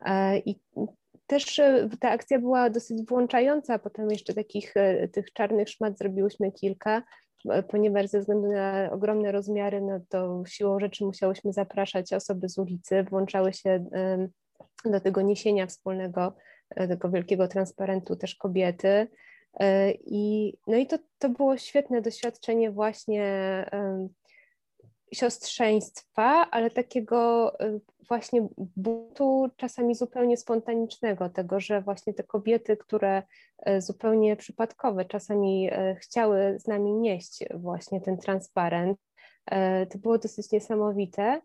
E, 0.00 0.38
I 0.38 0.60
też 1.28 1.58
e, 1.58 1.88
ta 2.00 2.10
akcja 2.10 2.38
była 2.38 2.70
dosyć 2.70 3.06
włączająca, 3.08 3.78
potem 3.78 4.10
jeszcze 4.10 4.34
takich 4.34 4.74
tych 5.12 5.32
czarnych 5.32 5.68
szmat 5.68 5.98
zrobiłyśmy 5.98 6.52
kilka, 6.52 7.02
ponieważ 7.68 8.06
ze 8.06 8.20
względu 8.20 8.52
na 8.52 8.90
ogromne 8.92 9.32
rozmiary, 9.32 9.80
no 9.80 10.00
to 10.08 10.42
siłą 10.46 10.80
rzeczy 10.80 11.04
musiałyśmy 11.04 11.52
zapraszać 11.52 12.12
osoby 12.12 12.48
z 12.48 12.58
ulicy, 12.58 13.04
włączały 13.10 13.52
się 13.52 13.84
do 14.84 15.00
tego 15.00 15.22
niesienia 15.22 15.66
wspólnego, 15.66 16.36
tego 16.76 17.10
wielkiego 17.10 17.48
transparentu 17.48 18.16
też 18.16 18.34
kobiety. 18.34 19.08
I, 20.04 20.54
no 20.66 20.76
i 20.76 20.86
to, 20.86 20.98
to 21.18 21.28
było 21.28 21.56
świetne 21.56 22.02
doświadczenie 22.02 22.70
właśnie 22.70 23.24
siostrzeństwa, 25.14 26.50
ale 26.50 26.70
takiego 26.70 27.52
y, 27.60 27.80
właśnie 28.08 28.48
buntu 28.76 29.48
czasami 29.56 29.94
zupełnie 29.94 30.36
spontanicznego, 30.36 31.28
tego, 31.28 31.60
że 31.60 31.82
właśnie 31.82 32.14
te 32.14 32.22
kobiety, 32.22 32.76
które 32.76 33.22
y, 33.68 33.80
zupełnie 33.80 34.36
przypadkowe 34.36 35.04
czasami 35.04 35.70
y, 35.72 35.96
chciały 36.00 36.58
z 36.58 36.66
nami 36.66 36.92
nieść 36.92 37.44
właśnie 37.54 38.00
ten 38.00 38.18
transparent, 38.18 38.98
to 39.90 39.98
było 39.98 40.18
dosyć 40.18 40.52
niesamowite. 40.52 41.40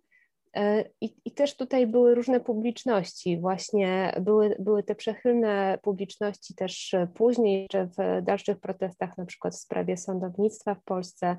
I, 1.01 1.15
I, 1.25 1.31
też 1.31 1.57
tutaj 1.57 1.87
były 1.87 2.15
różne 2.15 2.39
publiczności, 2.39 3.39
właśnie 3.39 4.13
były, 4.21 4.55
były 4.59 4.83
te 4.83 4.95
przechylne 4.95 5.79
publiczności 5.81 6.55
też 6.55 6.95
później, 7.13 7.67
że 7.71 7.85
w 7.87 8.23
dalszych 8.23 8.59
protestach, 8.59 9.17
na 9.17 9.25
przykład 9.25 9.53
w 9.53 9.59
sprawie 9.59 9.97
sądownictwa 9.97 10.75
w 10.75 10.83
Polsce, 10.83 11.37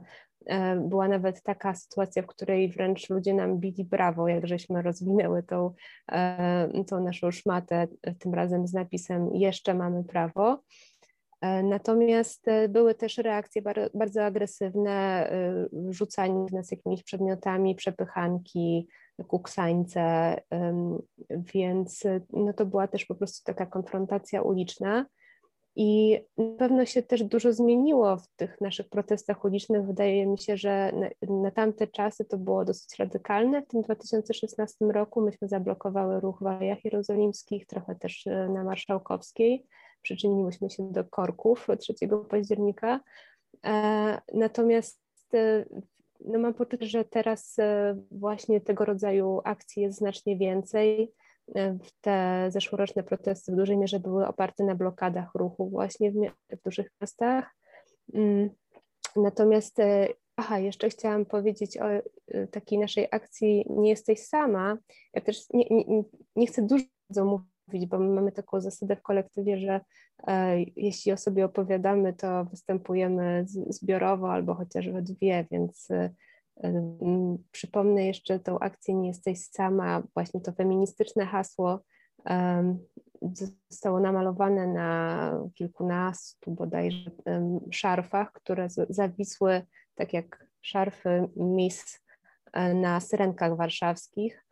była 0.76 1.08
nawet 1.08 1.42
taka 1.42 1.74
sytuacja, 1.74 2.22
w 2.22 2.26
której 2.26 2.68
wręcz 2.68 3.10
ludzie 3.10 3.34
nam 3.34 3.58
bili 3.58 3.84
brawo, 3.84 4.28
jak 4.28 4.46
żeśmy 4.46 4.82
rozwinęły 4.82 5.42
tą, 5.42 5.74
e, 6.12 6.84
tą 6.84 7.04
naszą 7.04 7.30
szmatę, 7.30 7.86
tym 8.18 8.34
razem 8.34 8.66
z 8.66 8.72
napisem 8.72 9.34
jeszcze 9.34 9.74
mamy 9.74 10.04
prawo. 10.04 10.62
E, 11.40 11.62
natomiast 11.62 12.46
były 12.68 12.94
też 12.94 13.18
reakcje 13.18 13.62
bardzo 13.94 14.24
agresywne, 14.24 15.30
rzucanie 15.88 16.46
w 16.46 16.52
nas 16.52 16.70
jakimiś 16.70 17.02
przedmiotami, 17.02 17.74
przepychanki, 17.74 18.88
kuksańce, 19.28 20.36
więc 21.54 22.02
no 22.32 22.52
to 22.52 22.66
była 22.66 22.88
też 22.88 23.04
po 23.04 23.14
prostu 23.14 23.44
taka 23.44 23.66
konfrontacja 23.66 24.42
uliczna. 24.42 25.06
I 25.76 26.20
na 26.38 26.56
pewno 26.58 26.86
się 26.86 27.02
też 27.02 27.22
dużo 27.22 27.52
zmieniło 27.52 28.16
w 28.16 28.28
tych 28.36 28.60
naszych 28.60 28.88
protestach 28.88 29.44
ulicznych. 29.44 29.86
Wydaje 29.86 30.26
mi 30.26 30.38
się, 30.38 30.56
że 30.56 30.92
na, 30.92 31.36
na 31.42 31.50
tamte 31.50 31.86
czasy 31.86 32.24
to 32.24 32.38
było 32.38 32.64
dosyć 32.64 32.98
radykalne. 32.98 33.62
W 33.62 33.66
tym 33.66 33.82
2016 33.82 34.84
roku 34.84 35.20
myśmy 35.20 35.48
zablokowały 35.48 36.20
ruch 36.20 36.38
w 36.42 36.46
Alejach 36.46 36.84
Jerozolimskich, 36.84 37.66
trochę 37.66 37.94
też 37.94 38.26
e, 38.26 38.48
na 38.48 38.64
Marszałkowskiej. 38.64 39.66
Przyczyniłyśmy 40.02 40.70
się 40.70 40.92
do 40.92 41.04
korków 41.04 41.66
3 41.78 41.94
października. 42.28 43.00
E, 43.66 44.20
natomiast 44.34 45.00
e, 45.34 45.64
no 46.24 46.38
mam 46.38 46.54
poczucie, 46.54 46.86
że 46.86 47.04
teraz 47.04 47.56
właśnie 48.10 48.60
tego 48.60 48.84
rodzaju 48.84 49.40
akcji 49.44 49.82
jest 49.82 49.98
znacznie 49.98 50.36
więcej 50.36 51.12
te 52.00 52.46
zeszłoroczne 52.50 53.02
protesty 53.02 53.52
w 53.52 53.56
dużej 53.56 53.76
mierze 53.76 54.00
były 54.00 54.26
oparte 54.26 54.64
na 54.64 54.74
blokadach 54.74 55.34
ruchu 55.34 55.70
właśnie 55.70 56.10
w, 56.10 56.14
w 56.50 56.62
dużych 56.64 56.88
miastach. 57.00 57.54
Mm, 58.14 58.50
natomiast, 59.16 59.78
e, 59.78 60.08
aha, 60.36 60.58
jeszcze 60.58 60.88
chciałam 60.88 61.24
powiedzieć 61.26 61.78
o 61.78 61.90
e, 61.90 62.02
takiej 62.46 62.78
naszej 62.78 63.08
akcji 63.10 63.66
Nie 63.70 63.90
jesteś 63.90 64.20
sama. 64.20 64.78
Ja 65.14 65.20
też 65.20 65.50
nie, 65.52 65.66
nie, 65.70 66.02
nie 66.36 66.46
chcę 66.46 66.62
dużo 66.62 67.24
mówić, 67.24 67.86
bo 67.86 67.98
my 67.98 68.14
mamy 68.14 68.32
taką 68.32 68.60
zasadę 68.60 68.96
w 68.96 69.02
kolektywie, 69.02 69.58
że 69.58 69.80
e, 70.26 70.60
jeśli 70.76 71.12
o 71.12 71.16
sobie 71.16 71.44
opowiadamy, 71.44 72.12
to 72.12 72.44
występujemy 72.44 73.44
zbiorowo 73.68 74.32
albo 74.32 74.54
chociaż 74.54 74.88
we 74.88 75.02
dwie, 75.02 75.46
więc 75.50 75.88
Przypomnę 77.52 78.06
jeszcze 78.06 78.40
tą 78.40 78.58
akcję 78.58 78.94
Nie 78.94 79.08
jesteś 79.08 79.38
sama, 79.38 80.02
właśnie 80.14 80.40
to 80.40 80.52
feministyczne 80.52 81.26
hasło 81.26 81.80
zostało 83.70 84.00
namalowane 84.00 84.66
na 84.66 85.32
kilkunastu 85.54 86.50
bodajże 86.50 87.10
szarfach, 87.70 88.32
które 88.32 88.68
zawisły 88.88 89.62
tak 89.94 90.12
jak 90.12 90.46
szarfy 90.62 91.28
Miss 91.36 92.00
e, 92.52 92.74
na 92.74 93.00
syrenkach 93.00 93.56
warszawskich, 93.56 94.44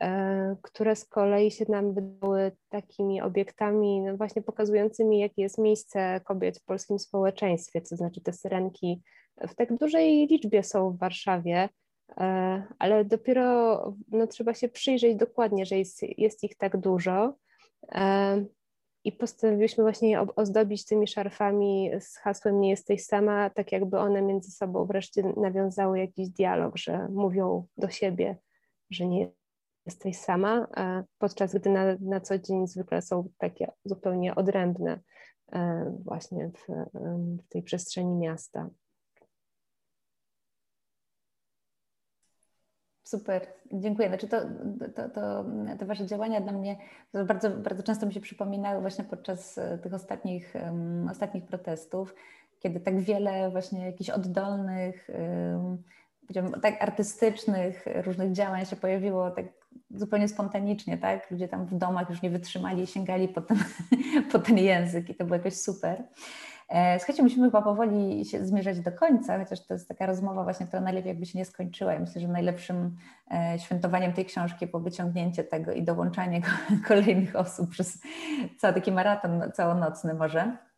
e, 0.00 0.56
które 0.62 0.96
z 0.96 1.04
kolei 1.04 1.50
się 1.50 1.64
nam 1.68 1.94
wydały 1.94 2.52
takimi 2.68 3.22
obiektami 3.22 4.00
no 4.00 4.16
właśnie 4.16 4.42
pokazującymi, 4.42 5.18
jakie 5.18 5.42
jest 5.42 5.58
miejsce 5.58 6.20
kobiet 6.24 6.58
w 6.58 6.64
polskim 6.64 6.98
społeczeństwie, 6.98 7.80
to 7.80 7.96
znaczy 7.96 8.20
te 8.20 8.32
syrenki 8.32 9.02
w 9.40 9.54
tak 9.54 9.76
dużej 9.76 10.26
liczbie 10.26 10.62
są 10.62 10.90
w 10.90 10.98
Warszawie, 10.98 11.68
e, 12.20 12.62
ale 12.78 13.04
dopiero 13.04 13.78
no, 14.08 14.26
trzeba 14.26 14.54
się 14.54 14.68
przyjrzeć 14.68 15.16
dokładnie, 15.16 15.66
że 15.66 15.78
jest, 15.78 16.02
jest 16.18 16.44
ich 16.44 16.56
tak 16.56 16.76
dużo. 16.76 17.34
E, 17.92 18.44
I 19.04 19.12
postanowiliśmy 19.12 19.84
właśnie 19.84 20.10
je 20.10 20.26
ozdobić 20.36 20.84
tymi 20.84 21.06
szarfami 21.06 21.90
z 22.00 22.16
hasłem 22.16 22.60
Nie 22.60 22.70
jesteś 22.70 23.04
sama, 23.04 23.50
tak 23.50 23.72
jakby 23.72 23.98
one 23.98 24.22
między 24.22 24.50
sobą 24.50 24.86
wreszcie 24.86 25.22
nawiązały 25.36 25.98
jakiś 25.98 26.28
dialog, 26.28 26.78
że 26.78 27.08
mówią 27.08 27.66
do 27.76 27.88
siebie, 27.88 28.36
że 28.90 29.06
nie 29.06 29.30
jesteś 29.86 30.18
sama, 30.18 30.66
e, 30.76 31.04
podczas 31.18 31.54
gdy 31.54 31.70
na, 31.70 31.84
na 32.00 32.20
co 32.20 32.38
dzień 32.38 32.66
zwykle 32.66 33.02
są 33.02 33.28
takie 33.38 33.72
zupełnie 33.84 34.34
odrębne 34.34 35.00
właśnie 36.04 36.50
w, 36.50 36.72
w 37.44 37.48
tej 37.48 37.62
przestrzeni 37.62 38.14
miasta. 38.14 38.70
Super, 43.12 43.46
dziękuję. 43.72 44.08
Znaczy 44.08 44.28
to, 44.28 44.40
to, 44.94 45.08
to, 45.08 45.44
te 45.78 45.86
Wasze 45.86 46.06
działania 46.06 46.40
dla 46.40 46.52
mnie 46.52 46.76
bardzo, 47.26 47.50
bardzo 47.50 47.82
często 47.82 48.06
mi 48.06 48.14
się 48.14 48.20
przypominały 48.20 48.80
właśnie 48.80 49.04
podczas 49.04 49.58
e, 49.58 49.78
tych 49.78 49.94
ostatnich, 49.94 50.54
um, 50.64 51.08
ostatnich 51.10 51.44
protestów, 51.44 52.14
kiedy 52.60 52.80
tak 52.80 53.00
wiele 53.00 53.50
właśnie 53.50 53.86
jakichś 53.86 54.10
oddolnych, 54.10 55.10
um, 56.34 56.60
tak 56.62 56.82
artystycznych 56.82 57.84
różnych 58.04 58.32
działań 58.32 58.66
się 58.66 58.76
pojawiło 58.76 59.30
tak 59.30 59.46
zupełnie 59.90 60.28
spontanicznie, 60.28 60.98
tak? 60.98 61.30
Ludzie 61.30 61.48
tam 61.48 61.66
w 61.66 61.74
domach 61.74 62.10
już 62.10 62.22
nie 62.22 62.30
wytrzymali 62.30 62.82
i 62.82 62.86
sięgali 62.86 63.28
po 63.28 63.40
ten, 63.40 63.58
po 64.32 64.38
ten 64.38 64.58
język 64.58 65.10
i 65.10 65.14
to 65.14 65.24
było 65.24 65.36
jakoś 65.36 65.54
super. 65.54 66.04
E, 66.68 66.98
słuchajcie, 66.98 67.22
musimy 67.22 67.46
chyba 67.46 67.62
powoli 67.62 68.24
się 68.24 68.44
zmierzać 68.44 68.80
do 68.80 68.92
końca, 68.92 69.38
chociaż 69.38 69.66
to 69.66 69.74
jest 69.74 69.88
taka 69.88 70.06
rozmowa 70.06 70.44
właśnie, 70.44 70.66
która 70.66 70.82
najlepiej 70.82 71.08
jakby 71.08 71.26
się 71.26 71.38
nie 71.38 71.44
skończyła. 71.44 71.92
Ja 71.92 72.00
myślę, 72.00 72.20
że 72.20 72.28
najlepszym 72.28 72.96
e, 73.30 73.58
świętowaniem 73.58 74.12
tej 74.12 74.24
książki 74.24 74.66
było 74.66 74.82
wyciągnięcie 74.82 75.44
tego 75.44 75.72
i 75.72 75.82
dołączanie 75.82 76.40
kolejnych 76.88 77.36
osób 77.36 77.70
przez 77.70 77.98
cały 78.58 78.74
taki 78.74 78.92
maraton 78.92 79.42
całonocny 79.54 80.14
może. 80.14 80.71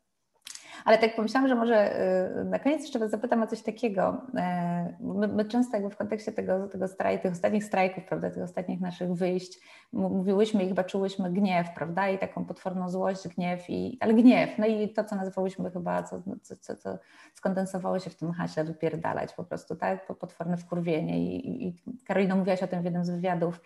Ale 0.85 0.99
tak 0.99 1.17
pomyślałam, 1.17 1.49
że 1.49 1.55
może 1.55 2.01
y, 2.41 2.45
na 2.45 2.59
koniec 2.59 2.83
jeszcze 2.83 2.99
Was 2.99 3.11
zapytam 3.11 3.43
o 3.43 3.47
coś 3.47 3.63
takiego. 3.63 4.23
E, 4.37 4.97
my, 5.01 5.29
my 5.29 5.45
często 5.45 5.77
jakby 5.77 5.91
w 5.91 5.97
kontekście 5.97 6.33
tego, 6.33 6.69
tego 6.69 6.89
strajku, 6.89 7.23
tych 7.23 7.33
ostatnich 7.33 7.65
strajków, 7.65 8.05
prawda, 8.05 8.31
tych 8.31 8.43
ostatnich 8.43 8.81
naszych 8.81 9.15
wyjść, 9.15 9.59
mówiłyśmy 9.93 10.65
i 10.65 10.69
chyba 10.69 10.85
czułyśmy 10.85 11.33
gniew, 11.33 11.67
prawda, 11.75 12.09
i 12.09 12.19
taką 12.19 12.45
potworną 12.45 12.89
złość, 12.89 13.29
gniew, 13.29 13.71
i, 13.71 13.99
ale 14.01 14.15
gniew, 14.15 14.59
no 14.59 14.67
i 14.67 14.89
to, 14.89 15.05
co 15.05 15.17
nazwałyśmy 15.17 15.71
chyba, 15.71 16.03
co, 16.03 16.23
co, 16.43 16.57
co, 16.57 16.77
co 16.77 16.99
skondensowało 17.35 17.99
się 17.99 18.11
w 18.11 18.17
tym 18.17 18.33
haśle 18.33 18.65
wypierdalać 18.65 19.35
po 19.35 19.45
prostu, 19.45 19.77
tak, 19.77 20.07
potworne 20.07 20.57
wkurwienie 20.57 21.19
i, 21.19 21.67
i, 21.67 21.75
Karolina 22.07 22.37
mówiłaś 22.37 22.63
o 22.63 22.67
tym 22.67 22.83
w 22.83 22.85
jednym 22.85 23.05
z 23.05 23.11
wywiadów, 23.11 23.61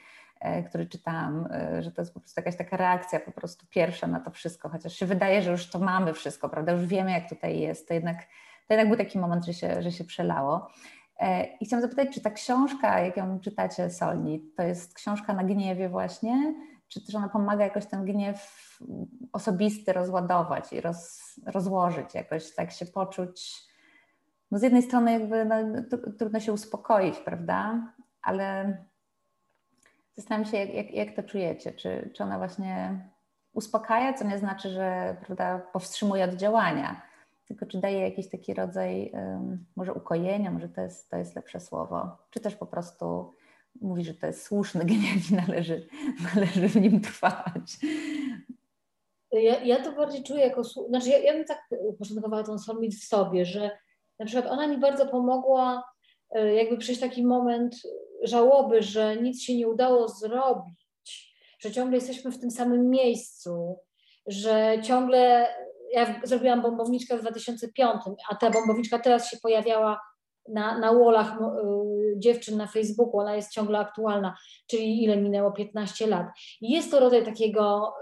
który 0.68 0.86
czytałam, 0.86 1.48
e, 1.52 1.82
że 1.82 1.92
to 1.92 2.02
jest 2.02 2.14
po 2.14 2.20
prostu 2.20 2.40
jakaś 2.40 2.56
taka 2.56 2.76
reakcja 2.76 3.20
po 3.20 3.32
prostu 3.32 3.66
pierwsza 3.70 4.06
na 4.06 4.20
to 4.20 4.30
wszystko, 4.30 4.68
chociaż 4.68 4.92
się 4.92 5.06
wydaje, 5.06 5.42
że 5.42 5.50
już 5.50 5.70
to 5.70 5.78
mamy 5.78 6.12
wszystko, 6.12 6.48
prawda, 6.48 6.72
już 6.72 6.86
wiemy 6.86 7.10
jak 7.12 7.28
tutaj 7.28 7.60
jest, 7.60 7.88
to 7.88 7.94
jednak, 7.94 8.18
to 8.68 8.74
jednak 8.74 8.88
był 8.88 8.96
taki 8.96 9.18
moment, 9.18 9.44
że 9.44 9.54
się, 9.54 9.82
że 9.82 9.92
się 9.92 10.04
przelało. 10.04 10.68
E, 11.20 11.44
I 11.44 11.66
chciałam 11.66 11.82
zapytać, 11.82 12.14
czy 12.14 12.20
ta 12.20 12.30
książka, 12.30 13.00
jak 13.00 13.16
ją 13.16 13.40
czytacie, 13.40 13.90
Solni, 13.90 14.52
to 14.56 14.62
jest 14.62 14.94
książka 14.94 15.32
na 15.32 15.44
gniewie 15.44 15.88
właśnie, 15.88 16.54
czy 16.88 17.06
też 17.06 17.14
ona 17.14 17.28
pomaga 17.28 17.64
jakoś 17.64 17.86
ten 17.86 18.04
gniew 18.04 18.78
osobisty 19.32 19.92
rozładować 19.92 20.72
i 20.72 20.80
roz, 20.80 21.34
rozłożyć, 21.46 22.14
jakoś 22.14 22.54
tak 22.54 22.70
się 22.70 22.86
poczuć 22.86 23.68
no 24.50 24.58
z 24.58 24.62
jednej 24.62 24.82
strony 24.82 25.12
jakby 25.12 25.44
no, 25.44 25.56
trudno 26.18 26.40
się 26.40 26.52
uspokoić, 26.52 27.18
prawda? 27.18 27.82
Ale 28.22 28.76
zastanawiam 30.18 30.50
się, 30.50 30.56
jak, 30.56 30.90
jak, 30.90 31.16
to 31.16 31.22
czujecie. 31.22 31.72
Czy, 31.72 32.10
czy 32.14 32.22
ona 32.22 32.38
właśnie 32.38 33.04
uspokaja, 33.52 34.14
co 34.14 34.24
nie 34.24 34.38
znaczy, 34.38 34.70
że 34.70 35.16
prawda, 35.26 35.58
powstrzymuje 35.72 36.24
od 36.24 36.34
działania, 36.34 37.02
tylko 37.46 37.66
czy 37.66 37.80
daje 37.80 38.00
jakiś 38.00 38.30
taki 38.30 38.54
rodzaj 38.54 39.10
um, 39.14 39.64
może 39.76 39.94
ukojenia, 39.94 40.50
może 40.50 40.68
to 40.68 40.80
jest, 40.80 41.10
to 41.10 41.16
jest 41.16 41.36
lepsze 41.36 41.60
słowo, 41.60 42.16
czy 42.30 42.40
też 42.40 42.56
po 42.56 42.66
prostu 42.66 43.34
mówi, 43.80 44.04
że 44.04 44.14
to 44.14 44.26
jest 44.26 44.42
słuszny 44.42 44.84
gniew 44.84 45.30
i 45.30 45.34
należy, 45.46 45.88
należy 46.34 46.68
w 46.68 46.76
nim 46.76 47.00
trwać. 47.00 47.76
Ja, 49.32 49.64
ja 49.64 49.84
to 49.84 49.92
bardziej 49.92 50.22
czuję 50.22 50.40
jako, 50.40 50.64
znaczy 50.64 51.08
ja, 51.08 51.18
ja 51.18 51.32
bym 51.32 51.44
tak 51.44 51.66
uporządkowała 51.70 52.42
tą 52.42 52.58
Solmit 52.58 52.94
w 52.94 53.04
sobie, 53.04 53.44
że 53.44 53.70
na 54.18 54.26
przykład 54.26 54.52
ona 54.52 54.66
mi 54.66 54.78
bardzo 54.78 55.06
pomogła 55.06 55.84
e, 56.30 56.54
jakby 56.54 56.78
przejść 56.78 57.00
taki 57.00 57.26
moment 57.26 57.76
żałoby, 58.22 58.82
że 58.82 59.16
nic 59.16 59.42
się 59.42 59.56
nie 59.56 59.68
udało 59.68 60.08
zrobić, 60.08 61.34
że 61.60 61.72
ciągle 61.72 61.96
jesteśmy 61.96 62.30
w 62.30 62.40
tym 62.40 62.50
samym 62.50 62.90
miejscu, 62.90 63.78
że 64.26 64.78
ciągle 64.82 65.48
ja 65.92 66.20
zrobiłam 66.24 66.62
bombowniczkę 66.62 67.18
w 67.18 67.20
2005, 67.20 68.00
a 68.30 68.34
ta 68.34 68.50
bombowniczka 68.50 68.98
teraz 68.98 69.30
się 69.30 69.36
pojawiała 69.42 70.00
na, 70.48 70.78
na 70.78 70.94
wallach 70.94 71.32
y, 71.32 72.18
dziewczyn 72.18 72.56
na 72.56 72.66
Facebooku, 72.66 73.20
ona 73.20 73.36
jest 73.36 73.52
ciągle 73.52 73.78
aktualna, 73.78 74.36
czyli 74.66 75.04
ile 75.04 75.16
minęło 75.16 75.52
15 75.52 76.06
lat. 76.06 76.26
I 76.60 76.70
jest 76.70 76.90
to 76.90 77.00
rodzaj 77.00 77.24
takiego, 77.24 77.92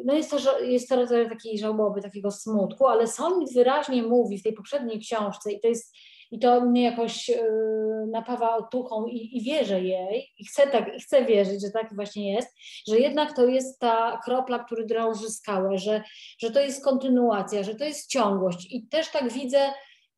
y, 0.00 0.02
no 0.04 0.14
jest 0.14 0.30
to, 0.30 0.60
jest 0.60 0.88
to 0.88 0.96
rodzaj 0.96 1.28
takiej 1.28 1.58
żałoby, 1.58 2.02
takiego 2.02 2.30
smutku, 2.30 2.86
ale 2.86 3.06
Solmit 3.06 3.54
wyraźnie 3.54 4.02
mówi 4.02 4.38
w 4.38 4.42
tej 4.42 4.52
poprzedniej 4.52 5.00
książce 5.00 5.52
i 5.52 5.60
to 5.60 5.68
jest 5.68 5.94
i 6.30 6.38
to 6.38 6.60
mnie 6.60 6.82
jakoś 6.82 7.28
yy, 7.28 8.06
napawa 8.10 8.56
otuchą 8.56 9.06
i, 9.06 9.36
i 9.36 9.42
wierzę 9.42 9.80
jej. 9.80 10.32
I 10.38 10.44
chcę, 10.44 10.66
tak, 10.66 10.94
i 10.96 11.00
chcę 11.00 11.24
wierzyć, 11.24 11.60
że 11.62 11.70
tak 11.70 11.94
właśnie 11.94 12.34
jest, 12.34 12.56
że 12.88 12.98
jednak 12.98 13.36
to 13.36 13.46
jest 13.46 13.80
ta 13.80 14.20
kropla, 14.24 14.58
który 14.58 14.86
drąży 14.86 15.30
skałę, 15.30 15.78
że, 15.78 16.02
że 16.38 16.50
to 16.50 16.60
jest 16.60 16.84
kontynuacja, 16.84 17.62
że 17.62 17.74
to 17.74 17.84
jest 17.84 18.10
ciągłość. 18.10 18.72
I 18.72 18.86
też 18.86 19.10
tak 19.10 19.32
widzę 19.32 19.70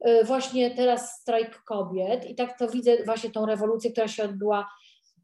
yy, 0.05 0.25
właśnie 0.25 0.71
teraz 0.71 1.21
strajk 1.21 1.63
kobiet 1.65 2.31
i 2.31 2.35
tak 2.35 2.59
to 2.59 2.69
widzę 2.69 3.05
właśnie 3.05 3.31
tą 3.31 3.47
rewolucję, 3.47 3.93
która 3.93 4.09
się 4.09 4.25
odbyła 4.25 4.69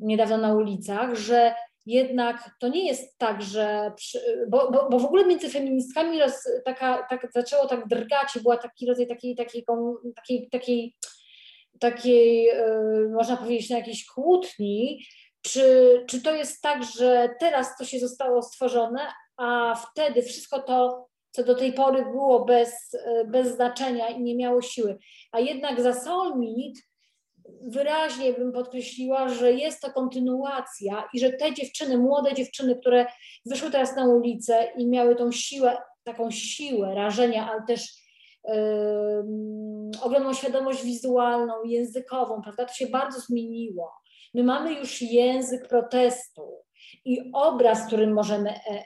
niedawno 0.01 0.37
na 0.37 0.55
ulicach, 0.55 1.15
że 1.15 1.55
jednak 1.89 2.51
to 2.61 2.69
nie 2.69 2.87
jest 2.87 3.19
tak, 3.19 3.43
że. 3.43 3.93
bo, 4.49 4.71
bo, 4.71 4.89
bo 4.91 4.99
w 4.99 5.05
ogóle 5.05 5.27
między 5.27 5.49
feministkami 5.49 6.21
roz, 6.21 6.49
taka, 6.65 7.07
tak, 7.11 7.29
zaczęło 7.35 7.67
tak 7.67 7.89
drgać 7.89 8.39
była 8.43 8.57
taki 8.57 8.87
rodzaj 8.87 9.07
takiej, 9.07 9.37
takiej, 9.37 9.65
takiej, 10.17 10.49
takiej, 10.51 10.97
takiej 11.81 12.45
yy, 12.45 13.09
można 13.15 13.37
powiedzieć, 13.37 13.71
na 13.71 13.77
jakiejś 13.79 14.07
kłótni. 14.07 15.05
Czy, 15.43 16.05
czy 16.09 16.23
to 16.23 16.35
jest 16.35 16.63
tak, 16.63 16.85
że 16.85 17.29
teraz 17.41 17.77
to 17.79 17.85
się 17.85 17.99
zostało 17.99 18.43
stworzone, 18.43 19.01
a 19.37 19.75
wtedy 19.75 20.23
wszystko 20.23 20.63
to, 20.63 21.09
co 21.31 21.45
do 21.45 21.55
tej 21.55 21.73
pory 21.73 22.03
było 22.03 22.45
bez, 22.45 22.97
bez 23.27 23.55
znaczenia 23.55 24.09
i 24.09 24.23
nie 24.23 24.37
miało 24.37 24.63
siły. 24.63 24.99
A 25.33 25.41
jednak 25.41 25.81
za 25.81 25.95
Solmit 25.95 26.88
wyraźnie 27.63 28.33
bym 28.33 28.53
podkreśliła, 28.53 29.29
że 29.29 29.53
jest 29.53 29.81
to 29.81 29.93
kontynuacja 29.93 31.09
i 31.15 31.21
że 31.21 31.33
te 31.33 31.55
dziewczyny, 31.55 31.99
młode 31.99 32.35
dziewczyny, 32.35 32.77
które 32.77 33.07
wyszły 33.47 33.71
teraz 33.71 33.97
na 33.97 34.07
ulicę 34.07 34.69
i 34.77 34.87
miały 34.87 35.17
tą 35.17 35.33
siłę, 35.33 35.77
taką 36.05 36.31
siłę 36.31 36.95
rażenia, 36.95 37.51
ale 37.51 37.63
też 37.67 37.89
yy, 38.45 38.55
ogromną 40.03 40.33
świadomość 40.35 40.85
wizualną, 40.85 41.55
językową, 41.65 42.43
prawda, 42.43 42.65
to 42.65 42.75
się 42.75 42.87
bardzo 42.87 43.21
zmieniło. 43.21 43.93
My 44.35 44.43
mamy 44.43 44.73
już 44.75 45.03
język 45.03 45.69
protestu 45.69 46.65
i 47.05 47.31
obraz, 47.33 47.87
którym 47.87 48.13
możemy 48.13 48.51
e, 48.51 48.55
e, 48.55 48.85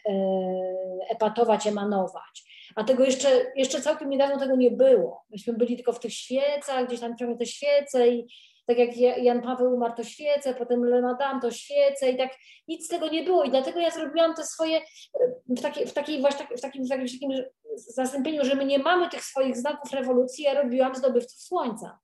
epatować, 1.11 1.67
emanować. 1.67 2.53
A 2.75 2.85
tego 2.85 3.05
jeszcze, 3.05 3.29
jeszcze 3.57 3.81
całkiem 3.81 4.11
niedawno 4.11 4.39
tego 4.39 4.57
nie 4.57 4.71
było. 4.71 5.25
Myśmy 5.31 5.53
byli 5.53 5.77
tylko 5.77 5.93
w 5.93 6.01
tych 6.01 6.15
świecach, 6.15 6.87
gdzieś 6.87 7.01
tam 7.01 7.17
ciągle 7.17 7.37
te 7.37 7.47
świece 7.47 8.09
i 8.09 8.27
tak 8.67 8.79
jak 8.79 8.97
Jan 8.97 9.43
Paweł 9.43 9.75
umarł, 9.75 9.95
to 9.97 10.05
świecę, 10.05 10.55
potem 10.55 10.85
Le 10.85 11.03
Madame, 11.03 11.41
to 11.41 11.51
świecę 11.51 12.11
i 12.11 12.17
tak 12.17 12.31
nic 12.69 12.85
z 12.85 12.89
tego 12.89 13.09
nie 13.09 13.23
było 13.23 13.45
i 13.45 13.51
dlatego 13.51 13.81
ja 13.81 13.91
zrobiłam 13.91 14.35
te 14.35 14.45
swoje 14.45 14.81
w, 15.49 15.61
takiej, 15.61 15.87
w, 15.87 15.93
takiej 15.93 16.21
właśnie, 16.21 16.47
w, 16.57 16.61
takim, 16.61 16.85
w 16.85 16.89
takim, 16.89 17.07
w 17.07 17.13
takim 17.13 17.31
zastąpieniu, 17.77 18.45
że 18.45 18.55
my 18.55 18.65
nie 18.65 18.79
mamy 18.79 19.09
tych 19.09 19.25
swoich 19.25 19.57
znaków 19.57 19.93
rewolucji, 19.93 20.45
ja 20.45 20.63
robiłam 20.63 20.95
zdobywców 20.95 21.41
słońca. 21.41 21.99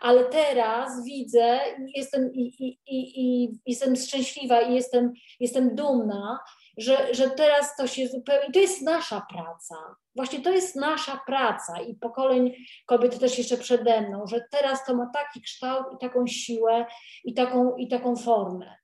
Ale 0.00 0.24
teraz 0.24 1.04
widzę, 1.04 1.60
jestem, 1.96 2.32
i, 2.34 2.40
i, 2.40 2.78
i, 2.86 3.20
i 3.20 3.50
jestem 3.66 3.96
szczęśliwa 3.96 4.60
i 4.60 4.74
jestem, 4.74 5.12
jestem 5.40 5.74
dumna, 5.74 6.38
że, 6.78 7.14
że 7.14 7.30
teraz 7.30 7.76
to 7.76 7.86
się 7.86 8.08
zupełnie, 8.08 8.52
to 8.52 8.60
jest 8.60 8.82
nasza 8.82 9.26
praca. 9.32 9.76
Właśnie 10.16 10.40
to 10.40 10.50
jest 10.50 10.76
nasza 10.76 11.20
praca 11.26 11.80
i 11.80 11.94
pokoleń 11.94 12.54
kobiet 12.86 13.20
też 13.20 13.38
jeszcze 13.38 13.56
przede 13.56 14.00
mną, 14.00 14.26
że 14.26 14.44
teraz 14.50 14.84
to 14.84 14.94
ma 14.94 15.10
taki 15.14 15.42
kształt 15.42 15.86
i 15.94 15.98
taką 15.98 16.26
siłę 16.26 16.86
i 17.24 17.34
taką, 17.34 17.76
i 17.76 17.88
taką 17.88 18.16
formę. 18.16 18.76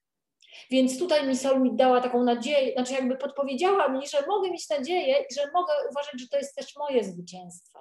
Więc 0.71 0.99
tutaj 0.99 1.29
mi 1.29 1.37
Sol 1.37 1.61
mi 1.61 1.77
dała 1.77 2.01
taką 2.01 2.25
nadzieję, 2.25 2.73
znaczy 2.73 2.93
jakby 2.93 3.17
podpowiedziała 3.17 3.89
mi, 3.89 4.09
że 4.09 4.27
mogę 4.27 4.51
mieć 4.51 4.69
nadzieję 4.69 5.25
i 5.31 5.35
że 5.35 5.51
mogę 5.53 5.73
uważać, 5.91 6.21
że 6.21 6.29
to 6.29 6.37
jest 6.37 6.57
też 6.57 6.77
moje 6.77 7.05
zwycięstwo, 7.05 7.81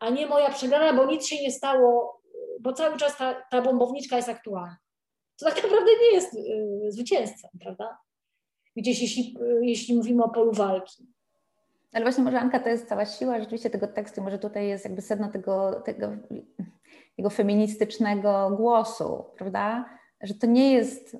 a 0.00 0.10
nie 0.10 0.26
moja 0.26 0.50
przegrana, 0.50 0.92
bo 0.92 1.06
nic 1.06 1.26
się 1.26 1.42
nie 1.42 1.52
stało, 1.52 2.20
bo 2.60 2.72
cały 2.72 2.96
czas 2.96 3.16
ta, 3.16 3.34
ta 3.50 3.62
bombowniczka 3.62 4.16
jest 4.16 4.28
aktualna. 4.28 4.76
To 5.38 5.46
tak 5.46 5.62
naprawdę 5.62 5.90
nie 6.00 6.12
jest 6.12 6.34
y, 6.34 6.92
zwycięstwem, 6.92 7.50
prawda? 7.60 7.98
Gdzieś 8.76 9.02
jeśli, 9.02 9.38
jeśli 9.60 9.96
mówimy 9.96 10.24
o 10.24 10.28
polu 10.28 10.52
walki. 10.52 11.06
Ale 11.92 12.04
właśnie 12.04 12.24
może 12.24 12.40
Anka 12.40 12.60
to 12.60 12.68
jest 12.68 12.88
cała 12.88 13.06
siła 13.06 13.40
rzeczywiście 13.40 13.70
tego 13.70 13.88
tekstu, 13.88 14.22
może 14.22 14.38
tutaj 14.38 14.68
jest 14.68 14.84
jakby 14.84 15.02
sedno 15.02 15.28
tego, 15.28 15.72
tego 15.84 16.12
jego 17.18 17.30
feministycznego 17.30 18.50
głosu, 18.50 19.24
prawda? 19.36 19.84
Że 20.22 20.34
to 20.34 20.46
nie 20.46 20.72
jest 20.72 21.16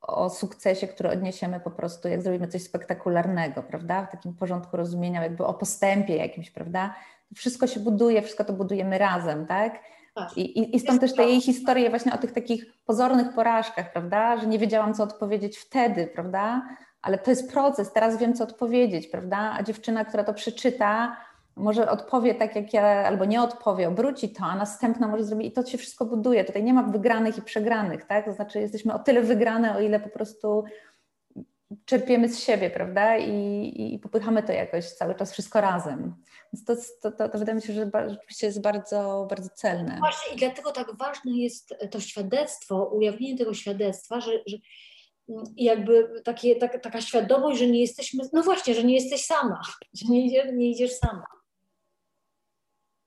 o 0.00 0.30
sukcesie, 0.30 0.88
który 0.88 1.10
odniesiemy 1.10 1.60
po 1.60 1.70
prostu, 1.70 2.08
jak 2.08 2.22
zrobimy 2.22 2.48
coś 2.48 2.62
spektakularnego, 2.62 3.62
prawda? 3.62 4.06
W 4.06 4.10
takim 4.10 4.34
porządku 4.34 4.76
rozumienia, 4.76 5.22
jakby 5.22 5.46
o 5.46 5.54
postępie 5.54 6.16
jakimś, 6.16 6.50
prawda? 6.50 6.94
Wszystko 7.34 7.66
się 7.66 7.80
buduje, 7.80 8.22
wszystko 8.22 8.44
to 8.44 8.52
budujemy 8.52 8.98
razem, 8.98 9.46
tak? 9.46 9.78
tak. 10.14 10.38
I, 10.38 10.58
i, 10.58 10.76
I 10.76 10.80
stąd 10.80 11.00
też 11.00 11.14
te 11.14 11.24
jej 11.24 11.40
historie 11.40 11.90
właśnie 11.90 12.12
o 12.12 12.18
tych 12.18 12.32
takich 12.32 12.84
pozornych 12.84 13.34
porażkach, 13.34 13.92
prawda? 13.92 14.36
Że 14.36 14.46
nie 14.46 14.58
wiedziałam, 14.58 14.94
co 14.94 15.02
odpowiedzieć 15.02 15.58
wtedy, 15.58 16.06
prawda? 16.06 16.62
Ale 17.02 17.18
to 17.18 17.30
jest 17.30 17.52
proces, 17.52 17.92
teraz 17.92 18.18
wiem, 18.18 18.34
co 18.34 18.44
odpowiedzieć, 18.44 19.06
prawda? 19.06 19.54
A 19.58 19.62
dziewczyna, 19.62 20.04
która 20.04 20.24
to 20.24 20.34
przeczyta, 20.34 21.16
może 21.56 21.90
odpowie 21.90 22.34
tak 22.34 22.56
jak 22.56 22.72
ja, 22.72 22.84
albo 22.84 23.24
nie 23.24 23.42
odpowie, 23.42 23.88
obróci 23.88 24.28
to, 24.28 24.44
a 24.44 24.56
następna 24.56 25.08
może 25.08 25.24
zrobić 25.24 25.46
i 25.46 25.52
to 25.52 25.66
się 25.66 25.78
wszystko 25.78 26.04
buduje. 26.04 26.44
Tutaj 26.44 26.62
nie 26.62 26.74
ma 26.74 26.82
wygranych 26.82 27.38
i 27.38 27.42
przegranych, 27.42 28.04
tak? 28.04 28.24
To 28.24 28.32
znaczy 28.32 28.60
jesteśmy 28.60 28.94
o 28.94 28.98
tyle 28.98 29.22
wygrane, 29.22 29.76
o 29.76 29.80
ile 29.80 30.00
po 30.00 30.08
prostu 30.08 30.64
czerpiemy 31.84 32.28
z 32.28 32.40
siebie, 32.40 32.70
prawda? 32.70 33.18
I, 33.18 33.94
i 33.94 33.98
popychamy 33.98 34.42
to 34.42 34.52
jakoś 34.52 34.84
cały 34.84 35.14
czas 35.14 35.32
wszystko 35.32 35.60
razem. 35.60 36.14
Więc 36.52 36.64
to, 36.64 36.76
to, 37.02 37.16
to, 37.16 37.28
to 37.28 37.38
wydaje 37.38 37.56
mi 37.56 37.62
się, 37.62 37.72
że 37.72 37.90
rzeczywiście 38.08 38.46
jest 38.46 38.62
bardzo, 38.62 39.26
bardzo 39.30 39.48
celne. 39.48 39.98
Właśnie 39.98 40.34
i 40.34 40.38
dlatego 40.38 40.72
tak 40.72 40.96
ważne 40.96 41.32
jest 41.32 41.74
to 41.90 42.00
świadectwo, 42.00 42.84
ujawnienie 42.84 43.38
tego 43.38 43.54
świadectwa, 43.54 44.20
że, 44.20 44.30
że 44.46 44.56
jakby 45.56 46.22
takie, 46.24 46.56
tak, 46.56 46.82
taka 46.82 47.00
świadomość, 47.00 47.58
że 47.58 47.66
nie 47.66 47.80
jesteśmy, 47.80 48.24
no 48.32 48.42
właśnie, 48.42 48.74
że 48.74 48.84
nie 48.84 48.94
jesteś 48.94 49.24
sama, 49.24 49.60
że 49.94 50.08
nie, 50.08 50.26
idzie, 50.26 50.52
nie 50.52 50.70
idziesz 50.70 50.92
sama. 50.92 51.26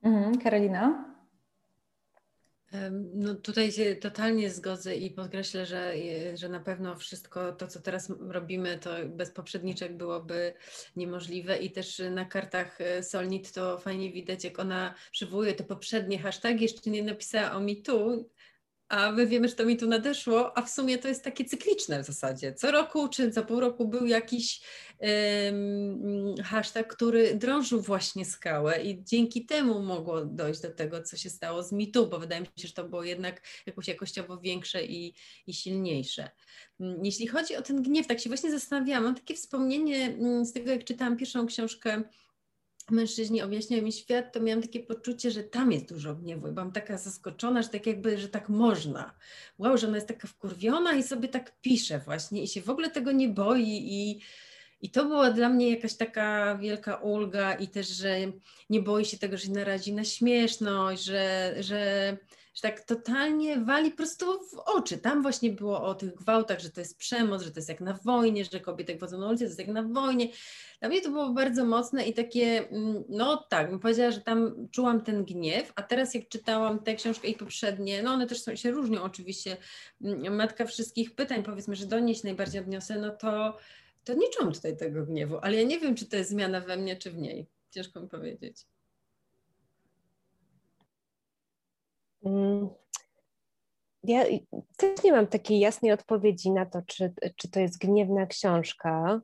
Mhm, 0.03 0.37
Karolina? 0.37 1.15
No 3.13 3.35
tutaj 3.35 3.71
się 3.71 3.95
totalnie 3.95 4.49
zgodzę 4.49 4.95
i 4.95 5.11
podkreślę, 5.11 5.65
że, 5.65 5.93
że 6.33 6.49
na 6.49 6.59
pewno 6.59 6.95
wszystko 6.95 7.51
to, 7.51 7.67
co 7.67 7.81
teraz 7.81 8.11
robimy, 8.19 8.77
to 8.77 8.89
bez 9.05 9.31
poprzedniczek 9.31 9.97
byłoby 9.97 10.53
niemożliwe 10.95 11.57
i 11.57 11.71
też 11.71 12.01
na 12.11 12.25
kartach 12.25 12.81
e, 12.81 13.03
Solnit 13.03 13.51
to 13.51 13.77
fajnie 13.77 14.11
widać, 14.11 14.43
jak 14.43 14.59
ona 14.59 14.93
przywołuje 15.11 15.53
te 15.53 15.63
poprzednie 15.63 16.19
hasztagi, 16.19 16.63
jeszcze 16.63 16.89
nie 16.89 17.03
napisała 17.03 17.51
o 17.51 17.59
mitu, 17.59 18.29
a 18.89 19.11
my 19.11 19.27
wiemy, 19.27 19.47
że 19.47 19.55
to 19.55 19.65
mi 19.65 19.77
tu 19.77 19.87
nadeszło, 19.87 20.57
a 20.57 20.61
w 20.61 20.69
sumie 20.69 20.97
to 20.97 21.07
jest 21.07 21.23
takie 21.23 21.45
cykliczne 21.45 22.03
w 22.03 22.05
zasadzie. 22.05 22.53
Co 22.53 22.71
roku 22.71 23.07
czy 23.07 23.31
co 23.31 23.45
pół 23.45 23.59
roku 23.59 23.87
był 23.87 24.05
jakiś 24.05 24.61
um, 24.99 26.35
hashtag, 26.43 26.95
który 26.95 27.35
drążył 27.35 27.81
właśnie 27.81 28.25
skałę 28.25 28.83
i 28.83 29.03
dzięki 29.03 29.45
temu 29.45 29.79
mogło 29.79 30.25
dojść 30.25 30.61
do 30.61 30.71
tego, 30.71 31.03
co 31.03 31.17
się 31.17 31.29
stało 31.29 31.63
z 31.63 31.71
mitu, 31.71 32.07
bo 32.07 32.19
wydaje 32.19 32.41
mi 32.41 32.47
się, 32.47 32.67
że 32.67 32.73
to 32.73 32.83
było 32.83 33.03
jednak 33.03 33.41
jakoś 33.65 33.87
jakościowo 33.87 34.37
większe 34.37 34.85
i, 34.85 35.13
i 35.47 35.53
silniejsze. 35.53 36.29
Mm, 36.79 37.05
jeśli 37.05 37.27
chodzi 37.27 37.55
o 37.55 37.61
ten 37.61 37.81
gniew, 37.81 38.07
tak 38.07 38.19
się 38.19 38.29
właśnie 38.29 38.51
zastanawiałam, 38.51 39.03
mam 39.03 39.15
takie 39.15 39.35
wspomnienie 39.35 40.05
mm, 40.05 40.45
z 40.45 40.53
tego, 40.53 40.71
jak 40.71 40.83
czytałam 40.83 41.17
pierwszą 41.17 41.45
książkę 41.45 42.03
mężczyźni 42.91 43.41
objaśniają 43.41 43.83
mi 43.83 43.91
świat, 43.91 44.33
to 44.33 44.39
miałam 44.39 44.61
takie 44.61 44.79
poczucie, 44.79 45.31
że 45.31 45.43
tam 45.43 45.71
jest 45.71 45.89
dużo 45.89 46.15
gniewu. 46.15 46.47
I 46.47 46.51
byłam 46.51 46.71
taka 46.71 46.97
zaskoczona, 46.97 47.61
że 47.61 47.69
tak 47.69 47.87
jakby, 47.87 48.17
że 48.17 48.29
tak 48.29 48.49
można. 48.49 49.13
Wow, 49.57 49.77
że 49.77 49.87
ona 49.87 49.97
jest 49.97 50.07
taka 50.07 50.27
wkurwiona 50.27 50.93
i 50.93 51.03
sobie 51.03 51.27
tak 51.27 51.61
pisze 51.61 51.99
właśnie 51.99 52.43
i 52.43 52.47
się 52.47 52.61
w 52.61 52.69
ogóle 52.69 52.89
tego 52.89 53.11
nie 53.11 53.29
boi 53.29 53.63
i 53.67 54.21
i 54.81 54.89
to 54.89 55.05
była 55.05 55.31
dla 55.31 55.49
mnie 55.49 55.69
jakaś 55.69 55.93
taka 55.93 56.57
wielka 56.57 56.95
ulga 56.95 57.53
i 57.53 57.67
też, 57.67 57.87
że 57.87 58.17
nie 58.69 58.81
boi 58.81 59.05
się 59.05 59.17
tego, 59.17 59.37
że 59.37 59.45
się 59.45 59.51
narazi 59.51 59.93
na 59.93 60.03
śmieszność, 60.03 61.03
że, 61.03 61.55
że, 61.59 62.17
że 62.55 62.61
tak 62.61 62.81
totalnie 62.81 63.59
wali 63.59 63.91
prosto 63.91 64.39
w 64.51 64.59
oczy. 64.65 64.97
Tam 64.97 65.21
właśnie 65.21 65.51
było 65.51 65.83
o 65.83 65.95
tych 65.95 66.15
gwałtach, 66.15 66.59
że 66.59 66.69
to 66.69 66.79
jest 66.79 66.97
przemoc, 66.97 67.41
że 67.41 67.51
to 67.51 67.59
jest 67.59 67.69
jak 67.69 67.81
na 67.81 67.93
wojnie, 67.93 68.45
że 68.45 68.59
kobiety 68.59 68.97
wchodzą 68.97 69.17
na 69.17 69.27
ulicę, 69.27 69.45
to 69.45 69.49
jest 69.49 69.59
jak 69.59 69.67
na 69.67 69.83
wojnie. 69.83 70.27
Dla 70.79 70.89
mnie 70.89 71.01
to 71.01 71.09
było 71.09 71.29
bardzo 71.29 71.65
mocne 71.65 72.07
i 72.07 72.13
takie, 72.13 72.69
mm, 72.69 73.03
no 73.09 73.45
tak, 73.49 73.69
bym 73.69 73.79
powiedziała, 73.79 74.11
że 74.11 74.21
tam 74.21 74.67
czułam 74.71 75.01
ten 75.01 75.25
gniew, 75.25 75.73
a 75.75 75.83
teraz 75.83 76.13
jak 76.13 76.27
czytałam 76.27 76.79
tę 76.79 76.95
książkę 76.95 77.27
i 77.27 77.35
poprzednie, 77.35 78.03
no 78.03 78.11
one 78.11 78.27
też 78.27 78.41
są, 78.41 78.55
się 78.55 78.71
różnią 78.71 79.03
oczywiście, 79.03 79.57
mm, 80.01 80.35
Matka 80.35 80.65
Wszystkich 80.65 81.15
Pytań, 81.15 81.43
powiedzmy, 81.43 81.75
że 81.75 81.85
do 81.85 81.99
niej 81.99 82.15
się 82.15 82.21
najbardziej 82.23 82.61
odniosę, 82.61 82.99
no 82.99 83.09
to 83.09 83.57
to 84.03 84.13
nie 84.13 84.29
czułam 84.29 84.53
tutaj 84.53 84.77
tego 84.77 85.05
gniewu, 85.05 85.37
ale 85.41 85.55
ja 85.55 85.63
nie 85.63 85.79
wiem, 85.79 85.95
czy 85.95 86.05
to 86.05 86.17
jest 86.17 86.29
zmiana 86.29 86.61
we 86.61 86.77
mnie, 86.77 86.95
czy 86.95 87.11
w 87.11 87.17
niej. 87.17 87.47
Ciężko 87.71 88.01
mi 88.01 88.09
powiedzieć. 88.09 88.65
Ja 94.03 94.23
też 94.77 95.03
nie 95.03 95.11
mam 95.11 95.27
takiej 95.27 95.59
jasnej 95.59 95.91
odpowiedzi 95.91 96.51
na 96.51 96.65
to, 96.65 96.81
czy, 96.87 97.13
czy 97.35 97.51
to 97.51 97.59
jest 97.59 97.77
gniewna 97.77 98.25
książka. 98.25 99.21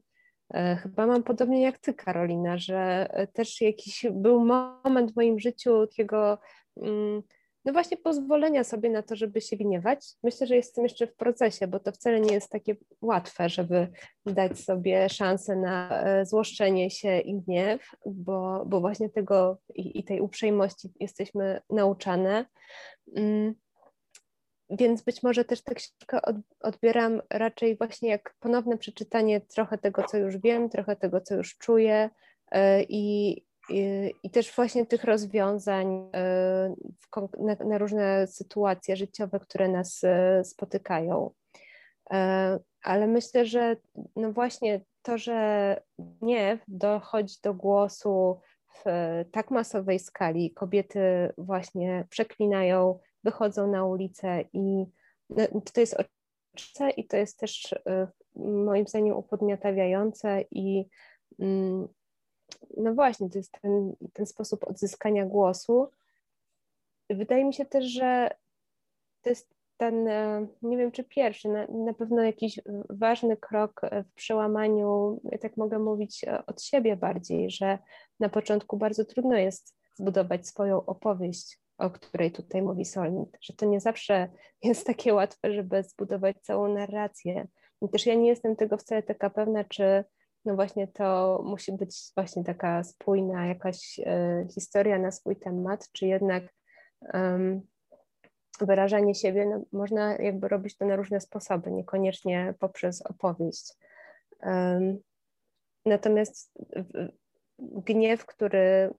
E, 0.54 0.76
chyba 0.76 1.08
mam 1.08 1.24
podobnie 1.24 1.62
jak 1.62 1.78
ty, 1.78 1.94
Karolina, 1.94 2.58
że 2.58 3.10
też 3.34 3.62
jakiś 3.62 4.06
był 4.12 4.46
moment 4.46 5.12
w 5.12 5.16
moim 5.16 5.40
życiu 5.40 5.88
takiego 5.88 6.38
mm, 6.78 7.22
no 7.66 7.74
właśnie 7.74 7.98
pozwolenia 7.98 8.64
sobie 8.64 8.90
na 8.90 9.04
to, 9.04 9.16
żeby 9.16 9.42
się 9.42 9.58
gniewać. 9.58 10.06
Myślę, 10.24 10.48
że 10.48 10.56
jestem 10.56 10.84
jeszcze 10.84 11.08
w 11.08 11.16
procesie, 11.16 11.68
bo 11.68 11.80
to 11.80 11.92
wcale 11.92 12.20
nie 12.20 12.34
jest 12.34 12.50
takie 12.50 12.76
łatwe, 13.02 13.50
żeby 13.50 13.88
dać 14.26 14.60
sobie 14.60 15.10
szansę 15.10 15.56
na 15.56 16.04
e, 16.04 16.26
złoszczenie 16.26 16.90
się 16.90 17.20
i 17.20 17.42
gniew, 17.42 17.92
bo, 18.06 18.64
bo 18.66 18.80
właśnie 18.80 19.10
tego 19.10 19.58
i, 19.76 20.00
i 20.00 20.04
tej 20.04 20.22
uprzejmości 20.22 20.90
jesteśmy 21.00 21.62
nauczane. 21.70 22.46
Mm. 23.16 23.54
Więc 24.70 25.02
być 25.02 25.24
może 25.24 25.46
też 25.46 25.64
tę 25.64 25.76
książkę 25.76 26.20
odbieram 26.60 27.22
raczej 27.30 27.78
właśnie 27.78 28.10
jak 28.10 28.36
ponowne 28.40 28.78
przeczytanie 28.78 29.42
trochę 29.42 29.78
tego, 29.78 30.04
co 30.04 30.18
już 30.18 30.38
wiem, 30.38 30.70
trochę 30.70 30.96
tego, 30.96 31.22
co 31.22 31.36
już 31.36 31.58
czuję 31.58 32.10
e, 32.52 32.84
i, 33.70 34.30
też 34.32 34.56
właśnie 34.56 34.86
tych 34.86 35.04
rozwiązań 35.04 36.10
e, 36.14 36.76
na, 37.40 37.56
na, 37.66 37.78
różne 37.78 38.28
sytuacje 38.28 38.96
życiowe, 38.96 39.40
które 39.40 39.68
nas 39.68 40.04
e, 40.04 40.44
spotykają. 40.44 41.32
E, 42.12 42.60
ale 42.84 43.08
myślę, 43.08 43.46
że 43.46 43.76
no 44.16 44.32
właśnie 44.32 44.82
to, 45.02 45.18
że 45.18 45.82
gniew 46.00 46.62
dochodzi 46.68 47.36
do 47.44 47.54
głosu 47.54 48.40
w 48.74 48.84
tak 49.32 49.52
masowej 49.52 50.00
skali, 50.00 50.52
kobiety 50.52 51.00
właśnie 51.38 52.08
przeklinają, 52.10 53.00
wychodzą 53.24 53.72
na 53.72 53.86
ulicę 53.86 54.44
i 54.54 54.86
no, 55.30 55.62
to 55.74 55.82
jest 55.82 55.98
oczywiste 56.54 56.90
i 56.90 57.08
to 57.08 57.18
jest 57.18 57.40
też 57.40 57.76
moim 58.36 58.88
zdaniem 58.88 59.16
upodmiotawiające 59.16 60.46
i 60.52 60.86
mm, 61.40 61.88
no 62.78 62.94
właśnie, 62.94 63.30
to 63.30 63.38
jest 63.38 63.52
ten, 63.62 63.96
ten 64.14 64.26
sposób 64.26 64.64
odzyskania 64.68 65.26
głosu. 65.26 65.88
Wydaje 67.10 67.46
mi 67.46 67.54
się 67.54 67.66
też, 67.66 67.86
że 67.86 68.30
to 69.22 69.30
jest 69.30 69.54
ten, 69.78 70.08
e, 70.08 70.48
nie 70.62 70.78
wiem 70.78 70.92
czy 70.92 71.04
pierwszy, 71.04 71.50
na, 71.50 71.68
na 71.68 71.94
pewno 71.94 72.22
jakiś 72.22 72.60
ważny 72.90 73.38
krok 73.38 73.82
w 74.06 74.14
przełamaniu, 74.14 75.22
ja 75.32 75.38
tak 75.38 75.58
mogę 75.58 75.80
mówić 75.80 76.24
e, 76.24 76.46
od 76.46 76.62
siebie 76.62 76.98
bardziej, 76.98 77.52
że 77.52 77.80
na 78.20 78.30
początku 78.30 78.78
bardzo 78.78 79.06
trudno 79.06 79.38
jest 79.38 79.76
zbudować 79.96 80.48
swoją 80.48 80.86
opowieść, 80.86 81.60
o 81.78 81.90
której 81.90 82.32
tutaj 82.32 82.62
mówi 82.62 82.86
Solnit, 82.86 83.38
że 83.42 83.54
to 83.54 83.66
nie 83.66 83.80
zawsze 83.80 84.30
jest 84.64 84.88
takie 84.88 85.14
łatwe, 85.14 85.54
żeby 85.54 85.84
zbudować 85.84 86.38
całą 86.42 86.74
narrację. 86.74 87.48
I 87.82 87.90
też 87.90 88.06
ja 88.06 88.16
nie 88.16 88.28
jestem 88.28 88.56
tego 88.56 88.78
wcale 88.78 89.04
taka 89.04 89.30
pewna, 89.30 89.64
czy 89.64 90.04
no 90.46 90.56
właśnie 90.56 90.88
to 90.88 91.40
musi 91.46 91.72
być 91.72 92.12
właśnie 92.16 92.44
taka 92.44 92.84
spójna 92.84 93.48
jakaś 93.48 94.00
e, 94.00 94.46
historia 94.56 95.00
na 95.00 95.12
swój 95.12 95.36
temat, 95.36 95.90
czy 95.92 96.08
jednak 96.08 96.44
um, 97.14 97.62
wyrażanie 98.62 99.16
siebie, 99.16 99.46
no, 99.46 99.64
można 99.72 100.16
jakby 100.16 100.48
robić 100.48 100.78
to 100.78 100.86
na 100.86 100.96
różne 100.96 101.22
sposoby, 101.22 101.72
niekoniecznie 101.72 102.54
poprzez 102.60 103.02
opowieść. 103.02 103.74
Um, 104.44 105.00
natomiast 105.86 106.52
gniew, 107.60 108.26
który 108.26 108.94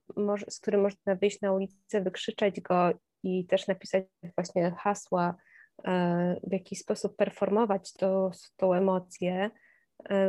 z 0.49 0.59
którym 0.59 0.81
można 0.81 1.15
wyjść 1.15 1.41
na 1.41 1.53
ulicę, 1.53 2.01
wykrzyczeć 2.01 2.61
go 2.61 2.91
i 3.23 3.45
też 3.45 3.67
napisać 3.67 4.03
właśnie 4.35 4.71
hasła, 4.71 5.35
e, 5.85 6.39
w 6.43 6.51
jakiś 6.51 6.79
sposób 6.79 7.15
performować 7.15 7.93
to, 7.93 8.31
tą 8.57 8.73
emocję, 8.73 9.49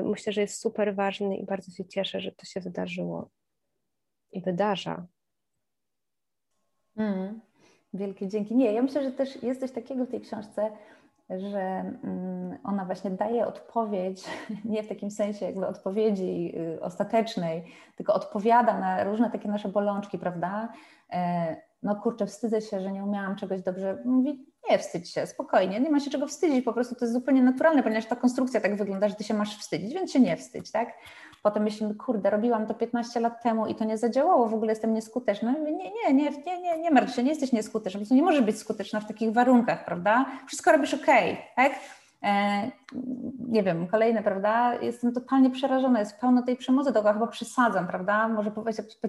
myślę, 0.05 0.33
że 0.33 0.41
jest 0.41 0.61
super 0.61 0.95
ważny 0.95 1.37
i 1.37 1.47
bardzo 1.47 1.73
się 1.73 1.85
cieszę, 1.85 2.21
że 2.21 2.33
to 2.33 2.47
się 2.47 2.61
wydarzyło 2.61 3.31
i 4.33 4.41
wydarza. 4.41 5.07
Mm, 6.97 7.41
wielkie 7.95 8.29
dzięki. 8.29 8.57
Nie, 8.57 8.73
ja 8.73 8.83
myślę, 8.83 9.03
że 9.03 9.13
też 9.13 9.43
jest 9.43 9.61
coś 9.61 9.71
takiego 9.73 10.05
w 10.05 10.11
tej 10.11 10.21
książce, 10.21 10.71
że 11.31 11.61
mm, 12.05 12.59
ona 12.65 12.85
właśnie 12.85 13.11
daje 13.11 13.47
odpowiedź, 13.47 14.25
nie 14.65 14.83
w 14.83 14.89
takim 14.89 15.11
sensie 15.11 15.47
jakby 15.47 15.67
odpowiedzi 15.67 16.53
y, 16.57 16.81
ostatecznej, 16.81 17.65
tylko 17.97 18.15
odpowiada 18.15 18.81
na 18.81 19.05
różne 19.05 19.31
takie 19.31 19.49
nasze 19.49 19.69
bolączki, 19.69 20.19
prawda? 20.19 20.73
No 21.85 21.97
kurczę, 21.97 22.27
wstydzę 22.27 22.61
się, 22.61 22.81
że 22.81 22.93
nie 22.93 23.05
umiałam 23.05 23.37
czegoś 23.37 23.63
dobrze. 23.63 23.99
Mówi, 24.05 24.47
nie 24.71 24.79
wstydź 24.79 25.11
się, 25.11 25.27
spokojnie, 25.27 25.81
nie 25.81 25.91
ma 25.91 26.01
się 26.01 26.11
czego 26.11 26.27
wstydzić, 26.27 26.65
po 26.65 26.73
prostu 26.73 26.95
to 26.95 27.05
jest 27.05 27.13
zupełnie 27.13 27.43
naturalne, 27.43 27.83
ponieważ 27.83 28.07
ta 28.07 28.17
konstrukcja 28.17 28.61
tak 28.61 28.77
wygląda, 28.77 29.09
że 29.09 29.15
ty 29.15 29.25
się 29.25 29.35
masz 29.35 29.59
wstydzić, 29.59 29.95
więc 29.95 30.13
się 30.13 30.21
nie 30.21 30.37
wstydź, 30.37 30.71
tak? 30.71 30.89
Potem 31.43 31.63
myślimy, 31.63 31.95
kurde, 31.95 32.31
robiłam 32.31 32.67
to 32.67 32.75
15 32.75 33.21
lat 33.21 33.43
temu 33.43 33.67
i 33.67 33.75
to 33.75 33.85
nie 33.85 33.99
zadziałało, 33.99 34.49
w 34.49 34.55
ogóle 34.55 34.73
jestem 34.73 34.95
nieskuteczna. 34.95 35.53
Nie, 35.53 35.73
nie, 35.73 35.91
nie, 36.15 36.31
nie, 36.31 36.61
nie, 36.61 36.79
nie 36.79 36.91
martw 36.91 37.15
się, 37.15 37.23
nie 37.23 37.31
jesteś 37.31 37.53
nieskuteczna, 37.53 37.99
po 37.99 38.01
prostu 38.01 38.15
nie 38.15 38.23
możesz 38.23 38.43
być 38.43 38.59
skuteczna 38.59 39.01
w 39.01 39.09
takich 39.09 39.33
warunkach, 39.33 39.85
prawda? 39.85 40.27
Wszystko 40.47 40.73
robisz 40.73 40.95
ok, 40.95 41.07
tak? 41.57 41.73
E, 42.23 42.71
nie 43.49 43.63
wiem, 43.63 43.87
kolejne, 43.87 44.23
prawda? 44.23 44.75
Jestem 44.75 45.13
totalnie 45.13 45.51
przerażona, 45.51 46.01
jest 46.01 46.21
pełno 46.21 46.43
tej 46.43 46.57
przemocy 46.57 46.93
dookoła, 46.93 47.15
chyba 47.15 47.27
przesadzam, 47.27 47.87
prawda? 47.87 48.29
Może 48.29 48.51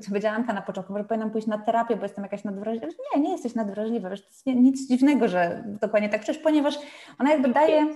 powiedziała 0.06 0.36
Anka 0.36 0.54
na 0.54 0.62
początku, 0.62 0.94
może 0.94 1.06
powinnam 1.06 1.32
pójść 1.32 1.48
na 1.48 1.58
terapię, 1.58 1.96
bo 1.96 2.04
jestem 2.04 2.24
jakaś 2.24 2.44
nadwrażliwa. 2.44 2.88
Nie, 3.16 3.22
nie 3.22 3.32
jesteś 3.32 3.56
nadwrażliwa, 3.56 4.10
wiesz, 4.10 4.22
to 4.22 4.28
jest 4.28 4.46
nic 4.46 4.88
dziwnego, 4.88 5.28
że 5.28 5.64
dokładnie 5.82 6.10
tak 6.10 6.26
czujesz, 6.26 6.42
ponieważ 6.42 6.80
ona 7.20 7.32
jakby 7.32 7.50
daje 7.50 7.88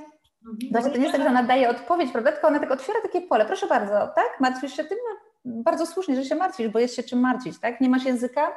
Znaczy, 0.72 0.90
to 0.90 0.98
nie 0.98 1.03
jest 1.03 1.15
tak, 1.15 1.23
że 1.23 1.30
ona 1.30 1.44
daje 1.44 1.69
odpowiedź, 1.69 2.11
prawda? 2.11 2.31
Tylko 2.31 2.48
ona 2.48 2.60
tak 2.60 2.72
otwiera 2.72 3.02
takie 3.02 3.22
pole. 3.22 3.45
Proszę 3.45 3.68
bardzo, 3.68 3.94
tak? 3.94 4.40
Martwisz 4.40 4.76
się 4.76 4.84
tym? 4.84 4.98
No, 5.10 5.19
bardzo 5.64 5.86
słusznie, 5.86 6.15
że 6.15 6.26
się 6.26 6.36
martwisz, 6.36 6.68
bo 6.68 6.80
jest 6.80 6.95
się 6.95 7.03
czym 7.03 7.19
martwić, 7.19 7.60
tak? 7.60 7.81
Nie 7.81 7.90
masz 7.90 8.06
języka? 8.06 8.52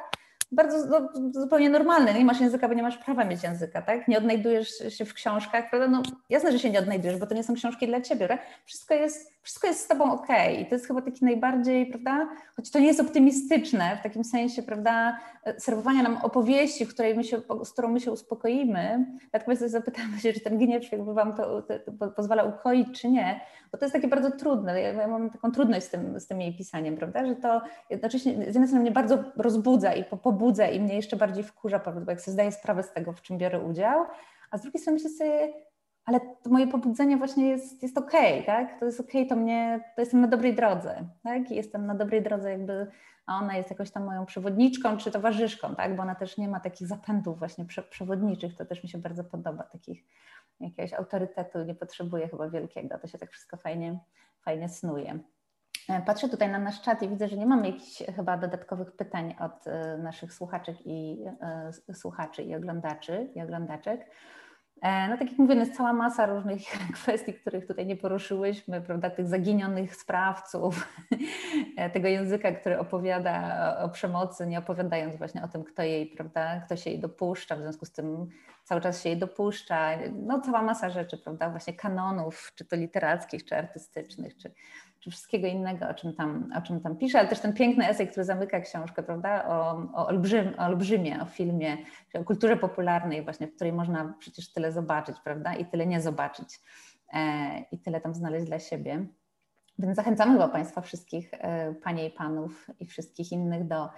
Bardzo 0.55 0.85
no, 0.85 1.09
zupełnie 1.31 1.69
normalne. 1.69 2.13
Nie 2.13 2.25
masz 2.25 2.41
języka, 2.41 2.67
bo 2.67 2.73
nie 2.73 2.83
masz 2.83 2.97
prawa 2.97 3.25
mieć 3.25 3.43
języka, 3.43 3.81
tak? 3.81 4.07
Nie 4.07 4.17
odnajdujesz 4.17 4.69
się 4.89 5.05
w 5.05 5.13
książkach, 5.13 5.69
prawda? 5.69 5.87
No 5.87 6.03
jasne, 6.29 6.51
że 6.51 6.59
się 6.59 6.69
nie 6.69 6.79
odnajdujesz, 6.79 7.17
bo 7.17 7.27
to 7.27 7.35
nie 7.35 7.43
są 7.43 7.53
książki 7.53 7.87
dla 7.87 8.01
ciebie, 8.01 8.27
prawda? 8.27 8.45
Wszystko 8.65 8.93
jest, 8.93 9.32
wszystko 9.43 9.67
jest 9.67 9.79
z 9.79 9.87
tobą 9.87 10.11
ok. 10.11 10.27
I 10.59 10.65
to 10.65 10.75
jest 10.75 10.87
chyba 10.87 11.01
taki 11.01 11.25
najbardziej, 11.25 11.85
prawda? 11.85 12.27
Choć 12.55 12.71
to 12.71 12.79
nie 12.79 12.87
jest 12.87 12.99
optymistyczne 12.99 13.97
w 13.99 14.03
takim 14.03 14.23
sensie, 14.23 14.63
prawda? 14.63 15.19
Serwowania 15.57 16.03
nam 16.03 16.17
opowieści, 16.17 16.87
której 16.87 17.15
my 17.15 17.23
się, 17.23 17.41
z 17.63 17.71
którą 17.71 17.89
my 17.89 17.99
się 17.99 18.11
uspokoimy. 18.11 19.05
Dlatego 19.31 19.51
ja 19.51 19.67
zapytamy 19.67 20.19
się, 20.19 20.33
czy 20.33 20.39
ten 20.39 20.57
gniew 20.57 20.91
jakby 20.91 21.13
wam 21.13 21.35
to, 21.35 21.61
to, 21.61 21.73
to 21.99 22.07
pozwala 22.07 22.43
ukoić, 22.43 23.01
czy 23.01 23.11
nie. 23.11 23.41
Bo 23.71 23.77
to 23.77 23.85
jest 23.85 23.93
takie 23.93 24.07
bardzo 24.07 24.31
trudne. 24.31 24.81
Ja, 24.81 24.93
ja 24.93 25.07
mam 25.07 25.29
taką 25.29 25.51
trudność 25.51 25.85
z 25.85 25.89
tym, 25.89 26.19
z 26.19 26.27
tym 26.27 26.41
jej 26.41 26.57
pisaniem, 26.57 26.97
prawda? 26.97 27.25
Że 27.25 27.35
to 27.35 27.61
jednocześnie 27.89 28.33
z 28.33 28.37
jednej 28.37 28.67
strony 28.67 28.81
mnie 28.81 28.91
bardzo 28.91 29.23
rozbudza 29.35 29.93
i 29.93 30.03
pobudza 30.03 30.67
i 30.67 30.79
mnie 30.79 30.95
jeszcze 30.95 31.15
bardziej 31.15 31.43
wkurza, 31.43 31.79
bo 32.05 32.11
jak 32.11 32.21
sobie 32.21 32.33
zdaję 32.33 32.51
sprawę 32.51 32.83
z 32.83 32.91
tego, 32.91 33.13
w 33.13 33.21
czym 33.21 33.37
biorę 33.37 33.59
udział, 33.59 34.05
a 34.51 34.57
z 34.57 34.61
drugiej 34.61 34.81
strony 34.81 34.95
myślę 34.95 35.09
sobie, 35.09 35.53
ale 36.05 36.19
moje 36.45 36.67
pobudzenie 36.67 37.17
właśnie 37.17 37.49
jest, 37.49 37.83
jest 37.83 37.97
okej, 37.97 38.33
okay, 38.33 38.45
tak? 38.45 38.79
To 38.79 38.85
jest 38.85 38.99
okej, 38.99 39.21
okay, 39.21 39.29
to 39.29 39.35
mnie, 39.35 39.91
to 39.95 40.01
jestem 40.01 40.21
na 40.21 40.27
dobrej 40.27 40.55
drodze, 40.55 41.05
tak? 41.23 41.51
Jestem 41.51 41.85
na 41.85 41.95
dobrej 41.95 42.23
drodze 42.23 42.51
jakby, 42.51 42.87
a 43.25 43.37
ona 43.37 43.57
jest 43.57 43.69
jakoś 43.69 43.91
tam 43.91 44.05
moją 44.05 44.25
przewodniczką 44.25 44.97
czy 44.97 45.11
towarzyszką, 45.11 45.75
tak? 45.75 45.95
Bo 45.95 46.03
ona 46.03 46.15
też 46.15 46.37
nie 46.37 46.47
ma 46.47 46.59
takich 46.59 46.87
zapędów 46.87 47.39
właśnie 47.39 47.65
przewodniczych, 47.89 48.55
to 48.55 48.65
też 48.65 48.83
mi 48.83 48.89
się 48.89 48.97
bardzo 48.97 49.23
podoba, 49.23 49.63
takich 49.63 50.03
jakiegoś 50.59 50.93
autorytetu 50.93 51.63
nie 51.63 51.75
potrzebuje 51.75 52.27
chyba 52.27 52.49
wielkiego, 52.49 52.99
to 52.99 53.07
się 53.07 53.17
tak 53.17 53.31
wszystko 53.31 53.57
fajnie, 53.57 53.99
fajnie 54.41 54.69
snuje. 54.69 55.19
E, 55.89 56.01
patrzę 56.01 56.29
tutaj 56.29 56.51
na 56.51 56.59
nasz 56.59 56.81
czat 56.81 57.01
i 57.01 57.09
widzę, 57.09 57.27
że 57.27 57.37
nie 57.37 57.45
mamy 57.45 57.67
jakichś 57.67 58.03
chyba 58.15 58.37
dodatkowych 58.37 58.91
pytań 58.91 59.35
od 59.39 59.67
e, 59.67 59.97
naszych 59.97 60.33
słuchaczek 60.33 60.77
i 60.85 61.25
e, 61.41 61.93
słuchaczy 61.93 62.43
i 62.43 62.55
oglądaczy 62.55 63.31
i 63.35 63.41
oglądaczek. 63.41 64.09
No 64.83 65.17
tak 65.17 65.29
jak 65.29 65.39
mówię, 65.39 65.55
jest 65.55 65.77
cała 65.77 65.93
masa 65.93 66.25
różnych 66.25 66.61
kwestii, 66.93 67.33
których 67.33 67.67
tutaj 67.67 67.85
nie 67.85 67.95
poruszyłyśmy, 67.95 68.81
prawda, 68.81 69.09
tych 69.09 69.27
zaginionych 69.27 69.95
sprawców, 69.95 70.87
tego 71.93 72.07
języka, 72.07 72.51
który 72.51 72.79
opowiada 72.79 73.77
o 73.83 73.89
przemocy, 73.89 74.47
nie 74.47 74.59
opowiadając 74.59 75.17
właśnie 75.17 75.43
o 75.43 75.47
tym, 75.47 75.63
kto 75.63 75.83
jej, 75.83 76.07
prawda, 76.07 76.59
kto 76.59 76.75
się 76.75 76.89
jej 76.89 76.99
dopuszcza, 76.99 77.55
w 77.55 77.61
związku 77.61 77.85
z 77.85 77.91
tym 77.91 78.29
cały 78.63 78.81
czas 78.81 79.03
się 79.03 79.09
jej 79.09 79.17
dopuszcza, 79.17 79.89
no 80.13 80.41
cała 80.41 80.61
masa 80.61 80.89
rzeczy, 80.89 81.17
prawda, 81.17 81.49
właśnie 81.49 81.73
kanonów, 81.73 82.51
czy 82.55 82.65
to 82.65 82.75
literackich, 82.75 83.45
czy 83.45 83.55
artystycznych, 83.55 84.37
czy, 84.37 84.51
czy 85.03 85.11
wszystkiego 85.11 85.47
innego, 85.47 85.89
o 85.89 85.93
czym, 85.93 86.13
tam, 86.13 86.53
o 86.57 86.61
czym 86.61 86.81
tam 86.81 86.97
pisze, 86.97 87.19
ale 87.19 87.27
też 87.27 87.39
ten 87.39 87.53
piękny 87.53 87.87
esej, 87.87 88.07
który 88.07 88.23
zamyka 88.23 88.61
książkę, 88.61 89.03
prawda, 89.03 89.47
o, 89.47 89.71
o, 89.93 90.07
olbrzym, 90.07 90.53
o 90.57 90.61
olbrzymie, 90.61 91.21
o 91.21 91.25
filmie, 91.25 91.77
o 92.13 92.23
kulturze 92.23 92.57
popularnej 92.57 93.23
właśnie, 93.23 93.47
w 93.47 93.55
której 93.55 93.73
można 93.73 94.13
przecież 94.19 94.53
tyle 94.53 94.71
zobaczyć, 94.71 95.17
prawda, 95.23 95.53
i 95.53 95.65
tyle 95.65 95.85
nie 95.85 96.01
zobaczyć 96.01 96.59
e, 97.13 97.19
i 97.71 97.79
tyle 97.79 98.01
tam 98.01 98.13
znaleźć 98.13 98.45
dla 98.45 98.59
siebie. 98.59 99.05
Więc 99.79 99.95
zachęcamy 99.95 100.33
chyba 100.33 100.47
Państwa 100.47 100.81
wszystkich, 100.81 101.33
e, 101.33 101.73
Panie 101.73 102.07
i 102.07 102.11
Panów 102.11 102.67
i 102.79 102.85
wszystkich 102.85 103.31
innych 103.31 103.67
do, 103.67 103.89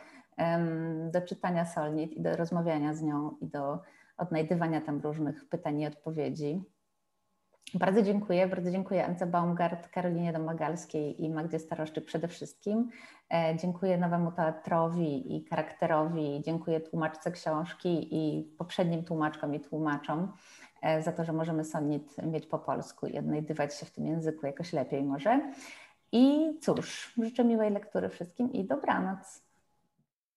do 1.12 1.22
czytania 1.22 1.66
Solnit 1.66 2.14
i 2.14 2.22
do 2.22 2.36
rozmawiania 2.36 2.94
z 2.94 3.02
nią 3.02 3.38
i 3.42 3.48
do 3.48 3.80
odnajdywania 4.18 4.82
tam 4.82 5.02
różnych 5.02 5.50
pytań 5.50 5.82
i 5.82 5.88
odpowiedzi. 5.88 6.62
Bardzo 7.74 8.02
dziękuję. 8.02 8.48
Bardzo 8.48 8.72
dziękuję 8.72 9.06
Ance 9.06 9.28
Baumgart, 9.28 9.88
Karolinie 9.88 10.34
Domagalskiej 10.34 11.24
i 11.24 11.30
Magdzie 11.30 11.60
Staroszczyk 11.60 12.06
przede 12.06 12.28
wszystkim. 12.28 12.90
E, 13.34 13.56
dziękuję 13.62 13.98
nowemu 13.98 14.32
teatrowi 14.32 15.36
i 15.36 15.46
charakterowi. 15.46 16.42
Dziękuję 16.46 16.80
tłumaczce 16.80 17.32
książki 17.32 18.08
i 18.12 18.44
poprzednim 18.58 19.04
tłumaczkom 19.04 19.56
i 19.56 19.60
tłumaczom 19.60 20.32
e, 20.82 21.04
za 21.04 21.12
to, 21.12 21.24
że 21.24 21.34
możemy 21.34 21.64
Sonit 21.64 22.16
mieć 22.24 22.48
po 22.48 22.60
polsku 22.60 23.08
i 23.08 23.18
odnajdywać 23.18 23.76
się 23.76 23.86
w 23.86 23.92
tym 23.92 24.06
języku 24.06 24.46
jakoś 24.46 24.74
lepiej 24.74 25.04
może. 25.04 25.52
I 26.12 26.54
cóż, 26.62 27.14
życzę 27.24 27.44
miłej 27.44 27.72
lektury 27.72 28.10
wszystkim 28.10 28.54
i 28.54 28.66
dobranoc. 28.66 29.45